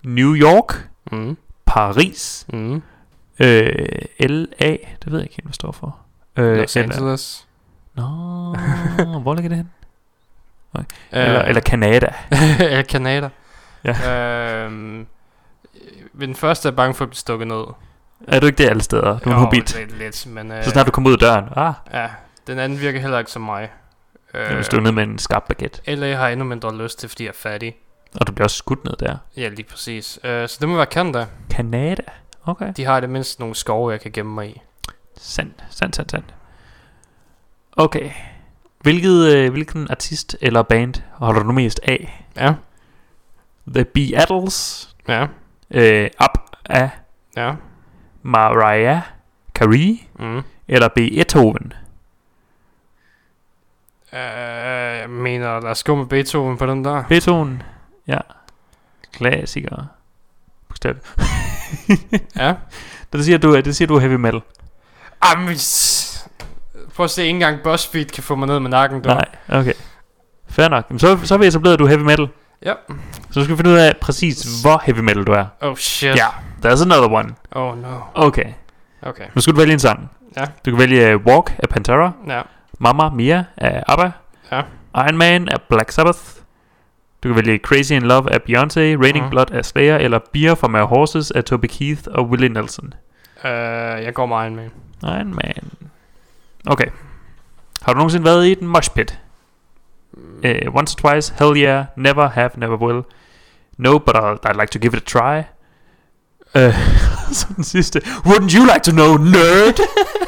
New 0.05 0.35
York, 0.35 0.89
Mm. 1.13 1.37
Paris, 1.67 2.47
Mm. 2.53 2.83
øh, 3.41 3.73
LA, 4.21 4.67
det 4.71 4.79
ved 5.07 5.19
jeg 5.19 5.23
ikke 5.23 5.35
helt, 5.35 5.43
hvad 5.43 5.49
det 5.49 5.55
står 5.55 5.73
for. 5.73 5.97
Øh, 6.37 6.57
Los 6.57 6.77
Angeles. 6.77 7.47
Nå, 7.95 8.03
hvor 9.23 9.35
ligger 9.35 9.49
det 9.49 9.57
hen? 9.57 9.71
Øh, 10.79 10.85
Eller, 11.13 11.43
eller 11.43 11.61
Canada. 11.61 12.13
eller 12.61 12.83
Canada. 12.83 13.29
Ja. 13.85 14.65
Øhm, 14.65 15.07
ved 16.13 16.27
den 16.27 16.37
første 16.37 16.69
er 16.69 16.73
bange 16.73 16.95
for 16.95 17.05
at 17.05 17.09
blive 17.09 17.17
stukket 17.19 17.49
ned. 17.49 17.65
Er 18.29 18.41
du 18.41 18.47
ikke 18.47 18.59
det 18.63 18.71
alle 18.71 18.83
steder? 18.83 19.03
Du 19.03 19.09
er 19.11 19.25
en 19.25 19.31
Jo, 19.33 19.39
hobbit. 19.39 19.77
Lidt, 19.79 19.99
lidt, 19.99 20.27
men 20.27 20.53
øh, 20.53 20.65
Så 20.65 20.71
snart 20.71 20.87
du 20.87 20.91
kommer 20.91 21.11
ud 21.11 21.15
af 21.15 21.19
døren. 21.21 21.45
Ah, 21.57 21.73
ja, 21.93 22.07
den 22.49 22.59
anden 22.59 22.81
virker 22.81 23.01
heller 23.01 23.19
ikke 23.19 23.31
som 23.31 23.43
mig. 23.43 23.71
øh, 24.35 24.55
hvis 24.55 24.69
du 24.69 24.77
er 24.77 24.81
nede 24.81 24.93
med 24.93 25.03
en 25.03 25.19
skarp 25.19 25.45
baguette. 25.49 25.81
Har 26.17 26.25
jeg 26.25 26.33
endnu 26.33 26.45
mindre 26.47 26.77
lyst 26.77 26.99
til, 26.99 27.09
fordi 27.09 27.23
jeg 27.25 27.29
er 27.29 27.35
fattig. 27.35 27.77
Og 28.21 28.27
du 28.27 28.33
bliver 28.33 28.45
også 28.45 28.57
skudt 28.57 28.85
ned 28.85 28.93
der. 29.01 29.17
Ja, 29.37 29.49
lige 29.49 29.65
præcis. 29.71 30.19
Øh, 30.25 30.49
så 30.49 30.57
det 30.61 30.69
må 30.69 30.77
være 30.77 30.87
Canada. 30.87 31.27
Canada. 31.51 32.03
Okay. 32.47 32.73
De 32.77 32.85
har 32.85 33.01
det 33.01 33.11
mindste 33.11 33.41
nogle 33.41 33.55
skove, 33.55 33.91
jeg 33.91 34.01
kan 34.01 34.13
gemme 34.13 34.35
mig 34.35 34.49
i. 34.49 34.61
Sandt, 35.17 35.65
sandt, 35.71 35.97
sandt, 35.97 36.11
sandt. 36.11 36.35
Okay. 37.73 38.11
Hvilket, 38.81 39.35
øh, 39.37 39.51
hvilken 39.51 39.87
artist 39.91 40.37
eller 40.41 40.63
band 40.63 40.95
holder 41.13 41.43
du 41.43 41.53
mest 41.53 41.81
af? 41.83 42.27
Ja, 42.37 42.55
The 43.75 43.85
Beatles, 43.85 44.89
ja, 45.09 45.27
øh, 45.71 46.11
Up 46.25 46.57
af 46.65 46.91
ja. 47.37 47.55
Mariah 48.23 49.01
Carey 49.55 49.99
Mm. 50.19 50.43
eller 50.69 50.89
Beethoven? 50.89 51.73
Øh, 54.19 54.99
jeg 55.01 55.11
mener, 55.11 55.61
lad 55.61 55.71
os 55.71 55.85
gå 55.85 55.95
med 55.95 56.07
Beethoven 56.07 56.57
på 56.59 56.67
den 56.67 56.85
der. 56.85 57.03
Beethoven, 57.09 57.63
ja. 58.07 58.19
Klassiker. 59.13 59.85
Bogstaveligt. 60.69 61.07
Ja. 62.37 62.55
det 63.13 63.25
siger 63.25 63.39
du, 63.39 63.57
det 63.57 63.77
siger 63.77 63.89
du 63.89 63.99
heavy 63.99 64.15
metal. 64.15 64.41
Jamen, 65.25 65.57
prøv 66.97 67.05
at 67.05 67.11
se, 67.11 67.23
ikke 67.23 67.35
engang 67.35 67.59
BuzzFeed 67.65 68.05
kan 68.05 68.23
få 68.23 68.35
mig 68.35 68.49
ned 68.49 68.61
med 68.61 68.71
nakken, 68.71 69.03
du. 69.03 69.09
Nej, 69.09 69.25
okay. 69.49 69.73
Fair 70.49 70.69
nok. 70.69 70.85
Jamen, 70.91 70.99
så, 70.99 71.19
så 71.25 71.35
er 71.35 71.39
vi 71.39 71.47
etableret, 71.47 71.73
at 71.73 71.79
du 71.79 71.85
er 71.85 71.89
heavy 71.89 72.03
metal. 72.03 72.29
Ja. 72.63 72.73
Så 73.31 73.45
skal 73.45 73.49
vi 73.49 73.57
finde 73.57 73.71
ud 73.71 73.77
af 73.77 73.97
præcis, 74.01 74.63
hvor 74.63 74.83
heavy 74.85 74.99
metal 74.99 75.25
du 75.25 75.33
er. 75.33 75.47
Oh 75.61 75.77
shit. 75.77 76.17
Ja, 76.17 76.27
there's 76.65 76.83
another 76.83 77.13
one. 77.13 77.35
Oh 77.53 77.83
no. 77.83 78.01
Okay. 78.15 78.45
Okay. 79.03 79.25
Nu 79.35 79.41
skal 79.41 79.55
du 79.55 79.59
vælge 79.59 79.73
en 79.73 79.79
sang. 79.79 80.11
Ja. 80.37 80.45
Du 80.65 80.71
kan 80.71 80.79
vælge 80.79 81.17
uh, 81.17 81.25
Walk 81.27 81.55
af 81.59 81.69
Pantera, 81.69 82.13
Ja. 82.29 82.41
Mamma 82.79 83.09
Mia 83.09 83.45
af 83.57 83.83
ABBA, 83.89 84.11
Ja. 84.53 84.63
Iron 84.95 85.17
Man 85.17 85.49
af 85.49 85.57
Black 85.69 85.91
Sabbath. 85.93 86.19
Du 87.23 87.29
kan 87.29 87.37
vælge 87.37 87.59
Crazy 87.59 87.93
in 87.93 88.03
Love 88.03 88.33
af 88.33 88.39
Beyoncé, 88.49 88.81
Raining 88.81 89.25
Mhm. 89.25 89.31
Blood 89.31 89.51
af 89.51 89.65
Slayer, 89.65 89.97
eller 89.97 90.19
Beer 90.33 90.55
from 90.55 90.75
Our 90.75 90.85
Horses 90.87 91.31
af 91.31 91.45
Toby 91.45 91.67
Keith 91.67 92.03
og 92.11 92.29
Willie 92.29 92.49
Nelson. 92.49 92.95
Uh, 93.45 93.51
jeg 94.05 94.15
går 94.15 94.27
med 94.27 94.37
Iron 94.37 94.57
Man. 94.57 94.71
Iron 95.03 95.31
Man. 95.35 95.71
Okay. 96.67 96.87
Har 97.83 97.93
du 97.93 97.97
nogensinde 97.97 98.25
været 98.25 98.47
i 98.47 98.55
den 98.55 98.69
mosh 98.69 98.91
pit? 98.95 99.19
Uh, 100.45 100.75
once 100.75 100.97
or 101.05 101.09
twice, 101.11 101.35
hell 101.39 101.57
yeah, 101.63 101.85
never 101.97 102.29
have, 102.29 102.51
never 102.57 102.77
will. 102.77 103.03
No, 103.79 103.99
but 103.99 104.17
I'd, 104.17 104.51
I'd 104.51 104.61
like 104.61 104.71
to 104.73 104.79
give 104.79 104.97
it 104.97 105.03
a 105.03 105.19
try. 105.21 105.43
Uh, 106.55 106.75
så 107.33 107.47
den 107.57 107.65
sidste. 107.65 107.99
Wouldn't 108.05 108.57
you 108.59 108.65
like 108.65 108.81
to 108.85 108.91
know, 108.93 109.17
nerd? 109.17 109.81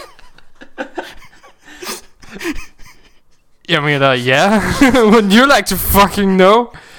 Jeg 3.68 3.82
mener, 3.82 4.12
ja. 4.12 4.58
Wouldn't 5.12 5.38
you 5.38 5.46
like 5.56 5.66
to 5.66 5.76
fucking 5.76 6.38
know? 6.38 6.56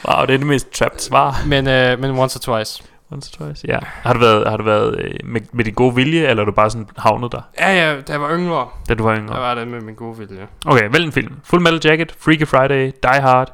wow, 0.07 0.25
det 0.25 0.33
er 0.33 0.37
det 0.37 0.47
mest 0.47 0.71
trapped 0.73 0.99
svar. 0.99 1.41
Men, 1.45 1.67
uh, 1.67 1.99
men 2.01 2.11
once 2.19 2.37
or 2.49 2.55
twice. 2.55 2.83
Once 3.11 3.31
or 3.39 3.45
twice, 3.45 3.67
ja. 3.67 3.79
Har 3.83 4.13
du 4.13 4.19
været, 4.19 4.49
har 4.49 4.57
du 4.57 4.63
været 4.63 4.99
øh, 5.01 5.13
med, 5.23 5.41
med 5.53 5.65
din 5.65 5.73
gode 5.73 5.95
vilje, 5.95 6.27
eller 6.27 6.41
er 6.41 6.45
du 6.45 6.51
bare 6.51 6.69
sådan 6.69 6.87
havnet 6.97 7.31
der, 7.31 7.41
Ja, 7.59 7.73
ja, 7.75 8.01
da 8.01 8.11
jeg 8.11 8.21
var 8.21 8.37
yngre, 8.37 8.67
da 8.89 8.93
du 8.93 9.03
var 9.03 9.11
der 9.13 9.21
yngre? 9.21 9.39
var 9.41 9.55
det 9.55 9.67
med 9.67 9.81
min 9.81 9.95
gode 9.95 10.17
vilje. 10.17 10.47
Okay, 10.65 10.89
vælg 10.91 11.05
en 11.05 11.11
film. 11.11 11.35
Full 11.43 11.61
Metal 11.61 11.79
Jacket, 11.83 12.15
Freaky 12.19 12.47
Friday, 12.47 12.91
Die 13.03 13.21
Hard, 13.21 13.53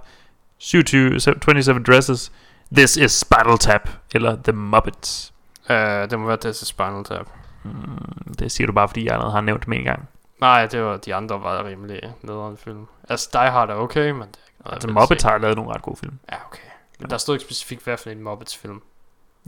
27, 0.60 1.20
27 1.20 1.84
Dresses, 1.84 2.32
This 2.76 2.98
is 2.98 3.12
Spinal 3.12 3.58
Tap, 3.58 3.90
eller 4.16 4.38
The 4.44 4.54
Muppets. 4.54 5.34
Uh, 5.70 5.76
det 5.76 6.20
må 6.20 6.28
være 6.28 6.38
This 6.38 6.62
is 6.62 6.68
Spinal 6.68 7.04
Tap. 7.04 7.26
Mm, 7.64 8.34
det 8.40 8.52
siger 8.52 8.68
du 8.68 8.74
bare, 8.74 8.88
fordi 8.88 9.06
jeg 9.06 9.14
allerede 9.14 9.32
har 9.34 9.42
nævnt 9.42 9.66
dem 9.66 9.74
en 9.74 9.84
gang. 9.84 10.10
Nej, 10.42 10.66
det 10.66 10.84
var 10.84 10.98
de 10.98 11.16
andre 11.16 11.42
var 11.44 11.66
rimelig 11.66 12.02
nederen 12.22 12.58
film. 12.58 12.86
Altså, 13.10 13.30
Die 13.34 13.50
Hard 13.52 13.70
er 13.70 13.76
okay, 13.76 14.10
men 14.12 14.22
det 14.22 14.40
er 14.66 14.70
Altså 14.72 14.88
Muppets 14.88 15.24
har 15.24 15.38
lavet 15.38 15.56
nogle 15.56 15.74
ret 15.74 15.82
gode 15.82 15.98
film. 15.98 16.20
Ja, 16.32 16.36
okay. 16.48 16.68
Men 17.00 17.10
der 17.10 17.18
stod 17.18 17.36
ikke 17.36 17.46
specifikt, 17.46 17.84
hvad 17.84 17.98
for 17.98 18.10
en 18.10 18.24
Muppets 18.24 18.58
film. 18.58 18.82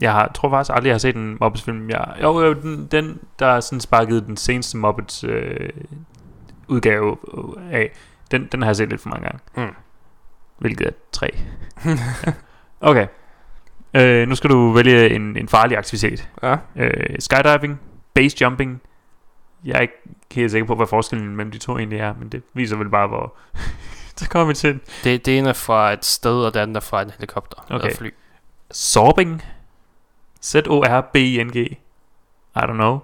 Jeg 0.02 0.12
har, 0.12 0.32
tror 0.36 0.50
faktisk 0.50 0.76
aldrig, 0.76 0.88
jeg 0.88 0.94
har 0.94 1.00
set 1.00 1.16
en 1.16 1.38
Muppets 1.42 1.64
film. 1.64 1.90
Jeg, 1.90 2.18
jo, 2.22 2.42
jo 2.42 2.54
den, 2.54 2.88
den, 2.92 3.20
der 3.40 3.46
er 3.46 3.60
sådan 3.60 3.80
sparket 3.80 4.28
den 4.28 4.38
seneste 4.38 4.78
Muppets 4.78 5.24
øh, 5.24 5.70
udgave 6.68 7.18
af, 7.72 7.92
den, 8.32 8.48
den 8.52 8.62
har 8.62 8.70
jeg 8.70 8.76
set 8.76 8.90
lidt 8.90 9.02
for 9.02 9.10
mange 9.10 9.24
gange. 9.24 9.40
Mm. 9.56 9.76
Hvilket 10.58 10.88
er 10.88 10.92
tre. 11.12 11.30
ja. 11.86 11.98
Okay. 12.82 13.08
Øh, 13.94 14.28
nu 14.28 14.36
skal 14.36 14.50
du 14.50 14.72
vælge 14.72 15.10
en, 15.10 15.38
en 15.38 15.48
farlig 15.48 15.78
aktivitet. 15.78 16.30
Ja. 16.44 16.56
Øh, 16.76 17.16
skydiving, 17.20 17.80
base 18.14 18.38
jumping. 18.42 18.82
Jeg 19.66 19.78
er 19.78 19.82
ikke 19.82 19.94
helt 20.32 20.52
sikker 20.52 20.68
på, 20.68 20.76
hvad 20.76 20.88
forskellen 20.88 21.36
mellem 21.36 21.52
de 21.52 21.58
to 21.58 21.78
egentlig 21.78 22.00
er, 22.00 22.14
men 22.20 22.30
det 22.30 22.44
viser 22.54 22.76
vel 22.76 22.90
bare, 22.90 23.08
hvor... 23.08 23.34
Så 24.16 24.30
kommer 24.30 24.48
vi 24.48 24.54
til 24.54 24.80
Det, 25.04 25.26
det 25.26 25.38
ene 25.38 25.50
er 25.50 25.54
fra 25.54 25.94
et 25.94 26.06
sted, 26.06 26.46
og 26.46 26.54
det 26.54 26.60
andet 26.60 26.76
er 26.76 26.80
fra 26.80 27.02
en 27.02 27.10
helikopter. 27.10 27.58
Okay. 27.70 27.86
Eller 27.86 27.98
fly. 27.98 28.14
Sorbing. 28.72 29.44
Z-O-R-B-I-N-G. 30.44 31.56
I 32.56 32.60
don't 32.60 32.74
know. 32.74 33.00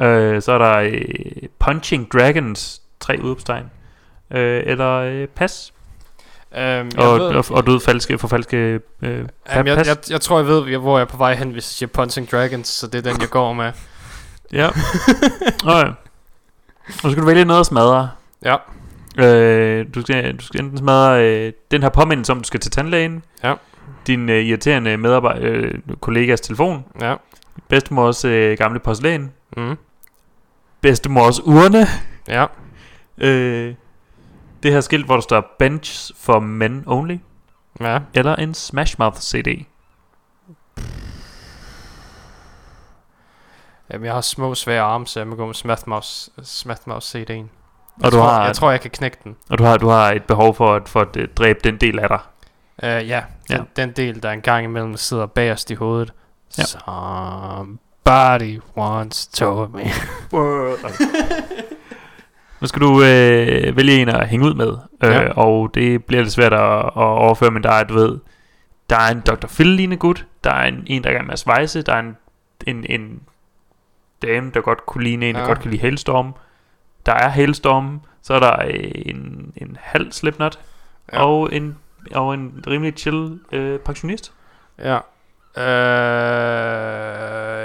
Øh, 0.00 0.42
så 0.42 0.52
er 0.52 0.58
der 0.58 0.76
øh, 0.76 1.48
Punching 1.58 2.12
Dragons. 2.12 2.82
Tre 3.00 3.18
udopstegn. 3.22 3.70
Øh, 4.30 4.62
eller 4.66 4.92
øh, 4.92 5.28
pas. 5.28 5.72
Um, 6.50 6.58
jeg 6.58 6.98
Og, 6.98 7.20
ved, 7.20 7.26
og, 7.26 7.44
og 7.50 7.66
død 7.66 7.80
falske, 7.80 8.18
for 8.18 8.28
falske 8.28 8.56
øh, 8.56 8.80
Jamen, 9.02 9.66
jeg, 9.66 9.76
pas. 9.76 9.86
jeg, 9.86 9.96
jeg, 10.10 10.20
tror, 10.20 10.38
jeg 10.38 10.46
ved, 10.46 10.78
hvor 10.78 10.98
jeg 10.98 11.04
er 11.04 11.08
på 11.08 11.16
vej 11.16 11.34
hen, 11.34 11.50
hvis 11.50 11.56
jeg 11.56 11.62
siger 11.62 11.88
Punching 11.88 12.30
Dragons, 12.30 12.68
så 12.68 12.86
det 12.86 13.06
er 13.06 13.12
den, 13.12 13.20
jeg 13.20 13.28
går 13.30 13.52
med. 13.52 13.72
Ja. 14.52 14.68
okay. 15.64 15.92
Nu 17.04 17.10
skal 17.10 17.22
du 17.22 17.26
vælge 17.26 17.44
noget 17.44 17.60
at 17.60 17.66
smadre. 17.66 18.10
Ja. 18.44 18.56
Øh, 19.18 19.86
du, 19.94 20.00
skal, 20.00 20.36
du 20.36 20.44
skal 20.44 20.60
enten 20.60 20.78
smadre 20.78 21.24
øh, 21.24 21.52
den 21.70 21.82
her 21.82 21.88
påmindelse 21.88 22.32
om, 22.32 22.40
du 22.40 22.46
skal 22.46 22.60
til 22.60 22.70
tandlægen. 22.70 23.22
Ja. 23.42 23.54
Din 24.06 24.28
øh, 24.28 24.44
irriterende 24.44 24.96
medarbejder, 24.96 25.40
øh, 25.42 25.74
kollegas 26.00 26.40
telefon. 26.40 26.84
Ja. 27.00 27.14
Bedstemors 27.68 28.24
øh, 28.24 28.58
gamle 28.58 28.80
porcelæn. 28.80 29.32
Mm. 29.56 29.76
Bedstemors 30.80 31.40
urne. 31.40 31.86
Ja. 32.28 32.46
Øh, 33.18 33.74
det 34.62 34.72
her 34.72 34.80
skilt, 34.80 35.06
hvor 35.06 35.14
der 35.14 35.22
står 35.22 35.56
Bench 35.58 36.12
for 36.16 36.40
Men 36.40 36.84
Only. 36.86 37.16
Ja. 37.80 37.98
Eller 38.14 38.36
en 38.36 38.54
Smash 38.54 38.96
Mouth 38.98 39.18
CD. 39.20 39.66
Jamen, 43.92 44.04
jeg 44.06 44.14
har 44.14 44.20
små, 44.20 44.54
svære 44.54 44.82
arme, 44.82 45.06
så 45.06 45.20
jeg 45.20 45.26
må 45.26 45.36
gå 45.36 45.46
med 45.46 45.54
Smash 45.54 45.88
Mouse, 45.88 46.30
Smash 46.42 46.82
Mouse 46.86 47.18
CD'en. 47.18 47.32
Jeg, 47.32 47.44
Og 48.04 48.12
du 48.12 48.16
tror, 48.16 48.22
har, 48.28 48.46
jeg 48.46 48.56
tror, 48.56 48.70
jeg 48.70 48.80
kan 48.80 48.90
knække 48.90 49.16
den. 49.24 49.36
og 49.50 49.58
du 49.58 49.64
har, 49.64 49.76
du 49.76 49.88
har 49.88 50.12
et 50.12 50.22
behov 50.24 50.54
for 50.54 50.74
at, 50.74 50.88
for 50.88 51.00
at 51.00 51.16
øh, 51.16 51.28
dræbe 51.36 51.58
den 51.64 51.76
del 51.76 51.98
af 51.98 52.08
dig. 52.08 52.18
Uh, 52.82 53.08
ja, 53.08 53.22
Ja. 53.50 53.56
den, 53.56 53.64
den 53.76 53.90
del, 53.92 54.22
der 54.22 54.30
en 54.30 54.40
gang 54.40 54.64
imellem 54.64 54.96
sidder 54.96 55.26
bagerst 55.26 55.70
i 55.70 55.74
hovedet. 55.74 56.12
Ja. 56.58 56.64
Somebody 56.64 58.60
once 58.76 59.30
told 59.32 59.70
me. 59.70 59.82
Nu 62.60 62.66
skal 62.66 62.82
du 62.82 63.02
øh, 63.02 63.76
vælge 63.76 63.92
en 64.02 64.08
at 64.08 64.28
hænge 64.28 64.46
ud 64.46 64.54
med, 64.54 64.68
øh, 65.04 65.10
Ja. 65.10 65.32
og 65.32 65.70
det 65.74 66.04
bliver 66.04 66.22
lidt 66.22 66.32
svært 66.32 66.52
at, 66.52 66.60
at 66.78 66.92
overføre, 66.96 67.50
men 67.50 67.62
der 67.62 67.70
er, 67.72 67.84
du 67.84 67.94
ved, 67.94 68.18
der 68.90 68.96
er 68.96 69.10
en 69.12 69.20
Dr. 69.20 69.46
Phil 69.46 69.66
lignende 69.66 69.96
gut, 69.96 70.26
der 70.44 70.50
er 70.50 70.68
en, 70.68 70.82
en 70.86 71.02
der 71.02 71.08
er 71.08 71.12
i 71.12 71.16
gang 71.16 71.26
med 71.26 71.32
at 71.32 71.38
svejse, 71.38 71.82
der 71.82 71.92
er 71.94 71.98
en, 72.00 72.16
en, 72.66 72.84
en 72.88 73.20
dame, 74.22 74.50
der 74.54 74.60
godt 74.60 74.86
kunne 74.86 75.04
ligne 75.04 75.28
en, 75.28 75.34
der 75.34 75.40
Ja. 75.40 75.46
godt 75.46 75.60
kan 75.60 75.70
lide 75.70 75.80
Hailstorm, 75.80 76.34
der 77.06 77.12
er 77.12 77.28
Hailstorm, 77.28 78.00
så 78.22 78.34
er 78.34 78.40
der 78.40 78.62
øh, 78.66 78.90
en, 78.94 79.52
en 79.56 79.76
halv 79.80 80.12
Slipknot, 80.12 80.58
Ja. 81.12 81.24
og, 81.24 81.52
en, 81.54 81.78
og 82.14 82.34
en 82.34 82.64
rimelig 82.66 82.94
chill 82.96 83.40
øh, 83.52 83.78
pensionist. 83.80 84.32
Ja. 84.78 84.98
Uh, 85.56 85.62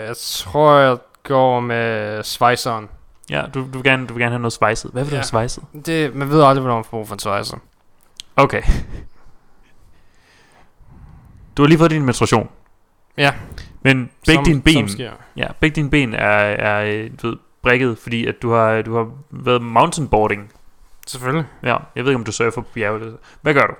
jeg 0.07 0.18
tror, 0.18 0.76
jeg 0.78 0.98
går 1.23 1.60
med 1.60 2.23
svejseren. 2.23 2.90
Ja, 3.30 3.41
du, 3.53 3.60
du, 3.60 3.65
vil 3.65 3.84
gerne, 3.84 4.07
du 4.07 4.14
vil 4.14 4.22
gerne 4.22 4.32
have 4.34 4.41
noget 4.41 4.53
svejset. 4.53 4.91
Hvad 4.91 5.03
vil 5.03 5.11
du 5.11 5.15
Ja. 5.15 5.19
have 5.19 5.26
svejset? 5.26 5.64
Det, 5.86 6.15
man 6.15 6.30
ved 6.30 6.44
aldrig, 6.44 6.61
hvornår 6.61 6.76
man 6.76 6.84
får 6.84 6.90
brug 6.98 7.07
for 7.07 7.15
en 7.15 7.19
svejser. 7.19 7.57
Okay. 8.36 8.61
Du 11.57 11.61
har 11.61 11.68
lige 11.68 11.78
fået 11.78 11.91
din 11.91 12.06
menstruation. 12.06 12.49
Ja. 13.18 13.34
Men 13.82 14.10
begge 14.26 14.34
Som- 14.36 14.44
dine 14.44 14.62
ben, 14.62 14.90
Som 14.90 14.99
ja, 15.36 15.48
begge 15.60 15.76
dine 15.76 15.90
ben 15.90 16.14
er, 16.14 16.28
er 16.38 17.10
du 17.22 17.28
ved, 17.28 17.38
brækket, 17.62 17.98
fordi 17.98 18.26
at 18.28 18.41
du 18.41 18.52
har, 18.52 18.82
du 18.82 18.95
har 18.95 19.10
været 19.32 19.62
mountainboarding. 19.62 20.52
Selvfølgelig. 21.08 21.45
Ja, 21.64 21.78
jeg 21.95 22.03
ved 22.03 22.12
ikke, 22.12 22.16
om 22.20 22.24
du 22.24 22.32
surfer 22.32 22.62
på 22.62 22.68
bjerge. 22.74 22.99
eller- 22.99 23.18
Hvad 23.41 23.53
gør 23.53 23.68
du? 23.68 23.74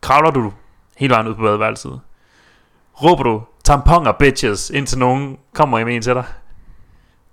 Kravler 0.00 0.30
du 0.30 0.52
hele 0.96 1.10
vejen 1.14 1.28
ud 1.28 1.34
på 1.34 1.42
badeværelset? 1.42 2.00
Råber 3.02 3.22
du 3.22 3.42
tamponer 3.64 4.12
bitches, 4.12 4.70
indtil 4.70 4.98
nogen 4.98 5.38
kommer 5.54 5.84
med 5.84 5.94
en 5.96 6.02
til 6.02 6.14
dig? 6.14 6.24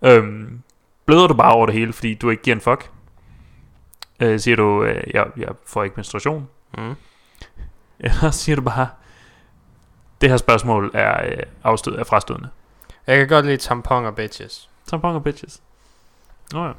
Øhm, 0.02 0.62
bløder 1.06 1.28
du 1.28 1.34
bare 1.34 1.54
over 1.54 1.66
det 1.66 1.76
hele, 1.76 1.94
fordi 1.94 2.14
du 2.14 2.30
ikke 2.30 2.44
giver 2.44 2.56
en 2.56 2.62
fuck? 2.62 2.90
Øh, 4.20 4.40
siger 4.40 4.56
du, 4.56 4.84
øh, 4.84 5.04
jeg, 5.14 5.26
jeg 5.38 5.50
får 5.66 5.84
ikke 5.84 5.94
menstruation? 5.96 6.48
Mm. 6.78 6.96
Eller 8.00 8.32
siger 8.32 8.56
du 8.56 8.62
bare, 8.62 8.88
det 10.22 10.30
her 10.30 10.38
spørgsmål 10.38 10.92
er 10.94 11.26
øh, 11.26 11.38
afstød, 11.64 11.96
er 11.96 12.04
frastødende. 12.04 12.50
Jeg 13.08 13.18
kan 13.18 13.28
godt 13.28 13.46
lide 13.46 13.58
tamponer 13.58 14.12
bitches. 14.12 14.70
Tamponer 14.88 15.20
bitches. 15.20 15.62
Nå 16.54 16.66
ja. 16.66 16.72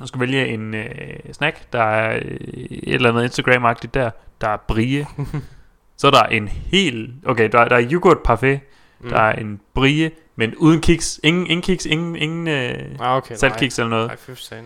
Du 0.00 0.06
skal 0.06 0.20
vælge 0.20 0.46
en 0.48 0.74
øh, 0.74 0.88
snack, 1.32 1.72
der 1.72 1.82
er 1.82 2.16
øh, 2.16 2.22
et 2.70 2.94
eller 2.94 3.08
andet 3.08 3.24
Instagram-agtigt 3.24 3.94
der. 3.94 4.10
Der 4.40 4.48
er 4.48 4.56
brie. 4.56 5.06
Så 5.96 6.06
er 6.06 6.10
der 6.10 6.22
en 6.22 6.48
hel... 6.48 7.14
Okay, 7.26 7.48
der, 7.52 7.64
der 7.68 7.76
er 7.76 7.88
yoghurt 7.92 8.18
parfait. 8.24 8.60
Mm. 9.00 9.08
Der 9.08 9.20
er 9.20 9.32
en 9.32 9.60
brie, 9.74 10.10
men 10.36 10.54
uden 10.56 10.80
kiks. 10.80 11.20
Ingen, 11.24 11.46
ingen 11.46 11.62
kiks, 11.62 11.86
ingen, 11.86 12.16
ingen 12.16 12.48
øh, 12.48 12.96
Ah, 13.00 13.16
okay. 13.16 13.34
saltkiks 13.34 13.78
eller 13.78 13.90
noget. 13.90 14.12
Nej. 14.50 14.60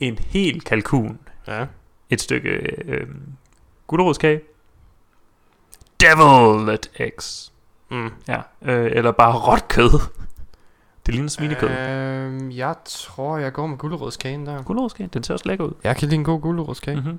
En 0.00 0.18
hel 0.18 0.60
kalkun. 0.60 1.18
Ja. 1.46 1.66
Et 2.10 2.20
stykke 2.20 2.50
øh, 2.84 3.06
gulerodskage. 3.86 4.40
Deviled 6.00 6.78
eggs. 6.96 7.52
Mm. 7.90 8.10
Ja, 8.28 8.40
øh, 8.62 8.90
eller 8.94 9.12
bare 9.12 9.32
råt 9.32 9.68
kød. 9.68 10.00
Det 11.06 11.14
ligner 11.14 11.28
svinekød. 11.28 11.68
Øh. 11.68 12.24
Øhm, 12.24 12.50
jeg 12.50 12.74
tror, 12.84 13.38
jeg 13.38 13.52
går 13.52 13.66
med 13.66 13.78
gulerodskagen 13.78 14.46
der. 14.46 14.62
Gulerodskage, 14.62 15.08
den 15.12 15.22
ser 15.22 15.34
også 15.34 15.48
lækker 15.48 15.64
ud. 15.64 15.72
Jeg 15.84 15.96
kan 15.96 16.08
lide 16.08 16.18
en 16.18 16.24
god 16.24 16.40
gulerodskage. 16.40 16.96
Mm. 16.96 17.02
Mm-hmm. 17.02 17.18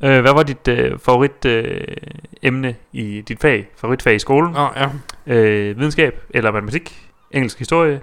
Øh, 0.00 0.20
hvad 0.20 0.32
var 0.32 0.42
dit 0.42 0.68
øh, 0.68 0.98
favorit 0.98 1.44
øh, 1.44 1.96
emne 2.42 2.76
i 2.92 3.20
dit 3.20 3.40
fag? 3.40 3.68
Favoritfag 3.76 4.14
i 4.14 4.18
skolen? 4.18 4.52
Nå, 4.52 4.68
ja. 4.76 4.88
Øh, 5.26 5.78
videnskab 5.78 6.22
eller 6.30 6.50
matematik? 6.50 7.10
Engelsk 7.30 7.58
historie? 7.58 8.00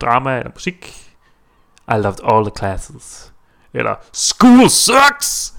Drama 0.00 0.38
eller 0.38 0.50
musik? 0.54 1.12
I 1.88 1.94
loved 1.94 2.18
all 2.32 2.44
the 2.44 2.52
classes. 2.58 3.32
Eller 3.74 3.94
School 4.12 4.68
sucks! 4.70 5.54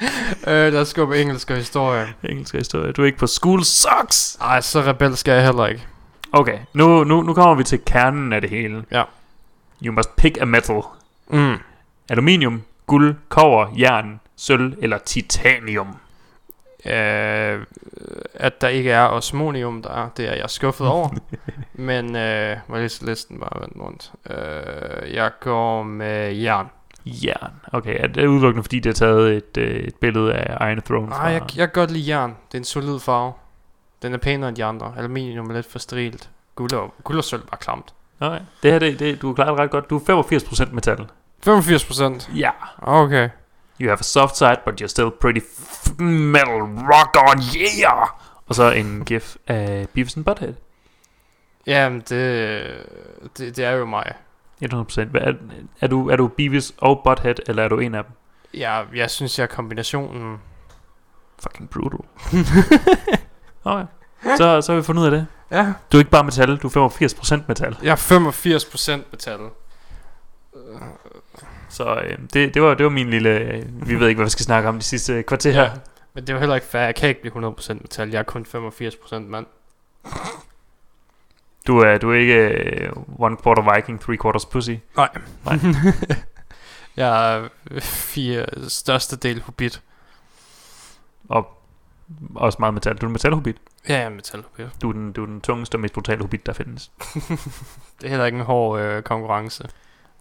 øh, 0.46 0.72
lad 0.72 0.80
os 0.80 0.94
gå 0.94 1.06
på 1.06 1.12
engelsk 1.12 1.50
og 1.50 1.56
historie. 1.56 2.06
Engelsk 2.22 2.54
og 2.54 2.60
historie. 2.60 2.92
Du 2.92 3.02
er 3.02 3.06
ikke 3.06 3.18
på 3.18 3.26
School 3.26 3.64
sucks! 3.64 4.38
Ej, 4.40 4.60
så 4.60 4.80
rebel 4.80 5.16
skal 5.16 5.32
jeg 5.32 5.44
heller 5.44 5.66
ikke. 5.66 5.86
Okay, 6.32 6.58
nu, 6.74 7.04
nu, 7.04 7.22
nu 7.22 7.34
kommer 7.34 7.54
vi 7.54 7.64
til 7.64 7.80
kernen 7.86 8.32
af 8.32 8.40
det 8.40 8.50
hele. 8.50 8.84
Ja. 8.90 9.02
You 9.82 9.92
must 9.92 10.16
pick 10.16 10.38
a 10.40 10.44
metal. 10.44 10.82
Mm. 11.30 11.56
Aluminium, 12.08 12.62
guld, 12.86 13.16
kover, 13.28 13.66
jern, 13.78 14.20
sølv 14.36 14.74
eller 14.78 14.98
titanium. 14.98 15.96
Øh, 16.84 17.64
at 18.34 18.60
der 18.60 18.68
ikke 18.68 18.90
er 18.90 19.04
osmonium 19.04 19.82
der, 19.82 20.10
det 20.16 20.28
er 20.28 20.34
jeg 20.34 20.50
skuffet 20.50 20.86
over. 20.86 21.08
Men, 21.72 22.16
øh, 22.16 22.56
må 22.68 22.74
jeg 22.74 22.82
læse 22.82 23.06
listen 23.06 23.40
bare 23.40 23.60
vende 23.60 23.84
rundt. 23.84 24.12
Øh, 24.30 25.14
jeg 25.14 25.30
går 25.40 25.82
med 25.82 26.32
jern. 26.32 26.70
Jern. 27.06 27.52
Okay, 27.72 27.96
er 28.00 28.06
det 28.06 28.26
udelukkende 28.26 28.62
fordi, 28.62 28.80
det 28.80 28.90
er 28.90 28.94
taget 28.94 29.36
et, 29.36 29.56
øh, 29.58 29.80
et 29.80 29.94
billede 29.94 30.34
af 30.34 30.70
Iron 30.70 30.82
Throne? 30.82 31.08
Nej, 31.08 31.18
jeg, 31.18 31.42
jeg 31.56 31.68
kan 31.68 31.80
godt 31.80 31.90
lide 31.90 32.10
jern. 32.10 32.30
Det 32.30 32.54
er 32.54 32.58
en 32.58 32.64
solid 32.64 33.00
farve. 33.00 33.32
Den 34.02 34.14
er 34.14 34.18
pænere 34.18 34.48
end 34.48 34.56
de 34.56 34.64
andre. 34.64 34.94
Aluminium 34.96 35.50
er 35.50 35.54
lidt 35.54 35.66
for 35.66 35.78
sterilt. 35.78 36.30
Guld 36.54 36.72
og, 36.72 36.94
guld 37.04 37.18
og 37.18 37.24
sølv 37.24 37.42
var 37.50 37.56
klamt. 37.56 37.94
Okay. 38.20 38.40
Det 38.62 38.72
her, 38.72 38.78
det, 38.78 38.98
det, 38.98 39.22
du 39.22 39.26
har 39.26 39.34
klaret 39.34 39.50
det 39.50 39.58
ret 39.58 39.70
godt. 39.70 39.90
Du 39.90 39.96
er 39.96 40.22
85% 40.68 40.72
metal. 40.74 41.06
85 41.44 41.84
procent. 41.84 42.30
Ja. 42.36 42.50
Okay. 42.82 43.28
You 43.80 43.88
have 43.88 44.00
a 44.00 44.02
soft 44.02 44.36
side, 44.36 44.56
but 44.64 44.82
you're 44.82 44.86
still 44.88 45.10
pretty 45.20 45.40
metal 46.02 46.62
rock 46.62 47.16
on, 47.16 47.38
yeah! 47.56 48.08
Og 48.46 48.54
så 48.54 48.70
en 48.70 49.04
gif 49.04 49.36
af 49.46 49.86
Beavis 49.94 50.16
and 50.16 50.24
Butthead. 50.24 50.54
Jamen, 51.66 52.00
det, 52.00 52.66
det, 53.38 53.56
det 53.56 53.64
er 53.64 53.70
jo 53.70 53.84
mig. 53.84 54.12
100%. 54.64 55.04
Hvad 55.04 55.20
er, 55.20 55.32
er, 55.80 55.86
du, 55.86 56.08
er 56.08 56.16
du 56.16 56.28
Beavis 56.28 56.72
og 56.78 57.00
Butthead, 57.04 57.34
eller 57.46 57.62
er 57.62 57.68
du 57.68 57.78
en 57.78 57.94
af 57.94 58.04
dem? 58.04 58.12
Jeg, 58.54 58.84
jeg 58.94 59.10
synes, 59.10 59.38
jeg 59.38 59.44
er 59.44 59.48
kombinationen. 59.48 60.38
Fucking 61.38 61.70
brutal. 61.70 62.00
okay. 63.64 63.86
Så, 64.36 64.60
så 64.60 64.72
har 64.72 64.76
vi 64.76 64.82
fundet 64.82 65.02
ud 65.02 65.06
af 65.06 65.10
det. 65.10 65.26
Ja. 65.50 65.72
Du 65.92 65.96
er 65.96 66.00
ikke 66.00 66.10
bare 66.10 66.24
metal, 66.24 66.56
du 66.56 66.68
er 66.68 66.88
85% 67.38 67.42
metal. 67.48 67.76
Jeg 67.82 67.90
er 67.90 67.96
85 67.96 68.64
procent 68.64 69.12
metal. 69.12 69.38
Så 71.68 71.94
øh, 71.94 72.18
det, 72.34 72.54
det, 72.54 72.62
var, 72.62 72.74
det 72.74 72.84
var 72.84 72.90
min 72.90 73.10
lille... 73.10 73.30
Øh, 73.30 73.88
vi 73.88 74.00
ved 74.00 74.08
ikke, 74.08 74.18
hvad 74.18 74.26
vi 74.26 74.30
skal 74.30 74.44
snakke 74.44 74.68
om 74.68 74.76
de 74.78 74.82
sidste 74.82 75.22
kvarter 75.22 75.52
her. 75.52 75.70
Men 76.14 76.26
det 76.26 76.34
var 76.34 76.38
heller 76.38 76.54
ikke 76.54 76.66
fair. 76.66 76.82
Jeg 76.82 76.94
kan 76.94 77.08
ikke 77.08 77.20
blive 77.20 77.48
100% 77.48 77.72
metal. 77.72 78.10
Jeg 78.10 78.18
er 78.18 78.22
kun 78.22 78.46
85% 78.54 79.18
mand. 79.18 79.46
Du 81.68 81.78
er, 81.78 81.98
du 81.98 82.10
er 82.10 82.14
ikke 82.14 82.36
øh, 82.36 82.92
one 83.18 83.36
quarter 83.42 83.74
viking, 83.74 84.00
three 84.00 84.18
quarters 84.22 84.46
pussy. 84.46 84.70
Nej. 84.96 85.08
Nej. 85.44 85.58
jeg 86.96 87.36
er 87.36 87.48
fire 87.80 88.46
største 88.68 89.16
del 89.16 89.42
hobbit. 89.42 89.82
Og 91.28 91.62
også 92.34 92.56
meget 92.60 92.74
metal. 92.74 92.96
Du 92.96 93.06
er 93.06 93.08
en 93.08 93.12
metalhobbit. 93.12 93.56
Ja, 93.88 93.94
jeg 93.94 94.04
er 94.04 94.08
metal 94.08 94.42
hobbit. 94.42 94.82
Du 94.82 94.88
er 94.88 94.92
den, 94.92 95.12
du 95.12 95.22
er 95.22 95.26
den 95.26 95.40
tungeste 95.40 95.74
og 95.74 95.80
mest 95.80 95.94
brutale 95.94 96.20
hobbit, 96.20 96.46
der 96.46 96.52
findes. 96.52 96.90
Det 98.00 98.04
er 98.04 98.08
heller 98.08 98.26
ikke 98.26 98.38
en 98.38 98.44
hård 98.44 98.80
øh, 98.80 99.02
konkurrence. 99.02 99.68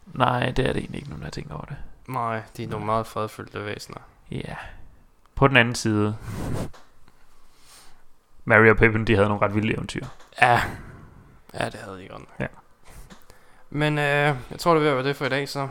Nej, 0.05 0.51
det 0.51 0.67
er 0.67 0.73
det 0.73 0.79
egentlig 0.79 0.99
ikke, 0.99 1.09
nu 1.09 1.17
når 1.17 1.25
jeg 1.25 1.33
tænker 1.33 1.53
over 1.53 1.65
det. 1.65 1.75
Nej, 2.07 2.41
de 2.57 2.63
er 2.63 2.67
nogle 2.67 2.85
meget 2.85 3.07
fredfyldte 3.07 3.65
væsener. 3.65 3.99
Ja. 4.31 4.35
Yeah. 4.35 4.57
På 5.35 5.47
den 5.47 5.57
anden 5.57 5.75
side... 5.75 6.15
Mary 8.45 8.69
og 8.69 8.77
Pippin, 8.77 9.05
de 9.05 9.15
havde 9.15 9.27
nogle 9.27 9.45
ret 9.45 9.55
vilde 9.55 9.73
eventyr. 9.73 10.05
Ja. 10.41 10.61
Ja, 11.59 11.65
det 11.65 11.79
havde 11.85 11.97
de 11.99 12.07
godt. 12.07 12.19
nok. 12.19 12.29
Ja. 12.39 12.47
Men 13.69 13.97
øh, 13.97 14.03
jeg 14.51 14.59
tror, 14.59 14.73
det 14.73 14.83
vil 14.83 14.95
være 14.95 15.03
det 15.03 15.15
for 15.15 15.25
i 15.25 15.29
dag, 15.29 15.49
så. 15.49 15.67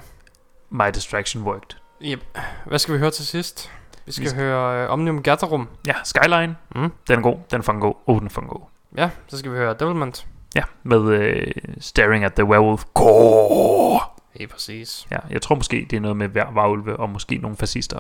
My 0.71 0.85
distraction 0.95 1.43
worked. 1.43 1.77
Yep. 2.03 2.21
Hvad 2.67 2.79
skal 2.79 2.95
vi 2.95 2.99
høre 2.99 3.11
til 3.11 3.27
sidst? 3.27 3.71
Vi 4.07 4.13
skal, 4.13 4.25
Vi 4.25 4.29
skal- 4.29 4.43
høre 4.43 4.85
øh, 4.85 4.91
Omnium 4.91 5.23
Gatherum. 5.23 5.69
Ja, 5.87 5.95
Skyline. 6.05 6.57
Mm. 6.75 6.93
Den 7.09 7.19
er 7.19 7.23
god. 7.23 7.39
Den 7.51 7.61
er 7.61 7.81
god. 7.81 7.95
Oh, 8.07 8.19
den 8.19 8.27
er 8.27 8.47
god. 8.47 8.61
Ja, 8.97 9.11
så 9.29 9.39
skal 9.39 9.53
vi 9.53 9.57
høre 9.57 9.75
Devilment. 9.75 10.27
Ja, 10.55 10.63
med 10.83 11.01
øh, 11.13 11.53
Staring 11.81 12.25
at 12.25 12.33
the 12.35 12.45
Werewolf. 12.45 12.85
Gore! 12.95 14.01
Helt 14.35 14.51
præcis. 14.53 15.07
Ja, 15.11 15.19
jeg 15.31 15.43
tror 15.43 15.55
måske, 15.55 15.87
det 15.91 15.97
er 15.97 16.01
noget 16.01 16.17
med 16.17 16.29
hver 16.29 16.47
varulve 16.53 16.97
og 16.97 17.11
måske 17.11 17.37
nogle 17.39 17.57
fascister. 17.57 17.99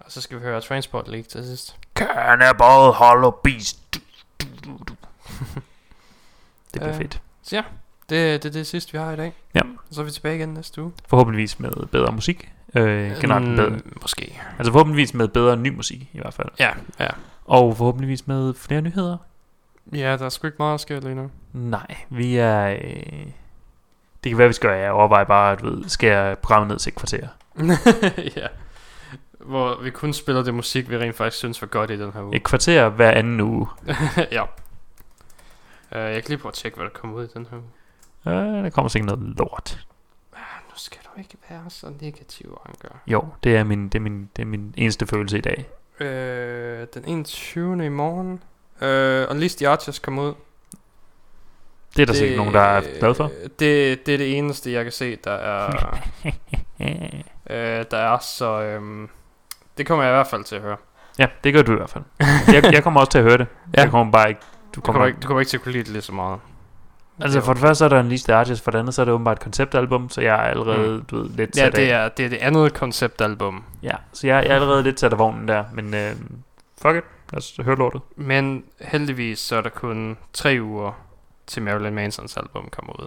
Og 0.00 0.12
så 0.12 0.20
skal 0.20 0.38
vi 0.38 0.42
høre 0.42 0.60
Transport 0.60 1.08
League 1.08 1.24
til 1.24 1.44
sidst. 1.46 1.76
Cannibal 1.94 2.92
Hollow 2.92 3.30
Beast. 3.30 3.94
Du, 3.94 3.98
du, 4.64 4.78
du. 4.88 4.94
Det 6.74 6.80
bliver 6.80 6.94
Øh. 6.94 7.00
fedt. 7.00 7.22
Det, 8.10 8.42
det 8.42 8.48
er 8.48 8.52
det 8.52 8.66
sidste, 8.66 8.92
vi 8.92 8.98
har 8.98 9.12
i 9.12 9.16
dag. 9.16 9.32
Ja. 9.54 9.60
Så 9.90 10.00
er 10.00 10.04
vi 10.04 10.10
tilbage 10.10 10.36
igen 10.36 10.48
næste 10.48 10.82
uge. 10.82 10.92
Forhåbentligvis 11.08 11.60
med 11.60 11.70
bedre 11.92 12.12
musik. 12.12 12.52
Øh, 12.74 13.12
generelt 13.20 13.48
mm. 13.48 13.56
bedre. 13.56 13.78
Måske. 14.02 14.40
Altså 14.58 14.72
forhåbentligvis 14.72 15.14
med 15.14 15.28
bedre 15.28 15.56
ny 15.56 15.68
musik 15.76 16.08
i 16.12 16.18
hvert 16.20 16.34
fald. 16.34 16.48
Ja, 16.58 16.70
ja. 17.00 17.08
Og 17.44 17.76
forhåbentligvis 17.76 18.26
med 18.26 18.54
flere 18.54 18.82
nyheder. 18.82 19.16
Ja, 19.92 20.16
der 20.16 20.24
er 20.24 20.28
sgu 20.28 20.46
ikke 20.46 20.56
meget 20.58 20.74
at 20.74 20.80
ske 20.80 21.00
lige 21.00 21.14
nu. 21.14 21.30
Nej, 21.52 21.96
vi 22.10 22.36
er... 22.36 22.66
Øh, 22.66 23.26
det 24.24 24.30
kan 24.30 24.38
være, 24.38 24.48
vi 24.48 24.52
skal 24.52 24.70
jeg 24.70 24.90
overveje 24.90 25.26
bare, 25.26 25.52
at 25.52 25.62
ved, 25.62 25.84
skære 25.88 26.36
programmet 26.36 26.68
ned 26.68 26.78
til 26.78 26.90
et 26.90 26.96
kvarter. 26.96 27.28
ja. 28.36 28.46
Hvor 29.40 29.82
vi 29.82 29.90
kun 29.90 30.12
spiller 30.12 30.42
det 30.42 30.54
musik, 30.54 30.90
vi 30.90 30.98
rent 30.98 31.16
faktisk 31.16 31.36
synes 31.38 31.62
var 31.62 31.68
godt 31.68 31.90
i 31.90 31.98
den 32.00 32.12
her 32.12 32.22
uge. 32.22 32.36
Et 32.36 32.42
kvarter 32.42 32.88
hver 32.88 33.10
anden 33.10 33.40
uge. 33.40 33.66
ja. 34.32 34.44
Uh, 35.92 35.98
jeg 35.98 36.22
kan 36.22 36.28
lige 36.28 36.38
prøve 36.38 36.50
at 36.50 36.54
tjekke, 36.54 36.76
hvad 36.76 36.86
der 36.86 36.92
kommer 36.92 37.16
ud 37.16 37.24
i 37.24 37.28
den 37.34 37.46
her 37.50 37.56
uge. 37.56 37.66
Øh, 38.26 38.64
der 38.64 38.70
kommer 38.70 38.88
sikkert 38.88 39.18
noget 39.18 39.38
lort. 39.38 39.86
Nu 40.70 40.74
skal 40.76 41.00
du 41.04 41.20
ikke 41.20 41.36
være 41.50 41.64
så 41.68 41.92
negativ, 42.00 42.60
Anker. 42.66 42.88
Jo, 43.06 43.24
det 43.44 43.56
er 43.56 43.64
min, 43.64 43.88
det 43.88 43.94
er 43.94 44.00
min, 44.00 44.30
det 44.36 44.42
er 44.42 44.46
min 44.46 44.74
eneste 44.76 45.06
følelse 45.06 45.38
i 45.38 45.40
dag. 45.40 45.68
Øh, 46.00 46.86
den 46.94 47.04
21. 47.04 47.86
i 47.86 47.88
morgen. 47.88 48.42
Øh, 48.80 49.26
Unleash 49.30 49.56
the 49.56 49.68
Archers 49.68 49.98
kom 49.98 50.18
ud. 50.18 50.34
Det 51.96 52.02
er 52.02 52.06
der 52.06 52.12
sikkert 52.12 52.36
nogen, 52.36 52.54
der 52.54 52.60
er 52.60 52.98
glad 52.98 53.14
for. 53.14 53.30
Det, 53.58 54.06
det 54.06 54.14
er 54.14 54.18
det 54.18 54.38
eneste, 54.38 54.72
jeg 54.72 54.84
kan 54.84 54.92
se, 54.92 55.16
der 55.16 55.32
er... 55.32 55.98
øh, 57.50 57.84
der 57.90 57.98
er 57.98 58.18
så... 58.18 58.62
Øhm, 58.62 59.08
det 59.78 59.86
kommer 59.86 60.04
jeg 60.04 60.12
i 60.12 60.16
hvert 60.16 60.26
fald 60.26 60.44
til 60.44 60.56
at 60.56 60.62
høre. 60.62 60.76
Ja, 61.18 61.26
det 61.44 61.54
gør 61.54 61.62
du 61.62 61.72
i 61.72 61.76
hvert 61.76 61.90
fald. 61.90 62.04
Jeg, 62.54 62.72
jeg 62.72 62.82
kommer 62.82 63.00
også 63.00 63.12
til 63.12 63.18
at 63.18 63.24
høre 63.24 63.38
det. 63.38 63.46
Ja. 63.76 63.80
Jeg 63.82 63.90
kommer 63.90 64.12
bare 64.12 64.28
ikke... 64.28 64.40
Du 64.74 64.80
Du 64.80 64.80
kommer, 64.80 65.06
ikke, 65.06 65.18
du 65.20 65.26
kommer 65.26 65.40
ikke 65.40 65.50
til 65.50 65.56
at 65.56 65.62
kunne 65.62 65.72
lide 65.72 65.84
det 65.84 65.92
lige 65.92 66.02
så 66.02 66.12
meget. 66.12 66.40
Altså 67.20 67.40
for 67.40 67.52
det 67.52 67.60
første 67.60 67.78
så 67.78 67.84
er 67.84 67.88
der 67.88 68.00
en 68.00 68.08
liste 68.08 68.34
artist, 68.34 68.64
for 68.64 68.70
det 68.70 68.78
andet 68.78 68.94
så 68.94 69.00
er 69.00 69.04
det 69.04 69.14
åbenbart 69.14 69.36
et 69.36 69.42
konceptalbum, 69.42 70.10
så 70.10 70.20
jeg 70.20 70.34
er 70.34 70.38
allerede, 70.42 70.96
mm. 70.96 71.04
du 71.04 71.16
ved, 71.16 71.28
lidt 71.28 71.56
Ja, 71.56 71.70
det 71.70 71.92
er, 71.92 72.08
det 72.08 72.24
er 72.24 72.28
det 72.28 72.36
andet 72.36 72.74
konceptalbum. 72.74 73.64
Ja, 73.82 73.94
så 74.12 74.26
jeg, 74.26 74.44
jeg 74.44 74.50
er 74.50 74.54
allerede 74.54 74.82
lidt 74.82 75.00
sat 75.00 75.12
af 75.12 75.18
vognen 75.18 75.48
der, 75.48 75.64
men 75.72 75.94
øh, 75.94 76.10
fuck 76.82 76.96
it, 76.96 77.04
lad 77.32 77.36
os 77.36 77.56
høre 77.62 77.76
lortet. 77.76 78.00
Men 78.16 78.64
heldigvis 78.80 79.38
så 79.38 79.56
er 79.56 79.60
der 79.60 79.68
kun 79.68 80.16
tre 80.32 80.58
uger 80.62 80.92
til 81.46 81.62
Marilyn 81.62 81.94
Mansons 81.94 82.36
album 82.36 82.68
kommer 82.70 83.00
ud. 83.00 83.06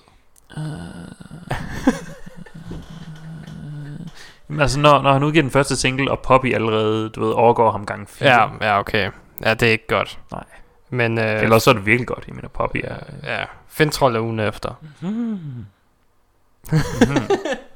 Jamen, 4.50 4.62
altså 4.62 4.80
når, 4.80 5.02
når 5.02 5.14
han 5.14 5.24
udgiver 5.24 5.44
den 5.44 5.52
første 5.52 5.76
single, 5.76 6.12
og 6.12 6.20
Poppy 6.20 6.54
allerede, 6.54 7.10
du 7.10 7.26
ved, 7.26 7.32
overgår 7.32 7.72
ham 7.72 7.86
gang 7.86 8.10
4. 8.10 8.30
Ja, 8.30 8.50
ja, 8.62 8.80
okay. 8.80 9.12
Ja, 9.46 9.54
det 9.54 9.68
er 9.68 9.72
ikke 9.72 9.88
godt. 9.88 10.20
Nej. 10.32 10.44
Men 10.94 11.18
øh, 11.18 11.44
Eller 11.44 11.60
så 11.60 11.70
er 11.70 11.74
det 11.74 11.86
virkelig 11.86 12.08
godt, 12.08 12.24
jeg 12.28 12.36
mener, 12.36 12.48
Poppy 12.48 12.78
er... 12.84 12.98
ja, 13.24 13.46
Fintroll 13.68 14.16
er 14.16 14.20
ugen 14.20 14.40
efter. 14.40 14.74
Mm. 15.02 15.10
Mm. 15.10 15.66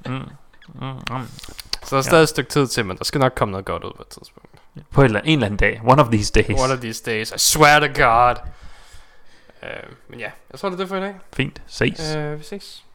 Mm. 0.06 0.22
Mm. 0.74 0.88
Mm. 1.12 1.28
Så 1.84 1.96
der 1.96 1.98
er 1.98 2.02
stadig 2.02 2.24
et 2.24 2.30
stykke 2.30 2.50
tid 2.50 2.68
til, 2.68 2.86
men 2.86 2.98
der 2.98 3.04
skal 3.04 3.20
nok 3.20 3.34
komme 3.36 3.52
noget 3.52 3.66
godt 3.66 3.84
ud 3.84 3.92
på 3.96 4.02
et 4.02 4.08
tidspunkt. 4.08 4.50
På 4.92 5.02
en 5.02 5.06
eller, 5.06 5.22
en 5.22 5.34
eller 5.34 5.46
anden 5.46 5.58
dag, 5.58 5.82
one 5.84 6.02
of 6.02 6.08
these 6.08 6.34
days. 6.34 6.62
One 6.62 6.74
of 6.74 6.80
these 6.80 7.04
days, 7.04 7.32
I 7.32 7.38
swear 7.38 7.80
to 7.80 8.04
God. 8.04 8.36
Uh, 9.62 9.70
men 10.10 10.20
ja, 10.20 10.32
jeg 10.52 10.60
tror 10.60 10.70
det 10.70 10.76
er 10.76 10.80
det 10.80 10.90
for 10.90 10.98
i 10.98 11.02
dag. 11.02 11.16
Fint, 11.34 11.62
ses. 11.68 12.16
Uh, 12.16 12.40
vi 12.40 12.44
ses. 12.44 12.86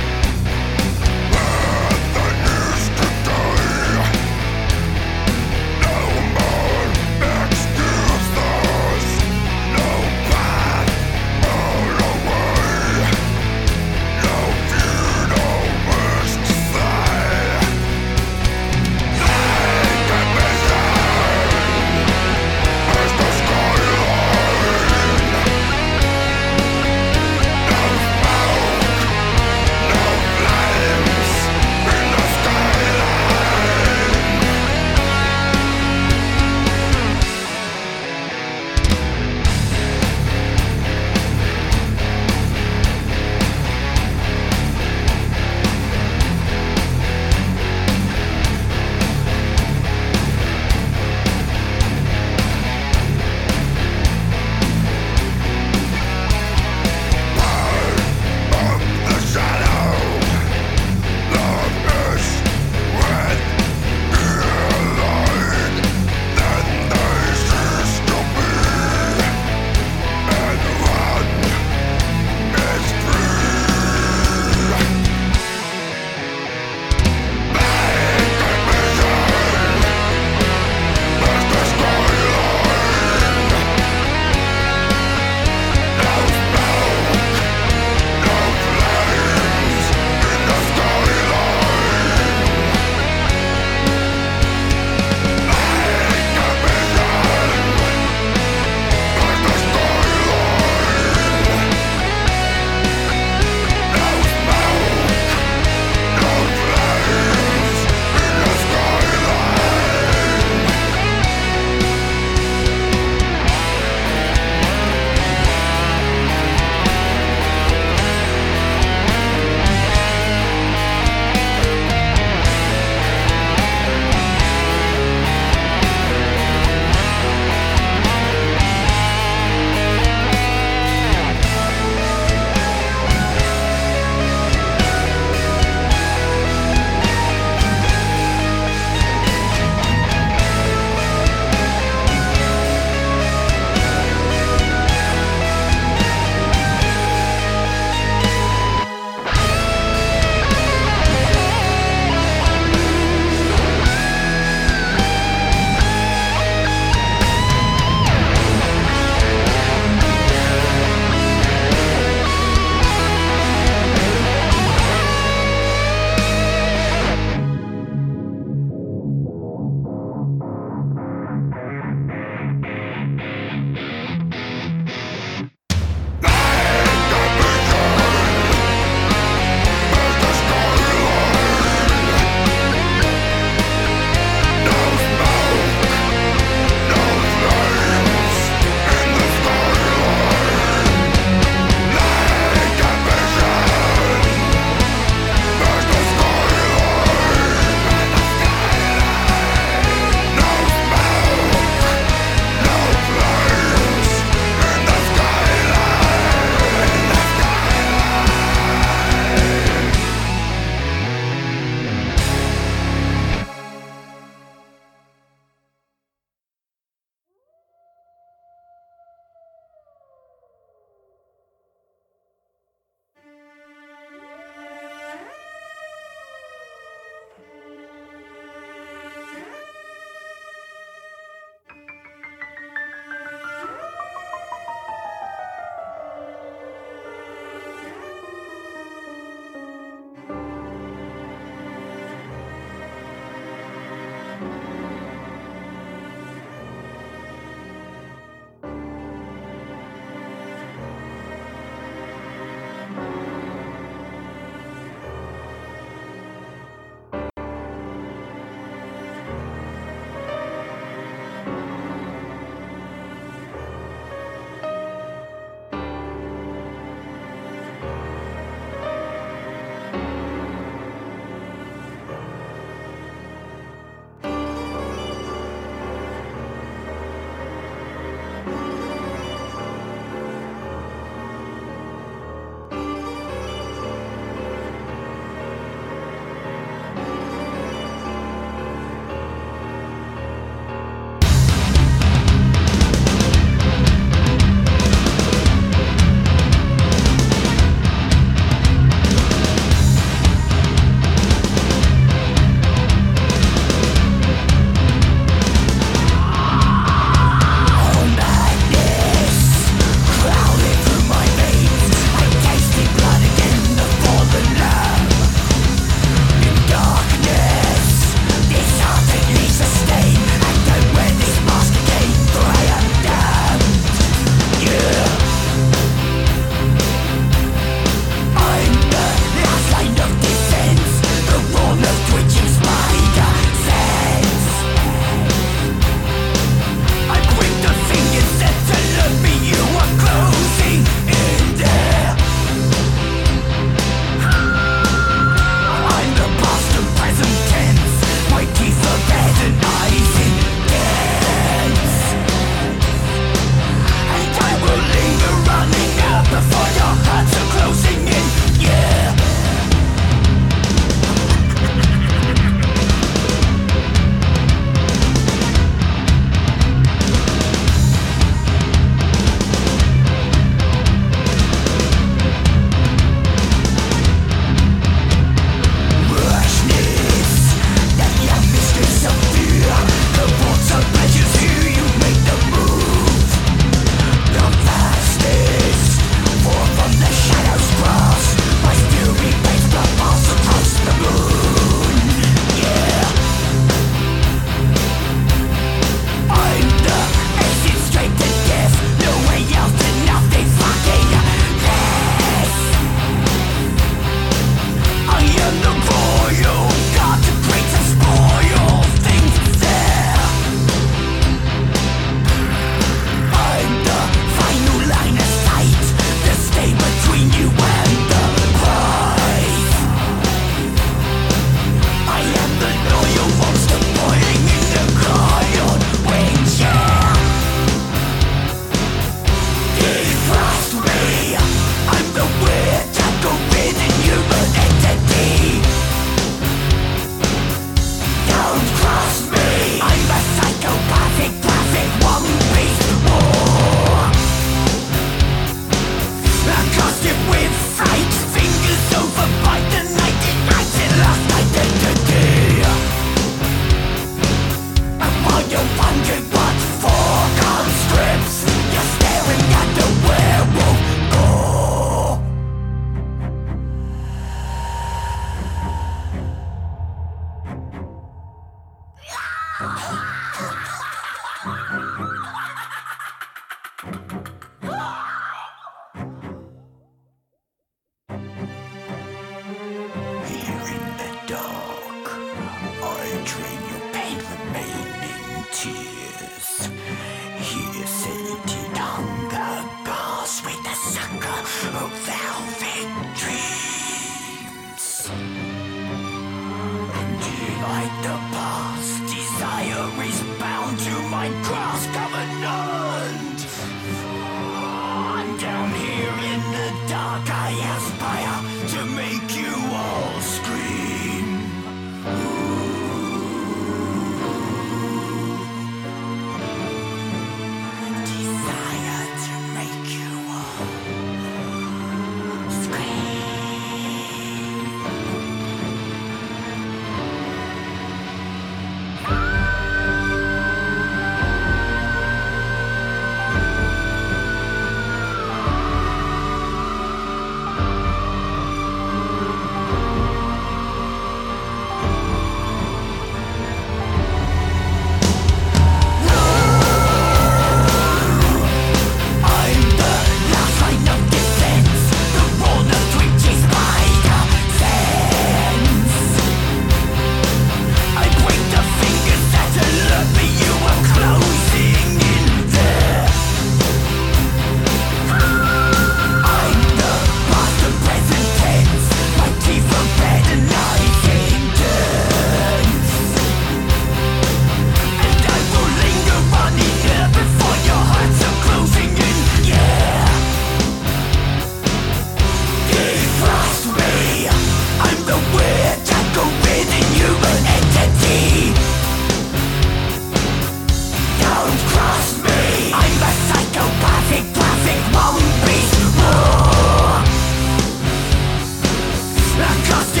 Cost 599.69 600.00